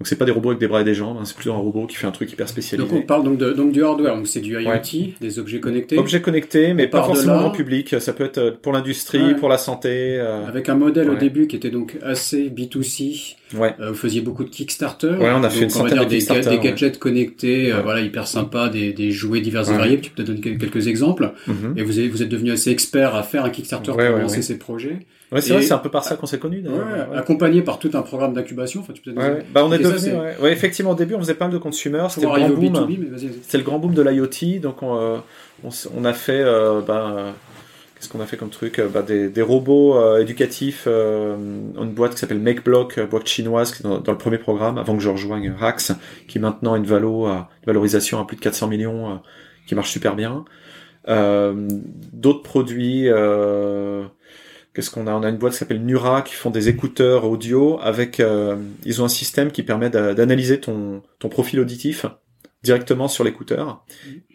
donc 0.03 0.09
c'est 0.09 0.17
pas 0.17 0.25
des 0.25 0.33
robots 0.33 0.49
avec 0.49 0.59
des 0.59 0.67
bras 0.67 0.81
et 0.81 0.85
des 0.85 0.97
jambes, 0.97 1.17
hein, 1.21 1.25
c'est 1.25 1.37
plutôt 1.37 1.53
un 1.53 1.59
robot 1.59 1.87
qui 1.87 1.95
fait 1.95 2.09
un 2.09 2.11
truc 2.11 2.33
hyper 2.33 2.49
spécialisé. 2.49 2.89
Donc 2.89 2.99
on 2.99 3.07
parle 3.07 3.23
donc, 3.23 3.39
de, 3.39 3.53
donc 3.53 3.71
du 3.71 3.85
hardware, 3.85 4.17
donc 4.17 4.27
c'est 4.27 4.41
du 4.41 4.61
IoT, 4.61 5.13
des 5.21 5.39
objets 5.39 5.61
connectés. 5.61 5.97
Objets 5.97 6.21
connectés, 6.21 6.75
mais 6.75 6.89
pas 6.89 7.05
forcément 7.05 7.47
en 7.47 7.51
public. 7.51 7.95
Ça 8.01 8.13
peut 8.13 8.25
être 8.25 8.39
euh, 8.39 8.51
pour 8.51 8.73
l'industrie, 8.73 9.37
pour 9.37 9.49
la 9.49 9.59
santé. 9.59 10.19
Euh... 10.19 10.45
Avec 10.45 10.69
un 10.69 10.75
modèle 10.75 11.09
au 11.09 11.15
début 11.15 11.47
qui 11.47 11.55
était 11.55 11.71
donc 11.71 11.99
assez 12.03 12.51
B2C. 12.51 13.37
Ouais. 13.55 13.77
Euh, 13.79 13.91
vous 13.91 13.95
faisiez 13.95 14.23
beaucoup 14.23 14.43
de 14.43 14.49
Kickstarter. 14.49 15.13
Ouais, 15.21 15.31
on 15.33 15.45
a 15.45 15.51
fait 15.51 15.63
une 15.63 15.71
centaine 15.71 16.01
de 16.01 16.05
des, 16.07 16.51
des 16.51 16.59
gadgets 16.59 16.99
connectés, 16.99 17.73
euh, 17.73 17.83
voilà, 17.83 18.01
hyper 18.01 18.27
sympa, 18.27 18.71
des, 18.71 18.93
des 18.93 19.13
jouets 19.13 19.41
divers 19.41 19.71
et 19.71 19.77
variés. 19.77 20.01
Tu 20.01 20.11
peux 20.11 20.25
peut-être 20.25 20.43
donner 20.43 20.59
quelques 20.59 20.89
exemples. 20.89 21.33
Mm-hmm. 21.49 21.77
Et 21.79 21.83
vous, 21.85 21.93
vous 22.11 22.23
êtes 22.25 22.29
devenu 22.29 22.51
assez 22.51 22.71
expert 22.71 23.15
à 23.15 23.23
faire 23.23 23.45
un 23.45 23.51
Kickstarter 23.51 23.93
pour 23.93 24.19
lancer 24.19 24.43
ces 24.43 24.59
projets. 24.59 25.07
Ouais, 25.33 25.41
c'est 25.41 25.55
vrai, 25.55 25.63
c'est 25.63 25.73
un 25.73 25.79
peu 25.79 25.89
par 25.89 26.05
ça 26.05 26.17
qu'on 26.17 26.27
s'est 26.27 26.39
connus. 26.39 26.63
Ouais, 26.69 27.17
accompagné 27.17 27.63
par 27.63 27.79
tout 27.79 27.91
un 27.95 28.03
programme 28.03 28.35
d'incubation. 28.35 28.81
Enfin, 28.81 28.93
tu 28.93 29.01
peux 29.01 29.13
ouais, 29.13 29.45
bah, 29.53 29.65
on 29.65 29.73
est 29.73 29.79
devenu, 29.79 30.15
ouais. 30.41 30.53
effectivement, 30.53 30.91
au 30.91 30.95
début, 30.95 31.15
on 31.15 31.21
faisait 31.21 31.35
pas 31.35 31.47
mal 31.47 31.55
de 31.55 31.59
consumer. 31.59 32.07
C'était 32.11 32.27
le 32.27 32.33
grand 32.33 32.49
boom. 32.51 33.17
C'était 33.43 33.59
le 33.59 33.65
grand 33.65 33.79
boom 33.79 33.95
de 33.95 34.03
l'IoT. 34.03 34.61
Donc, 34.61 34.83
on, 34.83 34.99
euh, 34.99 35.17
on, 35.65 35.71
on, 35.97 36.05
a 36.05 36.13
fait, 36.13 36.41
euh, 36.41 36.83
ben, 36.83 37.33
Qu'est-ce 37.95 38.11
qu'on 38.11 38.21
a 38.21 38.27
fait 38.27 38.37
comme 38.37 38.51
truc 38.51 38.81
bah, 38.93 39.01
des, 39.01 39.31
des, 39.31 39.43
robots 39.43 40.19
éducatifs. 40.19 40.87
une 40.87 41.93
boîte 41.95 42.13
qui 42.13 42.19
s'appelle 42.19 42.41
MakeBlock, 42.41 43.01
boîte 43.09 43.27
chinoise, 43.27 43.73
qui 43.73 43.87
est 43.87 43.89
dans, 43.89 44.13
le 44.13 44.19
premier 44.19 44.39
programme, 44.39 44.77
avant 44.77 44.95
que 44.97 45.03
je 45.03 45.09
rejoigne 45.09 45.51
Rax, 45.57 45.93
qui 46.29 46.41
maintenant 46.41 46.75
a 46.75 46.77
une, 46.77 46.85
valo, 46.85 47.27
une 47.27 47.47
valorisation 47.67 48.21
à 48.21 48.27
plus 48.27 48.37
de 48.37 48.43
400 48.43 48.69
millions, 48.69 49.21
qui 49.67 49.75
marche 49.75 49.91
super 49.91 50.15
bien. 50.15 50.45
D'autres 51.07 52.43
produits 52.43 53.09
Qu'est-ce 54.75 54.91
qu'on 54.91 55.07
a 55.07 55.15
On 55.15 55.23
a 55.23 55.29
une 55.29 55.37
boîte 55.37 55.53
qui 55.53 55.59
s'appelle 55.59 55.85
Nura 55.85 56.23
qui 56.23 56.35
font 56.35 56.51
des 56.51 56.69
écouteurs 56.69 57.25
audio 57.25 57.79
avec. 57.81 58.21
Euh, 58.21 58.57
ils 58.85 59.03
ont 59.03 59.05
un 59.05 59.09
système 59.09 59.51
qui 59.51 59.63
permet 59.63 59.91
d'analyser 59.91 60.61
ton 60.61 61.03
ton 61.19 61.29
profil 61.29 61.61
auditif 61.61 62.07
directement 62.63 63.09
sur 63.09 63.25
l'écouteur 63.25 63.85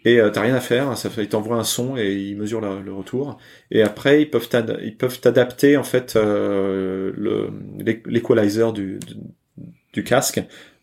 et 0.04 0.20
euh, 0.20 0.30
t'as 0.30 0.42
rien 0.42 0.54
à 0.54 0.60
faire. 0.60 0.96
Ça 0.96 1.08
ils 1.18 1.28
t'envoient 1.28 1.56
un 1.56 1.64
son 1.64 1.96
et 1.96 2.12
ils 2.12 2.36
mesurent 2.36 2.60
le 2.60 2.92
retour. 2.92 3.38
Et 3.70 3.82
après 3.82 4.22
ils 4.22 4.30
peuvent 4.30 4.48
ils 4.82 4.96
peuvent 4.96 5.20
adapter 5.24 5.76
en 5.76 5.82
fait 5.84 6.14
euh, 6.14 7.48
du, 8.72 9.00
du, 9.92 10.04
casque 10.04 10.40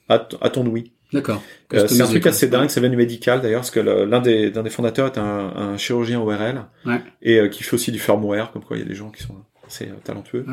à, 0.10 0.28
à 0.42 0.50
ton 0.50 0.66
ouïe. 0.66 0.92
D'accord. 1.14 1.42
Euh, 1.74 1.88
c'est 1.88 2.02
un 2.02 2.08
truc 2.08 2.26
assez 2.28 2.48
dingue, 2.48 2.70
c'est 2.70 2.82
venu 2.82 2.96
médical 2.96 3.42
d'ailleurs, 3.42 3.62
parce 3.62 3.72
que 3.72 3.80
l'un 3.80 4.20
des, 4.22 4.50
des 4.50 4.70
fondateurs 4.70 5.08
est 5.08 5.18
un, 5.18 5.54
un 5.56 5.78
chirurgien 5.78 6.20
ORL 6.20 6.66
ouais. 6.86 7.02
et 7.22 7.40
euh, 7.40 7.48
qui 7.48 7.64
fait 7.64 7.74
aussi 7.74 7.92
du 7.92 8.00
firmware, 8.00 8.52
comme 8.52 8.64
quoi 8.64 8.78
il 8.78 8.82
y 8.82 8.86
a 8.86 8.88
des 8.88 8.96
gens 8.96 9.10
qui 9.12 9.24
sont 9.24 9.36
c'est 9.36 9.55
euh, 9.84 9.94
talentueux. 10.04 10.46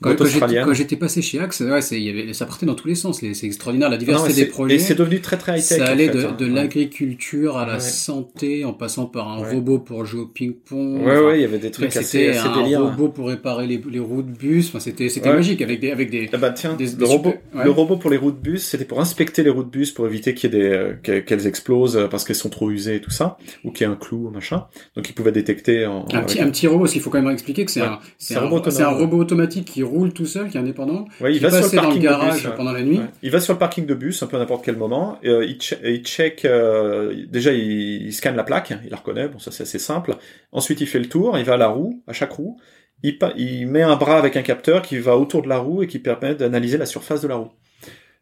Quand, 0.00 0.16
quand 0.16 0.74
j'étais 0.74 0.96
passé 0.96 1.22
chez 1.22 1.38
Axe, 1.38 1.60
ouais, 1.60 1.80
y 2.00 2.08
avait, 2.08 2.32
ça 2.32 2.46
partait 2.46 2.66
dans 2.66 2.74
tous 2.74 2.88
les 2.88 2.94
sens. 2.94 3.20
C'est 3.20 3.46
extraordinaire 3.46 3.90
la 3.90 3.96
diversité 3.96 4.32
des 4.32 4.46
projets. 4.46 4.76
Et 4.76 4.78
c'est 4.78 4.94
devenu 4.94 5.20
très 5.20 5.36
très 5.36 5.58
high 5.58 5.66
tech. 5.66 5.78
Ça 5.78 5.86
allait 5.86 6.08
de, 6.08 6.24
hein. 6.24 6.36
de 6.38 6.46
l'agriculture 6.46 7.58
à 7.58 7.66
la 7.66 7.80
santé, 7.80 8.64
en 8.64 8.72
passant 8.72 9.06
par 9.06 9.28
un 9.28 9.36
robot 9.36 9.78
pour 9.78 10.04
jouer 10.04 10.22
au 10.22 10.26
ping-pong. 10.26 11.02
Ouais, 11.04 11.18
ouais, 11.18 11.38
il 11.38 11.42
y 11.42 11.44
avait 11.44 11.58
des 11.58 11.70
trucs 11.70 11.94
assez, 11.96 12.28
assez 12.30 12.38
un 12.38 12.62
délire. 12.62 12.82
robot 12.82 13.08
pour 13.08 13.28
réparer 13.28 13.66
les, 13.66 13.80
les 13.90 13.98
roues 13.98 14.22
de 14.22 14.30
bus. 14.30 14.68
Enfin, 14.68 14.80
c'était 14.80 15.08
c'était 15.08 15.32
magique 15.32 15.62
avec 15.62 15.80
des 15.80 15.90
avec 15.90 16.10
des. 16.10 16.28
Ah 16.32 16.38
bah 16.38 16.50
tiens, 16.50 16.76
le 16.78 17.04
robot, 17.04 17.34
le 17.54 17.70
robot 17.70 17.96
pour 17.96 18.10
les 18.10 18.16
roues 18.16 18.32
de 18.32 18.38
bus, 18.38 18.64
c'était 18.64 18.84
pour 18.84 19.00
inspecter 19.00 19.42
les 19.42 19.50
roues 19.50 19.64
de 19.64 19.70
bus 19.70 19.92
pour 19.92 20.06
éviter 20.06 20.34
qu'il 20.34 20.52
y 20.52 20.56
ait 20.56 20.58
des 20.58 20.70
euh, 20.70 21.22
qu'elles 21.22 21.46
explosent 21.46 21.96
euh, 21.96 22.06
parce 22.06 22.24
qu'elles 22.24 22.36
sont 22.36 22.50
trop 22.50 22.70
usées 22.70 22.96
et 22.96 23.00
tout 23.00 23.10
ça, 23.10 23.38
ou 23.64 23.70
qu'il 23.70 23.86
y 23.86 23.90
ait 23.90 23.92
un 23.92 23.96
clou 23.96 24.30
machin. 24.30 24.66
Donc 24.96 25.08
il 25.08 25.12
pouvait 25.12 25.32
détecter. 25.32 25.86
En, 25.86 26.06
un 26.12 26.22
petit 26.22 26.40
un 26.40 26.50
petit 26.50 26.66
robot. 26.66 26.86
Il 26.86 27.00
faut 27.00 27.10
quand 27.10 27.20
même 27.20 27.32
expliquer 27.32 27.64
que 27.64 27.70
c'est 27.70 27.80
un 27.80 28.48
c'est 28.70 28.82
un 28.82 28.90
robot 28.90 29.18
autonome 29.18 29.48
qui 29.48 29.82
roule 29.82 30.12
tout 30.12 30.26
seul, 30.26 30.48
qui 30.48 30.56
est 30.56 30.60
indépendant. 30.60 31.06
Ouais, 31.20 31.32
il 31.32 31.38
qui 31.38 31.44
va 31.44 31.50
sur 31.50 31.62
le 31.62 31.76
dans 31.76 31.82
parking 31.82 32.02
le 32.02 32.08
garage 32.08 32.42
bus, 32.44 32.52
pendant 32.56 32.72
la 32.72 32.82
nuit. 32.82 33.00
Il 33.22 33.30
va 33.30 33.40
sur 33.40 33.52
le 33.52 33.58
parking 33.58 33.86
de 33.86 33.94
bus, 33.94 34.22
un 34.22 34.26
peu 34.26 34.36
à 34.36 34.40
n'importe 34.40 34.64
quel 34.64 34.76
moment. 34.76 35.18
Et, 35.22 35.28
euh, 35.28 35.44
il, 35.44 35.58
il, 35.84 36.02
check. 36.04 36.44
Euh, 36.44 37.14
déjà, 37.28 37.52
il, 37.52 38.06
il, 38.06 38.12
scanne 38.12 38.36
la 38.36 38.44
plaque, 38.44 38.72
il 38.84 38.90
la 38.90 38.96
reconnaît. 38.96 39.28
Bon, 39.28 39.38
ça 39.38 39.50
c'est 39.50 39.62
assez 39.62 39.78
simple. 39.78 40.16
Ensuite, 40.52 40.80
il 40.80 40.86
fait 40.86 40.98
le 40.98 41.08
tour. 41.08 41.38
Il 41.38 41.44
va 41.44 41.54
à 41.54 41.56
la 41.56 41.68
roue, 41.68 42.02
à 42.06 42.12
chaque 42.12 42.32
roue. 42.32 42.58
Il, 43.02 43.18
il 43.36 43.66
met 43.66 43.82
un 43.82 43.96
bras 43.96 44.18
avec 44.18 44.36
un 44.36 44.42
capteur 44.42 44.82
qui 44.82 44.98
va 44.98 45.16
autour 45.16 45.42
de 45.42 45.48
la 45.48 45.58
roue 45.58 45.82
et 45.82 45.86
qui 45.86 45.98
permet 45.98 46.34
d'analyser 46.34 46.76
la 46.76 46.86
surface 46.86 47.22
de 47.22 47.28
la 47.28 47.36
roue. 47.36 47.50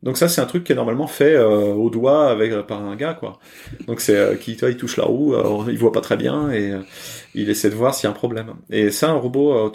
Donc 0.03 0.16
ça 0.16 0.28
c'est 0.28 0.40
un 0.40 0.46
truc 0.46 0.62
qui 0.62 0.72
est 0.72 0.76
normalement 0.76 1.09
fait 1.09 1.34
euh, 1.34 1.74
au 1.74 1.90
doigt 1.90 2.30
avec 2.30 2.53
euh, 2.53 2.62
par 2.62 2.82
un 2.82 2.94
gars 2.94 3.14
quoi. 3.14 3.40
Donc 3.88 4.01
c'est 4.01 4.16
euh, 4.16 4.36
qui 4.36 4.57
toi 4.57 4.70
il 4.70 4.76
touche 4.76 4.96
la 4.96 5.05
roue, 5.05 5.34
il 5.68 5.76
voit 5.76 5.90
pas 5.90 6.01
très 6.01 6.16
bien 6.16 6.53
et 6.53 6.72
il 7.34 7.51
essaie 7.51 7.68
de 7.68 7.74
voir 7.74 7.94
s'il 7.94 8.05
y 8.05 8.07
a 8.07 8.11
un 8.11 8.14
problème. 8.14 8.55
Et 8.70 8.90
ça 8.90 9.11
un 9.11 9.14
robot 9.14 9.72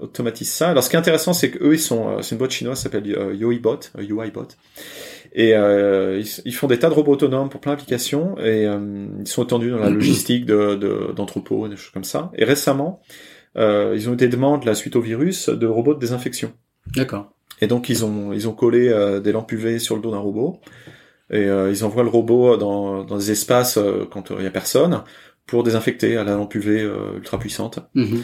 automatise 0.00 0.50
ça. 0.50 0.70
Alors 0.70 0.82
ce 0.82 0.90
qui 0.90 0.96
est 0.96 0.98
intéressant 0.98 1.32
c'est 1.32 1.50
que 1.50 1.62
eux 1.64 1.74
ils 1.74 1.80
sont 1.80 2.20
c'est 2.22 2.32
une 2.32 2.38
boîte 2.38 2.50
chinoise 2.50 2.80
s'appelle 2.80 3.06
UiBot, 3.06 3.80
UiBot. 3.98 4.48
Et 5.34 5.52
ils, 5.52 6.54
font 6.54 6.66
des 6.66 6.78
tas 6.80 6.88
de 6.88 6.94
robots 6.94 7.12
autonomes 7.12 7.48
pour 7.48 7.60
plein 7.60 7.72
d'applications 7.72 8.36
et 8.38 8.64
ils 8.64 9.28
sont 9.28 9.44
étendus 9.44 9.70
dans 9.70 9.78
la 9.78 9.90
logistique 9.90 10.44
de 10.44 11.12
d'entrepôts, 11.14 11.68
des 11.68 11.76
choses 11.76 11.92
comme 11.92 12.04
ça. 12.04 12.32
Et 12.36 12.44
récemment, 12.44 13.00
ils 13.56 14.08
ont 14.10 14.14
eu 14.14 14.16
des 14.16 14.28
demandes 14.28 14.64
la 14.64 14.74
suite 14.74 14.96
au 14.96 15.00
virus 15.00 15.48
de 15.48 15.66
robots 15.68 15.94
de 15.94 16.00
désinfection. 16.00 16.52
D'accord. 16.96 17.32
Et 17.62 17.68
donc 17.68 17.88
ils 17.88 18.04
ont 18.04 18.32
ils 18.32 18.48
ont 18.48 18.52
collé 18.52 18.88
euh, 18.88 19.20
des 19.20 19.32
lampes 19.32 19.52
UV 19.52 19.78
sur 19.78 19.94
le 19.94 20.02
dos 20.02 20.10
d'un 20.10 20.18
robot 20.18 20.60
et 21.30 21.44
euh, 21.44 21.70
ils 21.70 21.84
envoient 21.84 22.02
le 22.02 22.08
robot 22.10 22.56
dans, 22.58 23.04
dans 23.04 23.16
des 23.16 23.30
espaces 23.30 23.78
euh, 23.78 24.04
quand 24.10 24.32
il 24.36 24.42
y 24.42 24.46
a 24.46 24.50
personne 24.50 25.04
pour 25.46 25.62
désinfecter 25.62 26.16
à 26.16 26.24
la 26.24 26.34
lampe 26.34 26.54
UV 26.54 26.88
ultra 27.16 27.38
puissante. 27.38 27.78
Mhm. 27.94 28.22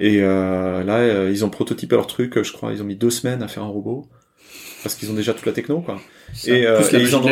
et 0.00 0.20
là 0.20 1.28
ils 1.30 1.44
ont 1.44 1.50
prototypé 1.50 1.96
leur 1.96 2.06
truc, 2.06 2.42
je 2.42 2.52
crois 2.52 2.72
ils 2.72 2.82
ont 2.82 2.84
mis 2.84 2.96
deux 2.96 3.10
semaines 3.10 3.42
à 3.42 3.48
faire 3.48 3.62
un 3.62 3.68
robot 3.68 4.08
parce 4.84 4.94
qu'ils 4.94 5.10
ont 5.10 5.14
déjà 5.14 5.32
toute 5.32 5.46
la 5.46 5.52
techno 5.52 5.80
quoi. 5.80 5.98
et, 6.46 6.66
euh, 6.66 6.82
et, 6.92 6.96
ils 6.98 7.16
en, 7.16 7.22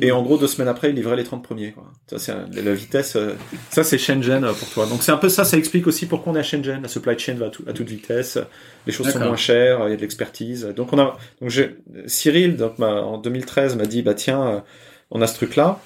et, 0.00 0.12
en 0.12 0.22
gros 0.22 0.38
deux 0.38 0.46
semaines 0.46 0.66
après 0.66 0.88
ils 0.88 0.96
livraient 0.96 1.14
les 1.14 1.24
30 1.24 1.44
premiers 1.44 1.72
quoi. 1.72 1.84
Ça 2.08 2.18
c'est 2.18 2.62
la 2.62 2.72
vitesse 2.72 3.16
euh, 3.16 3.34
ça 3.70 3.84
c'est 3.84 3.98
Shenzhen 3.98 4.42
euh, 4.42 4.52
pour 4.54 4.68
toi. 4.70 4.86
Donc 4.86 5.02
c'est 5.02 5.12
un 5.12 5.18
peu 5.18 5.28
ça 5.28 5.44
ça 5.44 5.58
explique 5.58 5.86
aussi 5.86 6.06
pourquoi 6.06 6.32
on 6.32 6.36
est 6.36 6.40
à 6.40 6.42
Shenzhen, 6.42 6.80
la 6.82 6.88
supply 6.88 7.18
chain 7.18 7.34
va 7.34 7.46
à, 7.46 7.72
toute 7.72 7.88
vitesse, 7.88 8.38
les 8.86 8.92
choses 8.92 9.10
sont 9.10 9.20
moins 9.20 9.36
chères, 9.36 9.82
il 9.86 9.90
y 9.90 9.92
a 9.92 9.96
de 9.96 10.00
l'expertise. 10.00 10.72
Donc 10.74 10.94
on 10.94 10.98
a 10.98 11.18
donc 11.40 11.52
Cyril 12.06 12.56
donc, 12.56 12.80
en 12.80 13.18
2013 13.18 13.76
m'a 13.76 13.84
dit 13.84 14.00
bah 14.00 14.14
tiens 14.14 14.64
on 15.10 15.20
a 15.20 15.26
ce 15.26 15.34
truc 15.34 15.54
là. 15.54 15.80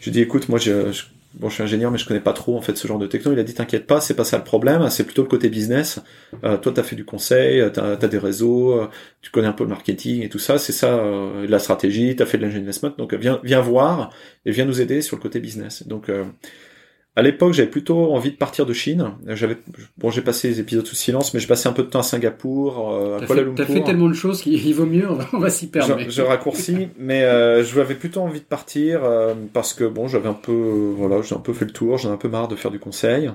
Je 0.00 0.10
dis 0.10 0.20
écoute 0.20 0.48
moi 0.48 0.58
je, 0.58 0.90
je 0.90 1.04
bon, 1.34 1.48
je 1.48 1.54
suis 1.54 1.62
ingénieur, 1.62 1.90
mais 1.90 1.98
je 1.98 2.06
connais 2.06 2.20
pas 2.20 2.32
trop 2.32 2.56
en 2.56 2.60
fait 2.60 2.76
ce 2.76 2.86
genre 2.86 2.98
de 2.98 3.06
techno. 3.06 3.32
Il 3.32 3.38
a 3.38 3.42
dit 3.42 3.54
t'inquiète 3.54 3.86
pas, 3.86 4.00
c'est 4.00 4.14
pas 4.14 4.24
ça 4.24 4.38
le 4.38 4.44
problème, 4.44 4.88
c'est 4.90 5.04
plutôt 5.04 5.22
le 5.22 5.28
côté 5.28 5.48
business. 5.48 6.00
Euh, 6.44 6.56
toi, 6.56 6.72
t'as 6.74 6.82
fait 6.82 6.96
du 6.96 7.04
conseil, 7.04 7.62
t'as 7.72 7.92
as 7.92 8.08
des 8.08 8.18
réseaux, 8.18 8.72
euh, 8.72 8.88
tu 9.20 9.30
connais 9.30 9.46
un 9.46 9.52
peu 9.52 9.64
le 9.64 9.70
marketing 9.70 10.22
et 10.22 10.28
tout 10.28 10.38
ça. 10.38 10.58
C'est 10.58 10.72
ça 10.72 10.94
euh, 10.94 11.46
la 11.48 11.58
stratégie. 11.58 12.16
T'as 12.16 12.26
fait 12.26 12.38
de 12.38 12.42
l'ingénierie 12.42 12.72
donc 12.98 13.14
viens 13.14 13.40
viens 13.42 13.60
voir 13.60 14.10
et 14.46 14.50
viens 14.50 14.64
nous 14.64 14.80
aider 14.80 15.02
sur 15.02 15.16
le 15.16 15.22
côté 15.22 15.40
business. 15.40 15.86
Donc 15.86 16.08
euh, 16.08 16.24
à 17.14 17.20
l'époque, 17.20 17.52
j'avais 17.52 17.68
plutôt 17.68 18.14
envie 18.14 18.30
de 18.30 18.36
partir 18.36 18.64
de 18.64 18.72
Chine. 18.72 19.12
J'avais 19.26 19.58
bon, 19.98 20.10
j'ai 20.10 20.22
passé 20.22 20.48
les 20.48 20.60
épisodes 20.60 20.86
sous 20.86 20.94
silence, 20.94 21.34
mais 21.34 21.40
j'ai 21.40 21.46
passé 21.46 21.68
un 21.68 21.72
peu 21.72 21.82
de 21.82 21.88
temps 21.88 21.98
à 21.98 22.02
Singapour, 22.02 22.90
euh, 22.90 23.18
à 23.18 23.26
Kuala 23.26 23.42
Lumpur. 23.42 23.66
T'as 23.66 23.72
fait 23.72 23.82
tellement 23.82 24.08
de 24.08 24.14
choses 24.14 24.40
qu'il 24.40 24.74
vaut 24.74 24.86
mieux. 24.86 25.06
On 25.34 25.38
va, 25.38 25.50
s'y 25.50 25.68
perdre. 25.68 25.98
Je, 25.98 26.08
je 26.08 26.22
raccourcis, 26.22 26.88
mais 26.98 27.24
euh, 27.24 27.62
j'avais 27.64 27.96
plutôt 27.96 28.20
envie 28.20 28.40
de 28.40 28.46
partir 28.46 29.04
euh, 29.04 29.34
parce 29.52 29.74
que 29.74 29.84
bon, 29.84 30.08
j'avais 30.08 30.28
un 30.28 30.34
peu, 30.34 30.94
voilà, 30.96 31.20
j'ai 31.20 31.34
un 31.34 31.40
peu 31.40 31.52
fait 31.52 31.66
le 31.66 31.72
tour. 31.72 31.98
J'en 31.98 32.10
ai 32.10 32.12
un 32.14 32.16
peu 32.16 32.28
marre 32.28 32.48
de 32.48 32.56
faire 32.56 32.70
du 32.70 32.78
conseil. 32.78 33.30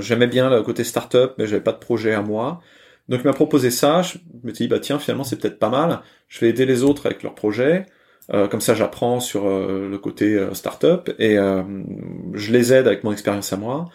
J'aimais 0.00 0.28
bien 0.28 0.48
le 0.48 0.62
côté 0.62 0.84
start-up, 0.84 1.34
mais 1.38 1.48
j'avais 1.48 1.62
pas 1.62 1.72
de 1.72 1.78
projet 1.78 2.12
à 2.12 2.22
moi. 2.22 2.60
Donc 3.08 3.20
il 3.24 3.26
m'a 3.26 3.32
proposé 3.32 3.72
ça. 3.72 4.02
Je 4.02 4.18
me 4.44 4.54
suis 4.54 4.66
dit 4.66 4.68
bah 4.68 4.78
tiens, 4.78 5.00
finalement 5.00 5.24
c'est 5.24 5.40
peut-être 5.40 5.58
pas 5.58 5.70
mal. 5.70 6.02
Je 6.28 6.38
vais 6.38 6.50
aider 6.50 6.66
les 6.66 6.84
autres 6.84 7.06
avec 7.06 7.24
leurs 7.24 7.34
projets. 7.34 7.86
Euh, 8.32 8.48
comme 8.48 8.60
ça, 8.60 8.74
j'apprends 8.74 9.20
sur 9.20 9.46
euh, 9.46 9.88
le 9.88 9.98
côté 9.98 10.34
euh, 10.34 10.54
startup 10.54 11.12
et 11.18 11.36
je 11.36 12.52
les 12.52 12.72
aide 12.72 12.86
avec 12.86 13.04
mon 13.04 13.12
expérience 13.12 13.52
à 13.52 13.56
moi. 13.56 13.88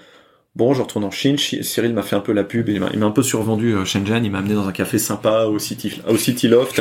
Bon, 0.55 0.73
je 0.73 0.81
retourne 0.81 1.05
en 1.05 1.11
Chine. 1.11 1.37
Cyril 1.37 1.93
m'a 1.93 2.01
fait 2.01 2.15
un 2.15 2.21
peu 2.21 2.33
la 2.33 2.43
pub. 2.43 2.69
Il 2.69 2.79
m'a 2.79 3.05
un 3.05 3.11
peu 3.11 3.23
survendu 3.23 3.73
euh, 3.73 3.85
Shenzhen. 3.85 4.25
Il 4.25 4.31
m'a 4.31 4.39
amené 4.39 4.55
dans 4.55 4.67
un 4.67 4.71
café 4.71 4.97
sympa 4.97 5.45
au 5.45 5.59
City, 5.59 6.01
au 6.07 6.17
City 6.17 6.47
Loft. 6.47 6.77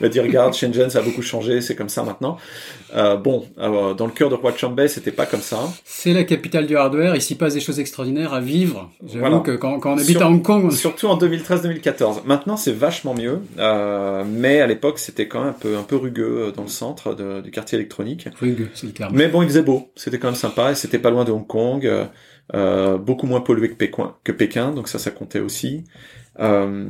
Il 0.00 0.04
m'a 0.04 0.08
dit 0.08 0.20
regarde, 0.20 0.54
Shenzhen, 0.54 0.90
ça 0.90 0.98
a 0.98 1.02
beaucoup 1.02 1.22
changé. 1.22 1.60
C'est 1.60 1.76
comme 1.76 1.88
ça 1.88 2.02
maintenant. 2.02 2.36
Euh, 2.94 3.16
bon, 3.16 3.46
dans 3.56 4.06
le 4.06 4.12
cœur 4.12 4.28
de 4.28 4.36
Huaqiang 4.36 4.76
c'était 4.86 5.12
pas 5.12 5.24
comme 5.26 5.40
ça. 5.40 5.60
C'est 5.84 6.12
la 6.12 6.24
capitale 6.24 6.66
du 6.66 6.76
hardware. 6.76 7.16
Ici 7.16 7.36
passe 7.36 7.54
des 7.54 7.60
choses 7.60 7.80
extraordinaires 7.80 8.34
à 8.34 8.40
vivre. 8.40 8.90
J'avoue 9.06 9.40
que 9.40 9.52
quand, 9.52 9.78
quand, 9.78 9.94
on 9.94 9.98
habite 9.98 10.20
à 10.20 10.28
Hong 10.28 10.42
Kong, 10.42 10.70
surtout 10.72 11.06
en 11.06 11.16
2013-2014. 11.16 12.24
Maintenant, 12.26 12.56
c'est 12.56 12.72
vachement 12.72 13.14
mieux. 13.14 13.40
Euh, 13.58 14.24
mais 14.26 14.60
à 14.60 14.66
l'époque, 14.66 14.98
c'était 14.98 15.28
quand 15.28 15.40
même 15.40 15.50
un 15.50 15.52
peu 15.52 15.76
un 15.76 15.82
peu 15.82 15.96
rugueux 15.96 16.48
euh, 16.48 16.50
dans 16.50 16.62
le 16.62 16.68
centre 16.68 17.14
de, 17.14 17.40
du 17.40 17.50
quartier 17.50 17.78
électronique. 17.78 18.28
Rugueux, 18.40 18.70
c'est 18.74 18.86
le 18.86 18.92
terme. 18.92 19.12
Mais 19.14 19.28
bon, 19.28 19.42
il 19.42 19.48
faisait 19.48 19.62
beau. 19.62 19.90
C'était 19.96 20.18
quand 20.18 20.28
même 20.28 20.34
sympa 20.34 20.72
et 20.72 20.74
c'était 20.74 20.98
pas 20.98 21.10
loin 21.10 21.24
de 21.24 21.32
Hong 21.32 21.46
Kong. 21.46 21.88
Euh, 22.54 22.98
beaucoup 22.98 23.26
moins 23.26 23.40
pollué 23.40 23.70
que 23.70 24.32
Pékin, 24.32 24.72
donc 24.72 24.88
ça, 24.88 24.98
ça 24.98 25.10
comptait 25.10 25.40
aussi. 25.40 25.84
Euh, 26.40 26.84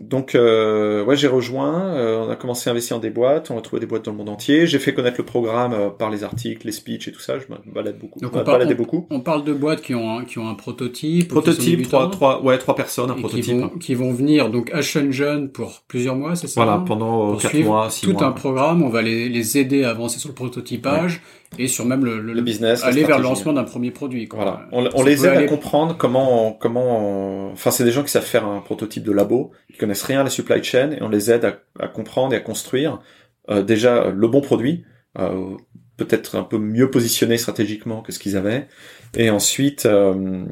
donc, 0.00 0.34
euh, 0.34 1.04
ouais, 1.04 1.16
j'ai 1.16 1.28
rejoint. 1.28 1.94
Euh, 1.94 2.24
on 2.26 2.30
a 2.30 2.36
commencé 2.36 2.70
à 2.70 2.72
investir 2.72 2.96
dans 2.96 3.02
des 3.02 3.10
boîtes. 3.10 3.50
On 3.50 3.58
a 3.58 3.60
trouvé 3.60 3.80
des 3.80 3.86
boîtes 3.86 4.04
dans 4.04 4.12
le 4.12 4.16
monde 4.16 4.30
entier. 4.30 4.66
J'ai 4.66 4.78
fait 4.78 4.94
connaître 4.94 5.18
le 5.18 5.24
programme 5.24 5.74
par 5.98 6.10
les 6.10 6.24
articles, 6.24 6.66
les 6.66 6.72
speeches 6.72 7.08
et 7.08 7.12
tout 7.12 7.20
ça. 7.20 7.38
Je 7.38 7.44
me 7.52 7.72
balade 7.72 7.98
beaucoup. 7.98 8.20
Donc 8.20 8.34
on, 8.34 8.42
parle, 8.42 8.74
beaucoup. 8.74 9.06
On 9.10 9.20
parle 9.20 9.44
de 9.44 9.52
boîtes 9.52 9.82
qui 9.82 9.94
ont 9.94 10.18
un, 10.18 10.24
qui 10.24 10.38
ont 10.38 10.48
un 10.48 10.54
prototype. 10.54 11.28
Prototype, 11.28 11.82
trois, 11.88 12.10
trois, 12.10 12.42
ouais, 12.42 12.58
trois 12.58 12.74
personnes, 12.74 13.10
un 13.10 13.14
prototype. 13.14 13.44
Qui 13.44 13.54
vont, 13.54 13.68
qui 13.68 13.94
vont, 13.94 14.12
venir 14.12 14.50
donc 14.50 14.70
à 14.72 14.82
Shenzhen 14.82 15.48
pour 15.48 15.82
plusieurs 15.86 16.16
mois, 16.16 16.34
c'est 16.34 16.48
ça 16.48 16.62
Voilà, 16.62 16.82
pendant 16.86 17.36
quatre 17.36 17.58
mois, 17.62 17.90
six 17.90 18.06
tout 18.06 18.12
mois. 18.12 18.24
un 18.24 18.32
programme. 18.32 18.82
On 18.82 18.88
va 18.88 19.02
les, 19.02 19.28
les 19.28 19.58
aider 19.58 19.84
à 19.84 19.90
avancer 19.90 20.18
sur 20.18 20.30
le 20.30 20.34
prototypage 20.34 21.20
et 21.58 21.66
sur 21.66 21.84
même 21.84 22.04
le, 22.04 22.20
le, 22.20 22.40
business, 22.42 22.84
aller 22.84 23.04
vers 23.04 23.18
le 23.18 23.24
lancement 23.24 23.52
d'un 23.52 23.64
premier 23.64 23.90
produit. 23.90 24.28
Quoi. 24.28 24.38
Voilà, 24.42 24.60
on, 24.72 24.88
on 24.94 25.04
les 25.04 25.26
aide 25.26 25.36
à 25.36 25.42
comprendre 25.44 25.96
comment, 25.98 26.52
comment. 26.52 27.50
Enfin, 27.52 27.70
c'est 27.70 27.84
des 27.84 27.90
gens 27.90 28.02
qui 28.02 28.10
savent 28.10 28.24
faire 28.24 28.46
un 28.46 28.60
prototype 28.70 29.02
de 29.02 29.10
labo 29.10 29.50
qui 29.72 29.78
connaissent 29.78 30.04
rien 30.04 30.20
à 30.20 30.24
la 30.24 30.30
supply 30.30 30.62
chain 30.62 30.92
et 30.92 31.02
on 31.02 31.08
les 31.08 31.32
aide 31.32 31.44
à, 31.80 31.88
comprendre 31.88 32.34
et 32.34 32.36
à 32.36 32.40
construire 32.40 33.00
euh, 33.48 33.64
déjà 33.64 34.10
le 34.10 34.28
bon 34.28 34.40
produit, 34.40 34.84
euh, 35.18 35.56
peut-être 35.96 36.36
un 36.36 36.44
peu 36.44 36.58
mieux 36.58 36.88
positionné 36.88 37.36
stratégiquement 37.36 38.00
que 38.00 38.12
ce 38.12 38.20
qu'ils 38.20 38.36
avaient, 38.36 38.68
et 39.16 39.28
ensuite 39.28 39.86
euh, 39.86 40.44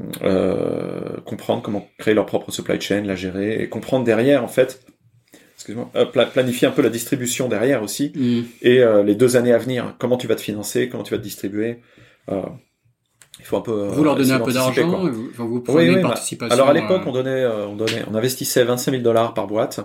comprendre 1.24 1.62
comment 1.62 1.86
créer 1.96 2.14
leur 2.14 2.26
propre 2.26 2.50
supply 2.50 2.80
chain, 2.80 3.02
la 3.02 3.14
gérer 3.14 3.62
et 3.62 3.68
comprendre 3.68 4.04
derrière 4.04 4.42
en 4.42 4.48
fait 4.48 4.80
excuse-moi, 5.54 5.90
planifier 6.32 6.66
un 6.66 6.72
peu 6.72 6.82
la 6.82 6.90
distribution 6.90 7.48
derrière 7.48 7.84
aussi 7.84 8.12
mm. 8.16 8.42
et 8.62 8.80
les 9.04 9.14
deux 9.14 9.36
années 9.36 9.52
à 9.52 9.58
venir. 9.58 9.94
Comment 9.98 10.16
tu 10.16 10.26
vas 10.26 10.36
te 10.36 10.40
financer, 10.40 10.88
comment 10.88 11.02
tu 11.02 11.12
vas 11.12 11.18
te 11.18 11.24
distribuer. 11.24 11.78
Il 13.38 13.44
faut 13.44 13.56
un 13.56 13.60
peu 13.60 13.88
vous 13.88 14.04
leur 14.04 14.16
donnez 14.16 14.32
un 14.32 14.40
peu 14.40 14.52
d'argent 14.52 14.88
vous, 14.88 15.30
vous 15.36 15.60
prenez 15.60 15.86
une 15.86 16.02
participation 16.02 16.52
alors 16.54 16.68
à 16.68 16.72
l'époque 16.72 17.02
on 17.06 17.12
donnait 17.12 17.46
on 17.46 17.76
donnait 17.76 18.04
on 18.10 18.14
investissait 18.14 18.64
25 18.64 18.90
000 18.92 19.02
dollars 19.02 19.34
par 19.34 19.46
boîte 19.46 19.80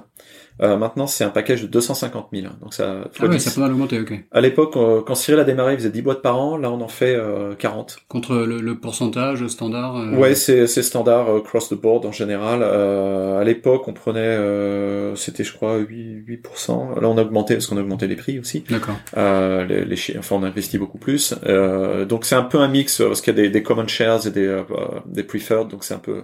euh, 0.62 0.78
maintenant, 0.78 1.08
c'est 1.08 1.24
un 1.24 1.30
package 1.30 1.64
de 1.64 1.68
250 1.68 2.28
000. 2.32 2.48
Donc 2.62 2.74
ça, 2.74 3.06
ah 3.20 3.26
ouais, 3.26 3.40
ça 3.40 3.52
peut 3.52 3.62
mal 3.62 3.72
augmenter, 3.72 4.00
ok. 4.00 4.14
À 4.32 4.40
l'époque, 4.40 4.78
euh, 4.78 5.02
quand 5.02 5.16
Cyril 5.16 5.40
a 5.40 5.44
démarré, 5.44 5.74
il 5.74 5.78
faisait 5.78 5.90
10 5.90 6.02
boîtes 6.04 6.22
par 6.22 6.40
an. 6.40 6.58
Là, 6.58 6.72
on 6.72 6.80
en 6.82 6.88
fait 6.88 7.16
euh, 7.16 7.56
40. 7.56 7.98
Contre 8.08 8.36
le, 8.36 8.62
le 8.62 8.80
pourcentage 8.80 9.48
standard 9.48 9.98
euh, 9.98 10.16
Ouais, 10.16 10.36
c'est, 10.36 10.68
c'est 10.68 10.84
standard 10.84 11.30
euh, 11.30 11.42
cross 11.42 11.70
the 11.70 11.74
board 11.74 12.06
en 12.06 12.12
général. 12.12 12.62
à 12.64 13.44
l'époque, 13.44 13.88
on 13.88 13.94
prenait, 13.94 14.38
c'était 15.16 15.44
je 15.44 15.54
crois 15.54 15.78
8, 15.78 16.24
8%. 16.28 17.02
Là, 17.02 17.08
on 17.08 17.18
a 17.18 17.24
augmenté 17.24 17.56
parce 17.56 17.68
qu'on 17.68 17.78
a 17.78 17.82
augmenté 17.82 18.08
les 18.08 18.16
prix 18.16 18.40
aussi. 18.40 18.64
D'accord. 18.70 18.96
les, 19.16 19.86
les, 19.86 19.98
enfin, 20.18 20.36
on 20.36 20.44
a 20.44 20.48
investi 20.48 20.78
beaucoup 20.78 21.00
plus. 21.00 21.34
donc 22.08 22.26
c'est 22.26 22.36
un 22.36 22.44
peu 22.44 22.60
un 22.60 22.68
mix 22.68 23.00
parce 23.00 23.22
qu'il 23.22 23.36
y 23.36 23.40
a 23.40 23.44
des, 23.44 23.50
des 23.50 23.64
common 23.64 23.88
shares 23.88 24.28
et 24.28 24.32
des, 24.32 24.62
des 25.08 25.24
preferred. 25.24 25.68
Donc 25.70 25.84
c'est 25.84 25.96
un 25.96 26.00
peu 26.00 26.24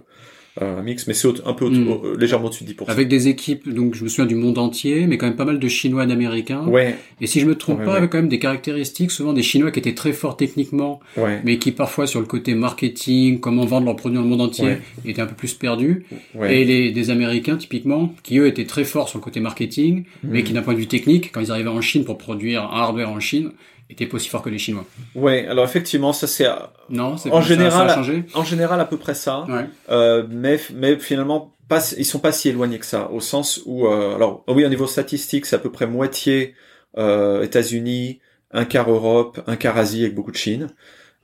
un 0.61 0.81
mix, 0.81 1.07
mais 1.07 1.13
c'est 1.13 1.27
un 1.45 1.53
peu 1.53 1.69
hmm. 1.69 2.17
légèrement 2.17 2.47
au-dessus 2.47 2.63
de 2.63 2.73
10%. 2.73 2.85
Avec 2.87 3.07
des 3.07 3.27
équipes, 3.27 3.71
donc 3.71 3.95
je 3.95 4.03
me 4.03 4.09
souviens 4.09 4.25
du 4.25 4.35
monde 4.35 4.57
entier, 4.57 5.07
mais 5.07 5.17
quand 5.17 5.25
même 5.25 5.35
pas 5.35 5.45
mal 5.45 5.59
de 5.59 5.67
Chinois 5.67 6.03
et 6.03 6.07
d'Américains. 6.07 6.65
Ouais. 6.67 6.95
Et 7.21 7.27
si 7.27 7.39
je 7.39 7.45
me 7.45 7.55
trompe 7.55 7.83
pas, 7.83 7.95
avec 7.95 8.11
quand 8.11 8.17
même 8.17 8.29
des 8.29 8.39
caractéristiques, 8.39 9.11
souvent 9.11 9.33
des 9.33 9.43
Chinois 9.43 9.71
qui 9.71 9.79
étaient 9.79 9.95
très 9.95 10.13
forts 10.13 10.37
techniquement, 10.37 10.99
mais 11.43 11.57
qui 11.57 11.71
parfois 11.71 12.07
sur 12.07 12.19
le 12.19 12.25
côté 12.25 12.55
marketing, 12.55 13.39
comment 13.39 13.65
vendre 13.65 13.85
leurs 13.85 13.95
produits 13.95 14.17
dans 14.17 14.23
le 14.23 14.29
monde 14.29 14.41
entier, 14.41 14.77
étaient 15.05 15.21
un 15.21 15.27
peu 15.27 15.35
plus 15.35 15.53
perdus. 15.53 16.05
Et 16.47 16.65
les 16.65 16.91
des 16.91 17.09
Américains 17.09 17.57
typiquement, 17.57 18.13
qui 18.23 18.37
eux 18.39 18.47
étaient 18.47 18.65
très 18.65 18.83
forts 18.83 19.09
sur 19.09 19.19
le 19.19 19.23
côté 19.23 19.39
marketing, 19.39 20.03
mais 20.23 20.41
hmm. 20.41 20.43
qui 20.43 20.53
d'un 20.53 20.61
point 20.61 20.73
de 20.73 20.79
vue 20.79 20.87
technique, 20.87 21.31
quand 21.31 21.41
ils 21.41 21.51
arrivaient 21.51 21.69
en 21.69 21.81
Chine 21.81 22.03
pour 22.03 22.17
produire 22.17 22.63
un 22.63 22.81
hardware 22.81 23.09
en 23.09 23.19
Chine, 23.19 23.51
était 23.89 24.05
pas 24.05 24.15
aussi 24.15 24.29
fort 24.29 24.41
que 24.41 24.49
les 24.49 24.59
Chinois. 24.59 24.85
Ouais, 25.15 25.47
alors 25.47 25.65
effectivement, 25.65 26.13
ça 26.13 26.27
c'est 26.27 26.47
non, 26.89 27.15
en 27.31 27.41
général, 27.41 28.03
en 28.33 28.43
général 28.43 28.79
à 28.79 28.85
peu 28.85 28.97
près 28.97 29.15
ça. 29.15 29.45
Ouais. 29.49 29.65
Euh, 29.89 30.25
mais 30.29 30.59
mais 30.75 30.97
finalement, 30.99 31.53
pas, 31.67 31.81
ils 31.97 32.05
sont 32.05 32.19
pas 32.19 32.31
si 32.31 32.49
éloignés 32.49 32.79
que 32.79 32.85
ça, 32.85 33.09
au 33.11 33.19
sens 33.19 33.61
où, 33.65 33.87
euh, 33.87 34.15
alors 34.15 34.43
oui, 34.47 34.65
au 34.65 34.69
niveau 34.69 34.87
statistique, 34.87 35.45
c'est 35.45 35.55
à 35.55 35.59
peu 35.59 35.71
près 35.71 35.87
moitié 35.87 36.55
euh, 36.97 37.43
États-Unis, 37.43 38.19
un 38.51 38.65
quart 38.65 38.89
Europe, 38.89 39.41
un 39.47 39.55
quart 39.55 39.77
Asie 39.77 40.01
avec 40.03 40.15
beaucoup 40.15 40.31
de 40.31 40.37
Chine, 40.37 40.67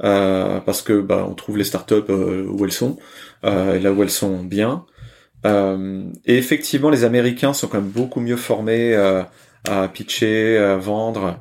euh, 0.04 0.60
parce 0.60 0.82
que 0.82 1.00
bah 1.00 1.26
on 1.30 1.34
trouve 1.34 1.58
les 1.58 1.64
startups 1.64 1.94
euh, 2.10 2.46
où 2.48 2.64
elles 2.66 2.72
sont, 2.72 2.98
euh, 3.44 3.76
et 3.76 3.80
là 3.80 3.92
où 3.92 4.02
elles 4.04 4.10
sont 4.10 4.44
bien. 4.44 4.86
Euh, 5.46 6.04
et 6.26 6.38
effectivement, 6.38 6.90
les 6.90 7.04
Américains 7.04 7.54
sont 7.54 7.68
quand 7.68 7.80
même 7.80 7.92
beaucoup 7.92 8.20
mieux 8.20 8.38
formés 8.38 8.96
à 9.68 9.88
pitcher, 9.88 10.58
à 10.58 10.78
vendre. 10.78 11.40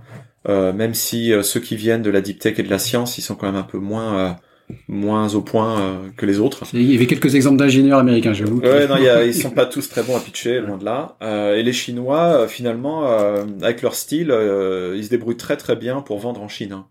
Euh, 0.49 0.73
même 0.73 0.95
si 0.95 1.33
euh, 1.33 1.43
ceux 1.43 1.61
qui 1.61 1.77
viennent 1.77 2.03
de 2.03 2.11
la 2.11 2.21
deep 2.21 2.39
tech 2.39 2.59
et 2.59 2.63
de 2.63 2.71
la 2.71 2.79
science, 2.79 3.17
ils 3.17 3.23
sont 3.23 3.35
quand 3.35 3.47
même 3.47 3.57
un 3.57 3.63
peu 3.63 3.79
moins 3.79 4.19
euh, 4.19 4.31
moins 4.89 5.35
au 5.35 5.43
point 5.43 6.01
que 6.17 6.25
les 6.25 6.41
autres. 6.41 6.65
Il 6.73 6.91
y 6.91 6.95
avait 6.95 7.07
quelques 7.07 7.35
exemples 7.35 7.59
d'ingénieurs 7.59 7.99
américains, 7.99 8.33
j'avoue. 8.33 8.61
Ouais, 8.61 8.87
non, 8.87 8.97
y 8.97 9.09
a, 9.09 9.25
ils 9.25 9.35
sont 9.35 9.51
pas 9.51 9.67
tous 9.67 9.91
très 9.91 10.03
bons 10.03 10.17
à 10.17 10.21
pitcher, 10.21 10.61
loin 10.61 10.79
de 10.79 10.87
là. 10.87 11.19
et 11.55 11.63
les 11.63 11.73
Chinois, 11.75 12.49
finalement, 12.49 13.07
avec 13.61 13.83
leur 13.83 13.95
style, 13.95 14.35
ils 14.97 15.05
se 15.05 15.11
débrouillent 15.11 15.37
très 15.37 15.59
très 15.59 15.77
bien 15.77 16.01
pour 16.01 16.19
vendre 16.19 16.41
en 16.41 16.49
Chine. 16.49 16.73
Hein. 16.73 16.87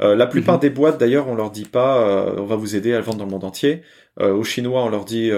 la 0.00 0.26
plupart 0.26 0.56
mhm. 0.56 0.60
des 0.60 0.68
boîtes, 0.68 1.00
d'ailleurs, 1.00 1.28
on 1.28 1.34
leur 1.34 1.50
dit 1.50 1.64
pas, 1.64 2.34
on 2.36 2.44
va 2.44 2.56
vous 2.56 2.76
aider 2.76 2.92
à 2.92 2.98
le 2.98 3.04
vendre 3.04 3.16
dans 3.16 3.24
le 3.24 3.30
monde 3.30 3.44
entier. 3.44 3.80
aux 4.20 4.44
Chinois, 4.44 4.84
on 4.84 4.90
leur 4.90 5.06
dit, 5.06 5.30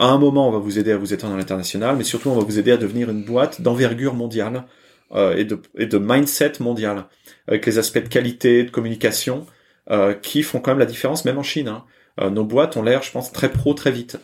à 0.00 0.06
un 0.06 0.18
moment, 0.18 0.48
on 0.48 0.50
va 0.50 0.58
vous 0.58 0.80
aider 0.80 0.90
à 0.90 0.96
vous 0.96 1.14
étendre 1.14 1.34
dans 1.34 1.38
l'international, 1.38 1.94
mais 1.96 2.04
surtout, 2.04 2.30
on 2.30 2.34
va 2.34 2.44
vous 2.44 2.58
aider 2.58 2.72
à 2.72 2.78
devenir 2.78 3.10
une 3.10 3.22
boîte 3.22 3.62
d'envergure 3.62 4.14
mondiale 4.14 4.64
euh, 4.64 4.81
et, 5.14 5.44
de, 5.44 5.60
et 5.76 5.86
de 5.86 5.98
mindset 5.98 6.52
mondial, 6.60 7.04
avec 7.46 7.66
les 7.66 7.78
aspects 7.78 8.02
de 8.02 8.08
qualité, 8.08 8.64
de 8.64 8.70
communication, 8.70 9.46
euh, 9.90 10.14
qui 10.14 10.42
font 10.42 10.60
quand 10.60 10.70
même 10.70 10.78
la 10.78 10.86
différence, 10.86 11.24
même 11.24 11.38
en 11.38 11.42
Chine. 11.42 11.68
Hein. 11.68 11.84
Euh, 12.20 12.30
nos 12.30 12.44
boîtes 12.44 12.76
ont 12.76 12.82
l'air, 12.82 13.02
je 13.02 13.10
pense, 13.10 13.32
très 13.32 13.50
pro 13.50 13.74
très 13.74 13.90
vite 13.90 14.18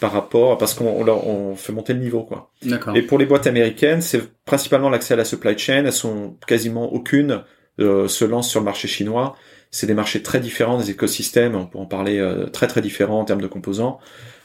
par 0.00 0.12
rapport 0.12 0.58
parce 0.58 0.74
qu'on 0.74 0.86
on, 0.86 1.08
on 1.08 1.56
fait 1.56 1.72
monter 1.72 1.92
le 1.92 2.00
niveau 2.00 2.22
quoi. 2.24 2.50
D'accord. 2.62 2.96
Et 2.96 3.02
pour 3.02 3.18
les 3.18 3.26
boîtes 3.26 3.46
américaines, 3.46 4.00
c'est 4.00 4.22
principalement 4.44 4.88
l'accès 4.88 5.14
à 5.14 5.16
la 5.16 5.24
supply 5.24 5.58
chain. 5.58 5.84
Elles 5.84 5.92
sont 5.92 6.36
quasiment 6.46 6.92
aucune 6.92 7.42
euh, 7.80 8.08
se 8.08 8.24
lance 8.24 8.48
sur 8.50 8.60
le 8.60 8.64
marché 8.64 8.88
chinois. 8.88 9.36
C'est 9.70 9.86
des 9.86 9.94
marchés 9.94 10.22
très 10.22 10.40
différents, 10.40 10.78
des 10.78 10.90
écosystèmes, 10.90 11.54
on 11.54 11.66
peut 11.66 11.78
en 11.78 11.86
parler 11.86 12.18
euh, 12.18 12.46
très 12.46 12.66
très 12.66 12.80
différents 12.80 13.20
en 13.20 13.24
termes 13.24 13.42
de 13.42 13.46
composants. 13.46 13.98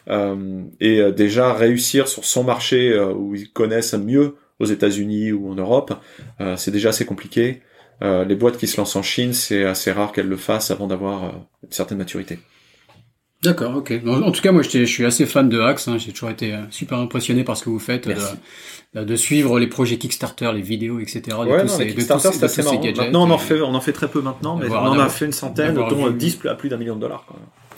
Euh, 0.10 0.64
et 0.80 1.12
déjà 1.12 1.54
réussir 1.54 2.08
sur 2.08 2.26
son 2.26 2.44
marché 2.44 3.00
où 3.00 3.36
ils 3.36 3.52
connaissent 3.52 3.94
mieux 3.94 4.36
aux 4.60 4.66
États-Unis 4.66 5.32
ou 5.32 5.52
en 5.52 5.56
Europe, 5.56 5.94
euh, 6.42 6.56
c'est 6.58 6.72
déjà 6.72 6.90
assez 6.90 7.06
compliqué. 7.06 7.62
Euh, 8.02 8.24
les 8.24 8.36
boîtes 8.36 8.58
qui 8.58 8.68
se 8.68 8.78
lancent 8.78 8.96
en 8.96 9.04
Chine, 9.04 9.34
c'est 9.34 9.64
assez 9.66 9.92
rare 9.92 10.12
qu'elles 10.12 10.28
le 10.28 10.38
fassent 10.38 10.72
avant 10.72 10.88
d'avoir 10.88 11.24
euh, 11.24 11.30
une 11.64 11.72
certaine 11.72 11.98
maturité. 11.98 12.40
D'accord, 13.42 13.78
ok. 13.78 13.94
En, 14.06 14.32
tout 14.34 14.42
cas, 14.42 14.52
moi, 14.52 14.64
je 14.64 14.84
suis 14.84 15.06
assez 15.06 15.26
fan 15.26 15.48
de 15.48 15.62
Axe. 15.62 15.88
Hein. 15.88 15.98
J'ai 15.98 16.12
toujours 16.12 16.30
été 16.30 16.54
super 16.72 16.98
impressionné 16.98 17.46
par 17.46 17.56
ce 17.56 17.64
que 17.64 17.70
vous 17.70 17.80
faites, 17.80 18.10
de, 18.94 19.02
de, 19.02 19.16
suivre 19.16 19.60
les 19.60 19.68
projets 19.68 19.96
Kickstarter, 19.96 20.52
les 20.54 20.62
vidéos, 20.62 21.00
etc. 21.00 21.22
De 21.28 21.34
ouais, 21.36 21.62
tous 21.62 21.68
non, 21.68 21.78
ces, 21.78 21.88
Kickstarter, 21.88 22.32
c'est 22.34 22.44
assez 22.44 22.64
marrant. 22.64 22.84
Maintenant, 22.84 23.30
on 23.30 23.32
en 23.32 23.38
fait, 23.38 23.62
on 23.62 23.74
en 23.74 23.80
fait 23.80 23.94
très 23.94 24.10
peu 24.10 24.22
maintenant, 24.22 24.58
mais 24.58 24.70
on 24.70 24.76
en 24.76 25.00
a 25.00 25.08
fait 25.08 25.26
une 25.26 25.32
centaine, 25.32 25.76
dont 25.76 26.10
10 26.10 26.40
à 26.50 26.56
plus 26.56 26.68
d'un 26.68 26.76
million 26.76 26.98
de 26.98 27.02
dollars. 27.02 27.26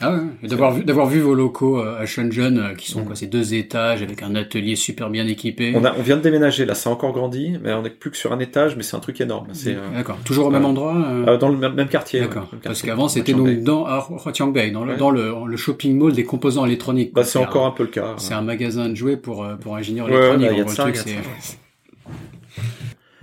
Ah 0.01 0.11
ouais, 0.11 0.47
d'avoir 0.47 0.73
vu, 0.73 0.83
d'avoir 0.83 1.07
vu 1.07 1.19
vos 1.19 1.35
locaux 1.35 1.79
euh, 1.79 2.01
à 2.01 2.05
Shenzhen, 2.05 2.57
euh, 2.57 2.75
qui 2.75 2.89
sont 2.89 3.01
mm. 3.01 3.05
quoi, 3.05 3.15
ces 3.15 3.27
deux 3.27 3.53
étages 3.53 4.01
avec 4.01 4.23
un 4.23 4.35
atelier 4.35 4.75
super 4.75 5.09
bien 5.09 5.27
équipé. 5.27 5.73
On 5.75 5.85
a, 5.85 5.93
on 5.97 6.01
vient 6.01 6.17
de 6.17 6.21
déménager, 6.21 6.65
là, 6.65 6.73
ça 6.73 6.89
a 6.89 6.93
encore 6.93 7.13
grandi, 7.13 7.57
mais 7.63 7.71
on 7.73 7.83
n'est 7.83 7.91
plus 7.91 8.09
que 8.09 8.17
sur 8.17 8.33
un 8.33 8.39
étage, 8.39 8.75
mais 8.75 8.83
c'est 8.83 8.97
un 8.97 8.99
truc 8.99 9.21
énorme. 9.21 9.47
C'est, 9.53 9.75
euh, 9.75 9.93
D'accord. 9.95 10.17
Toujours 10.25 10.47
au 10.47 10.49
même 10.49 10.65
endroit? 10.65 10.95
dans 11.39 11.49
le 11.49 11.57
même, 11.57 11.87
quartier. 11.87 12.21
D'accord. 12.21 12.49
Parce 12.63 12.81
qu'avant, 12.81 13.07
c'était 13.07 13.33
donc 13.33 13.63
dans, 13.63 13.85
à 13.85 14.07
Tiangbei, 14.33 14.71
dans 14.71 14.85
le, 14.85 14.97
dans 14.97 15.11
le, 15.11 15.33
le 15.47 15.57
shopping 15.57 15.97
mall 15.97 16.13
des 16.13 16.23
composants 16.23 16.65
électroniques. 16.65 17.13
Bah, 17.13 17.23
c'est 17.23 17.39
encore 17.39 17.65
un, 17.65 17.71
peu 17.71 17.83
le 17.83 17.89
cas. 17.89 18.15
C'est 18.17 18.33
un 18.33 18.41
magasin 18.41 18.89
de 18.89 18.95
jouets 18.95 19.17
pour, 19.17 19.45
pour 19.61 19.75
ingénieurs 19.75 20.09
électroniques. 20.09 20.49
Ouais, 20.49 21.25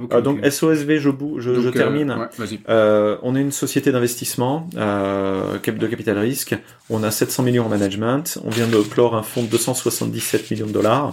euh, 0.01 0.21
donc 0.21 0.45
SOSV, 0.45 0.99
je, 0.99 1.11
je, 1.39 1.55
je 1.55 1.69
euh, 1.69 1.71
termine. 1.71 2.29
Euh, 2.69 3.17
on 3.23 3.35
est 3.35 3.41
une 3.41 3.53
société 3.53 3.91
d'investissement 3.91 4.69
euh, 4.77 5.59
de 5.59 5.87
capital 5.87 6.19
risque. 6.19 6.57
On 6.89 7.03
a 7.03 7.11
700 7.11 7.43
millions 7.43 7.67
en 7.67 7.69
management. 7.69 8.39
On 8.45 8.51
vient 8.51 8.69
de 8.69 8.81
clore 8.83 9.17
un 9.17 9.23
fonds 9.23 9.43
de 9.43 9.49
277 9.49 10.51
millions 10.51 10.67
de 10.67 10.73
dollars 10.73 11.13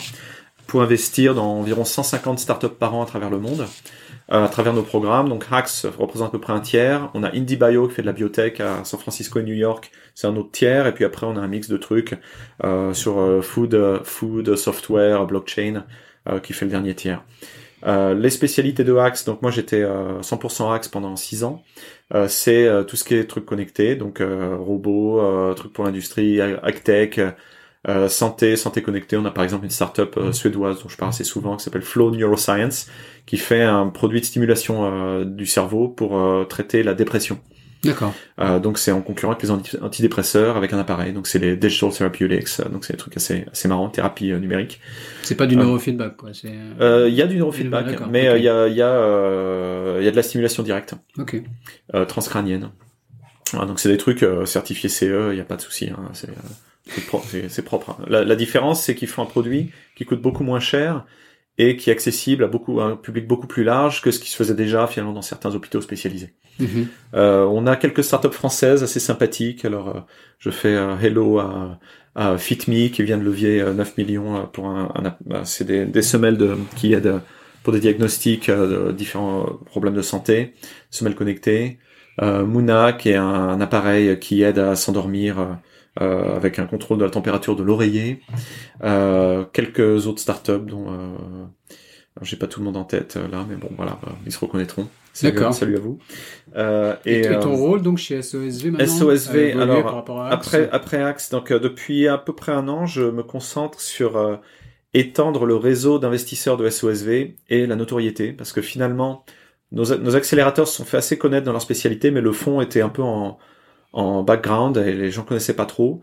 pour 0.68 0.82
investir 0.82 1.36
dans 1.36 1.60
environ 1.60 1.86
150 1.86 2.40
startups 2.40 2.68
par 2.68 2.96
an 2.96 3.04
à 3.04 3.06
travers 3.06 3.30
le 3.30 3.38
monde, 3.38 3.66
à 4.30 4.48
travers 4.48 4.74
nos 4.74 4.82
programmes. 4.84 5.30
Donc 5.30 5.46
Hacks 5.52 5.86
représente 5.98 6.30
à 6.30 6.32
peu 6.32 6.40
près 6.40 6.54
un 6.54 6.60
tiers. 6.60 7.10
On 7.14 7.24
a 7.24 7.32
IndieBio 7.36 7.88
qui 7.88 7.96
fait 7.96 8.02
de 8.02 8.08
la 8.08 8.14
biotech 8.14 8.60
à 8.60 8.84
San 8.84 9.00
Francisco 9.00 9.40
et 9.40 9.44
New 9.44 9.54
York, 9.54 9.92
c'est 10.16 10.28
un 10.28 10.36
autre 10.36 10.52
tiers. 10.52 10.88
Et 10.88 10.94
puis 10.94 11.06
après 11.06 11.26
on 11.28 11.38
a 11.38 11.40
un 11.40 11.48
mix 11.48 11.70
de 11.70 11.78
trucs 11.78 12.16
sur 12.94 13.44
food, 13.44 14.02
food, 14.04 14.56
software, 14.56 15.26
blockchain 15.26 15.84
qui 16.42 16.54
fait 16.54 16.66
le 16.66 16.72
dernier 16.72 16.96
tiers. 16.96 17.22
Euh, 17.86 18.16
les 18.16 18.30
spécialités 18.32 18.84
de 18.84 18.96
Axe, 18.96 19.26
donc 19.26 19.42
moi 19.42 19.52
j'étais 19.52 19.84
100% 19.84 20.64
euh, 20.64 20.74
Axe 20.74 20.88
pendant 20.88 21.16
6 21.16 21.44
ans, 21.44 21.64
euh, 22.14 22.28
c'est 22.28 22.68
tout 22.88 22.96
ce 22.96 23.04
qui 23.04 23.16
est 23.16 23.26
trucs 23.26 23.46
connectés, 23.46 23.96
donc 23.96 24.22
robots, 24.22 25.54
trucs 25.56 25.74
pour 25.74 25.86
l'industrie, 25.86 26.42
agtech, 26.42 27.20
santé, 28.08 28.56
santé 28.56 28.82
connectée. 28.82 29.18
On 29.18 29.26
a 29.26 29.32
par 29.32 29.44
exemple 29.44 29.66
une 29.66 29.72
startup 29.72 30.20
suédoise 30.32 30.82
dont 30.82 30.90
je 30.90 30.98
parle 30.98 31.10
assez 31.10 31.24
souvent 31.24 31.58
qui 31.58 31.64
s'appelle 31.64 31.84
Flow 31.84 32.12
Neuroscience, 32.12 32.90
qui 33.26 33.38
fait 33.38 33.64
un 33.64 33.88
produit 33.90 34.22
de 34.22 34.26
stimulation 34.26 35.24
du 35.24 35.46
cerveau 35.46 35.88
pour 35.88 36.48
traiter 36.48 36.82
la 36.82 36.96
dépression. 36.96 37.40
D'accord. 37.86 38.14
Euh, 38.40 38.60
donc 38.60 38.78
c'est 38.78 38.92
en 38.92 39.02
concurrent 39.02 39.32
avec 39.34 39.44
les 39.44 39.52
antidépresseurs 39.82 40.58
avec 40.58 40.74
un 40.74 40.80
appareil. 40.80 41.14
Donc 41.14 41.28
c'est 41.28 41.40
les 41.40 41.56
digital 41.56 41.92
therapeutics. 41.92 42.62
Donc 42.72 42.86
c'est 42.86 42.94
des 42.94 42.98
trucs 42.98 43.16
assez 43.18 43.46
assez 43.52 43.68
marrants, 43.68 43.90
thérapie 43.90 44.32
euh, 44.32 44.40
numérique. 44.40 44.80
C'est 45.24 45.36
pas 45.36 45.48
du 45.48 45.56
euh, 45.56 45.60
neurofeedback 45.60 46.18
quoi. 46.18 46.32
Il 46.44 47.14
y 47.14 47.22
a 47.22 47.28
du 47.28 47.38
neurofeedback, 47.38 48.08
mais 48.10 48.38
il 48.38 48.44
y 48.44 48.50
a 48.50 48.68
il 48.68 48.76
y 48.76 48.82
a 48.82 49.98
il 50.00 50.06
y 50.06 50.08
a 50.08 50.12
de 50.12 50.16
la 50.16 50.24
stimulation 50.24 50.64
directe. 50.64 50.96
Ok. 51.18 51.42
transcrânienne. 52.08 52.72
donc 53.54 53.80
c'est 53.80 53.90
des 53.90 53.98
trucs 53.98 54.26
certifiés 54.46 54.90
CE. 54.90 55.32
Il 55.32 55.38
y 55.38 55.42
a 55.42 55.46
pas 55.46 55.58
de 55.58 55.62
souci. 55.62 55.90
Hein, 55.90 56.12
c'est 57.48 57.66
propre. 57.66 57.92
Hein. 57.92 58.06
La, 58.08 58.24
la 58.24 58.36
différence 58.36 58.84
c'est 58.84 58.96
qu'ils 58.96 59.08
font 59.08 59.24
un 59.24 59.28
produit 59.28 59.72
qui 59.96 60.06
coûte 60.06 60.22
beaucoup 60.22 60.44
moins 60.44 60.60
cher 60.60 61.06
et 61.58 61.78
qui 61.78 61.90
est 61.90 61.94
accessible 61.94 62.44
à 62.44 62.48
beaucoup 62.48 62.82
un 62.82 62.96
public 62.96 63.28
beaucoup 63.28 63.48
plus 63.48 63.64
large 63.64 64.02
que 64.02 64.12
ce 64.12 64.20
qui 64.20 64.30
se 64.30 64.36
faisait 64.36 64.56
déjà 64.56 64.88
finalement 64.88 65.14
dans 65.14 65.22
certains 65.22 65.56
hôpitaux 65.56 65.82
spécialisés. 65.82 66.34
Mhm. 66.60 66.88
Euh, 67.14 67.46
on 67.46 67.66
a 67.68 67.76
quelques 67.76 68.04
startups 68.04 68.32
françaises 68.32 68.84
assez 68.84 69.00
sympathiques. 69.00 69.66
Alors, 69.66 69.90
euh, 69.90 70.00
je 70.40 70.50
fais 70.50 70.76
un 70.76 71.00
hello 71.00 71.40
à, 71.40 71.80
à 72.16 72.38
FitMe 72.38 72.90
qui 72.90 73.04
vient 73.04 73.18
de 73.18 73.24
lever 73.24 73.64
9 73.64 73.80
euh, 73.80 73.92
millions 73.98 74.48
pour 74.48 74.68
un, 74.68 74.92
un 74.96 75.44
c'est 75.46 75.66
des, 75.66 75.86
des, 75.86 76.02
semelles 76.02 76.38
de, 76.38 76.56
qui 76.76 76.94
aident 76.94 77.22
pour 77.64 77.74
des 77.74 77.80
diagnostics 77.80 78.50
de 78.50 78.92
différents 78.92 79.46
problèmes 79.66 79.96
de 79.96 80.02
santé, 80.02 80.54
semelles 80.92 81.16
connectées. 81.16 81.80
Euh, 82.22 82.46
Moona 82.46 82.94
qui 82.94 83.10
est 83.10 83.16
un, 83.16 83.26
un, 83.26 83.60
appareil 83.60 84.20
qui 84.20 84.42
aide 84.44 84.60
à 84.60 84.76
s'endormir 84.76 85.58
euh, 86.02 86.36
avec 86.36 86.60
un 86.60 86.66
contrôle 86.66 86.98
de 86.98 87.06
la 87.06 87.10
température 87.10 87.56
de 87.56 87.64
l'oreiller. 87.64 88.22
Euh, 88.84 89.46
quelques 89.54 90.08
autres 90.08 90.20
startups 90.20 90.66
dont 90.66 90.88
j'ai 92.22 92.38
pas 92.38 92.48
tout 92.48 92.60
le 92.60 92.66
monde 92.66 92.78
en 92.78 92.84
tête 92.84 93.18
là, 93.32 93.46
mais 93.48 93.56
bon, 93.56 93.70
voilà, 93.78 94.00
ils 94.26 94.32
se 94.32 94.40
reconnaîtront. 94.40 94.88
D'accord. 95.24 95.54
Salut 95.54 95.78
à 95.78 95.80
vous. 95.80 95.98
Euh, 96.58 96.96
et, 97.06 97.22
et, 97.22 97.40
ton 97.40 97.56
rôle 97.56 97.82
donc 97.82 97.98
chez 97.98 98.22
SOSV 98.22 98.72
maintenant 98.72 98.86
SOSV, 98.86 99.54
alors 99.54 100.06
après 100.30 100.70
après 100.74 101.02
Axe, 101.02 101.30
donc 101.30 101.54
depuis 101.54 102.10
à 102.10 102.18
peu 102.18 102.34
près 102.34 102.52
un 102.52 102.68
an, 102.68 102.86
je 102.86 103.04
me 103.04 103.24
concentre 103.24 103.80
sur 103.80 104.40
étendre 104.94 105.46
le 105.46 105.56
réseau 105.56 106.00
d'investisseurs 106.00 106.58
de 106.58 106.70
SOSV 106.70 107.36
et 107.50 107.68
la 107.68 107.76
notoriété, 107.78 108.34
parce 108.34 108.52
que 108.52 108.62
finalement, 108.62 109.26
nos, 109.72 109.98
nos, 109.98 110.16
accélérateurs 110.18 110.68
se 110.68 110.76
sont 110.76 110.86
fait 110.86 110.98
assez 110.98 111.18
connaître 111.18 111.46
dans 111.46 111.52
leur 111.54 111.62
spécialité, 111.62 112.12
mais 112.12 112.22
le 112.22 112.32
fond 112.32 112.60
était 112.60 112.82
un 112.82 112.90
peu 112.90 113.02
en, 113.02 113.38
en 113.96 114.24
background 114.24 114.78
et 114.78 114.94
les 114.94 115.12
gens 115.12 115.24
connaissaient 115.24 115.56
pas 115.56 115.66
trop. 115.66 116.02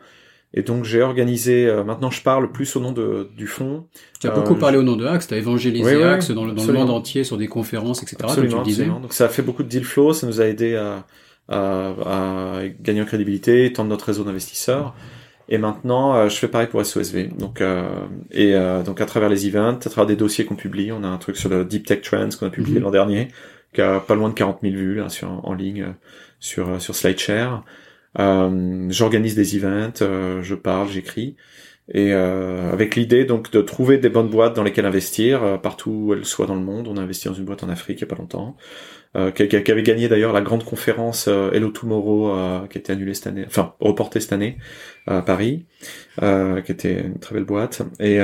Et 0.54 0.62
donc 0.62 0.84
j'ai 0.84 1.00
organisé, 1.00 1.66
euh, 1.66 1.82
maintenant 1.82 2.10
je 2.10 2.22
parle 2.22 2.52
plus 2.52 2.76
au 2.76 2.80
nom 2.80 2.92
de, 2.92 3.30
du 3.36 3.46
fond. 3.46 3.86
Tu 4.20 4.26
as 4.26 4.30
beaucoup 4.30 4.54
euh, 4.54 4.58
parlé 4.58 4.76
au 4.76 4.82
nom 4.82 4.96
de 4.96 5.06
Axe, 5.06 5.28
tu 5.28 5.34
as 5.34 5.38
évangélisé 5.38 6.02
Axe 6.02 6.30
dans, 6.30 6.44
le, 6.44 6.52
dans 6.52 6.66
le, 6.66 6.72
monde 6.72 6.90
entier 6.90 7.24
sur 7.24 7.38
des 7.38 7.46
conférences, 7.46 8.02
etc. 8.02 8.18
Absolument, 8.24 8.62
tu 8.62 8.70
disais. 8.70 8.86
Donc 8.86 9.12
ça 9.12 9.26
a 9.26 9.28
fait 9.28 9.42
beaucoup 9.42 9.62
de 9.62 9.68
deal 9.68 9.84
flow, 9.84 10.12
ça 10.12 10.26
nous 10.26 10.40
a 10.42 10.44
aidé 10.44 10.76
à, 10.76 11.06
à, 11.48 12.58
à 12.58 12.68
gagner 12.80 13.00
en 13.00 13.06
crédibilité, 13.06 13.64
étendre 13.64 13.88
notre 13.88 14.06
réseau 14.06 14.24
d'investisseurs. 14.24 14.94
Et 15.48 15.58
maintenant, 15.58 16.16
euh, 16.16 16.28
je 16.28 16.36
fais 16.36 16.48
pareil 16.48 16.68
pour 16.68 16.84
SOSV. 16.84 17.28
Donc, 17.38 17.60
euh, 17.60 18.06
et 18.30 18.54
euh, 18.54 18.82
donc 18.82 19.00
à 19.00 19.06
travers 19.06 19.28
les 19.28 19.46
events, 19.46 19.78
à 19.84 19.90
travers 19.90 20.06
des 20.06 20.16
dossiers 20.16 20.44
qu'on 20.44 20.56
publie, 20.56 20.92
on 20.92 21.04
a 21.04 21.08
un 21.08 21.18
truc 21.18 21.36
sur 21.36 21.50
le 21.50 21.64
Deep 21.64 21.86
Tech 21.86 22.00
Trends 22.02 22.30
qu'on 22.38 22.46
a 22.46 22.50
publié 22.50 22.78
mhm. 22.78 22.84
l'an 22.84 22.90
dernier, 22.90 23.28
qui 23.74 23.82
a 23.82 24.00
pas 24.00 24.14
loin 24.14 24.28
de 24.28 24.34
40 24.34 24.60
000 24.62 24.74
vues 24.74 24.94
là, 24.96 25.08
sur, 25.08 25.28
en 25.46 25.54
ligne 25.54 25.94
sur 26.40 26.80
sur 26.80 26.94
SlideShare. 26.94 27.64
J'organise 28.16 29.34
des 29.34 29.56
events, 29.56 30.42
je 30.42 30.54
parle, 30.54 30.88
j'écris, 30.88 31.36
et 31.92 32.12
avec 32.12 32.96
l'idée 32.96 33.24
donc 33.24 33.50
de 33.50 33.60
trouver 33.60 33.98
des 33.98 34.08
bonnes 34.08 34.28
boîtes 34.28 34.54
dans 34.54 34.62
lesquelles 34.62 34.86
investir 34.86 35.60
partout 35.62 35.90
où 35.90 36.12
elles 36.14 36.24
soient 36.24 36.46
dans 36.46 36.54
le 36.54 36.62
monde. 36.62 36.88
On 36.88 36.96
a 36.96 37.00
investi 37.00 37.28
dans 37.28 37.34
une 37.34 37.44
boîte 37.44 37.62
en 37.62 37.68
Afrique 37.68 37.98
il 37.98 38.02
y 38.02 38.04
a 38.04 38.08
pas 38.08 38.16
longtemps 38.16 38.56
euh, 39.14 39.30
qui, 39.30 39.42
avait 39.70 39.82
gagné 39.82 40.08
d'ailleurs 40.08 40.32
la 40.32 40.40
grande 40.40 40.64
conférence 40.64 41.28
euh, 41.28 41.50
Hello 41.52 41.68
Tomorrow, 41.68 42.34
euh, 42.34 42.66
qui 42.66 42.78
était 42.78 42.94
annulée 42.94 43.12
cette 43.12 43.26
année, 43.26 43.44
enfin 43.46 43.74
reportée 43.78 44.20
cette 44.20 44.32
année 44.32 44.56
à 45.06 45.20
Paris, 45.20 45.66
qui 46.18 46.72
était 46.72 47.02
une 47.02 47.18
très 47.18 47.34
belle 47.34 47.44
boîte. 47.44 47.82
Et 48.00 48.18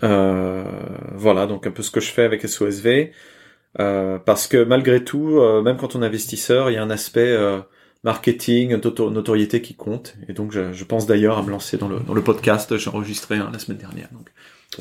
voilà, 0.00 1.46
donc 1.46 1.66
un 1.66 1.72
peu 1.72 1.82
ce 1.82 1.90
que 1.90 2.00
je 2.00 2.10
fais 2.10 2.22
avec 2.22 2.46
SOSV. 2.46 3.10
parce 3.74 4.46
que 4.46 4.62
malgré 4.62 5.02
tout, 5.02 5.40
même 5.62 5.76
quand 5.76 5.96
on 5.96 6.02
est 6.02 6.06
investisseur, 6.06 6.70
il 6.70 6.74
y 6.74 6.76
a 6.76 6.82
un 6.82 6.90
aspect 6.90 7.36
marketing, 8.04 8.78
notoriété 8.80 9.62
qui 9.62 9.74
compte. 9.74 10.16
Et 10.28 10.32
donc, 10.32 10.52
je, 10.52 10.72
je 10.72 10.84
pense 10.84 11.06
d'ailleurs 11.06 11.38
à 11.38 11.42
me 11.42 11.50
lancer 11.50 11.76
dans 11.76 11.88
le, 11.88 12.00
dans 12.00 12.14
le 12.14 12.22
podcast. 12.22 12.76
J'ai 12.76 12.90
enregistré 12.90 13.36
un 13.36 13.50
la 13.50 13.58
semaine 13.58 13.78
dernière. 13.78 14.08
Donc, 14.12 14.30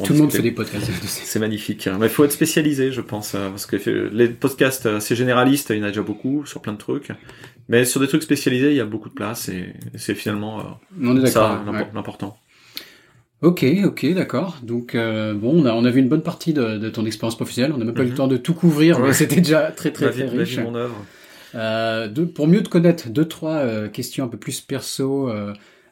tout 0.04 0.14
le 0.14 0.20
monde 0.20 0.32
fait 0.32 0.42
des 0.42 0.52
podcasts. 0.52 0.90
C'est 1.06 1.40
magnifique. 1.40 1.88
Mais 2.00 2.08
il 2.08 2.10
faut 2.10 2.26
être 2.26 2.32
spécialisé, 2.32 2.92
je 2.92 3.02
pense, 3.02 3.36
euh, 3.36 3.50
parce 3.50 3.66
que 3.66 4.10
les 4.12 4.28
podcasts 4.28 4.88
assez 4.88 5.16
généralistes, 5.16 5.70
il 5.70 5.78
y 5.78 5.82
en 5.82 5.84
a 5.84 5.88
déjà 5.90 6.02
beaucoup 6.02 6.46
sur 6.46 6.62
plein 6.62 6.74
de 6.74 6.78
trucs. 6.78 7.10
Mais 7.70 7.86
sur 7.86 8.00
des 8.00 8.08
trucs 8.08 8.24
spécialisés, 8.24 8.72
il 8.72 8.76
y 8.76 8.82
a 8.82 8.86
beaucoup 8.86 9.10
de 9.10 9.14
place 9.14 9.50
et 9.50 9.74
c'est 9.96 10.16
finalement 10.16 10.80
euh, 11.02 11.26
ça 11.28 11.64
l'important. 11.94 12.38
Ok, 13.42 13.66
ok, 13.84 14.14
d'accord. 14.14 14.58
Donc 14.64 14.96
euh, 14.96 15.34
bon, 15.34 15.62
on 15.62 15.66
a, 15.66 15.74
on 15.74 15.86
a 15.86 15.90
vu 15.92 16.00
une 16.00 16.10
bonne 16.10 16.24
partie 16.24 16.54
de, 16.54 16.78
de 16.78 16.90
ton 16.90 17.06
expérience 17.06 17.36
professionnelle. 17.36 17.74
On 17.74 17.78
n'a 17.78 17.86
même 17.86 17.94
pas 17.94 18.04
eu 18.04 18.06
le 18.06 18.12
mhm. 18.12 18.18
temps 18.18 18.28
de 18.28 18.38
tout 18.38 18.54
couvrir, 18.54 19.00
mais 19.00 19.14
c'était 19.14 19.42
déjà 19.42 19.72
très 19.72 19.92
très 19.94 20.12
très 20.12 20.26
riche. 20.26 20.58
Mon 20.60 20.76
œuvre. 20.76 20.96
Euh, 21.56 22.08
de, 22.08 22.26
pour 22.26 22.48
mieux 22.48 22.64
te 22.64 22.70
connaître, 22.70 23.10
deux 23.10 23.28
trois 23.28 23.88
questions 23.90 24.26
un 24.26 24.28
peu 24.28 24.38
plus 24.40 24.62
perso 24.62 25.30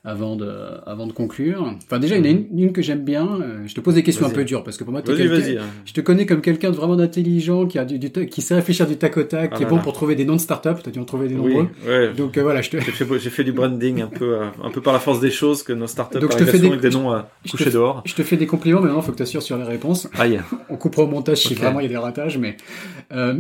avant 0.04 0.36
de, 0.36 0.52
avant 0.88 1.06
de 1.06 1.12
conclure. 1.12 1.76
Enfin, 1.86 2.00
déjà, 2.00 2.18
il 2.18 2.26
y 2.26 2.28
en 2.28 2.32
a 2.32 2.36
une, 2.36 2.48
une 2.58 2.74
que 2.74 2.82
j'aime 2.82 3.06
bien. 3.06 3.40
Euh, 3.40 3.68
je 3.68 3.76
te 3.76 3.82
pose 3.82 3.94
des 3.94 4.04
questions 4.04 4.26
un 4.26 4.32
peu 4.32 4.44
dures 4.44 4.64
parce 4.64 4.78
que 4.78 4.84
pour 4.84 4.92
moi, 4.92 5.02
es 5.06 5.58
hein. 5.58 5.64
je 5.86 5.94
te 5.94 6.02
connais 6.02 6.26
comme 6.26 6.42
quelqu'un 6.42 6.72
de 6.72 6.76
vraiment 6.76 6.98
intelligent, 6.98 7.68
qui 7.68 7.78
a 7.78 7.86
du, 7.86 8.00
du 8.00 8.10
qui 8.10 8.42
sait 8.42 8.56
réfléchir 8.56 8.88
du 8.88 8.98
tac 8.98 9.16
au 9.18 9.24
tac, 9.24 9.52
ah 9.54 9.58
qui 9.58 9.64
est 9.64 9.68
bon 9.68 9.78
pour 9.78 9.94
trouver 9.94 10.16
des 10.16 10.26
noms 10.26 10.38
de 10.38 10.42
start-up. 10.42 10.80
T'as 10.84 10.90
dû 10.90 11.00
en 11.00 11.06
trouver 11.06 11.28
des 11.28 11.36
nombreux. 11.36 11.68
Ouais. 11.88 12.14
Donc 12.14 12.38
euh, 12.38 12.42
voilà, 12.42 12.64
je 12.64 12.72
te. 12.72 12.78
J'ai 12.80 12.92
fait, 12.92 13.06
fait 13.06 13.44
du 13.44 13.52
branding 13.52 14.02
un 14.02 14.08
peu, 14.08 14.38
euh, 14.38 14.46
un 14.64 14.72
peu 14.72 14.82
par 14.82 14.94
la 14.94 15.00
force 15.00 15.20
des 15.20 15.30
choses 15.30 15.62
que 15.62 15.74
nos 15.74 15.88
start 15.88 16.18
Donc 16.18 16.32
je 16.32 16.38
te 16.38 16.46
fais 16.46 16.58
des, 16.58 16.68
avec 16.68 16.82
des 16.82 16.90
noms 16.90 17.12
à 17.12 17.30
coucher 17.50 17.70
dehors. 17.70 18.02
Je 18.06 18.16
te 18.16 18.24
fais 18.24 18.38
des 18.38 18.48
compliments, 18.48 18.80
mais 18.80 18.88
maintenant, 18.88 19.04
faut 19.04 19.12
que 19.12 19.18
tu 19.18 19.24
assures 19.24 19.44
sur 19.44 19.58
les 19.58 19.66
réponses. 19.66 20.10
Aïe. 20.18 20.42
On 20.70 20.78
coupera 20.78 21.04
au 21.04 21.08
montage 21.08 21.38
si 21.38 21.54
vraiment 21.54 21.80
il 21.80 21.84
y 21.84 21.86
a 21.86 21.90
des 21.90 21.98
ratages, 21.98 22.40
mais 22.40 22.58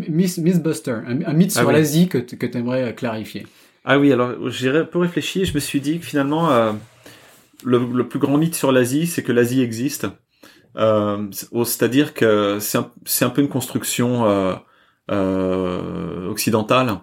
Miss, 0.08 0.38
Miss 0.38 0.60
Buster, 0.60 0.98
un, 1.08 1.34
mythe 1.34 1.54
ah 1.56 1.62
sur 1.62 1.72
l'Asie 1.72 2.08
que, 2.08 2.20
que 2.20 2.46
tu 2.46 2.58
aimerais 2.58 2.94
clarifier. 2.94 3.48
Ah 3.84 4.00
oui, 4.00 4.12
alors 4.12 4.50
j'ai 4.50 4.70
un 4.70 4.86
peu 4.86 5.00
réfléchi. 5.00 5.46
Je 5.46 5.54
me 5.54 5.60
suis 5.60 5.82
dit 5.82 6.00
que 6.00 6.06
finalement 6.06 6.50
le, 7.64 8.08
plus 8.08 8.20
grand 8.20 8.38
mythe 8.38 8.56
sur 8.56 8.72
l'Asie, 8.72 9.08
c'est 9.08 9.24
que 9.24 9.32
l'Asie 9.32 9.62
existe. 9.62 10.08
Euh, 10.78 11.28
c'est-à-dire 11.32 12.14
que 12.14 12.60
c'est 12.60 12.78
un, 13.26 13.30
peu 13.30 13.42
une 13.42 13.50
construction 13.50 14.26
euh, 14.26 14.56
euh, 15.12 16.30
occidentale. 16.30 17.00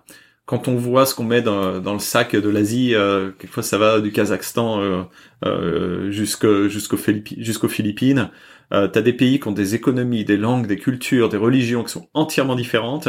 Quand 0.46 0.66
on 0.66 0.76
voit 0.76 1.04
ce 1.04 1.14
qu'on 1.14 1.24
met 1.24 1.42
dans, 1.42 1.92
le 1.92 1.98
sac 1.98 2.34
de 2.34 2.48
l'Asie, 2.48 2.94
euh, 2.94 3.32
quelquefois 3.38 3.62
ça 3.62 3.76
va 3.76 4.00
du 4.00 4.12
Kazakhstan 4.12 4.80
euh, 4.80 5.02
euh. 5.44 6.10
Jusqu'aux 6.10 7.68
Philippines. 7.68 8.30
T'as 8.70 9.02
des 9.02 9.12
pays 9.12 9.40
qui 9.40 9.48
ont 9.48 9.52
des 9.52 9.74
économies, 9.74 10.24
des 10.24 10.36
langues, 10.38 10.66
des 10.66 10.76
cultures, 10.78 11.28
des 11.28 11.36
religions 11.36 11.84
qui 11.84 11.92
sont 11.92 12.08
entièrement 12.14 12.54
différentes. 12.54 13.08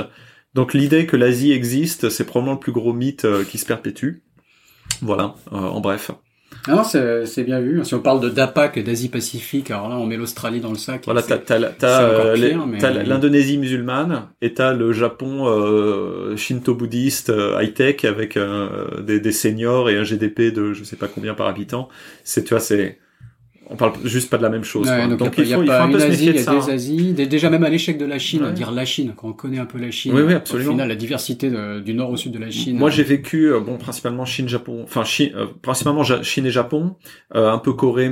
Donc 0.54 0.74
l'idée 0.74 1.06
que 1.06 1.16
l'Asie 1.16 1.52
existe, 1.52 2.10
c'est 2.10 2.26
probablement 2.26 2.54
le 2.54 2.60
plus 2.60 2.72
gros 2.72 2.94
mythe 2.94 3.28
qui 3.50 3.58
se 3.58 3.66
perpétue. 3.66 4.24
Voilà, 5.02 5.36
en 5.52 5.80
bref. 5.80 6.12
Non, 6.68 6.84
c'est 6.84 7.44
bien 7.44 7.60
vu. 7.62 7.84
Si 7.86 7.96
on 7.96 8.02
parle 8.02 8.20
de 8.20 8.30
DAPAC, 8.30 8.80
d'Asie-Pacifique, 8.80 9.72
alors 9.72 9.90
là, 9.90 9.98
on 9.98 10.06
met 10.06 10.18
l'Australie 10.18 10.60
dans 10.60 10.72
le 10.72 10.78
sac. 10.78 11.04
Voilà, 11.06 11.22
t'as 11.22 12.04
euh, 12.04 12.36
l'Indonésie 12.36 13.58
musulmane 13.58 14.28
et 14.42 14.54
t'as 14.54 14.74
le 14.74 14.92
Japon 14.92 15.48
euh, 15.48 16.36
shinto-bouddhiste 16.36 17.30
euh, 17.30 17.62
high-tech 17.62 18.04
avec 18.04 18.36
euh, 18.36 19.02
des, 19.02 19.20
des 19.20 19.32
seniors 19.32 19.90
et 19.90 19.98
un 19.98 20.04
GDP 20.04 20.54
de 20.54 20.74
je 20.74 20.84
sais 20.84 20.96
pas 20.96 21.08
combien 21.08 21.34
par 21.34 21.48
habitant. 21.48 21.88
C'est, 22.24 22.44
tu 22.44 22.50
vois, 22.50 22.60
c'est 22.60 23.00
on 23.70 23.76
parle 23.76 23.94
juste 24.04 24.30
pas 24.30 24.38
de 24.38 24.44
la 24.44 24.50
même 24.50 24.64
chose. 24.64 24.88
donc, 24.88 25.34
il, 25.38 25.46
faut, 25.46 25.62
il, 25.62 25.68
faut, 25.68 25.72
un 25.72 25.92
peu 25.92 26.00
se 26.00 26.08
méfier 26.08 26.34
de 26.34 26.40
ça. 26.40 26.54
Il 26.54 26.58
y 26.58 26.62
a 26.62 26.66
des 26.66 26.72
Asies, 26.72 27.14
déjà 27.14 27.50
même 27.50 27.64
à 27.64 27.70
l'échec 27.70 27.98
de 27.98 28.06
la 28.06 28.20
Chine, 28.20 28.52
dire 28.54 28.72
la 28.72 28.86
Chine, 28.86 29.14
quand 29.16 29.30
on 29.30 29.34
connaît 29.34 29.60
un 29.60 29.66
peu 29.66 29.78
la 29.78 29.92
Chine, 29.92 30.14
oui, 30.16 30.22
oui, 30.24 30.34
absolument. 30.34 30.70
au 30.70 30.72
final 30.74 30.88
la 30.88 30.96
diversité 30.96 31.52
du 31.84 31.94
nord 31.94 32.12
au 32.12 32.18
sud 32.18 32.32
de 32.32 32.40
la 32.40 32.50
Chine. 32.50 32.78
Moi 32.78 32.90
j'ai 32.90 33.04
vécu 33.04 33.54
euh, 33.54 33.60
bon 33.60 33.78
principalement 33.78 34.26
Chine, 34.26 34.50
Japon, 34.50 34.82
enfin 34.84 35.04
Chine, 35.04 35.32
euh, 35.36 35.48
principalement 35.62 36.04
Chine 36.04 36.46
et 36.46 36.52
Japon, 36.52 36.96
euh, 37.36 37.52
un 37.52 37.60
peu 37.60 37.74
Corée, 37.74 38.12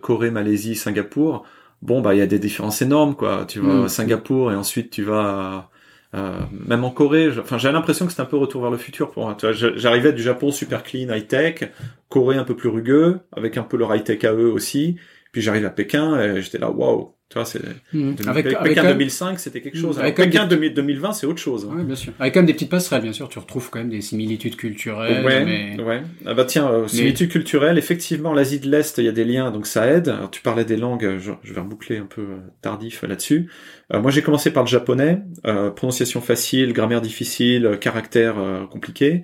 Corée, 0.00 0.30
Malaisie, 0.30 0.76
Singapour. 0.76 1.44
Bon 1.82 2.00
bah 2.00 2.14
il 2.14 2.18
y 2.18 2.22
a 2.22 2.26
des 2.26 2.38
différences 2.38 2.80
énormes 2.80 3.16
quoi. 3.16 3.44
Tu 3.48 3.58
vas 3.58 3.74
mm. 3.74 3.84
à 3.84 3.88
Singapour 3.88 4.52
et 4.52 4.54
ensuite 4.54 4.90
tu 4.90 5.02
vas 5.02 5.70
euh, 6.14 6.40
même 6.52 6.84
en 6.84 6.90
Corée, 6.90 7.30
enfin 7.38 7.56
j'ai 7.56 7.72
l'impression 7.72 8.06
que 8.06 8.12
c'est 8.12 8.20
un 8.20 8.26
peu 8.26 8.36
retour 8.36 8.60
vers 8.60 8.70
le 8.70 8.76
futur 8.76 9.10
pour 9.10 9.24
moi. 9.24 9.36
J'arrivais 9.52 10.12
du 10.12 10.22
Japon 10.22 10.50
super 10.50 10.82
clean, 10.82 11.12
high 11.14 11.26
tech, 11.26 11.70
Corée 12.08 12.36
un 12.36 12.44
peu 12.44 12.54
plus 12.54 12.68
rugueux, 12.68 13.20
avec 13.34 13.56
un 13.56 13.62
peu 13.62 13.76
leur 13.76 13.94
high 13.94 14.04
tech 14.04 14.24
à 14.24 14.32
eux 14.32 14.50
aussi. 14.50 14.96
Puis 15.32 15.40
j'arrive 15.40 15.64
à 15.64 15.70
Pékin 15.70 16.20
et 16.20 16.42
j'étais 16.42 16.58
là, 16.58 16.70
waouh, 16.70 17.14
tu 17.32 17.38
vois, 17.38 17.46
c'est 17.46 17.62
mmh. 17.94 18.12
avec, 18.26 18.46
Pékin 18.62 18.84
2005, 18.84 19.40
c'était 19.40 19.62
quelque 19.62 19.78
chose. 19.78 19.98
Avec 19.98 20.16
Pékin 20.16 20.46
2020, 20.46 21.14
c'est 21.14 21.26
autre 21.26 21.40
chose. 21.40 21.66
Oui, 21.72 21.82
bien 21.82 21.94
sûr. 21.94 22.12
Avec 22.20 22.34
quand 22.34 22.40
même 22.40 22.46
des 22.46 22.52
petites 22.52 22.68
passerelles, 22.68 23.00
bien 23.00 23.14
sûr. 23.14 23.30
Tu 23.30 23.38
retrouves 23.38 23.70
quand 23.70 23.78
même 23.78 23.88
des 23.88 24.02
similitudes 24.02 24.56
culturelles. 24.56 25.24
Ouais, 25.24 25.42
mais... 25.42 25.82
ouais. 25.82 26.02
Ah 26.26 26.34
bah 26.34 26.44
tiens, 26.44 26.70
euh, 26.70 26.88
similitudes 26.88 27.30
culturelles. 27.30 27.78
Effectivement, 27.78 28.34
l'Asie 28.34 28.60
de 28.60 28.70
l'Est, 28.70 28.98
il 28.98 29.04
y 29.04 29.08
a 29.08 29.12
des 29.12 29.24
liens, 29.24 29.50
donc 29.50 29.66
ça 29.66 29.86
aide. 29.86 30.10
Alors, 30.10 30.30
tu 30.30 30.42
parlais 30.42 30.66
des 30.66 30.76
langues, 30.76 31.16
je, 31.18 31.32
je 31.42 31.54
vais 31.54 31.60
reboucler 31.62 31.96
un 31.96 32.04
peu 32.04 32.20
euh, 32.20 32.38
tardif 32.60 33.02
là-dessus. 33.02 33.50
Euh, 33.94 34.02
moi, 34.02 34.10
j'ai 34.10 34.20
commencé 34.20 34.50
par 34.50 34.62
le 34.62 34.68
japonais, 34.68 35.22
euh, 35.46 35.70
prononciation 35.70 36.20
facile, 36.20 36.74
grammaire 36.74 37.00
difficile, 37.00 37.78
caractère 37.80 38.34
compliqué. 38.70 39.22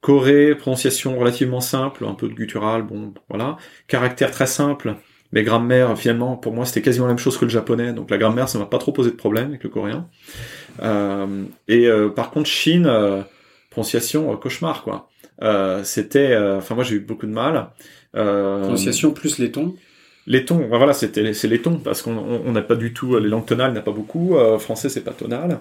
Corée, 0.00 0.56
prononciation 0.56 1.16
relativement 1.16 1.60
simple, 1.60 2.04
un 2.04 2.14
peu 2.14 2.28
de 2.28 2.34
guttural, 2.34 2.82
bon, 2.82 3.14
voilà. 3.28 3.58
Caractère 3.86 4.32
très 4.32 4.46
simple, 4.46 4.96
mais 5.32 5.42
grammaire, 5.42 5.96
finalement, 5.98 6.36
pour 6.36 6.54
moi, 6.54 6.64
c'était 6.64 6.80
quasiment 6.82 7.06
la 7.06 7.12
même 7.12 7.18
chose 7.18 7.36
que 7.36 7.44
le 7.44 7.50
japonais. 7.50 7.92
Donc 7.92 8.10
la 8.10 8.16
grammaire, 8.16 8.48
ça 8.48 8.58
m'a 8.58 8.66
pas 8.66 8.78
trop 8.78 8.92
posé 8.92 9.10
de 9.10 9.16
problème 9.16 9.48
avec 9.48 9.62
le 9.62 9.68
coréen. 9.68 10.08
Euh, 10.82 11.44
et 11.66 11.86
euh, 11.86 12.08
par 12.08 12.30
contre, 12.30 12.48
Chine, 12.48 12.86
euh, 12.86 13.22
prononciation 13.70 14.34
cauchemar, 14.36 14.84
quoi. 14.84 15.10
c'était, 15.84 16.36
enfin 16.36 16.74
moi 16.74 16.84
j'ai 16.84 16.96
eu 16.96 17.00
beaucoup 17.00 17.26
de 17.26 17.32
mal. 17.32 17.68
prononciation 18.12 19.12
plus 19.12 19.38
les 19.38 19.52
tons. 19.52 19.74
Les 20.26 20.44
tons, 20.44 20.66
voilà, 20.68 20.92
c'était 20.92 21.32
c'est 21.32 21.48
les 21.48 21.62
tons 21.62 21.78
parce 21.78 22.02
qu'on 22.02 22.52
n'a 22.52 22.62
pas 22.62 22.74
du 22.74 22.92
tout 22.92 23.18
les 23.18 23.28
langues 23.28 23.46
tonales, 23.46 23.72
n'a 23.72 23.80
pas 23.80 23.92
beaucoup. 23.92 24.36
français, 24.58 24.88
c'est 24.88 25.04
pas 25.04 25.12
tonal. 25.12 25.60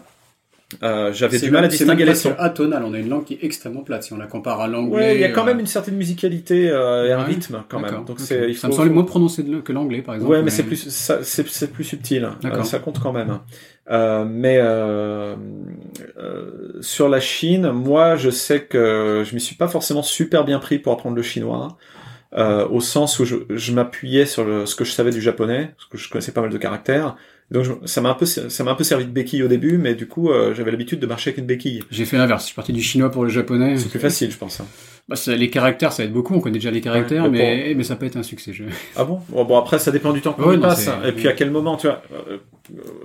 Euh, 0.84 1.14
j'avais 1.14 1.40
du 1.40 1.50
mal 1.50 1.64
à 1.64 1.70
distinguer 1.70 2.04
les 2.04 2.14
sons. 2.14 2.36
atonal, 2.38 2.84
on 2.84 2.94
a 2.94 3.00
une 3.00 3.08
langue 3.08 3.24
qui 3.24 3.36
est 3.36 3.44
extrêmement 3.44 3.84
plate 3.84 4.04
si 4.04 4.12
on 4.12 4.18
la 4.18 4.28
compare 4.28 4.60
à 4.60 4.68
l'anglais. 4.68 4.98
Ouais, 4.98 5.16
il 5.16 5.22
y 5.22 5.24
a 5.24 5.30
quand 5.30 5.46
même 5.46 5.58
euh, 5.58 5.62
une 5.62 5.66
certaine 5.68 5.96
musicalité 5.96 6.70
euh, 6.70 7.08
et 7.08 7.14
un 7.14 7.24
rythme 7.24 7.64
quand 7.70 7.80
même. 7.80 8.04
Donc 8.06 8.20
c'est, 8.20 8.50
il 8.50 8.54
faut, 8.54 8.62
ça 8.62 8.68
me 8.68 8.74
semble 8.74 8.90
moins 8.90 9.06
prononcé 9.06 9.46
que 9.46 9.72
l'anglais 9.72 10.02
par 10.02 10.16
exemple. 10.16 10.34
Ouais, 10.34 10.44
mais, 10.44 10.50
c'est 10.50 10.64
plus, 10.64 10.90
c'est, 10.90 11.72
plus 11.72 11.84
subtil. 11.86 12.28
Euh, 12.44 12.64
ça 12.64 12.80
compte 12.80 13.00
quand 13.00 13.14
même. 13.14 13.40
Euh, 13.90 14.26
mais 14.28 14.58
sur 16.82 17.08
la 17.08 17.22
Chine, 17.22 17.72
moi, 17.72 18.18
je 18.18 18.30
sais 18.30 18.64
que 18.64 19.24
je 19.26 19.34
m'y 19.36 19.40
suis 19.40 19.56
pas 19.56 19.70
forcément 19.70 20.04
super 20.04 20.44
bien 20.44 20.60
pris 20.60 20.80
pour 20.80 20.92
apprendre 20.92 21.16
le 21.16 21.24
chinois. 21.24 21.78
euh, 22.34 22.68
au 22.68 22.82
sens 22.82 23.20
où 23.20 23.26
je, 23.26 23.36
je 23.50 23.72
m'appuyais 23.72 24.26
sur 24.26 24.44
le, 24.44 24.66
ce 24.66 24.76
que 24.76 24.84
je 24.84 24.92
savais 24.92 25.12
du 25.12 25.22
japonais, 25.22 25.72
parce 25.78 25.90
que 25.90 25.98
je 25.98 26.10
connaissais 26.10 26.32
pas 26.32 26.42
mal 26.42 26.50
de 26.50 26.58
caractères. 26.58 27.16
Donc 27.50 27.66
ça 27.86 28.02
m'a 28.02 28.10
un 28.10 28.14
peu 28.14 28.26
ça 28.26 28.64
m'a 28.66 28.72
un 28.72 28.76
peu 28.76 28.84
servi 28.84 29.06
de 29.06 29.10
béquille 29.10 29.42
au 29.42 29.48
début, 29.48 29.78
mais 29.78 29.96
du 29.96 30.06
coup 30.06 30.30
euh, 30.30 30.54
j'avais 30.54 30.70
l'habitude 30.70 31.00
de 31.00 31.08
marcher 31.08 31.30
avec 31.30 31.38
une 31.38 31.46
béquille. 31.46 31.82
J'ai 31.90 32.04
fait 32.04 32.18
l'inverse. 32.18 32.44
Je 32.44 32.48
suis 32.48 32.56
parti 32.56 32.74
du 32.74 32.82
chinois 32.82 33.10
pour 33.10 33.24
le 33.24 33.30
japonais. 33.30 33.78
C'est 33.78 33.90
plus 33.90 34.00
facile, 34.00 34.32
je 34.32 34.38
pense. 34.38 34.60
Hein. 34.60 34.66
Bah, 35.08 35.16
les 35.28 35.50
caractères, 35.50 35.94
ça 35.94 36.04
aide 36.04 36.12
beaucoup. 36.12 36.36
On 36.36 36.42
connaît 36.42 36.58
déjà 36.58 36.72
les 36.72 36.82
caractères, 36.82 37.32
mais 37.32 37.74
mais 37.74 37.84
ça 37.84 37.96
peut 37.96 38.06
être 38.06 38.18
un 38.18 38.24
succès. 38.24 38.52
Je... 38.52 38.66
Ah 38.98 39.06
bon? 39.06 39.22
Bon 39.30 39.58
après 39.58 39.80
ça 39.80 39.92
dépend 39.92 40.12
du 40.12 40.20
temps 40.20 40.34
qu'on 40.34 40.60
passe. 40.60 40.90
Et 41.06 41.14
puis 41.14 41.30
à 41.30 41.34
quel 41.34 41.50
moment, 41.50 41.78
tu 41.78 41.88
vois. 41.88 42.02
Euh, 42.14 42.38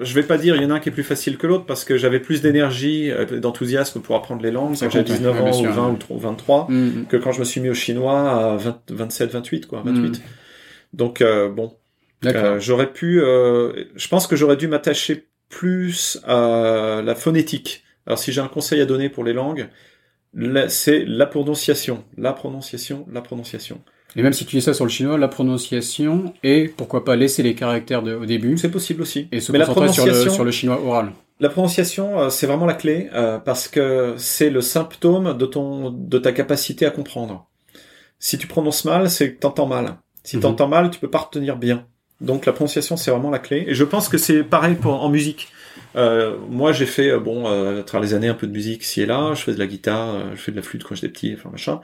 je 0.01 0.12
vais 0.12 0.24
pas 0.24 0.39
dire 0.39 0.56
il 0.56 0.62
y 0.62 0.66
en 0.66 0.70
a 0.70 0.74
un 0.74 0.81
qui 0.81 0.89
est 0.89 0.93
plus 0.93 1.05
facile 1.05 1.39
que 1.39 1.47
l'autre 1.47 1.64
parce 1.64 1.85
que 1.85 1.97
j'avais 1.97 2.19
plus 2.19 2.43
d'énergie, 2.43 3.12
euh, 3.12 3.39
d'enthousiasme 3.39 4.01
pour 4.01 4.16
apprendre 4.16 4.43
les 4.43 4.51
langues 4.51 4.74
quand 4.77 4.90
j'avais 4.90 5.05
19 5.05 5.40
ans 5.40 5.60
ou 5.60 5.73
20 5.73 6.10
ou 6.10 6.19
23 6.19 6.66
mm, 6.69 6.74
mm. 6.74 7.06
que 7.09 7.16
quand 7.16 7.31
je 7.31 7.39
me 7.39 7.44
suis 7.44 7.60
mis 7.60 7.70
au 7.70 7.74
chinois 7.74 8.55
à 8.55 8.56
20, 8.56 8.81
27, 8.90 9.31
28 9.31 9.66
quoi, 9.69 9.82
28. 9.85 10.19
Mm. 10.19 10.23
Donc 10.94 11.23
bon, 11.55 11.77
euh, 12.24 12.61
j'aurais 12.61 12.93
pu, 12.93 13.20
euh, 13.20 13.85
je 13.94 14.09
pense 14.09 14.27
que 14.27 14.36
j'aurais 14.36 14.57
dû 14.57 14.69
m'attacher 14.69 15.28
plus 15.49 16.20
à 16.24 17.03
la 17.05 17.15
phonétique. 17.15 17.85
Alors 18.07 18.19
si 18.19 18.32
j'ai 18.32 18.40
un 18.40 18.49
conseil 18.49 18.81
à 18.81 18.86
donner 18.86 19.09
pour 19.09 19.24
les 19.24 19.32
langues, 19.32 19.69
c'est 20.69 21.05
la 21.05 21.27
prononciation, 21.27 22.05
la 22.16 22.32
prononciation, 22.32 23.07
la 23.12 23.20
prononciation. 23.20 23.81
Et 24.15 24.23
même 24.23 24.32
si 24.32 24.44
tu 24.44 24.57
dis 24.57 24.62
ça 24.62 24.74
sur 24.74 24.85
le 24.85 24.90
chinois, 24.90 25.16
la 25.16 25.28
prononciation 25.28 26.35
et 26.43 26.69
pourquoi 26.69 27.05
pas 27.05 27.16
laisser 27.16 27.43
les 27.43 27.55
caractères 27.55 28.05
au 28.05 28.27
début. 28.27 28.59
C'est 28.59 28.70
possible 28.70 29.03
aussi. 29.03 29.28
Et 29.32 29.40
se 29.40 29.53
Mais 29.53 29.59
concentrer 29.61 29.86
la 29.86 29.93
prononciation, 29.93 30.15
sur, 30.15 30.24
le, 30.24 30.31
sur 30.31 30.44
le 30.44 30.51
chinois 30.51 30.82
oral. 30.85 31.12
La 31.40 31.49
prononciation, 31.49 32.20
euh, 32.20 32.28
c'est 32.28 32.47
vraiment 32.47 32.66
la 32.66 32.74
clé 32.74 33.09
parce 33.44 33.69
que 33.69 34.15
c'est 34.19 34.51
le 34.51 34.61
symptôme 34.61 35.36
de 35.36 35.47
ton 35.47 35.90
de 35.90 36.19
ta 36.19 36.32
capacité 36.32 36.86
à 36.86 36.90
comprendre. 36.90 37.49
Si 38.19 38.39
tu 38.39 38.47
prononces 38.47 38.85
mal, 38.85 39.11
c'est 39.11 39.35
que 39.35 39.40
t'entends 39.40 39.66
mal. 39.66 39.97
Si 40.23 40.32
tu 40.32 40.36
mhm. 40.36 40.43
t'entends 40.43 40.69
mal, 40.69 40.90
tu 40.90 41.01
peux 41.01 41.11
pas 41.11 41.19
retenir 41.19 41.57
bien. 41.57 41.86
Donc 42.23 42.47
la 42.47 42.53
prononciation, 42.53 42.97
c'est 42.97 43.11
vraiment 43.11 43.31
la 43.31 43.39
clé. 43.39 43.65
Et 43.66 43.74
je 43.74 43.85
pense 43.85 44.09
que 44.09 44.16
c'est 44.16 44.43
pareil 44.43 44.74
pour, 44.74 45.03
en 45.03 45.09
musique. 45.09 45.49
Euh, 45.97 46.36
moi, 46.49 46.73
j'ai 46.73 46.86
fait, 46.86 47.11
euh, 47.11 47.19
bon, 47.19 47.44
euh, 47.47 47.81
à 47.81 47.82
travers 47.82 48.07
les 48.09 48.15
années, 48.15 48.28
un 48.28 48.35
peu 48.35 48.47
de 48.47 48.53
musique 48.53 48.82
ici 48.82 49.03
et 49.03 49.07
là. 49.07 49.35
Je 49.35 49.43
fais 49.43 49.53
de 49.53 49.59
la 49.59 49.66
guitare, 49.66 50.35
je 50.35 50.40
fais 50.40 50.53
de 50.53 50.57
la 50.57 50.62
flûte 50.62 50.85
quand 50.85 50.94
j'étais 50.94 51.09
petit, 51.09 51.35
enfin 51.36 51.51
machin. 51.51 51.81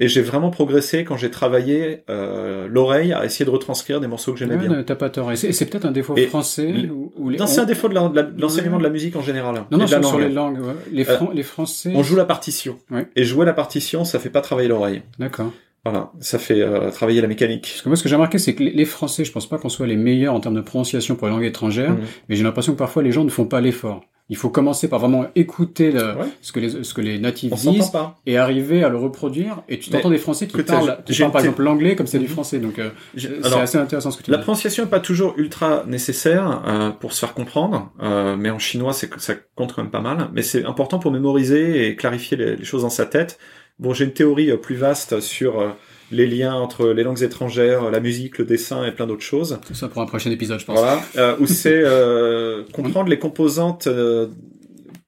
Et 0.00 0.08
j'ai 0.08 0.22
vraiment 0.22 0.50
progressé 0.50 1.04
quand 1.04 1.16
j'ai 1.16 1.30
travaillé 1.30 2.02
l'oreille 2.08 3.12
à 3.12 3.24
essayer 3.24 3.44
de 3.44 3.50
retranscrire 3.50 4.00
des 4.00 4.08
morceaux 4.08 4.32
que 4.32 4.40
j'aimais 4.40 4.56
bien. 4.56 4.82
T'as 4.82 4.96
pas 4.96 5.08
tort. 5.08 5.30
Et 5.30 5.36
c'est 5.36 5.66
peut-être 5.66 5.84
un 5.84 5.92
défaut 5.92 6.16
français 6.16 6.90
ou, 6.90 7.30
les... 7.30 7.36
Non, 7.36 7.46
c'est 7.46 7.60
un 7.60 7.64
défaut 7.64 7.88
de 7.88 7.94
l'enseignement 8.40 8.78
de, 8.78 8.82
la 8.82 8.90
musique 8.90 9.14
en 9.14 9.22
général. 9.22 9.54
Non, 9.70 9.78
non, 9.78 9.86
sur, 9.86 10.18
les 10.18 10.30
langues. 10.30 10.58
Les, 10.90 11.06
les 11.32 11.42
Français. 11.44 11.92
On 11.94 12.02
joue 12.02 12.16
la 12.16 12.24
partition. 12.24 12.78
Et 13.14 13.22
jouer 13.22 13.46
la 13.46 13.52
partition, 13.52 14.04
ça 14.04 14.18
fait 14.18 14.30
pas 14.30 14.40
travailler 14.40 14.68
l'oreille. 14.68 15.02
D'accord. 15.20 15.52
Voilà, 15.84 16.12
ça 16.20 16.38
fait 16.38 16.62
euh, 16.62 16.90
travailler 16.90 17.20
la 17.20 17.28
mécanique. 17.28 17.68
Parce 17.72 17.82
que 17.82 17.88
moi, 17.90 17.96
ce 17.96 18.02
que 18.02 18.08
j'ai 18.08 18.14
remarqué, 18.14 18.38
c'est 18.38 18.54
que 18.54 18.62
les 18.62 18.84
Français, 18.86 19.24
je 19.24 19.32
pense 19.32 19.46
pas 19.46 19.58
qu'on 19.58 19.68
soit 19.68 19.86
les 19.86 19.96
meilleurs 19.96 20.34
en 20.34 20.40
termes 20.40 20.54
de 20.54 20.62
prononciation 20.62 21.14
pour 21.14 21.26
les 21.26 21.32
langues 21.34 21.44
étrangères, 21.44 21.92
mhm. 21.92 22.04
mais 22.28 22.36
j'ai 22.36 22.42
l'impression 22.42 22.72
que 22.72 22.78
parfois 22.78 23.02
les 23.02 23.12
gens 23.12 23.24
ne 23.24 23.30
font 23.30 23.44
pas 23.44 23.60
l'effort. 23.60 24.02
Il 24.30 24.36
faut 24.36 24.48
commencer 24.48 24.88
par 24.88 25.00
vraiment 25.00 25.26
écouter 25.34 25.92
le, 25.92 26.14
ce 26.40 26.50
que 26.52 26.58
les 26.58 26.82
ce 26.82 26.94
que 26.94 27.02
les 27.02 27.18
natifs 27.18 27.52
disent 27.52 27.92
et 28.24 28.38
arriver 28.38 28.82
à 28.82 28.88
le 28.88 28.96
reproduire. 28.96 29.62
Et 29.68 29.78
tu 29.78 29.90
t'entends 29.90 30.08
des 30.08 30.16
Français 30.16 30.46
qui 30.46 30.62
parlent, 30.62 30.96
qui 31.04 31.18
parlent 31.18 31.30
par 31.30 31.42
exemple 31.42 31.62
l'anglais 31.62 31.94
comme 31.94 32.06
c'est 32.06 32.18
du 32.18 32.24
mhm. 32.24 32.30
français. 32.30 32.58
Donc 32.58 32.78
euh, 32.78 32.88
c'est 33.18 33.44
assez 33.44 33.76
intéressant 33.76 34.10
ce 34.10 34.16
que 34.16 34.22
tu 34.22 34.30
La 34.30 34.38
prononciation 34.38 34.84
n'est 34.84 34.90
pas 34.90 35.00
toujours 35.00 35.34
ultra 35.36 35.84
nécessaire 35.86 36.62
euh, 36.66 36.88
pour 36.88 37.12
se 37.12 37.20
faire 37.20 37.34
comprendre, 37.34 37.92
euh, 38.02 38.34
mais 38.34 38.48
en 38.48 38.58
chinois 38.58 38.94
c'est 38.94 39.10
ça 39.20 39.34
compte 39.56 39.74
quand 39.74 39.82
même 39.82 39.90
pas 39.90 40.00
mal. 40.00 40.30
Mais 40.32 40.40
c'est 40.40 40.64
important 40.64 40.98
pour 40.98 41.12
mémoriser 41.12 41.88
et 41.88 41.94
clarifier 41.94 42.38
les, 42.38 42.56
les 42.56 42.64
choses 42.64 42.80
dans 42.80 42.88
sa 42.88 43.04
tête. 43.04 43.38
Bon, 43.78 43.92
j'ai 43.92 44.04
une 44.04 44.12
théorie 44.12 44.50
euh, 44.50 44.56
plus 44.56 44.76
vaste 44.76 45.20
sur 45.20 45.60
euh, 45.60 45.70
les 46.12 46.26
liens 46.26 46.54
entre 46.54 46.88
les 46.88 47.02
langues 47.02 47.22
étrangères, 47.22 47.90
la 47.90 48.00
musique, 48.00 48.38
le 48.38 48.44
dessin 48.44 48.84
et 48.84 48.92
plein 48.92 49.06
d'autres 49.06 49.22
choses. 49.22 49.58
Tout 49.66 49.74
ça 49.74 49.88
pour 49.88 50.00
un 50.00 50.06
prochain 50.06 50.30
épisode, 50.30 50.60
je 50.60 50.64
pense. 50.64 50.78
Voilà, 50.78 51.02
euh, 51.16 51.36
où 51.40 51.46
c'est 51.46 51.82
euh, 51.82 52.62
comprendre 52.72 53.08
les 53.08 53.18
composantes 53.18 53.88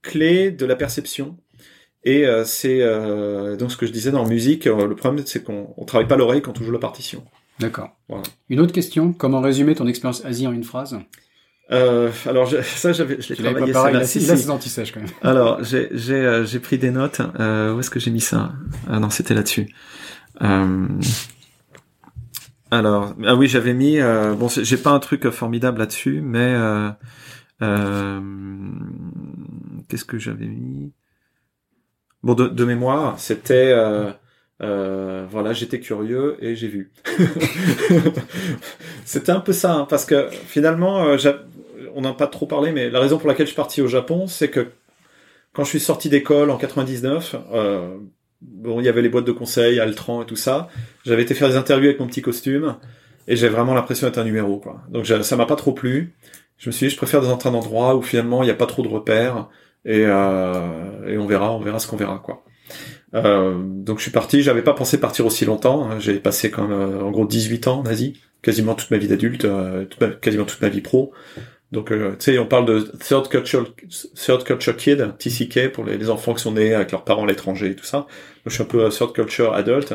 clés 0.02 0.51
de 0.51 0.66
la 0.66 0.76
perception. 0.76 1.36
Et 2.05 2.24
c'est 2.44 2.78
donc 3.59 3.72
ce 3.72 3.76
que 3.76 3.84
je 3.84 3.90
disais 3.90 4.12
dans 4.12 4.22
la 4.22 4.28
musique. 4.28 4.66
le 4.66 4.94
problème, 4.94 5.24
c'est 5.26 5.43
qu'on 5.43 5.74
on 5.76 5.84
travaille 5.84 6.06
pas 6.06 6.16
l'oreille 6.16 6.40
quand 6.40 6.60
on 6.60 6.62
joue 6.62 6.70
la 6.70 6.78
partition. 6.78 7.24
D'accord. 7.59 7.97
Voilà. 8.09 8.22
Une 8.48 8.60
autre 8.60 8.72
question. 8.72 9.12
Comment 9.12 9.40
résumer 9.40 9.74
ton 9.74 9.88
expérience 9.88 10.24
Asie 10.24 10.47
en 10.47 10.52
une 10.52 10.62
phrase? 10.62 10.97
Euh, 11.72 12.10
alors 12.26 12.48
ça, 12.48 12.93
j'avais, 12.93 13.20
je 13.20 13.30
l'ai 13.30 13.36
travaillé. 13.36 13.72
là, 13.72 14.05
si, 14.05 14.20
là, 14.20 14.36
c'est 14.36 14.93
quand 14.93 15.01
même. 15.01 15.09
Alors 15.22 15.64
j'ai 15.64 15.88
j'ai 15.93 16.14
euh, 16.14 16.44
j'ai 16.44 16.60
pris 16.60 16.78
des 16.78 16.93
notes. 16.93 17.20
Euh, 17.40 17.74
où 17.74 17.80
est-ce 17.80 17.90
que 17.90 17.98
j'ai 17.98 18.12
mis 18.12 18.20
ça? 18.20 18.52
Ah 18.88 19.01
non, 19.01 19.10
c'était 19.10 19.34
là-dessus. 19.34 19.68
Euh... 20.43 20.86
Alors 22.70 23.14
ah 23.24 23.34
oui, 23.34 23.48
j'avais 23.48 23.74
mis. 23.74 23.98
Euh, 23.98 24.34
bon, 24.34 24.48
j'ai 24.48 24.76
pas 24.76 24.90
un 24.90 25.01
truc 25.01 25.28
formidable 25.30 25.80
là-dessus, 25.80 26.20
mais 26.22 26.55
euh, 27.60 28.20
qu'est-ce 29.88 30.05
que 30.05 30.18
j'avais 30.18 30.47
mis? 30.47 30.93
Bon, 32.22 32.34
de, 32.34 32.47
de 32.47 32.64
mémoire, 32.64 33.18
c'était. 33.18 33.74
Euh, 34.62 35.26
voilà, 35.28 35.52
j'étais 35.52 35.80
curieux 35.80 36.36
et 36.40 36.56
j'ai 36.56 36.68
vu. 36.68 36.92
C'était 39.04 39.32
un 39.32 39.40
peu 39.40 39.52
ça, 39.52 39.74
hein, 39.74 39.86
parce 39.88 40.04
que 40.04 40.28
finalement, 40.30 41.04
euh, 41.04 41.16
on 41.94 42.00
n'a 42.00 42.12
pas 42.12 42.26
trop 42.26 42.46
parlé, 42.46 42.72
mais 42.72 42.90
la 42.90 43.00
raison 43.00 43.18
pour 43.18 43.28
laquelle 43.28 43.46
je 43.46 43.52
suis 43.52 43.56
parti 43.56 43.82
au 43.82 43.88
Japon, 43.88 44.26
c'est 44.26 44.48
que 44.48 44.68
quand 45.52 45.64
je 45.64 45.70
suis 45.70 45.80
sorti 45.80 46.08
d'école 46.08 46.50
en 46.50 46.56
99, 46.56 47.36
euh, 47.52 47.96
bon, 48.40 48.80
il 48.80 48.86
y 48.86 48.88
avait 48.88 49.02
les 49.02 49.08
boîtes 49.08 49.24
de 49.24 49.32
conseil, 49.32 49.80
Altran 49.80 50.22
et 50.22 50.26
tout 50.26 50.36
ça. 50.36 50.68
J'avais 51.04 51.22
été 51.22 51.34
faire 51.34 51.48
des 51.48 51.56
interviews 51.56 51.88
avec 51.88 52.00
mon 52.00 52.06
petit 52.06 52.22
costume 52.22 52.76
et 53.28 53.36
j'ai 53.36 53.48
vraiment 53.48 53.74
l'impression 53.74 54.06
d'être 54.06 54.18
un 54.18 54.24
numéro, 54.24 54.58
quoi. 54.58 54.82
Donc 54.90 55.06
ça 55.06 55.36
m'a 55.36 55.46
pas 55.46 55.56
trop 55.56 55.72
plu. 55.72 56.14
Je 56.58 56.70
me 56.70 56.72
suis 56.72 56.86
dit, 56.86 56.92
je 56.92 56.96
préfère 56.96 57.20
dans 57.20 57.30
un 57.30 57.54
endroit 57.54 57.96
où 57.96 58.02
finalement 58.02 58.42
il 58.42 58.46
n'y 58.46 58.52
a 58.52 58.54
pas 58.54 58.66
trop 58.66 58.82
de 58.82 58.88
repères 58.88 59.48
et, 59.84 60.04
euh, 60.04 61.06
et 61.06 61.18
on 61.18 61.26
verra, 61.26 61.52
on 61.52 61.60
verra 61.60 61.78
ce 61.78 61.86
qu'on 61.86 61.96
verra, 61.96 62.18
quoi. 62.18 62.44
Euh, 63.16 63.62
donc 63.62 63.98
je 63.98 64.02
suis 64.02 64.10
parti, 64.10 64.43
j'avais 64.43 64.62
pas 64.62 64.74
pensé 64.74 64.98
partir 64.98 65.26
aussi 65.26 65.44
longtemps. 65.44 65.90
Hein. 65.90 65.98
J'ai 65.98 66.18
passé 66.18 66.51
quand 66.51 66.68
même 66.68 66.78
euh, 66.78 67.02
en 67.02 67.10
gros 67.10 67.26
18 67.26 67.68
ans 67.68 67.80
en 67.80 67.86
Asie, 67.86 68.20
quasiment 68.43 68.74
toute 68.74 68.90
ma 68.90 68.98
vie 68.98 69.09
d'adulte, 69.09 69.44
euh, 69.44 69.84
quasiment 70.20 70.44
toute 70.44 70.60
ma 70.60 70.68
vie 70.68 70.82
pro. 70.82 71.12
Donc, 71.72 71.90
euh, 71.90 72.10
tu 72.18 72.32
sais, 72.32 72.38
on 72.38 72.47
parle 72.47 72.64
de 72.66 72.80
third 72.80 73.28
culture, 73.28 73.74
third 74.14 74.44
culture 74.44 74.76
kid, 74.76 75.14
TCK, 75.18 75.72
pour 75.72 75.84
les, 75.84 76.10
enfants 76.10 76.34
qui 76.34 76.43
sont 76.43 76.52
nés 76.52 76.74
avec 76.74 76.93
leurs 76.93 77.05
parents 77.05 77.24
à 77.24 77.26
l'étranger 77.26 77.70
et 77.70 77.74
tout 77.74 77.84
ça. 77.84 78.06
je 78.44 78.52
suis 78.52 78.62
un 78.62 78.66
peu 78.66 78.88
third 78.88 79.12
culture 79.12 79.52
adulte. 79.55 79.94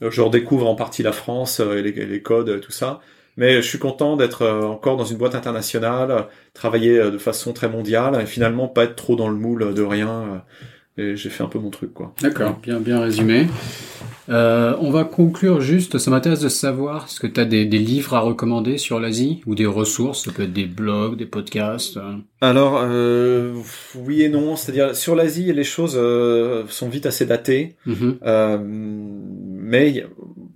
Je 0.00 0.20
redécouvre 0.20 0.68
en 0.68 0.74
partie 0.74 1.04
la 1.04 1.12
France 1.12 1.60
et 1.60 1.80
les, 1.80 1.92
les, 1.92 2.22
codes, 2.22 2.60
tout 2.60 2.72
ça. 2.72 3.00
Mais 3.36 3.62
je 3.62 3.68
suis 3.68 3.78
content 3.78 4.16
d'être 4.16 4.44
encore 4.46 4.96
dans 4.96 5.04
une 5.04 5.16
boîte 5.16 5.36
internationale, 5.36 6.26
travailler 6.54 6.98
de 6.98 7.18
façon 7.18 7.52
très 7.52 7.68
mondiale 7.68 8.20
et 8.20 8.26
finalement 8.26 8.66
pas 8.66 8.84
être 8.84 8.96
trop 8.96 9.14
dans 9.14 9.28
le 9.28 9.36
moule 9.36 9.74
de 9.74 9.82
rien 9.82 10.42
et 10.98 11.16
j'ai 11.16 11.30
fait 11.30 11.42
un 11.42 11.48
peu 11.48 11.58
mon 11.58 11.70
truc 11.70 11.92
quoi. 11.94 12.14
D'accord, 12.20 12.58
bien 12.62 12.80
bien 12.80 13.00
résumé. 13.00 13.46
Euh, 14.28 14.76
on 14.80 14.90
va 14.90 15.04
conclure 15.04 15.60
juste, 15.60 15.98
ça 15.98 16.10
m'intéresse 16.10 16.40
de 16.40 16.48
savoir, 16.48 17.06
est-ce 17.06 17.18
que 17.18 17.26
tu 17.26 17.40
as 17.40 17.44
des, 17.44 17.64
des, 17.64 17.78
livres 17.80 18.14
à 18.14 18.20
recommander 18.20 18.78
sur 18.78 19.00
l'Asie 19.00 19.42
ou 19.46 19.56
des 19.56 19.66
ressources, 19.66 20.24
ça 20.24 20.32
peut 20.32 20.44
être 20.44 20.52
des 20.52 20.66
blogs, 20.66 21.16
des 21.16 21.26
podcasts 21.26 21.96
euh. 21.96 22.14
Alors, 22.40 22.80
euh, 22.82 23.54
oui 23.96 24.22
et 24.22 24.28
non, 24.28 24.54
c'est-à-dire 24.54 24.94
sur 24.94 25.16
l'Asie, 25.16 25.52
les 25.52 25.64
choses 25.64 25.96
euh, 25.96 26.64
sont 26.68 26.88
vite 26.88 27.06
assez 27.06 27.26
datées, 27.26 27.76
mm-hmm. 27.86 28.14
euh, 28.24 28.58
mais 28.62 30.06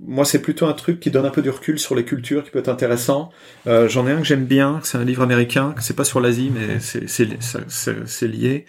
moi 0.07 0.25
c'est 0.25 0.41
plutôt 0.41 0.67
un 0.67 0.73
truc 0.73 1.01
qui 1.01 1.11
donne 1.11 1.27
un 1.27 1.31
peu 1.31 1.43
du 1.43 1.51
recul 1.51 1.79
sur 1.79 1.95
les 1.95 2.05
cultures 2.05 2.45
qui 2.45 2.51
peut 2.51 2.61
être 2.61 2.69
intéressant. 2.69 3.31
Euh, 3.67 3.89
J'en 3.89 4.07
ai 4.07 4.13
un 4.13 4.19
que 4.19 4.25
j'aime 4.25 4.47
bien, 4.47 4.81
c'est 4.83 4.99
un 4.99 5.05
livre 5.05 5.23
américain, 5.23 5.75
c'est 5.81 5.97
pas 5.97 6.05
sur 6.05 6.21
l'Asie 6.21 6.51
mais 6.55 6.79
c'est 6.81 8.29
lié. 8.29 8.67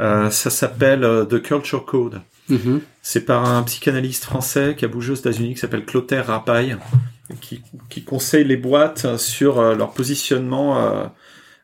Euh, 0.00 0.30
ça 0.30 0.50
s'appelle 0.50 1.04
euh, 1.04 1.24
The 1.24 1.42
Culture 1.42 1.84
Code. 1.84 2.20
Mm-hmm. 2.50 2.80
C'est 3.02 3.24
par 3.24 3.44
un 3.46 3.62
psychanalyste 3.62 4.24
français 4.24 4.74
qui 4.76 4.84
a 4.84 4.88
bougé 4.88 5.12
aux 5.12 5.16
États-Unis 5.16 5.54
qui 5.54 5.60
s'appelle 5.60 5.84
Clotaire 5.84 6.26
Rapaille, 6.26 6.76
qui, 7.40 7.62
qui, 7.88 8.04
conseille 8.04 8.44
les 8.44 8.56
boîtes 8.56 9.16
sur 9.16 9.58
euh, 9.58 9.74
leur 9.74 9.92
positionnement 9.92 10.78
euh, 10.78 11.06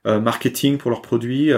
euh, 0.06 0.20
marketing 0.20 0.78
pour 0.78 0.90
leurs 0.90 1.02
produits 1.02 1.52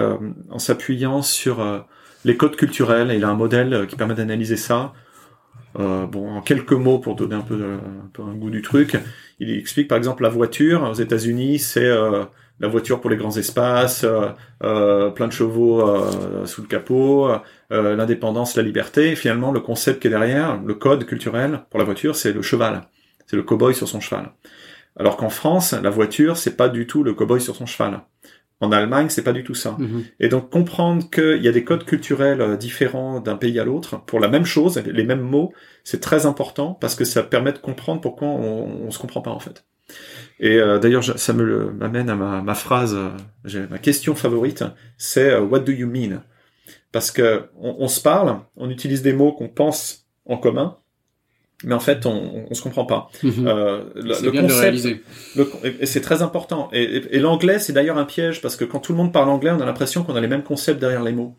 en 0.49 0.59
s'appuyant 0.59 1.21
sur 1.21 1.85
les 2.25 2.35
codes 2.35 2.55
culturels. 2.55 3.11
Et 3.11 3.15
il 3.15 3.23
a 3.23 3.29
un 3.29 3.35
modèle 3.35 3.87
qui 3.87 3.95
permet 3.95 4.15
d'analyser 4.15 4.57
ça 4.57 4.93
euh, 5.79 6.05
bon, 6.05 6.29
en 6.31 6.41
quelques 6.41 6.73
mots 6.73 6.99
pour 6.99 7.15
donner 7.15 7.35
un 7.35 7.41
peu, 7.41 7.55
un 7.55 8.09
peu, 8.13 8.21
un 8.23 8.35
goût 8.35 8.49
du 8.49 8.61
truc, 8.61 8.97
il 9.39 9.57
explique 9.57 9.87
par 9.87 9.97
exemple 9.97 10.23
la 10.23 10.29
voiture 10.29 10.83
aux 10.83 10.93
États-Unis, 10.93 11.59
c'est 11.59 11.85
euh, 11.85 12.23
la 12.59 12.67
voiture 12.67 13.01
pour 13.01 13.09
les 13.09 13.17
grands 13.17 13.35
espaces, 13.35 14.03
euh, 14.03 14.29
euh 14.63 15.09
plein 15.09 15.27
de 15.27 15.33
chevaux 15.33 15.81
euh, 15.81 16.45
sous 16.45 16.61
le 16.61 16.67
capot, 16.67 17.29
l'indépendance, 17.69 18.55
la 18.55 18.63
liberté. 18.63 19.15
Finalement, 19.15 19.51
le 19.51 19.59
concept 19.59 20.01
qui 20.01 20.07
est 20.07 20.11
derrière, 20.11 20.61
le 20.63 20.75
code 20.75 21.05
culturel 21.05 21.61
pour 21.69 21.79
la 21.79 21.85
voiture, 21.85 22.15
c'est 22.15 22.31
le 22.31 22.41
cheval, 22.41 22.83
c'est 23.25 23.35
le 23.35 23.43
cowboy 23.43 23.73
sur 23.73 23.87
son 23.87 23.99
cheval. 23.99 24.31
Alors 24.95 25.17
qu'en 25.17 25.29
France, 25.29 25.73
la 25.73 25.89
voiture, 25.89 26.37
c'est 26.37 26.55
pas 26.55 26.69
du 26.69 26.85
tout 26.85 27.03
le 27.03 27.13
cowboy 27.13 27.41
sur 27.41 27.55
son 27.55 27.65
cheval. 27.65 28.01
En 28.59 28.71
Allemagne, 28.71 29.07
c'est 29.09 29.23
pas 29.23 29.33
du 29.33 29.43
tout 29.43 29.55
ça. 29.55 29.75
Mhm. 29.77 30.03
Et 30.19 30.29
donc 30.29 30.49
comprendre 30.49 31.09
qu'il 31.09 31.43
y 31.43 31.47
a 31.47 31.51
des 31.51 31.63
codes 31.63 31.83
culturels 31.83 32.41
euh, 32.41 32.55
différents 32.55 33.19
d'un 33.19 33.35
pays 33.35 33.59
à 33.59 33.65
l'autre 33.65 34.01
pour 34.05 34.19
la 34.19 34.27
même 34.27 34.45
chose, 34.45 34.77
les 34.77 35.03
mêmes 35.03 35.21
mots, 35.21 35.51
c'est 35.83 35.99
très 35.99 36.25
important 36.25 36.77
parce 36.79 36.95
que 36.95 37.03
ça 37.03 37.23
permet 37.23 37.51
de 37.51 37.57
comprendre 37.57 37.99
pourquoi 37.99 38.27
on, 38.27 38.85
on 38.85 38.91
se 38.91 38.99
comprend 38.99 39.21
pas 39.21 39.31
en 39.31 39.39
fait. 39.39 39.65
Et 40.39 40.57
euh, 40.57 40.79
d'ailleurs, 40.79 41.03
ça 41.03 41.33
me 41.33 41.71
m'amène 41.71 42.09
à 42.09 42.15
ma, 42.15 42.41
ma 42.41 42.55
phrase, 42.55 42.95
euh, 42.95 43.67
ma 43.69 43.79
question 43.79 44.15
favorite, 44.15 44.63
c'est 44.97 45.37
What 45.37 45.59
do 45.59 45.71
you 45.71 45.87
mean? 45.87 46.23
Parce 46.91 47.11
que 47.11 47.49
on, 47.57 47.75
on, 47.79 47.87
se 47.87 48.01
parle, 48.01 48.39
on 48.55 48.69
utilise 48.69 49.01
des 49.01 49.13
mots 49.13 49.33
qu'on 49.33 49.49
pense 49.49 50.05
en 50.25 50.37
commun, 50.37 50.77
mais 51.63 51.73
en 51.73 51.79
fait, 51.79 52.05
on, 52.05 52.45
on 52.49 52.53
se 52.53 52.61
comprend 52.61 52.85
pas. 52.85 53.09
Mhm. 53.23 53.47
Euh, 53.47 53.83
le, 53.95 54.31
bien 54.31 54.41
concept, 54.41 54.85
le, 55.35 55.49
et 55.79 55.85
c'est 55.85 56.01
très 56.01 56.21
important. 56.21 56.69
Et, 56.73 57.01
et, 57.11 57.19
l'anglais, 57.19 57.59
c'est 57.59 57.73
d'ailleurs 57.73 57.97
un 57.97 58.05
piège 58.05 58.41
parce 58.41 58.55
que 58.55 58.65
quand 58.65 58.79
tout 58.79 58.91
le 58.91 58.97
monde 58.97 59.13
parle 59.13 59.29
anglais, 59.29 59.51
on 59.51 59.61
a 59.61 59.65
l'impression 59.65 60.03
qu'on 60.03 60.15
a 60.15 60.21
les 60.21 60.27
mêmes 60.27 60.43
concepts 60.43 60.79
derrière 60.79 61.03
les 61.03 61.13
mots. 61.13 61.35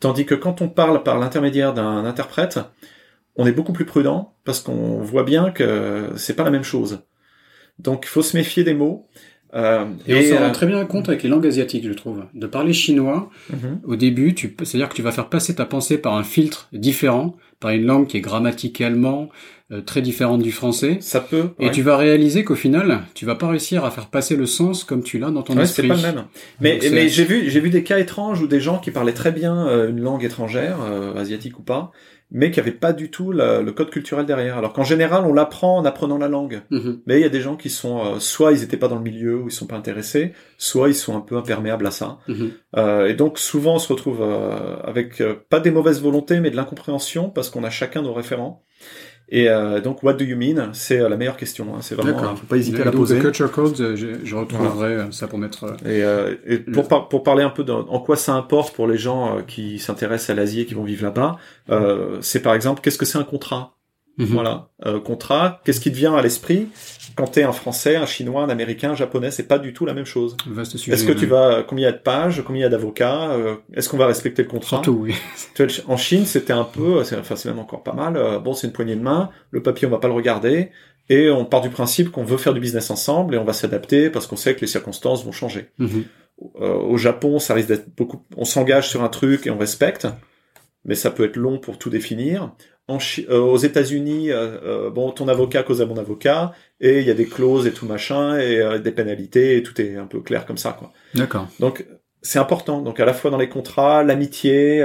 Tandis 0.00 0.26
que 0.26 0.34
quand 0.34 0.60
on 0.60 0.68
parle 0.68 1.02
par 1.02 1.18
l'intermédiaire 1.18 1.72
d'un 1.72 2.04
interprète, 2.04 2.58
on 3.36 3.46
est 3.46 3.52
beaucoup 3.52 3.72
plus 3.72 3.84
prudent 3.84 4.34
parce 4.44 4.60
qu'on 4.60 4.98
voit 5.00 5.24
bien 5.24 5.50
que 5.50 6.10
c'est 6.16 6.34
pas 6.34 6.44
la 6.44 6.50
même 6.50 6.64
chose. 6.64 7.00
Donc, 7.78 8.04
il 8.06 8.08
faut 8.08 8.22
se 8.22 8.36
méfier 8.36 8.64
des 8.64 8.74
mots. 8.74 9.08
Euh, 9.54 9.86
et, 10.06 10.14
on 10.14 10.34
s'en 10.34 10.40
rend 10.40 10.48
euh, 10.48 10.52
très 10.52 10.66
bien 10.66 10.84
compte 10.84 11.08
avec 11.08 11.22
les 11.22 11.28
langues 11.28 11.46
asiatiques, 11.46 11.86
je 11.86 11.92
trouve. 11.92 12.24
De 12.34 12.46
parler 12.46 12.72
chinois, 12.72 13.30
mhm. 13.50 13.80
au 13.84 13.96
début, 13.96 14.34
tu, 14.34 14.54
c'est-à-dire 14.62 14.88
que 14.88 14.94
tu 14.94 15.02
vas 15.02 15.12
faire 15.12 15.28
passer 15.28 15.54
ta 15.54 15.64
pensée 15.64 15.98
par 15.98 16.14
un 16.14 16.24
filtre 16.24 16.68
différent, 16.72 17.36
par 17.60 17.70
une 17.70 17.86
langue 17.86 18.06
qui 18.06 18.16
est 18.16 18.20
grammaticalement 18.20 19.28
euh, 19.72 19.80
très 19.80 20.02
différente 20.02 20.42
du 20.42 20.52
français. 20.52 20.98
Ça 21.00 21.20
peut. 21.20 21.50
Et 21.58 21.70
tu 21.70 21.82
vas 21.82 21.96
réaliser 21.96 22.44
qu'au 22.44 22.54
final, 22.54 23.00
tu 23.14 23.26
vas 23.26 23.34
pas 23.34 23.48
réussir 23.48 23.84
à 23.84 23.90
faire 23.90 24.06
passer 24.06 24.36
le 24.36 24.46
sens 24.46 24.84
comme 24.84 25.02
tu 25.02 25.18
l'as 25.18 25.30
dans 25.30 25.42
ton 25.42 25.56
ouais, 25.56 25.64
esprit. 25.64 25.82
c'est 25.82 25.88
pas 25.88 25.96
le 25.96 26.14
même. 26.14 26.24
Mais, 26.60 26.78
mais 26.92 27.08
j'ai 27.08 27.24
vu, 27.24 27.50
j'ai 27.50 27.60
vu 27.60 27.70
des 27.70 27.82
cas 27.82 27.98
étranges 27.98 28.40
où 28.40 28.46
des 28.46 28.60
gens 28.60 28.78
qui 28.78 28.90
parlaient 28.90 29.12
très 29.12 29.32
bien 29.32 29.88
une 29.88 30.00
langue 30.00 30.24
étrangère, 30.24 30.78
asiatique 31.16 31.58
ou 31.58 31.62
pas, 31.62 31.90
mais 32.30 32.50
qui 32.50 32.58
avait 32.58 32.72
pas 32.72 32.92
du 32.92 33.10
tout 33.10 33.32
le 33.32 33.70
code 33.70 33.90
culturel 33.90 34.26
derrière. 34.26 34.58
Alors 34.58 34.72
qu'en 34.72 34.84
général, 34.84 35.24
on 35.24 35.32
l'apprend 35.32 35.78
en 35.78 35.84
apprenant 35.84 36.18
la 36.18 36.28
langue. 36.28 36.62
Mhm. 36.70 37.00
Mais 37.06 37.18
il 37.18 37.22
y 37.22 37.24
a 37.24 37.28
des 37.28 37.40
gens 37.40 37.56
qui 37.56 37.70
sont 37.70 38.04
euh, 38.04 38.18
soit 38.18 38.52
ils 38.52 38.62
étaient 38.62 38.76
pas 38.76 38.88
dans 38.88 38.96
le 38.96 39.02
milieu 39.02 39.42
ou 39.42 39.48
ils 39.48 39.52
sont 39.52 39.66
pas 39.66 39.76
intéressés, 39.76 40.32
soit 40.58 40.88
ils 40.88 40.94
sont 40.94 41.16
un 41.16 41.20
peu 41.20 41.36
imperméables 41.36 41.86
à 41.86 41.90
ça. 41.90 42.18
Mhm. 42.28 42.50
euh, 42.76 43.06
et 43.06 43.14
donc 43.14 43.38
souvent 43.38 43.76
on 43.76 43.78
se 43.78 43.92
retrouve 43.92 44.22
euh, 44.22 44.76
avec 44.82 45.22
pas 45.48 45.60
des 45.60 45.70
mauvaises 45.70 46.02
volontés, 46.02 46.40
mais 46.40 46.50
de 46.50 46.56
l'incompréhension 46.56 47.30
parce 47.30 47.50
qu'on 47.50 47.64
a 47.64 47.70
chacun 47.70 48.02
nos 48.02 48.14
référents. 48.14 48.64
Et 49.28 49.48
euh, 49.48 49.80
donc, 49.80 50.02
what 50.02 50.14
do 50.14 50.24
you 50.24 50.36
mean? 50.36 50.70
C'est 50.72 51.00
euh, 51.00 51.08
la 51.08 51.16
meilleure 51.16 51.36
question. 51.36 51.74
Hein. 51.74 51.78
C'est 51.80 51.94
vraiment, 51.96 52.36
faut 52.36 52.46
pas 52.46 52.56
hésiter 52.56 52.82
à 52.82 52.84
la 52.84 52.92
poser. 52.92 53.18
The 53.18 53.22
Culture 53.22 53.50
Codes, 53.50 53.80
euh, 53.80 53.96
je, 53.96 54.24
je 54.24 54.36
retrouverai 54.36 54.94
euh, 54.94 55.10
ça 55.10 55.26
pour 55.26 55.38
mettre. 55.38 55.76
Et, 55.84 56.02
et 56.46 56.58
pour, 56.58 56.86
par, 56.86 57.08
pour 57.08 57.22
parler 57.22 57.42
un 57.42 57.50
peu 57.50 57.64
de, 57.64 57.72
en 57.72 57.98
quoi 58.00 58.16
ça 58.16 58.34
importe 58.34 58.74
pour 58.74 58.86
les 58.86 58.98
gens 58.98 59.38
qui 59.46 59.78
s'intéressent 59.78 60.30
à 60.30 60.34
l'Asie 60.34 60.60
et 60.60 60.66
qui 60.66 60.74
vont 60.74 60.84
vivre 60.84 61.04
là-bas, 61.04 61.36
c'est 62.20 62.40
par 62.40 62.54
exemple, 62.54 62.80
qu'est-ce 62.82 62.98
que 62.98 63.06
c'est 63.06 63.18
un 63.18 63.24
contrat? 63.24 63.72
Mhm. 64.18 64.28
Voilà, 64.28 64.70
euh, 64.86 64.98
contrat. 64.98 65.60
Qu'est-ce 65.64 65.80
qui 65.80 65.92
te 65.92 65.96
vient 65.96 66.14
à 66.14 66.22
l'esprit? 66.22 66.68
Quand 67.16 67.26
t'es 67.26 67.42
un 67.42 67.52
Français, 67.52 67.96
un 67.96 68.06
Chinois, 68.06 68.42
un 68.42 68.50
Américain, 68.50 68.90
un 68.92 68.94
Japonais 68.94 69.30
C'est 69.30 69.48
pas 69.48 69.58
du 69.58 69.72
tout 69.72 69.86
la 69.86 69.94
même 69.94 70.04
chose. 70.04 70.36
Est-ce 70.56 71.04
que 71.04 71.12
tu 71.12 71.26
vas 71.26 71.64
combien 71.66 71.88
il 71.88 71.90
y 71.90 71.92
a 71.92 71.96
de 71.96 72.02
pages, 72.02 72.42
combien 72.46 72.60
il 72.60 72.64
y 72.64 72.66
a 72.66 72.68
d'avocats 72.68 73.30
euh, 73.30 73.56
Est-ce 73.74 73.88
qu'on 73.88 73.96
va 73.96 74.06
respecter 74.06 74.42
le 74.42 74.48
contrat? 74.48 74.82
Surtout, 74.82 75.00
oui. 75.00 75.14
En 75.88 75.96
Chine, 75.96 76.26
c'était 76.26 76.52
un 76.52 76.64
peu, 76.64 77.00
enfin 77.00 77.36
c'est 77.36 77.48
même 77.48 77.58
encore 77.58 77.82
pas 77.82 77.94
mal. 77.94 78.16
Euh, 78.16 78.38
bon, 78.38 78.52
c'est 78.52 78.66
une 78.66 78.72
poignée 78.72 78.96
de 78.96 79.02
main. 79.02 79.30
Le 79.50 79.62
papier, 79.62 79.88
on 79.88 79.90
va 79.90 79.98
pas 79.98 80.08
le 80.08 80.14
regarder. 80.14 80.70
Et 81.08 81.30
on 81.30 81.44
part 81.44 81.62
du 81.62 81.70
principe 81.70 82.10
qu'on 82.10 82.24
veut 82.24 82.36
faire 82.36 82.52
du 82.52 82.60
business 82.60 82.90
ensemble 82.90 83.34
et 83.34 83.38
on 83.38 83.44
va 83.44 83.52
s'adapter 83.52 84.10
parce 84.10 84.26
qu'on 84.26 84.36
sait 84.36 84.54
que 84.54 84.60
les 84.60 84.66
circonstances 84.66 85.24
vont 85.24 85.32
changer. 85.32 85.70
Mhm. 85.78 86.04
Euh, 86.60 86.74
au 86.74 86.98
Japon, 86.98 87.38
ça 87.38 87.54
risque 87.54 87.68
d'être 87.68 87.96
beaucoup. 87.96 88.22
On 88.36 88.44
s'engage 88.44 88.90
sur 88.90 89.02
un 89.02 89.08
truc 89.08 89.46
et 89.46 89.50
on 89.50 89.56
respecte, 89.56 90.06
mais 90.84 90.94
ça 90.94 91.10
peut 91.10 91.24
être 91.24 91.36
long 91.36 91.58
pour 91.58 91.78
tout 91.78 91.88
définir. 91.88 92.52
Euh, 92.88 93.40
aux 93.40 93.56
États-Unis, 93.56 94.30
euh, 94.30 94.58
euh, 94.64 94.90
bon, 94.90 95.10
ton 95.10 95.26
avocat 95.26 95.64
cause 95.64 95.82
à 95.82 95.86
mon 95.86 95.96
avocat, 95.96 96.52
et 96.80 97.00
il 97.00 97.06
y 97.06 97.10
a 97.10 97.14
des 97.14 97.26
clauses 97.26 97.66
et 97.66 97.72
tout 97.72 97.86
machin, 97.86 98.38
et 98.38 98.78
des 98.78 98.92
pénalités, 98.92 99.56
et 99.56 99.62
tout 99.62 99.80
est 99.80 99.96
un 99.96 100.06
peu 100.06 100.20
clair 100.20 100.46
comme 100.46 100.58
ça, 100.58 100.72
quoi. 100.72 100.92
D'accord. 101.14 101.48
Donc 101.58 101.84
c'est 102.22 102.38
important. 102.38 102.82
Donc 102.82 103.00
à 103.00 103.04
la 103.04 103.12
fois 103.12 103.30
dans 103.30 103.38
les 103.38 103.48
contrats, 103.48 104.04
l'amitié, 104.04 104.80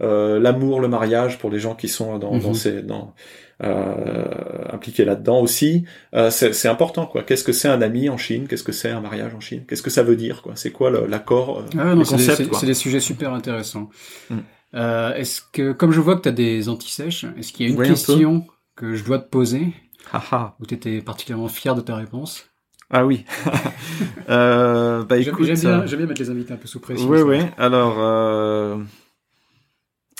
l'amour, 0.00 0.80
le 0.80 0.88
mariage 0.88 1.38
pour 1.38 1.50
les 1.50 1.58
gens 1.58 1.74
qui 1.74 1.88
sont 1.88 2.18
dans, 2.18 2.38
dans 2.38 2.48
mhm. 2.48 2.54
ces, 2.54 2.82
dans 2.82 3.14
impliqués 3.60 5.04
là-dedans 5.04 5.40
aussi, 5.40 5.84
c'est 6.30 6.68
important, 6.68 7.06
quoi. 7.06 7.24
Qu'est-ce 7.24 7.44
que 7.44 7.52
c'est 7.52 7.68
un 7.68 7.82
ami 7.82 8.08
en 8.08 8.16
Chine? 8.16 8.46
Qu'est-ce 8.48 8.64
que 8.64 8.72
c'est 8.72 8.90
un 8.90 9.00
mariage 9.00 9.34
en 9.34 9.40
Chine? 9.40 9.64
Qu'est-ce 9.68 9.82
que 9.82 9.90
ça 9.90 10.02
veut 10.02 10.16
dire, 10.16 10.40
quoi? 10.40 10.52
C'est 10.56 10.70
quoi 10.70 10.90
l'accord 10.90 11.64
ah, 11.78 11.94
C'est 12.04 12.66
des, 12.66 12.74
sujets 12.74 13.00
super 13.00 13.34
intéressants. 13.34 13.90
Mm. 14.30 14.38
Euh, 14.74 15.14
est-ce 15.14 15.40
que, 15.52 15.72
comme 15.72 15.92
je 15.92 16.00
vois 16.00 16.16
que 16.16 16.22
tu 16.22 16.28
as 16.28 16.32
des 16.32 16.68
antisèches, 16.68 17.24
est-ce 17.36 17.52
qu'il 17.52 17.66
y 17.66 17.70
a 17.70 17.72
une 17.72 17.82
question 17.82 18.46
que 18.76 18.94
je 18.94 19.04
dois 19.04 19.18
te 19.18 19.28
poser 19.28 19.72
Haha. 20.12 20.56
Où 20.60 20.66
tu 20.66 20.74
étais 20.74 21.00
particulièrement 21.00 21.48
fier 21.48 21.74
de 21.74 21.80
ta 21.80 21.96
réponse 21.96 22.46
Ah 22.90 23.04
oui. 23.04 23.24
euh, 24.28 25.04
bah 25.04 25.18
écoute, 25.18 25.44
j'aime 25.44 25.58
bien, 25.58 25.80
bien, 25.80 26.06
mettre 26.06 26.20
les 26.20 26.30
invités 26.30 26.52
un 26.54 26.56
peu 26.56 26.68
sous 26.68 26.80
pression. 26.80 27.08
Oui, 27.08 27.20
oui. 27.20 27.40
Alors, 27.58 27.96
euh, 27.98 28.76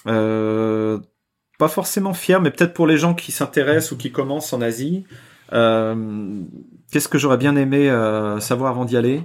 euh, 0.06 0.98
pas 1.58 1.68
forcément 1.68 2.14
fier, 2.14 2.40
mais 2.40 2.50
peut-être 2.50 2.74
pour 2.74 2.86
les 2.86 2.98
gens 2.98 3.14
qui 3.14 3.32
s'intéressent 3.32 3.92
ou 3.92 3.96
qui 3.96 4.12
commencent 4.12 4.52
en 4.52 4.60
Asie. 4.60 5.04
Euh, 5.52 6.42
Qu'est-ce 6.90 7.08
que 7.08 7.18
j'aurais 7.18 7.36
bien 7.36 7.56
aimé 7.56 7.90
euh, 7.90 8.40
savoir 8.40 8.70
avant 8.70 8.84
d'y 8.84 8.96
aller? 8.96 9.22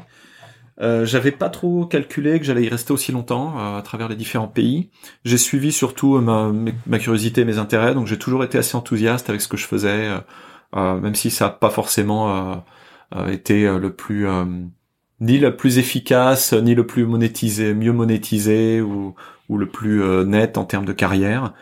Euh, 0.81 1.05
j'avais 1.05 1.31
pas 1.31 1.49
trop 1.49 1.85
calculé 1.85 2.39
que 2.39 2.45
j'allais 2.45 2.63
y 2.63 2.69
rester 2.69 2.93
aussi 2.93 3.11
longtemps 3.11 3.57
euh, 3.57 3.77
à 3.77 3.81
travers 3.81 4.09
les 4.09 4.15
différents 4.15 4.47
pays. 4.47 4.89
J'ai 5.23 5.37
suivi 5.37 5.71
surtout 5.71 6.15
euh, 6.15 6.21
ma, 6.21 6.51
ma, 6.87 6.99
curiosité, 6.99 7.45
mes 7.45 7.59
intérêts, 7.59 7.93
donc 7.93 8.07
j'ai 8.07 8.17
toujours 8.17 8.43
été 8.43 8.57
assez 8.57 8.75
enthousiaste 8.75 9.29
avec 9.29 9.41
ce 9.41 9.47
que 9.47 9.57
je 9.57 9.67
faisais, 9.67 10.09
même 10.75 11.15
si 11.15 11.29
ça 11.29 11.45
n'a 11.45 11.51
pas 11.51 11.69
forcément 11.69 12.65
été 13.27 13.67
le 13.77 13.93
plus 13.93 14.27
ni 15.19 15.37
le 15.37 15.55
plus 15.55 15.77
efficace, 15.77 16.53
ni 16.53 16.73
le 16.75 16.87
plus 16.87 17.05
monétisé, 17.05 17.73
mieux 17.73 17.93
monétisé 17.93 18.81
ou, 18.81 19.15
ou 19.49 19.57
le 19.57 19.67
plus 19.67 20.03
net 20.25 20.57
en 20.57 20.65
termes 20.65 20.85
de 20.85 20.93
carrière. 20.93 21.53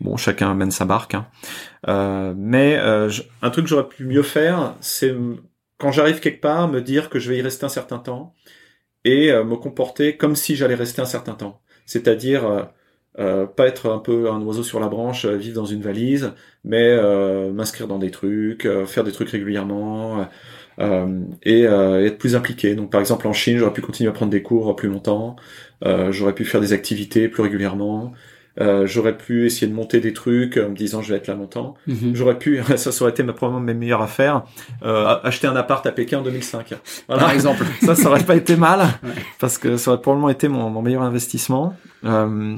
Bon, 0.00 0.16
chacun 0.16 0.54
mène 0.54 0.72
sa 0.72 0.84
barque. 0.84 1.14
Hein. 1.14 2.34
mais 2.36 2.76
un 2.76 3.50
truc 3.50 3.64
que 3.64 3.70
j'aurais 3.70 3.88
pu 3.88 4.04
mieux 4.04 4.24
faire, 4.24 4.74
c'est 4.80 5.14
quand 5.78 5.92
j'arrive 5.92 6.20
quelque 6.20 6.40
part, 6.40 6.68
me 6.68 6.80
dire 6.80 7.10
que 7.10 7.18
je 7.18 7.30
vais 7.30 7.38
y 7.38 7.42
rester 7.42 7.66
un 7.66 7.70
certain 7.70 7.98
temps 7.98 8.34
et 9.06 9.30
euh, 9.30 9.44
me 9.44 9.56
comporter 9.56 10.16
comme 10.16 10.36
si 10.36 10.56
j'allais 10.56 10.74
rester 10.74 11.00
un 11.00 11.06
certain 11.06 11.34
temps. 11.34 11.62
C'est-à-dire 11.86 12.44
euh, 12.44 12.62
euh, 13.18 13.46
pas 13.46 13.68
être 13.68 13.90
un 13.90 13.98
peu 13.98 14.28
un 14.30 14.42
oiseau 14.42 14.64
sur 14.64 14.80
la 14.80 14.88
branche, 14.88 15.24
vivre 15.24 15.54
dans 15.54 15.64
une 15.64 15.80
valise, 15.80 16.32
mais 16.64 16.96
m'inscrire 17.52 17.86
dans 17.88 17.98
des 17.98 18.10
trucs, 18.10 18.68
faire 18.86 19.04
des 19.04 19.12
trucs 19.12 19.30
régulièrement 19.30 20.28
et 21.42 21.62
être 21.62 22.18
plus 22.18 22.36
impliqué. 22.36 22.74
Donc 22.74 22.90
par 22.90 23.00
exemple 23.00 23.26
en 23.28 23.32
Chine, 23.32 23.56
j'aurais 23.56 23.72
pu 23.72 23.80
continuer 23.80 24.10
à 24.10 24.12
prendre 24.12 24.32
des 24.32 24.42
cours 24.42 24.76
plus 24.76 24.88
longtemps, 24.88 25.36
j'aurais 26.10 26.34
pu 26.34 26.44
faire 26.44 26.60
des 26.60 26.74
activités 26.74 27.28
plus 27.28 27.42
régulièrement. 27.42 28.12
Euh, 28.58 28.86
j'aurais 28.86 29.16
pu 29.16 29.44
essayer 29.44 29.66
de 29.66 29.74
monter 29.74 30.00
des 30.00 30.12
trucs 30.12 30.56
en 30.56 30.70
me 30.70 30.74
disant 30.74 31.02
je 31.02 31.12
vais 31.12 31.18
être 31.18 31.26
là 31.26 31.34
longtemps. 31.34 31.74
Mhm. 31.86 32.14
J'aurais 32.14 32.38
pu, 32.38 32.60
ça, 32.76 32.92
ça 32.92 33.02
aurait 33.02 33.10
été 33.10 33.22
ma, 33.22 33.32
probablement 33.32 33.64
mes 33.64 33.74
meilleures 33.74 34.02
affaires, 34.02 34.44
euh, 34.82 35.16
acheter 35.22 35.46
un 35.46 35.56
appart 35.56 35.84
à 35.86 35.92
Pékin 35.92 36.18
en 36.18 36.22
2005. 36.22 36.74
Voilà. 37.06 37.22
Par 37.22 37.32
exemple. 37.32 37.64
ça, 37.82 37.94
ça 37.94 38.08
aurait 38.08 38.24
pas 38.24 38.36
été 38.36 38.56
mal, 38.56 38.86
parce 39.38 39.58
que 39.58 39.76
ça 39.76 39.92
aurait 39.92 40.00
probablement 40.00 40.30
été 40.30 40.48
mon, 40.48 40.70
mon 40.70 40.82
meilleur 40.82 41.02
investissement. 41.02 41.74
Euh, 42.04 42.56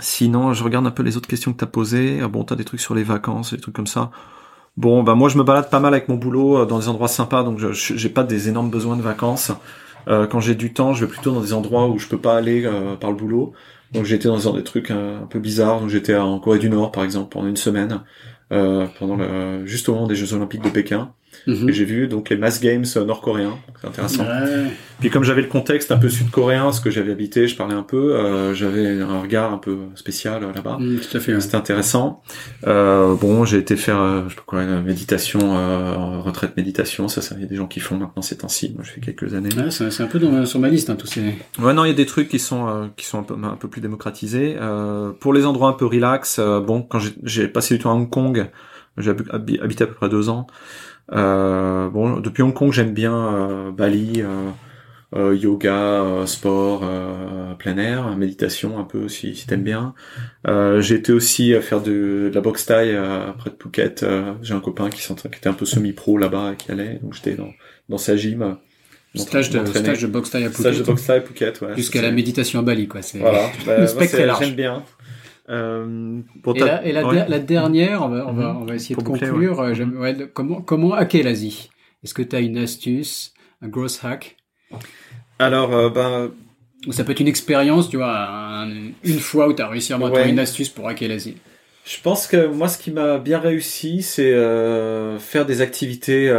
sinon, 0.00 0.54
je 0.54 0.64
regarde 0.64 0.86
un 0.86 0.90
peu 0.90 1.02
les 1.02 1.16
autres 1.16 1.28
questions 1.28 1.52
que 1.52 1.58
tu 1.58 1.64
as 1.64 1.68
posées. 1.68 2.20
Ah 2.22 2.28
bon, 2.28 2.44
tu 2.44 2.52
as 2.52 2.56
des 2.56 2.64
trucs 2.64 2.80
sur 2.80 2.94
les 2.94 3.02
vacances, 3.02 3.52
des 3.52 3.60
trucs 3.60 3.74
comme 3.74 3.86
ça. 3.86 4.10
Bon, 4.78 5.02
bah 5.02 5.16
moi 5.16 5.28
je 5.28 5.36
me 5.36 5.42
balade 5.42 5.70
pas 5.70 5.80
mal 5.80 5.92
avec 5.92 6.08
mon 6.08 6.14
boulot 6.14 6.58
euh, 6.58 6.64
dans 6.64 6.78
des 6.78 6.88
endroits 6.88 7.08
sympas, 7.08 7.42
donc 7.42 7.58
je 7.58 7.72
j'ai 7.72 8.08
pas 8.08 8.22
des 8.22 8.48
énormes 8.48 8.70
besoins 8.70 8.96
de 8.96 9.02
vacances. 9.02 9.50
Euh, 10.06 10.28
quand 10.28 10.38
j'ai 10.38 10.54
du 10.54 10.72
temps, 10.72 10.94
je 10.94 11.04
vais 11.04 11.10
plutôt 11.10 11.32
dans 11.32 11.40
des 11.40 11.52
endroits 11.52 11.88
où 11.88 11.98
je 11.98 12.06
peux 12.06 12.18
pas 12.18 12.36
aller 12.36 12.64
euh, 12.64 12.94
par 12.94 13.10
le 13.10 13.16
boulot. 13.16 13.52
Donc 13.92 14.04
j'étais 14.04 14.28
dans 14.28 14.52
des 14.52 14.64
trucs 14.64 14.90
un, 14.90 15.26
peu 15.28 15.38
bizarres. 15.38 15.80
Donc 15.80 15.90
j'étais 15.90 16.16
en 16.16 16.38
Corée 16.40 16.58
du 16.58 16.68
Nord 16.68 16.92
par 16.92 17.04
exemple 17.04 17.30
pendant 17.30 17.48
une 17.48 17.56
semaine, 17.56 18.02
euh, 18.52 18.86
pendant 18.98 19.16
le, 19.16 19.66
juste 19.66 19.88
au 19.88 19.94
moment 19.94 20.06
des 20.06 20.16
Jeux 20.16 20.34
Olympiques 20.34 20.62
de 20.62 20.70
Pékin. 20.70 21.12
Et 21.46 21.72
j'ai 21.72 21.84
vu 21.84 22.08
donc 22.08 22.28
les 22.30 22.36
Mass 22.36 22.60
Games 22.60 22.84
nord-coréens, 23.06 23.56
c'est 23.80 23.88
intéressant. 23.88 24.24
Puis 25.00 25.10
comme 25.10 25.24
j'avais 25.24 25.42
le 25.42 25.48
contexte 25.48 25.92
un 25.92 25.96
peu 25.96 26.08
sud-coréen, 26.08 26.72
ce 26.72 26.80
que 26.80 26.90
j'avais 26.90 27.12
habité, 27.12 27.46
je 27.46 27.56
parlais 27.56 27.74
un 27.74 27.82
peu, 27.82 28.16
euh, 28.16 28.52
j'avais 28.54 29.00
un 29.00 29.20
regard 29.20 29.52
un 29.52 29.58
peu 29.58 29.76
spécial 29.94 30.42
euh, 30.42 30.52
là-bas. 30.52 30.78
Mm, 30.78 30.98
tout 30.98 31.16
à 31.16 31.20
fait. 31.20 31.40
C'était 31.40 31.56
intéressant. 31.56 32.22
Euh, 32.66 33.14
bon, 33.14 33.44
j'ai 33.44 33.58
été 33.58 33.76
faire, 33.76 34.00
euh, 34.00 34.22
je 34.24 34.30
sais 34.30 34.36
pas 34.36 34.42
quoi, 34.44 34.62
une 34.62 34.82
méditation, 34.82 35.56
euh, 35.56 36.18
retraite 36.20 36.56
méditation. 36.56 37.08
Ça, 37.08 37.22
ça, 37.22 37.34
il 37.36 37.42
y 37.42 37.44
a 37.44 37.48
des 37.48 37.56
gens 37.56 37.66
qui 37.66 37.80
font 37.80 37.96
maintenant 37.96 38.22
ces 38.22 38.38
temps-ci. 38.38 38.72
Moi, 38.74 38.84
je 38.84 38.90
fais 38.90 39.00
quelques 39.00 39.34
années. 39.34 39.50
Ouais, 39.56 39.70
c'est 39.70 40.02
un 40.02 40.06
peu 40.06 40.18
dans, 40.18 40.44
sur 40.44 40.60
ma 40.60 40.68
liste, 40.68 40.90
hein, 40.90 40.96
tous 40.96 41.06
ces. 41.06 41.34
Ouais, 41.60 41.72
non, 41.72 41.84
il 41.84 41.88
y 41.88 41.92
a 41.92 41.96
des 41.96 42.06
trucs 42.06 42.28
qui 42.28 42.38
sont 42.38 42.90
qui 42.96 43.06
sont 43.06 43.20
un 43.20 43.22
peu 43.22 43.34
un 43.42 43.56
peu 43.56 43.68
plus 43.68 43.80
démocratisés. 43.80 44.56
pour 45.20 45.32
les 45.32 45.46
endroits 45.46 45.68
un 45.68 45.74
peu 45.74 45.86
relax, 45.86 46.40
bon, 46.40 46.82
quand 46.82 46.98
j'ai 47.22 47.48
passé 47.48 47.76
du 47.76 47.82
temps 47.82 47.92
à 47.92 47.94
Hong 47.94 48.10
Kong, 48.10 48.50
j'ai 48.96 49.10
habité 49.62 49.84
à 49.84 49.86
peu 49.86 49.94
près 49.94 50.08
deux 50.08 50.28
ans. 50.28 50.46
Euh, 51.12 51.88
bon, 51.88 52.20
depuis 52.20 52.42
Hong 52.42 52.54
Kong, 52.54 52.72
j'aime 52.72 52.92
bien 52.92 53.14
euh, 53.14 53.70
Bali, 53.70 54.22
euh, 55.14 55.34
yoga, 55.34 56.24
sport, 56.26 56.84
plein 57.58 57.78
air, 57.78 58.16
méditation 58.16 58.78
un 58.78 58.84
peu 58.84 59.08
si, 59.08 59.34
si 59.34 59.46
t'aimes 59.46 59.64
bien. 59.64 59.94
j'ai 60.46 60.94
été 60.96 61.12
aussi 61.12 61.54
à 61.54 61.60
faire 61.60 61.80
de, 61.80 62.28
de 62.28 62.34
la 62.34 62.40
boxe 62.40 62.66
taille 62.66 62.98
près 63.38 63.50
de 63.50 63.56
Phuket. 63.60 64.04
j'ai 64.42 64.54
un 64.54 64.60
copain 64.60 64.90
qui, 64.90 65.00
qui 65.00 65.26
était 65.26 65.48
un 65.48 65.54
peu 65.54 65.64
semi-pro 65.66 66.18
là-bas 66.18 66.54
qui 66.58 66.70
allait, 66.70 66.98
donc 67.02 67.14
j'étais 67.14 67.34
dans, 67.34 67.50
dans 67.88 67.98
sa 67.98 68.16
gym. 68.16 68.58
Stage 69.14 69.50
de, 69.50 69.64
stage 69.64 70.02
de 70.02 70.06
boxe 70.06 70.30
taille 70.30 70.44
à 70.44 70.48
Phuket. 70.50 70.60
Stage 70.60 70.78
de 70.78 70.84
boxe 70.84 71.06
taille 71.06 71.18
à 71.18 71.22
Phuket, 71.22 71.60
ouais. 71.62 71.76
Jusqu'à 71.76 72.02
la 72.02 72.10
méditation 72.10 72.60
à 72.60 72.62
Bali, 72.62 72.86
quoi. 72.86 73.00
Voilà. 73.14 73.50
le 73.80 73.86
spectre 73.86 74.16
est 74.16 74.26
large. 74.26 74.44
J'aime 74.44 74.54
bien. 74.54 74.84
Euh, 75.50 76.20
pour 76.42 76.56
et, 76.56 76.60
la, 76.60 76.84
et 76.84 76.92
la, 76.92 77.26
la, 77.26 77.38
dernière, 77.38 78.02
on 78.02 78.08
va, 78.08 78.26
on 78.28 78.32
va, 78.34 78.56
on 78.60 78.64
va 78.66 78.74
essayer 78.74 78.94
de 78.94 79.02
conclure. 79.02 79.58
Ouais. 79.58 79.82
Ouais, 79.82 80.30
comment, 80.34 80.60
comment 80.60 80.92
hacker 80.92 81.24
l'Asie? 81.24 81.70
Est-ce 82.04 82.12
que 82.12 82.22
tu 82.22 82.36
as 82.36 82.40
une 82.40 82.58
astuce, 82.58 83.32
un 83.62 83.68
gross 83.68 84.04
hack? 84.04 84.36
Alors, 85.38 85.74
euh, 85.74 85.88
ben. 85.88 86.30
Ça 86.90 87.02
peut 87.02 87.12
être 87.12 87.20
une 87.20 87.28
expérience, 87.28 87.88
tu 87.88 87.96
vois, 87.96 88.28
un, 88.28 88.70
une 88.70 89.18
fois 89.18 89.48
où 89.48 89.54
tu 89.54 89.62
as 89.62 89.68
réussi 89.68 89.92
à 89.92 89.98
monter 89.98 90.28
une 90.28 90.38
astuce 90.38 90.68
pour 90.68 90.86
hacker 90.86 91.08
l'Asie. 91.08 91.36
Je 91.84 91.96
pense 92.02 92.26
que 92.26 92.46
moi, 92.46 92.68
ce 92.68 92.76
qui 92.76 92.90
m'a 92.90 93.18
bien 93.18 93.38
réussi, 93.38 94.02
c'est 94.02 94.32
euh, 94.32 95.18
faire 95.18 95.46
des 95.46 95.62
activités 95.62 96.30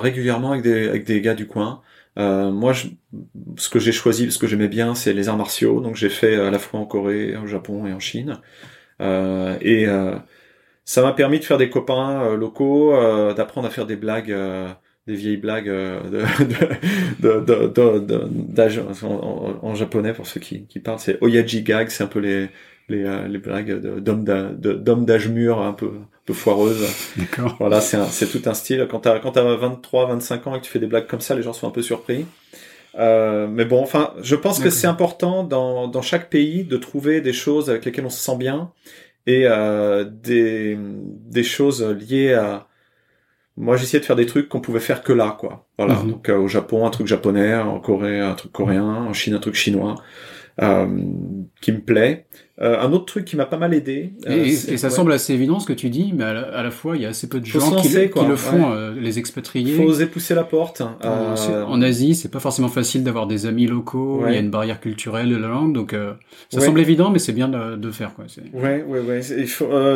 régulièrement 0.00 0.52
avec 0.52 0.64
des, 0.64 0.88
avec 0.88 1.04
des 1.04 1.20
gars 1.20 1.34
du 1.34 1.46
coin. 1.46 1.82
Euh, 2.18 2.50
moi, 2.50 2.72
je, 2.72 2.88
ce 3.56 3.68
que 3.68 3.78
j'ai 3.78 3.92
choisi, 3.92 4.30
ce 4.30 4.38
que 4.38 4.46
j'aimais 4.46 4.68
bien, 4.68 4.94
c'est 4.94 5.12
les 5.12 5.28
arts 5.28 5.36
martiaux. 5.36 5.80
Donc, 5.80 5.96
j'ai 5.96 6.08
fait 6.10 6.36
à 6.36 6.50
la 6.50 6.58
fois 6.58 6.80
en 6.80 6.86
Corée, 6.86 7.36
au 7.36 7.46
Japon 7.46 7.86
et 7.86 7.92
en 7.92 8.00
Chine. 8.00 8.40
Euh, 9.00 9.56
et 9.60 9.86
euh, 9.88 10.16
ça 10.84 11.02
m'a 11.02 11.12
permis 11.12 11.40
de 11.40 11.44
faire 11.44 11.58
des 11.58 11.70
copains 11.70 12.22
euh, 12.22 12.36
locaux, 12.36 12.92
d'apprendre 13.34 13.66
à 13.68 13.70
faire 13.70 13.86
des 13.86 13.96
blagues, 13.96 14.34
des 15.06 15.14
vieilles 15.14 15.36
blagues 15.36 15.66
de, 15.68 16.24
de, 17.20 17.68
de 17.68 19.04
en, 19.04 19.58
en, 19.62 19.74
japonais 19.74 20.12
pour 20.12 20.26
ceux 20.26 20.40
qui, 20.40 20.66
qui 20.66 20.80
parlent. 20.80 20.98
C'est 20.98 21.18
oyaji 21.22 21.62
gag, 21.62 21.88
c'est 21.90 22.04
un 22.04 22.08
peu 22.08 22.20
les 22.20 22.48
les, 22.90 23.28
les 23.28 23.38
blagues 23.38 23.80
d'hommes 24.00 25.06
d'âge 25.06 25.28
mûr 25.28 25.62
un 25.62 25.72
peu 25.72 25.92
peu 26.24 26.32
foireuse. 26.32 26.86
D'accord. 27.16 27.56
Voilà, 27.58 27.80
c'est 27.80 27.98
c'est 28.10 28.26
tout 28.26 28.48
un 28.48 28.54
style. 28.54 28.86
Quand 28.90 29.00
t'as 29.00 29.18
quand 29.18 29.32
t'as 29.32 29.42
23, 29.42 30.06
25 30.06 30.46
ans 30.46 30.54
et 30.54 30.60
que 30.60 30.64
tu 30.64 30.70
fais 30.70 30.78
des 30.78 30.86
blagues 30.86 31.06
comme 31.06 31.20
ça, 31.20 31.34
les 31.34 31.42
gens 31.42 31.52
sont 31.52 31.68
un 31.68 31.70
peu 31.72 31.82
surpris. 31.82 32.26
Euh, 32.96 33.48
mais 33.48 33.64
bon, 33.64 33.82
enfin, 33.82 34.14
je 34.22 34.36
pense 34.36 34.60
que 34.60 34.70
c'est 34.70 34.86
important 34.86 35.42
dans, 35.42 35.88
dans 35.88 36.02
chaque 36.02 36.30
pays 36.30 36.62
de 36.64 36.76
trouver 36.76 37.20
des 37.20 37.32
choses 37.32 37.68
avec 37.68 37.84
lesquelles 37.84 38.06
on 38.06 38.10
se 38.10 38.22
sent 38.22 38.36
bien 38.36 38.70
et 39.26 39.46
euh, 39.46 40.04
des, 40.04 40.78
des 40.78 41.42
choses 41.42 41.82
liées 41.82 42.34
à. 42.34 42.68
Moi, 43.56 43.76
j'essayais 43.76 44.00
de 44.00 44.04
faire 44.04 44.16
des 44.16 44.26
trucs 44.26 44.48
qu'on 44.48 44.60
pouvait 44.60 44.80
faire 44.80 45.02
que 45.02 45.12
là, 45.12 45.36
quoi. 45.38 45.66
Voilà. 45.78 45.94
Mhm. 45.94 46.10
Donc, 46.10 46.28
euh, 46.28 46.38
au 46.38 46.48
Japon, 46.48 46.86
un 46.86 46.90
truc 46.90 47.06
japonais, 47.06 47.54
en 47.54 47.78
Corée, 47.78 48.20
un 48.20 48.34
truc 48.34 48.50
coréen, 48.50 48.82
en 48.82 49.12
Chine, 49.12 49.34
un 49.34 49.38
truc 49.38 49.54
chinois. 49.54 49.96
Euh, 50.62 50.86
qui 51.60 51.72
me 51.72 51.80
plaît. 51.80 52.26
Euh, 52.60 52.78
un 52.78 52.92
autre 52.92 53.06
truc 53.06 53.24
qui 53.24 53.34
m'a 53.36 53.46
pas 53.46 53.56
mal 53.56 53.74
aidé. 53.74 54.12
Euh, 54.28 54.44
et, 54.44 54.76
ça 54.76 54.88
semble 54.88 55.12
assez 55.12 55.34
évident 55.34 55.58
ce 55.58 55.66
que 55.66 55.72
tu 55.72 55.90
dis, 55.90 56.12
mais 56.14 56.22
à 56.22 56.62
la, 56.62 56.70
fois 56.70 56.96
il 56.96 57.02
y 57.02 57.04
a 57.04 57.08
assez 57.08 57.28
peu 57.28 57.40
de 57.40 57.46
gens 57.46 57.82
qui, 57.82 57.88
le 57.88 58.36
font, 58.36 58.94
les 58.94 59.18
expatriés. 59.18 59.76
Faut 59.76 59.82
oser 59.82 60.06
pousser 60.06 60.34
la 60.34 60.44
porte. 60.44 60.82
En 61.02 61.82
Asie, 61.82 62.14
c'est 62.14 62.30
pas 62.30 62.40
forcément 62.40 62.68
facile 62.68 63.02
d'avoir 63.02 63.26
des 63.26 63.46
amis 63.46 63.66
locaux. 63.66 64.22
Il 64.28 64.34
y 64.34 64.36
a 64.36 64.40
une 64.40 64.50
barrière 64.50 64.80
culturelle 64.80 65.28
de 65.28 65.36
la 65.36 65.48
langue, 65.48 65.74
donc 65.74 65.96
ça 66.50 66.60
semble 66.60 66.80
évident, 66.80 67.10
mais 67.10 67.18
c'est 67.18 67.32
bien 67.32 67.48
de, 67.48 67.76
de, 67.76 67.90
faire 67.90 68.14
quoi. 68.14 68.24
Ouais, 68.52 68.84
ouais, 68.86 69.00
ouais. 69.00 69.20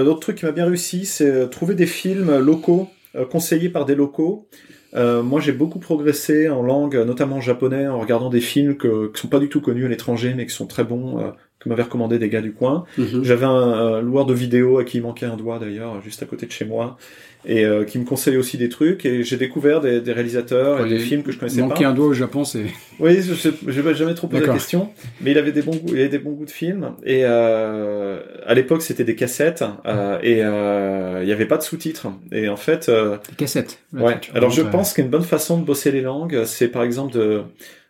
L'autre 0.04 0.20
truc 0.20 0.38
qui 0.38 0.44
m'a 0.44 0.52
bien 0.52 0.66
réussi, 0.66 1.04
c'est 1.04 1.48
trouver 1.50 1.74
des 1.74 1.86
films 1.86 2.38
locaux 2.38 2.88
conseillés 3.30 3.68
par 3.68 3.84
des 3.84 3.94
locaux. 3.94 4.48
Euh, 4.94 5.22
moi, 5.22 5.40
j'ai 5.40 5.52
beaucoup 5.52 5.78
progressé 5.78 6.48
en 6.48 6.62
langue, 6.62 6.96
notamment 6.96 7.36
en 7.36 7.40
japonais, 7.40 7.86
en 7.86 8.00
regardant 8.00 8.30
des 8.30 8.40
films 8.40 8.76
que, 8.76 9.12
qui 9.12 9.20
sont 9.20 9.28
pas 9.28 9.38
du 9.38 9.48
tout 9.48 9.60
connus 9.60 9.84
à 9.84 9.88
l'étranger, 9.88 10.34
mais 10.34 10.46
qui 10.46 10.54
sont 10.54 10.66
très 10.66 10.84
bons, 10.84 11.18
euh, 11.18 11.30
que 11.60 11.68
m'avaient 11.68 11.82
recommandé 11.82 12.18
des 12.18 12.28
gars 12.28 12.40
du 12.40 12.52
coin. 12.52 12.84
Mhm. 12.96 13.24
J'avais 13.24 13.46
un, 13.46 14.00
loueur 14.00 14.26
de 14.26 14.34
vidéo 14.34 14.78
à 14.78 14.84
qui 14.84 14.98
il 14.98 15.02
manquait 15.02 15.26
un 15.26 15.36
doigt 15.36 15.58
d'ailleurs, 15.58 16.00
juste 16.02 16.22
à 16.22 16.26
côté 16.26 16.46
de 16.46 16.52
chez 16.52 16.64
moi, 16.64 16.96
et 17.44 17.64
euh, 17.64 17.84
qui 17.84 17.98
me 17.98 18.04
conseillait 18.04 18.36
aussi 18.36 18.58
des 18.58 18.68
trucs. 18.68 19.04
Et 19.04 19.24
j'ai 19.24 19.36
découvert 19.36 19.80
des, 19.80 20.00
des 20.00 20.12
réalisateurs 20.12 20.84
et 20.84 20.88
des 20.88 20.98
films 20.98 21.22
que 21.22 21.32
je 21.32 21.38
connaissais 21.38 21.60
manquer 21.60 21.68
pas. 21.68 21.74
Manquer 21.74 21.84
un 21.86 21.94
doigt 21.94 22.06
au 22.06 22.14
Japon, 22.14 22.44
c'est. 22.44 22.66
Oui, 23.00 23.22
je, 23.22 23.32
je, 23.32 23.80
vais 23.80 23.94
jamais 23.94 24.14
trop 24.14 24.26
poser 24.26 24.44
la 24.44 24.52
question, 24.52 24.90
mais 25.20 25.30
il 25.30 25.38
avait 25.38 25.52
des 25.52 25.62
bons 25.62 25.76
goûts, 25.76 25.90
il 25.92 26.00
avait 26.00 26.08
des 26.08 26.18
bons 26.18 26.32
goûts 26.32 26.46
de 26.46 26.50
films. 26.50 26.94
Et 27.04 27.20
euh, 27.22 28.18
à 28.44 28.54
l'époque, 28.54 28.82
c'était 28.82 29.04
des 29.04 29.14
cassettes 29.14 29.64
euh, 29.86 30.18
et 30.22 30.42
euh, 30.42 31.20
il 31.22 31.26
n'y 31.26 31.32
avait 31.32 31.46
pas 31.46 31.58
de 31.58 31.62
sous-titres. 31.62 32.08
Et 32.32 32.48
en 32.48 32.56
fait. 32.56 32.88
Euh, 32.88 33.18
des 33.28 33.36
cassettes. 33.36 33.78
ouais. 33.92 34.20
Alors 34.34 34.50
je 34.50 34.62
pense 34.62 34.92
qu'une 34.94 35.08
bonne 35.08 35.22
façon 35.22 35.58
de 35.58 35.64
bosser 35.64 35.92
les 35.92 36.00
langues, 36.00 36.44
c'est 36.44 36.68
par 36.68 36.82
exemple 36.82 37.12
de 37.14 37.42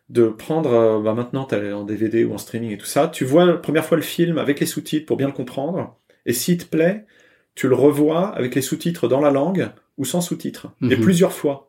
de 0.09 0.29
prendre, 0.29 0.73
euh, 0.73 1.01
bah 1.01 1.15
maintenant 1.15 1.45
t'as 1.45 1.73
en 1.73 1.85
DVD 1.85 2.25
ou 2.25 2.35
en 2.35 2.39
streaming 2.39 2.73
et 2.73 2.79
tout 2.79 2.87
ça, 2.87 3.09
tu 3.09 3.25
vois 3.25 3.45
la 3.45 3.55
première 3.55 3.85
fois 3.85 3.97
le 3.97 4.03
film 4.03 4.39
avec 4.39 4.61
les 4.61 4.67
sous-titres 4.67 5.07
pour 5.07 5.17
bien 5.17 5.27
le 5.27 5.33
comprendre, 5.33 5.97
et 6.25 6.33
s'il 6.33 6.59
te 6.59 6.65
plaît, 6.65 7.05
tu 7.55 7.69
le 7.69 7.75
revois 7.75 8.29
avec 8.29 8.55
les 8.55 8.63
sous-titres 8.63 9.09
dans 9.09 9.21
la 9.21 9.31
langue 9.31 9.71
ou 9.97 10.05
sans 10.05 10.21
sous-titres, 10.21 10.69
et 10.83 10.97
mhm. 10.97 11.01
plusieurs 11.01 11.33
fois. 11.33 11.69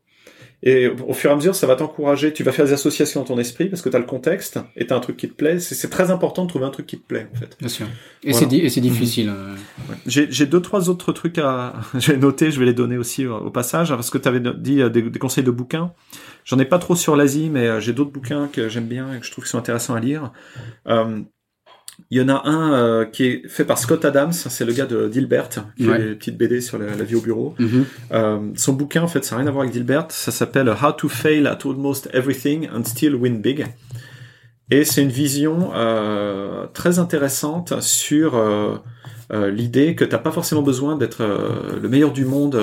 Et 0.61 0.87
au 0.87 1.13
fur 1.13 1.29
et 1.29 1.33
à 1.33 1.35
mesure, 1.37 1.55
ça 1.55 1.67
va 1.67 1.75
t'encourager. 1.77 2.33
Tu 2.33 2.43
vas 2.43 2.51
faire 2.51 2.65
des 2.65 2.73
associations 2.73 3.21
dans 3.21 3.27
ton 3.27 3.39
esprit 3.39 3.69
parce 3.69 3.81
que 3.81 3.87
tu 3.87 3.95
as 3.95 3.99
le 3.99 4.05
contexte 4.05 4.59
et 4.75 4.85
tu 4.85 4.93
as 4.93 4.97
un 4.97 4.99
truc 4.99 5.15
qui 5.15 5.29
te 5.29 5.33
plaît. 5.33 5.59
C'est 5.59 5.89
très 5.89 6.11
important 6.11 6.43
de 6.43 6.49
trouver 6.49 6.65
un 6.65 6.69
truc 6.69 6.85
qui 6.85 6.99
te 6.99 7.07
plaît, 7.07 7.27
en 7.33 7.37
fait. 7.37 7.55
Bien 7.59 7.69
sûr. 7.69 7.87
Et 8.23 8.33
c'est 8.33 8.45
difficile. 8.45 9.29
Euh. 9.29 9.55
J'ai 10.05 10.45
deux, 10.45 10.61
trois 10.61 10.89
autres 10.89 11.13
trucs 11.13 11.37
à... 11.37 11.75
J'ai 11.97 12.17
noté, 12.17 12.51
je 12.51 12.59
vais 12.59 12.65
les 12.65 12.73
donner 12.73 12.97
aussi 12.97 13.25
au, 13.25 13.49
passage, 13.51 13.89
parce 13.89 14.09
que 14.09 14.17
tu 14.17 14.27
avais 14.27 14.41
dit 14.41 14.81
euh, 14.81 14.89
des, 14.89 15.01
des, 15.01 15.19
conseils 15.19 15.45
de 15.45 15.51
bouquins. 15.51 15.93
J'en 16.49 16.57
ai 16.57 16.65
pas 16.65 16.79
trop 16.79 16.95
sur 16.95 17.15
l'Asie, 17.15 17.49
mais 17.51 17.67
euh, 17.67 17.79
j'ai 17.79 17.93
d'autres 17.93 18.11
bouquins 18.11 18.49
que 18.51 18.69
j'aime 18.69 18.87
bien 18.87 19.13
et 19.13 19.19
que 19.19 19.25
je 19.25 19.31
trouve 19.31 19.43
qui 19.43 19.51
sont 19.51 19.59
intéressants 19.59 19.93
à 19.93 19.99
lire. 19.99 20.33
Euh, 20.87 21.21
il 22.09 22.17
y 22.17 22.21
en 22.21 22.29
a 22.29 22.47
un 22.47 22.73
euh, 22.73 23.05
qui 23.05 23.25
est 23.25 23.47
fait 23.47 23.65
par 23.65 23.77
Scott 23.77 24.03
Adams, 24.05 24.33
c'est 24.33 24.65
le 24.65 24.73
gars 24.73 24.85
de 24.85 25.07
Dilbert, 25.07 25.49
qui 25.77 25.83
fait 25.83 25.99
des 25.99 26.15
petites 26.15 26.37
BD 26.37 26.61
sur 26.61 26.77
la, 26.77 26.87
vie 27.03 27.15
au 27.15 27.21
bureau. 27.21 27.55
Mhm. 27.59 27.85
euh, 28.11 28.39
son 28.55 28.73
bouquin, 28.73 29.03
en 29.03 29.07
fait, 29.07 29.23
ça 29.23 29.35
n'a 29.35 29.41
rien 29.41 29.47
à 29.47 29.51
voir 29.51 29.63
avec 29.63 29.73
Dilbert, 29.73 30.07
ça 30.09 30.31
s'appelle 30.31 30.69
How 30.69 30.91
to 30.93 31.07
Fail 31.07 31.45
at 31.47 31.59
Almost 31.65 32.09
Everything 32.13 32.67
and 32.73 32.83
Still 32.85 33.15
Win 33.15 33.41
Big. 33.41 33.67
Et 34.71 34.85
c'est 34.85 35.01
une 35.01 35.09
vision 35.09 35.71
euh, 35.75 36.67
très 36.73 36.99
intéressante 36.99 37.79
sur 37.81 38.35
euh, 39.31 39.47
euh, 39.47 39.51
l'idée 39.51 39.95
que 39.95 40.05
t'as 40.05 40.17
pas 40.17 40.31
forcément 40.31 40.61
besoin 40.61 40.97
d'être 40.97 41.23
le 41.81 41.89
meilleur 41.89 42.11
du 42.11 42.25
monde 42.25 42.59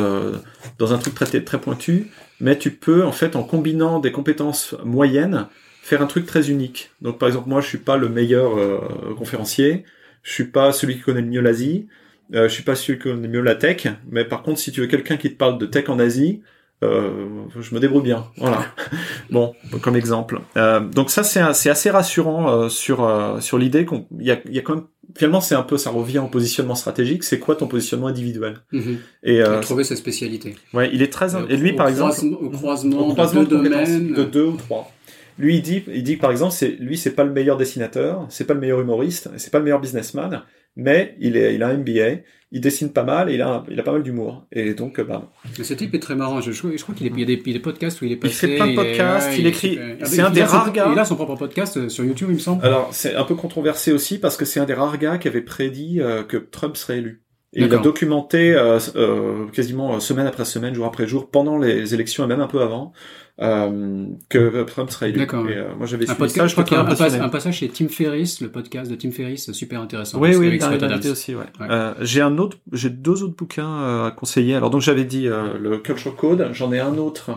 dans 0.79 0.93
un 0.93 0.99
truc 0.99 1.15
très, 1.15 1.27
très 1.27 1.61
pointu, 1.61 2.11
mais 2.41 2.59
tu 2.59 2.71
peux, 2.71 3.05
en 3.05 3.13
fait, 3.13 3.37
en 3.37 3.43
combinant 3.43 3.99
des 3.99 4.13
compétences 4.13 4.75
moyennes, 4.85 5.49
faire 5.87 6.03
un 6.03 6.07
truc 6.07 6.27
très 6.27 6.51
unique. 6.51 6.91
Donc 7.01 7.19
par 7.19 7.29
exemple 7.29 7.49
moi 7.49 7.61
je 7.61 7.69
suis 7.69 7.79
pas 7.79 7.97
le 7.97 8.09
meilleur 8.09 8.59
euh, 8.59 9.15
conférencier, 9.17 9.85
je 10.25 10.33
suis 10.33 10.47
pas 10.47 10.73
celui 10.73 10.97
qui 10.97 11.03
connaît 11.03 11.21
le 11.21 11.29
mieux 11.29 11.41
l'Asie, 11.41 11.87
euh, 12.35 12.49
je 12.49 12.55
suis 12.55 12.65
pas 12.65 12.75
celui 12.75 12.99
qui 12.99 13.05
connaît 13.05 13.29
mieux 13.29 13.41
la 13.41 13.55
tech, 13.55 13.87
mais 14.11 14.25
par 14.25 14.43
contre 14.43 14.59
si 14.59 14.73
tu 14.73 14.81
veux 14.81 14.89
quelqu'un 14.89 15.17
qui 15.17 15.31
te 15.31 15.37
parle 15.37 15.59
de 15.59 15.67
tech 15.67 15.89
en 15.89 16.01
Asie, 16.01 16.43
euh, 16.43 16.56
je 16.83 17.75
me 17.75 17.81
débrouille 17.81 18.03
bien. 18.03 18.27
Voilà. 18.37 18.67
bon, 19.31 19.55
comme 19.83 19.97
exemple. 19.97 20.41
Euh, 20.57 20.81
donc 20.81 21.11
ça 21.11 21.23
c'est 21.23 21.71
assez 21.71 21.91
rassurant 21.91 22.51
euh, 22.51 22.69
sur 22.69 23.09
sur 23.41 23.59
l'idée 23.59 23.85
qu'on 23.85 24.07
il 24.19 24.27
y 24.27 24.31
a, 24.31 24.39
y 24.49 24.59
a 24.59 24.63
quand 24.63 24.75
même 24.75 24.85
finalement 25.15 25.41
c'est 25.41 25.55
un 25.55 25.63
peu 25.63 25.79
ça 25.79 25.91
revient 25.91 26.19
au 26.19 26.29
positionnement 26.29 26.75
stratégique. 26.75 27.25
C'est 27.25 27.39
quoi 27.39 27.57
ton 27.57 27.67
positionnement 27.67 28.09
individuel 28.09 28.59
mm-hmm. 28.73 28.97
Et 29.25 29.43
trouver 29.63 29.85
sa 29.85 29.97
spécialité. 29.97 30.57
Ouais, 30.75 30.91
il 30.93 31.03
est 31.03 31.13
très 31.13 31.35
et 31.51 31.57
lui 31.57 31.73
par 31.73 31.89
exemple 31.89 32.19
au 32.41 32.51
croisement, 32.51 33.09
au 33.09 33.13
croisement 33.13 33.43
de, 33.43 33.49
domaines. 33.49 34.13
de 34.13 34.25
deux 34.25 34.45
ou 34.45 34.57
trois. 34.57 34.91
Lui, 35.39 35.57
il 35.57 35.63
dit, 35.63 35.85
il 35.93 36.03
dit 36.03 36.17
par 36.17 36.31
exemple, 36.31 36.53
c'est 36.53 36.69
lui, 36.69 36.97
c'est 36.97 37.11
pas 37.11 37.25
le 37.25 37.31
meilleur 37.31 37.59
dessinateur, 37.59 38.27
c'est 38.31 38.47
pas 38.47 38.55
le 38.55 38.61
meilleur 38.61 38.81
humoriste, 38.81 39.29
c'est 39.37 39.51
pas 39.51 39.59
le 39.59 39.65
meilleur 39.65 39.81
businessman, 39.81 40.43
mais 40.77 41.17
il 41.21 41.37
est, 41.37 41.55
il 41.55 41.63
a 41.63 41.69
un 41.69 41.79
MBA, 41.79 42.23
il 42.53 42.61
dessine 42.61 42.93
pas 42.93 43.03
mal, 43.03 43.31
et 43.31 43.35
il 43.35 43.43
a, 43.43 43.65
il 43.71 43.81
a 43.81 43.83
pas 43.83 43.93
mal 43.93 44.03
d'humour, 44.03 44.47
et 44.53 44.75
donc, 44.75 45.01
bah. 45.01 45.33
Mais 45.59 45.65
ce 45.65 45.75
type 45.75 45.95
est 45.95 45.99
très 45.99 46.15
marrant. 46.15 46.41
Je, 46.41 46.53
je 46.53 46.83
crois 46.83 46.95
qu'il 46.95 47.07
y 47.07 47.23
a 47.23 47.27
des, 47.27 47.37
des 47.37 47.59
podcasts 47.59 48.01
où 48.03 48.05
il 48.05 48.13
est 48.13 48.17
passé. 48.17 48.47
Il 48.47 48.51
fait 48.51 48.57
plein 48.57 48.69
de 48.69 48.75
podcasts, 48.75 49.39
il, 49.39 49.47
écrit. 49.47 49.79
C'est 50.05 50.21
un 50.21 50.31
des 50.31 50.45
rares 50.45 50.73
gars. 50.73 50.91
Il 50.93 50.99
a 50.99 51.05
son 51.05 51.17
propre 51.17 51.37
podcast 51.37 51.77
euh, 51.77 51.89
sur 51.89 52.05
YouTube, 52.05 52.29
il 52.31 52.35
me 52.35 52.41
semble. 52.41 52.65
Alors, 52.65 52.91
c'est 52.93 53.15
un 53.15 53.25
peu 53.25 53.35
controversé 53.35 53.93
aussi 53.93 54.19
parce 54.19 54.37
que 54.37 54.45
c'est 54.45 54.61
un 54.61 54.65
des 54.65 54.75
rares 54.75 54.99
gars 54.99 55.19
qui 55.19 55.29
avait 55.29 55.43
prédit 55.43 56.01
euh, 56.01 56.23
que 56.23 56.37
Trump 56.37 56.77
serait 56.77 56.99
élu. 56.99 57.26
Et 57.57 57.65
il 57.65 57.75
a 57.75 57.79
documenté 57.79 58.53
euh, 58.53 58.79
euh, 58.97 59.47
quasiment 59.47 59.99
semaine 59.99 60.27
après 60.27 60.45
semaine, 60.45 60.75
jour 60.75 60.85
après 60.85 61.07
jour, 61.07 61.31
pendant 61.31 61.59
les 61.59 61.95
élections 61.95 62.23
et 62.25 62.27
même 62.27 62.41
un 62.41 62.47
peu 62.47 62.61
avant, 62.61 62.93
euh, 63.41 64.07
que 64.31 64.63
Trump 64.65 64.91
serait 64.91 65.11
élu. 65.11 65.19
D'accord. 65.19 65.49
Et, 65.49 65.57
euh, 65.57 65.75
moi 65.77 65.87
j'avais 65.87 66.09
un 66.09 66.15
podcast, 66.15 66.49
je 66.49 66.53
crois 66.53 66.65
qu'il 66.65 66.77
y 66.77 66.81
a 66.81 66.83
un, 66.83 67.21
un, 67.23 67.29
passage 67.29 67.57
chez 67.57 67.69
Tim 67.69 67.89
Ferriss, 67.89 68.41
le 68.41 68.49
podcast 68.49 68.91
de 68.91 68.97
Tim 68.97 69.11
Ferriss, 69.11 69.53
super 69.53 69.81
intéressant. 69.81 70.19
Oui, 70.19 70.35
oui, 70.37 70.59
il 70.59 71.11
aussi. 71.11 71.35
Ouais. 71.35 71.45
Euh, 71.61 71.93
j'ai 72.01 72.23
un 72.23 72.39
autre, 72.39 72.57
j'ai 72.73 72.91
deux 72.91 73.23
autres 73.23 73.37
bouquins 73.37 73.81
euh, 73.83 74.07
à 74.07 74.11
conseiller. 74.11 74.55
Alors 74.55 74.71
donc 74.71 74.81
j'avais 74.81 75.05
dit 75.05 75.29
le 75.29 75.79
Culture 75.79 76.17
Code, 76.17 76.51
j'en 76.53 76.73
ai 76.73 76.81
un 76.81 76.97
autre 76.97 77.31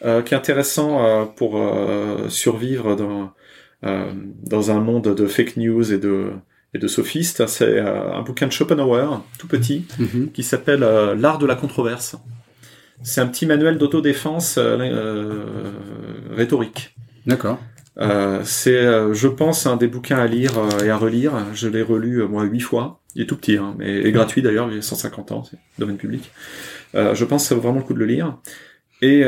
qui 0.00 0.06
est 0.06 0.34
intéressant 0.34 1.26
pour 1.36 1.60
survivre 2.28 2.96
dans 2.96 3.32
dans 3.82 4.70
un 4.72 4.80
monde 4.80 5.14
de 5.14 5.26
fake 5.26 5.56
news 5.56 5.92
et 5.92 5.98
de 5.98 6.30
et 6.74 6.78
de 6.78 6.86
sophistes. 6.86 7.46
C'est 7.46 7.78
un 7.78 8.22
bouquin 8.22 8.46
de 8.46 8.52
Schopenhauer, 8.52 9.22
tout 9.38 9.48
petit, 9.48 9.86
mm-hmm. 9.98 10.32
qui 10.32 10.42
s'appelle 10.42 10.80
L'art 10.80 11.38
de 11.38 11.46
la 11.46 11.54
controverse. 11.54 12.16
C'est 13.02 13.20
un 13.20 13.26
petit 13.26 13.46
manuel 13.46 13.78
d'autodéfense 13.78 14.58
euh, 14.58 14.78
euh, 14.78 15.72
rhétorique. 16.34 16.96
D'accord. 17.26 17.58
Euh, 17.98 18.40
c'est, 18.44 18.82
je 19.12 19.28
pense, 19.28 19.66
un 19.66 19.76
des 19.76 19.88
bouquins 19.88 20.18
à 20.18 20.26
lire 20.26 20.52
et 20.84 20.90
à 20.90 20.96
relire. 20.96 21.32
Je 21.54 21.68
l'ai 21.68 21.82
relu 21.82 22.26
moi 22.28 22.44
huit 22.44 22.60
fois. 22.60 23.00
Il 23.14 23.22
est 23.22 23.26
tout 23.26 23.36
petit, 23.36 23.56
hein, 23.56 23.74
mais 23.78 24.02
est 24.02 24.12
gratuit 24.12 24.42
d'ailleurs. 24.42 24.70
Il 24.70 24.78
est 24.78 24.82
150 24.82 25.32
ans, 25.32 25.44
c'est 25.44 25.58
domaine 25.78 25.96
public. 25.96 26.30
je 26.94 27.24
pense 27.24 27.42
que 27.42 27.48
ça 27.48 27.54
vaut 27.54 27.60
vraiment 27.60 27.78
le 27.78 27.84
coup 27.84 27.94
de 27.94 27.98
le 27.98 28.06
lire. 28.06 28.38
Et 29.02 29.24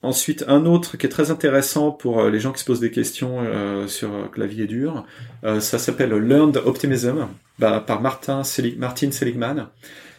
Ensuite, 0.00 0.44
un 0.46 0.64
autre 0.64 0.96
qui 0.96 1.06
est 1.06 1.10
très 1.10 1.32
intéressant 1.32 1.90
pour 1.90 2.24
les 2.28 2.38
gens 2.38 2.52
qui 2.52 2.60
se 2.60 2.64
posent 2.64 2.78
des 2.78 2.92
questions 2.92 3.40
sur 3.88 4.30
que 4.30 4.38
la 4.38 4.46
vie 4.46 4.62
est 4.62 4.68
dure, 4.68 5.04
ça 5.42 5.78
s'appelle 5.78 6.12
Learned 6.12 6.56
Optimism 6.64 7.26
bah, 7.58 7.82
par 7.84 8.00
Martin, 8.00 8.42
Martin 8.76 9.10
Seligman 9.10 9.68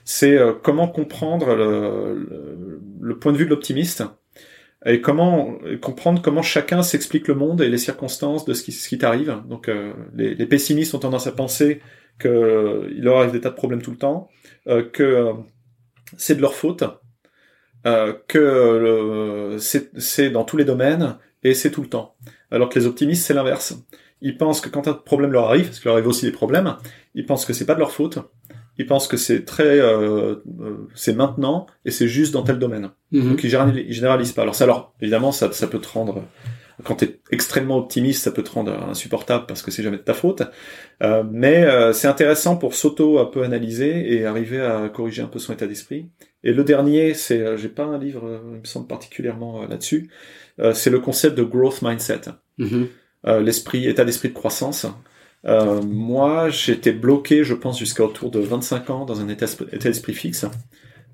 c'est 0.10 0.40
euh, 0.40 0.54
comment 0.54 0.88
comprendre 0.88 1.54
le, 1.54 3.20
point 3.20 3.32
de 3.32 3.38
vue 3.38 3.46
de 3.46 3.52
l'optimiste 3.52 4.04
et 4.84 5.02
comment 5.02 5.60
comprendre 5.82 6.20
comment 6.24 6.42
chacun 6.42 6.82
s'explique 6.82 7.28
le 7.28 7.36
monde 7.36 7.62
et 7.62 7.70
les 7.70 7.78
circonstances 7.78 8.44
de 8.44 8.56
ce 8.56 8.64
qui, 8.64 8.72
ce 8.72 8.90
qui 8.90 8.98
t'arrive. 8.98 9.38
Donc 9.48 9.70
euh, 9.70 9.94
les, 10.16 10.46
pessimistes 10.48 10.96
ont 10.96 11.00
tendance 11.00 11.28
à 11.28 11.32
penser 11.32 11.82
qu'il 12.20 13.02
leur 13.04 13.18
arrive 13.18 13.34
des 13.34 13.42
tas 13.42 13.52
de 13.52 13.56
problèmes 13.56 13.84
tout 13.84 13.92
le 13.92 13.98
temps, 13.98 14.30
euh, 14.68 14.82
que 14.82 15.32
c'est 16.18 16.34
de 16.34 16.42
leur 16.42 16.56
faute, 16.56 16.84
que 17.84 19.58
c'est 19.60 20.30
dans 20.30 20.44
tous 20.44 20.58
les 20.58 20.66
domaines 20.66 21.18
et 21.44 21.54
c'est 21.54 21.72
tout 21.72 21.82
le 21.82 21.90
temps. 21.90 22.16
Alors 22.52 22.70
que 22.70 22.80
les 22.80 22.86
optimistes, 22.86 23.26
c'est 23.26 23.34
l'inverse. 23.34 23.76
Ils 24.22 24.38
pensent 24.38 24.62
que 24.62 24.70
quand 24.70 24.88
un 24.88 24.94
problème 24.94 25.32
leur 25.32 25.46
arrive, 25.46 25.68
parce 25.68 25.80
qu'il 25.80 25.86
leur 25.86 25.96
arrive 25.96 26.08
aussi 26.08 26.26
des 26.26 26.32
problèmes, 26.32 26.76
ils 27.16 27.26
pensent 27.26 27.46
que 27.46 27.54
c'est 27.54 27.66
pas 27.66 27.76
de 27.76 27.80
leur 27.80 27.92
faute, 27.92 28.20
ils 28.78 28.86
pensent 28.86 29.08
que 29.08 29.18
c'est 29.18 29.46
très, 29.46 29.80
euh, 29.80 30.36
euh, 30.62 30.88
c'est 30.96 31.14
maintenant 31.14 31.68
et 31.86 31.92
c'est 31.92 32.08
juste 32.08 32.34
dans 32.34 32.44
tel 32.44 32.60
domaine. 32.60 32.90
Mhm. 33.12 33.30
Donc 33.30 33.44
ils 33.44 33.50
généralisent, 33.50 34.32
pas. 34.32 34.42
Alors 34.42 34.56
ça, 34.56 34.64
alors 34.64 34.94
évidemment, 35.02 35.32
ça, 35.32 35.52
ça 35.52 35.68
peut 35.68 35.80
te 35.80 35.88
rendre, 35.88 36.24
quand 36.84 36.96
tu 36.96 37.06
es 37.06 37.20
extrêmement 37.32 37.78
optimiste, 37.78 38.24
ça 38.24 38.32
peut 38.32 38.44
te 38.44 38.52
rendre 38.52 38.72
insupportable 38.90 39.46
parce 39.48 39.62
que 39.62 39.72
c'est 39.72 39.84
jamais 39.84 39.98
de 39.98 40.02
ta 40.04 40.14
faute. 40.14 40.44
Euh, 41.04 41.24
mais 41.30 41.64
euh, 41.64 41.94
c'est 41.94 42.08
intéressant 42.08 42.56
pour 42.56 42.74
s'auto 42.74 43.20
un 43.20 43.26
peu 43.26 43.44
analyser 43.44 44.14
et 44.14 44.26
arriver 44.26 44.62
à 44.62 44.90
corriger 44.90 45.22
un 45.22 45.28
peu 45.28 45.40
son 45.40 45.54
état 45.54 45.68
d'esprit. 45.68 46.10
Et 46.44 46.54
le 46.54 46.64
dernier, 46.64 47.14
c'est, 47.14 47.58
j'ai 47.58 47.70
pas 47.70 47.84
un 47.84 47.98
livre, 47.98 48.42
il 48.54 48.60
me 48.60 48.66
semble 48.66 48.88
particulièrement 48.88 49.66
là-dessus. 49.66 50.10
c'est 50.74 50.90
le 50.90 51.00
concept 51.00 51.38
de 51.38 51.44
growth 51.44 51.82
mindset. 51.82 52.22
Mhm. 52.58 52.88
l'esprit, 53.42 53.88
état 53.88 54.06
d'esprit 54.06 54.30
de 54.30 54.34
croissance. 54.34 54.86
Euh, 55.46 55.82
moi, 55.82 56.50
j'étais 56.50 56.92
bloqué, 56.92 57.44
je 57.44 57.54
pense, 57.54 57.80
jusqu'à 57.80 58.04
autour 58.04 58.32
de 58.32 58.40
25 58.40 58.90
ans 58.90 59.06
dans 59.06 59.22
un 59.22 59.30
état, 59.30 59.46
d'esprit 59.46 60.14
fixe. 60.14 60.46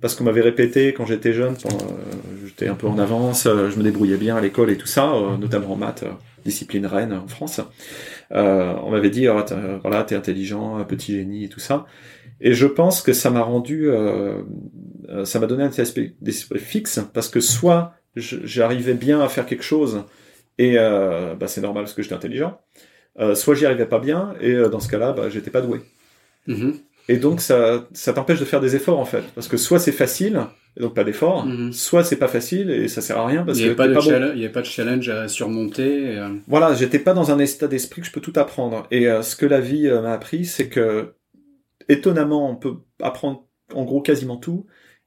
Parce 0.02 0.16
qu'on 0.16 0.24
m'avait 0.24 0.42
répété 0.42 0.94
quand 0.94 1.06
j'étais 1.06 1.34
jeune, 1.34 1.56
euh, 1.66 1.70
j'étais 2.46 2.68
un 2.68 2.76
peu 2.76 2.88
en 2.88 3.00
avance, 3.00 3.46
euh, 3.46 3.70
je 3.70 3.78
me 3.78 3.84
débrouillais 3.84 4.18
bien 4.18 4.36
à 4.36 4.42
l'école 4.42 4.70
et 4.70 4.78
tout 4.78 4.88
ça, 4.88 5.14
notamment 5.40 5.72
en 5.72 5.76
maths, 5.76 6.04
discipline 6.44 6.86
reine 6.86 7.14
en 7.14 7.28
France. 7.28 7.62
on 8.32 8.92
m'avait 8.92 9.10
dit, 9.10 9.28
oh, 9.30 9.42
voilà, 9.82 10.04
t'es 10.04 10.16
intelligent, 10.16 10.84
petit 10.86 11.14
génie 11.14 11.46
et 11.46 11.50
tout 11.50 11.60
ça. 11.60 11.86
Et 12.42 12.54
je 12.54 12.68
pense 12.68 13.02
que 13.02 13.14
ça 13.14 13.30
m'a 13.30 13.42
rendu, 13.42 13.90
ça 15.24 15.40
m'a 15.40 15.48
donné 15.48 15.64
un 15.64 15.70
état 15.70 15.84
d'esprit 16.22 16.60
fixe, 16.60 17.00
parce 17.14 17.30
que 17.30 17.40
soit 17.40 17.94
j'arrivais 18.16 18.94
bien 18.94 19.22
à 19.22 19.30
faire 19.30 19.46
quelque 19.46 19.64
chose, 19.64 20.04
et 20.58 20.76
bah, 20.76 21.48
c'est 21.48 21.62
normal 21.62 21.84
parce 21.84 21.94
que 21.94 22.02
j'étais 22.02 22.16
intelligent, 22.16 22.60
euh, 23.20 23.36
soit 23.36 23.56
j'y 23.56 23.66
arrivais 23.66 23.86
pas 23.86 24.00
bien, 24.00 24.34
et 24.42 24.54
euh, 24.54 24.70
dans 24.70 24.80
ce 24.80 24.90
cas-là, 24.90 25.14
bah, 25.14 25.30
j'étais 25.30 25.52
pas 25.52 25.62
doué. 25.62 25.80
Mm-hmm. 26.48 26.74
Et 27.08 27.18
donc 27.18 27.40
ça, 27.40 27.88
ça 27.94 28.14
t'empêche 28.14 28.40
de 28.40 28.46
faire 28.46 28.60
des 28.60 28.76
efforts 28.76 29.00
en 29.00 29.06
fait, 29.06 29.24
parce 29.36 29.48
que 29.48 29.58
soit 29.58 29.80
c'est 29.80 29.92
facile, 29.92 30.42
et 30.76 30.82
donc 30.82 30.96
pas 30.96 31.04
d'effort, 31.04 31.48
mm-hmm. 31.48 31.72
soit 31.72 32.04
c'est 32.04 32.18
pas 32.18 32.28
facile 32.28 32.70
et 32.72 32.88
ça 32.88 33.02
sert 33.02 33.18
à 33.18 33.26
rien 33.26 33.44
parce 33.46 33.60
il 33.60 33.68
y 33.68 33.70
que 33.70 33.74
pas, 33.74 33.88
de 33.88 33.94
bon. 33.94 34.32
il 34.36 34.42
y 34.42 34.46
a 34.46 34.50
pas 34.50 34.62
de 34.62 34.66
challenge 34.66 35.08
à 35.08 35.28
surmonter. 35.28 36.18
Euh. 36.18 36.30
Voilà, 36.48 36.74
j'étais 36.74 37.00
pas 37.00 37.14
dans 37.14 37.32
un 37.32 37.40
état 37.40 37.68
d'esprit 37.68 38.02
que 38.02 38.08
je 38.08 38.12
peux 38.12 38.22
tout 38.22 38.34
apprendre. 38.36 38.86
Et 38.92 39.08
ce 39.22 39.36
que 39.36 39.46
la 39.46 39.62
vie 39.62 39.88
m'a 39.88 40.12
appris, 40.12 40.46
c'est 40.46 40.68
que 40.68 41.14
étonnamment, 41.88 42.50
on 42.50 42.56
peut 42.56 42.78
apprendre 43.02 43.48
en 43.74 43.86
gros 43.86 44.02
quasiment 44.02 44.38
tout. 44.38 44.66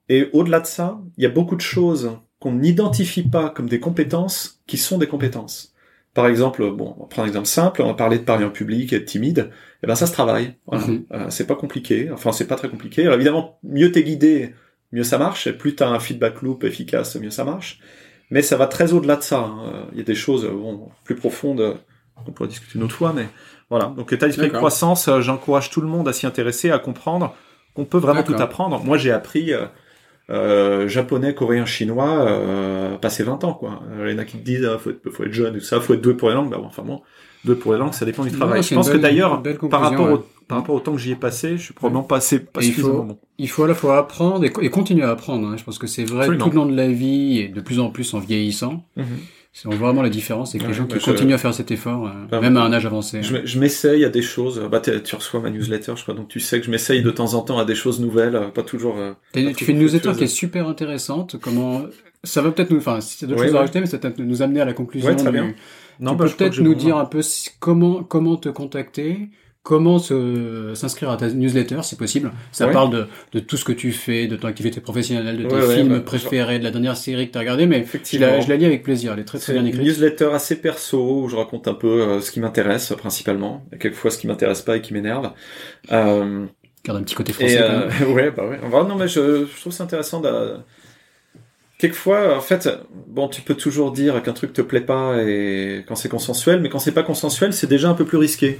Et 0.08 0.30
au-delà 0.32 0.60
de 0.60 0.66
ça, 0.66 1.00
il 1.16 1.24
y 1.24 1.26
a 1.26 1.30
beaucoup 1.30 1.56
de 1.56 1.60
choses 1.60 2.18
qu'on 2.40 2.52
n'identifie 2.52 3.22
pas 3.22 3.50
comme 3.50 3.68
des 3.68 3.80
compétences 3.80 4.60
qui 4.66 4.76
sont 4.76 4.98
des 4.98 5.06
compétences. 5.06 5.74
Par 6.14 6.26
exemple, 6.26 6.68
bon, 6.70 6.94
on 6.96 7.02
va 7.02 7.06
prendre 7.06 7.26
un 7.26 7.28
exemple 7.28 7.46
simple, 7.46 7.82
on 7.82 7.88
va 7.88 7.94
parler 7.94 8.18
de 8.18 8.24
parler 8.24 8.44
en 8.44 8.50
public, 8.50 8.92
être 8.92 9.04
timide, 9.04 9.50
et 9.50 9.84
eh 9.84 9.86
ben 9.86 9.94
ça 9.94 10.06
se 10.06 10.12
travaille. 10.12 10.54
Voilà. 10.66 10.86
Mhm. 10.86 11.04
Euh, 11.12 11.26
c'est 11.30 11.46
pas 11.46 11.54
compliqué, 11.54 12.10
enfin 12.10 12.32
c'est 12.32 12.46
pas 12.46 12.56
très 12.56 12.68
compliqué. 12.68 13.02
Alors 13.02 13.14
évidemment, 13.14 13.58
mieux 13.62 13.92
t'es 13.92 14.02
guidé, 14.02 14.54
mieux 14.92 15.04
ça 15.04 15.18
marche, 15.18 15.46
et 15.46 15.52
plus 15.52 15.76
t'as 15.76 15.88
un 15.88 16.00
feedback 16.00 16.42
loop 16.42 16.64
efficace, 16.64 17.16
mieux 17.16 17.30
ça 17.30 17.44
marche. 17.44 17.80
Mais 18.30 18.42
ça 18.42 18.56
va 18.56 18.66
très 18.66 18.92
au-delà 18.92 19.16
de 19.16 19.22
ça. 19.22 19.40
Hein. 19.40 19.58
Euh, 19.72 19.84
il 19.92 19.98
y 19.98 20.00
a 20.00 20.04
des 20.04 20.14
choses 20.14 20.44
bon, 20.46 20.88
plus 21.04 21.14
profondes 21.14 21.76
qu'on 22.24 22.32
pourrait 22.32 22.48
discuter 22.48 22.78
une 22.78 22.84
autre 22.84 22.96
fois, 22.96 23.12
mais 23.14 23.28
voilà. 23.70 23.92
Donc 23.96 24.10
l'état 24.10 24.26
d'esprit 24.26 24.48
de 24.48 24.52
croissance, 24.56 25.08
euh, 25.08 25.20
j'encourage 25.20 25.70
tout 25.70 25.80
le 25.80 25.88
monde 25.88 26.08
à 26.08 26.12
s'y 26.12 26.26
intéresser, 26.26 26.70
à 26.70 26.78
comprendre 26.78 27.34
qu'on 27.74 27.84
peut 27.84 27.98
vraiment 27.98 28.22
tout 28.22 28.34
apprendre. 28.34 28.82
Moi 28.84 28.96
j'ai 28.96 29.12
appris 29.12 29.52
euh, 29.52 29.66
japonais, 30.28 31.34
coréen, 31.34 31.64
chinois, 31.64 32.26
euh, 32.28 32.96
passé 32.96 33.22
20 33.22 33.44
ans, 33.44 33.54
quoi. 33.54 33.82
Il 34.04 34.10
y 34.10 34.14
en 34.14 34.18
a 34.18 34.24
qui 34.24 34.38
te 34.38 34.44
disent, 34.44 34.64
ah, 34.66 34.78
faut, 34.78 34.90
être, 34.90 35.10
faut 35.10 35.24
être 35.24 35.32
jeune 35.32 35.56
et 35.56 35.58
tout 35.58 35.64
ça, 35.64 35.80
faut 35.80 35.94
être 35.94 36.00
doué 36.00 36.14
pour 36.14 36.28
les 36.28 36.34
langues. 36.34 36.50
Bah, 36.50 36.60
enfin 36.62 36.82
bon, 36.82 37.02
doué 37.44 37.56
pour 37.56 37.72
les 37.72 37.78
langues, 37.78 37.94
ça 37.94 38.04
dépend 38.04 38.24
du 38.24 38.32
travail. 38.32 38.62
je 38.62 38.74
pense 38.74 38.90
que 38.90 38.96
d'ailleurs, 38.96 39.42
par 39.70 39.80
rapport 39.80 40.10
au, 40.10 40.24
par 40.46 40.58
rapport 40.58 40.74
au 40.74 40.80
temps 40.80 40.92
que 40.92 40.98
j'y 40.98 41.12
ai 41.12 41.16
passé, 41.16 41.56
je 41.56 41.62
suis 41.62 41.74
probablement 41.74 42.04
pas 42.04 42.16
assez, 42.16 42.40
pas 42.40 42.62
suffisamment 42.62 43.04
bon. 43.04 43.18
Il 43.38 43.48
faut 43.48 43.64
à 43.64 43.68
la 43.68 43.74
fois 43.74 43.98
apprendre 43.98 44.44
et, 44.44 44.70
continuer 44.70 45.04
à 45.04 45.10
apprendre. 45.10 45.46
Hein. 45.46 45.56
Je 45.56 45.64
pense 45.64 45.78
que 45.78 45.86
c'est 45.86 46.04
vrai 46.04 46.26
tout 46.26 46.50
le 46.50 46.56
long 46.56 46.66
de 46.66 46.76
la 46.76 46.88
vie 46.88 47.38
et 47.38 47.48
de 47.48 47.60
plus 47.60 47.80
en 47.80 47.90
plus 47.90 48.14
en 48.14 48.18
vieillissant. 48.18 48.84
Mm 48.96 49.02
c'est 49.52 49.72
vraiment 49.74 50.02
la 50.02 50.10
différence, 50.10 50.52
c'est 50.52 50.58
que 50.58 50.66
les 50.66 50.74
gens 50.74 50.86
qui 50.86 50.98
continuent 50.98 51.34
à 51.34 51.38
faire 51.38 51.54
cet 51.54 51.70
effort, 51.70 52.06
euh, 52.06 52.10
bah, 52.30 52.40
même 52.40 52.56
à 52.56 52.62
un 52.62 52.72
âge 52.72 52.86
avancé. 52.86 53.22
Je, 53.22 53.58
m'essaye 53.58 54.04
à 54.04 54.08
des 54.08 54.22
choses. 54.22 54.60
Bah, 54.70 54.80
tu 54.80 55.14
reçois 55.14 55.40
ma 55.40 55.50
newsletter, 55.50 55.94
je 55.96 56.02
crois, 56.02 56.14
donc 56.14 56.28
tu 56.28 56.38
sais 56.38 56.60
que 56.60 56.66
je 56.66 56.70
m'essaye 56.70 57.02
de 57.02 57.10
temps 57.10 57.34
en 57.34 57.40
temps 57.40 57.58
à 57.58 57.64
des 57.64 57.74
choses 57.74 58.00
nouvelles, 58.00 58.36
euh, 58.36 58.48
pas 58.48 58.62
toujours. 58.62 58.98
Euh, 58.98 59.14
tu 59.32 59.64
fais 59.64 59.72
une 59.72 59.78
newsletter 59.78 60.12
qui 60.16 60.24
est 60.24 60.28
super 60.28 60.68
intéressante. 60.68 61.36
Comment 61.40 61.86
ça 62.24 62.42
va 62.42 62.50
peut-être 62.50 62.70
nous, 62.70 62.78
enfin, 62.78 63.00
si 63.00 63.26
d'autres 63.26 63.44
choses 63.44 63.54
à 63.54 63.60
rajouter, 63.60 63.80
mais 63.80 63.86
ça 63.86 63.96
va 63.96 64.02
peut-être 64.02 64.18
nous 64.18 64.42
amener 64.42 64.60
à 64.60 64.64
la 64.64 64.74
conclusion. 64.74 65.14
très 65.16 65.32
bien. 65.32 65.54
Non, 66.00 66.12
tu 66.12 66.18
bah, 66.18 66.24
peux 66.26 66.30
peut-être 66.36 66.60
nous 66.60 66.74
dire 66.74 66.96
un 66.96 67.06
peu 67.06 67.22
comment 67.58 68.04
comment 68.04 68.36
te 68.36 68.48
contacter 68.48 69.30
comment 69.68 69.98
s'inscrire 69.98 71.10
à 71.10 71.18
ta 71.18 71.28
newsletter 71.28 71.80
si 71.82 71.94
possible. 71.94 72.32
Ça 72.52 72.68
parle 72.68 72.90
de, 72.90 73.06
de, 73.32 73.38
tout 73.38 73.58
ce 73.58 73.66
que 73.66 73.72
tu 73.72 73.92
fais, 73.92 74.26
de 74.26 74.34
ton 74.34 74.48
activité 74.48 74.80
professionnelle, 74.80 75.36
de 75.36 75.46
tes 75.46 75.74
films 75.74 75.88
bah, 75.90 76.00
préférés, 76.00 76.58
de 76.58 76.64
la 76.64 76.70
dernière 76.70 76.96
série 76.96 77.26
que 77.26 77.32
tu 77.32 77.36
as 77.36 77.42
regardée, 77.42 77.66
mais 77.66 77.84
je 77.84 78.18
la, 78.18 78.40
je 78.40 78.48
la 78.48 78.56
lis 78.56 78.64
avec 78.64 78.82
plaisir, 78.82 79.12
elle 79.12 79.18
est 79.18 79.24
très 79.24 79.38
très 79.38 79.52
bien 79.52 79.66
écrite. 79.66 79.82
une 79.82 79.88
newsletter 79.88 80.30
assez 80.32 80.56
perso 80.56 81.20
où 81.20 81.28
je 81.28 81.36
raconte 81.36 81.68
un 81.68 81.74
peu 81.74 82.00
euh, 82.00 82.20
ce 82.22 82.30
qui 82.30 82.40
m'intéresse 82.40 82.94
principalement, 82.96 83.66
et 83.70 83.76
quelquefois 83.76 84.10
ce 84.10 84.16
qui 84.16 84.26
m'intéresse 84.26 84.62
pas 84.62 84.78
et 84.78 84.80
qui 84.80 84.94
m'énerve. 84.94 85.32
Euh, 85.92 86.46
Garde 86.82 86.98
un 87.00 87.02
petit 87.02 87.14
côté 87.14 87.34
français. 87.34 87.60
Euh, 87.60 87.90
ouais, 88.14 88.30
bah 88.30 88.48
ouais. 88.48 88.58
non, 88.70 88.94
mais 88.94 89.06
je, 89.06 89.44
je 89.44 89.60
trouve 89.60 89.74
c'est 89.74 89.82
intéressant 89.82 90.22
de 90.22 90.54
quelquefois, 91.76 92.38
en 92.38 92.40
fait, 92.40 92.70
bon, 93.06 93.28
tu 93.28 93.42
peux 93.42 93.54
toujours 93.54 93.92
dire 93.92 94.22
qu'un 94.22 94.32
truc 94.32 94.54
te 94.54 94.62
plaît 94.62 94.80
pas 94.80 95.22
et 95.22 95.84
quand 95.86 95.94
c'est 95.94 96.08
consensuel, 96.08 96.62
mais 96.62 96.70
quand 96.70 96.78
c'est 96.78 96.92
pas 96.92 97.02
consensuel, 97.02 97.52
c'est 97.52 97.66
déjà 97.66 97.90
un 97.90 97.94
peu 97.94 98.06
plus 98.06 98.16
risqué. 98.16 98.58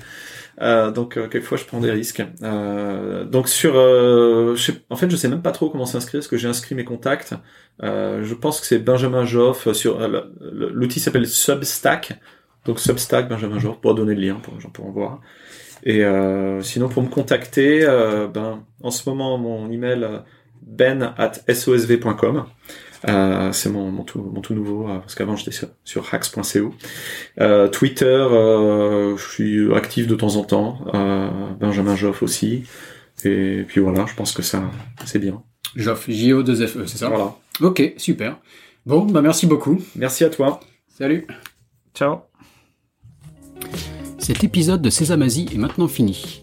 Euh, 0.60 0.90
donc 0.90 1.16
euh, 1.16 1.28
quelquefois 1.28 1.56
je 1.56 1.64
prends 1.64 1.80
des 1.80 1.90
risques. 1.90 2.22
Euh, 2.43 3.24
donc 3.24 3.48
sur, 3.48 3.76
euh, 3.76 4.56
je 4.56 4.72
en 4.90 4.97
fait 4.97 5.09
je 5.10 5.16
sais 5.16 5.28
même 5.28 5.43
pas 5.43 5.52
trop 5.52 5.70
comment 5.70 5.86
s'inscrire 5.86 6.20
parce 6.20 6.28
que 6.28 6.36
j'ai 6.36 6.48
inscrit 6.48 6.74
mes 6.74 6.85
contacts. 6.85 7.35
Euh, 7.82 8.24
je 8.24 8.35
pense 8.35 8.60
que 8.60 8.66
c'est 8.66 8.78
Benjamin 8.78 9.24
Joff 9.24 9.70
sur 9.72 10.01
l'outil 10.40 11.01
s'appelle 11.01 11.26
Substack. 11.26 12.18
Donc 12.64 12.80
Substack 12.80 13.28
Benjamin 13.28 13.59
Joff 13.59 13.80
pour 13.80 13.94
donner 13.94 14.14
le 14.14 14.20
lien 14.20 14.35
pour 14.35 14.55
les 14.55 14.60
gens 14.60 14.72
voir. 14.78 15.20
Et 15.85 16.02
sinon 16.62 16.89
pour 16.89 17.02
me 17.02 17.09
contacter, 17.09 17.86
ben 18.35 18.64
en 18.82 18.90
ce 18.90 19.09
moment 19.09 19.39
mon 19.39 19.70
email 19.70 20.22
ben 20.60 21.14
at 21.16 21.32
sosv.com. 21.55 22.47
Euh, 23.06 23.52
c'est 23.52 23.70
mon, 23.70 23.90
mon, 23.90 24.02
tout, 24.02 24.20
mon 24.20 24.40
tout 24.40 24.54
nouveau, 24.54 24.88
euh, 24.88 24.98
parce 24.98 25.14
qu'avant 25.14 25.36
j'étais 25.36 25.52
sur, 25.52 25.68
sur 25.84 26.12
hacks.co. 26.12 26.74
Euh, 27.40 27.68
Twitter, 27.68 28.04
euh, 28.04 29.16
je 29.16 29.30
suis 29.30 29.74
actif 29.74 30.06
de 30.06 30.14
temps 30.14 30.36
en 30.36 30.44
temps. 30.44 30.78
Benjamin 31.60 31.96
Joff 31.96 32.22
aussi. 32.22 32.64
Et 33.24 33.64
puis 33.66 33.80
voilà, 33.80 34.06
je 34.06 34.14
pense 34.14 34.32
que 34.32 34.42
ça, 34.42 34.70
c'est 35.04 35.18
bien. 35.18 35.42
Joff, 35.76 36.06
J-O-2-F-E, 36.08 36.86
c'est 36.86 36.98
ça? 36.98 37.08
Voilà. 37.08 37.34
Ok, 37.60 37.94
super. 37.96 38.38
Bon, 38.86 39.04
bah 39.04 39.22
merci 39.22 39.46
beaucoup. 39.46 39.80
Merci 39.96 40.24
à 40.24 40.30
toi. 40.30 40.60
Salut. 40.88 41.26
Ciao. 41.94 42.20
Cet 44.18 44.44
épisode 44.44 44.82
de 44.82 44.90
Sésamazie 44.90 45.48
est 45.52 45.58
maintenant 45.58 45.88
fini. 45.88 46.42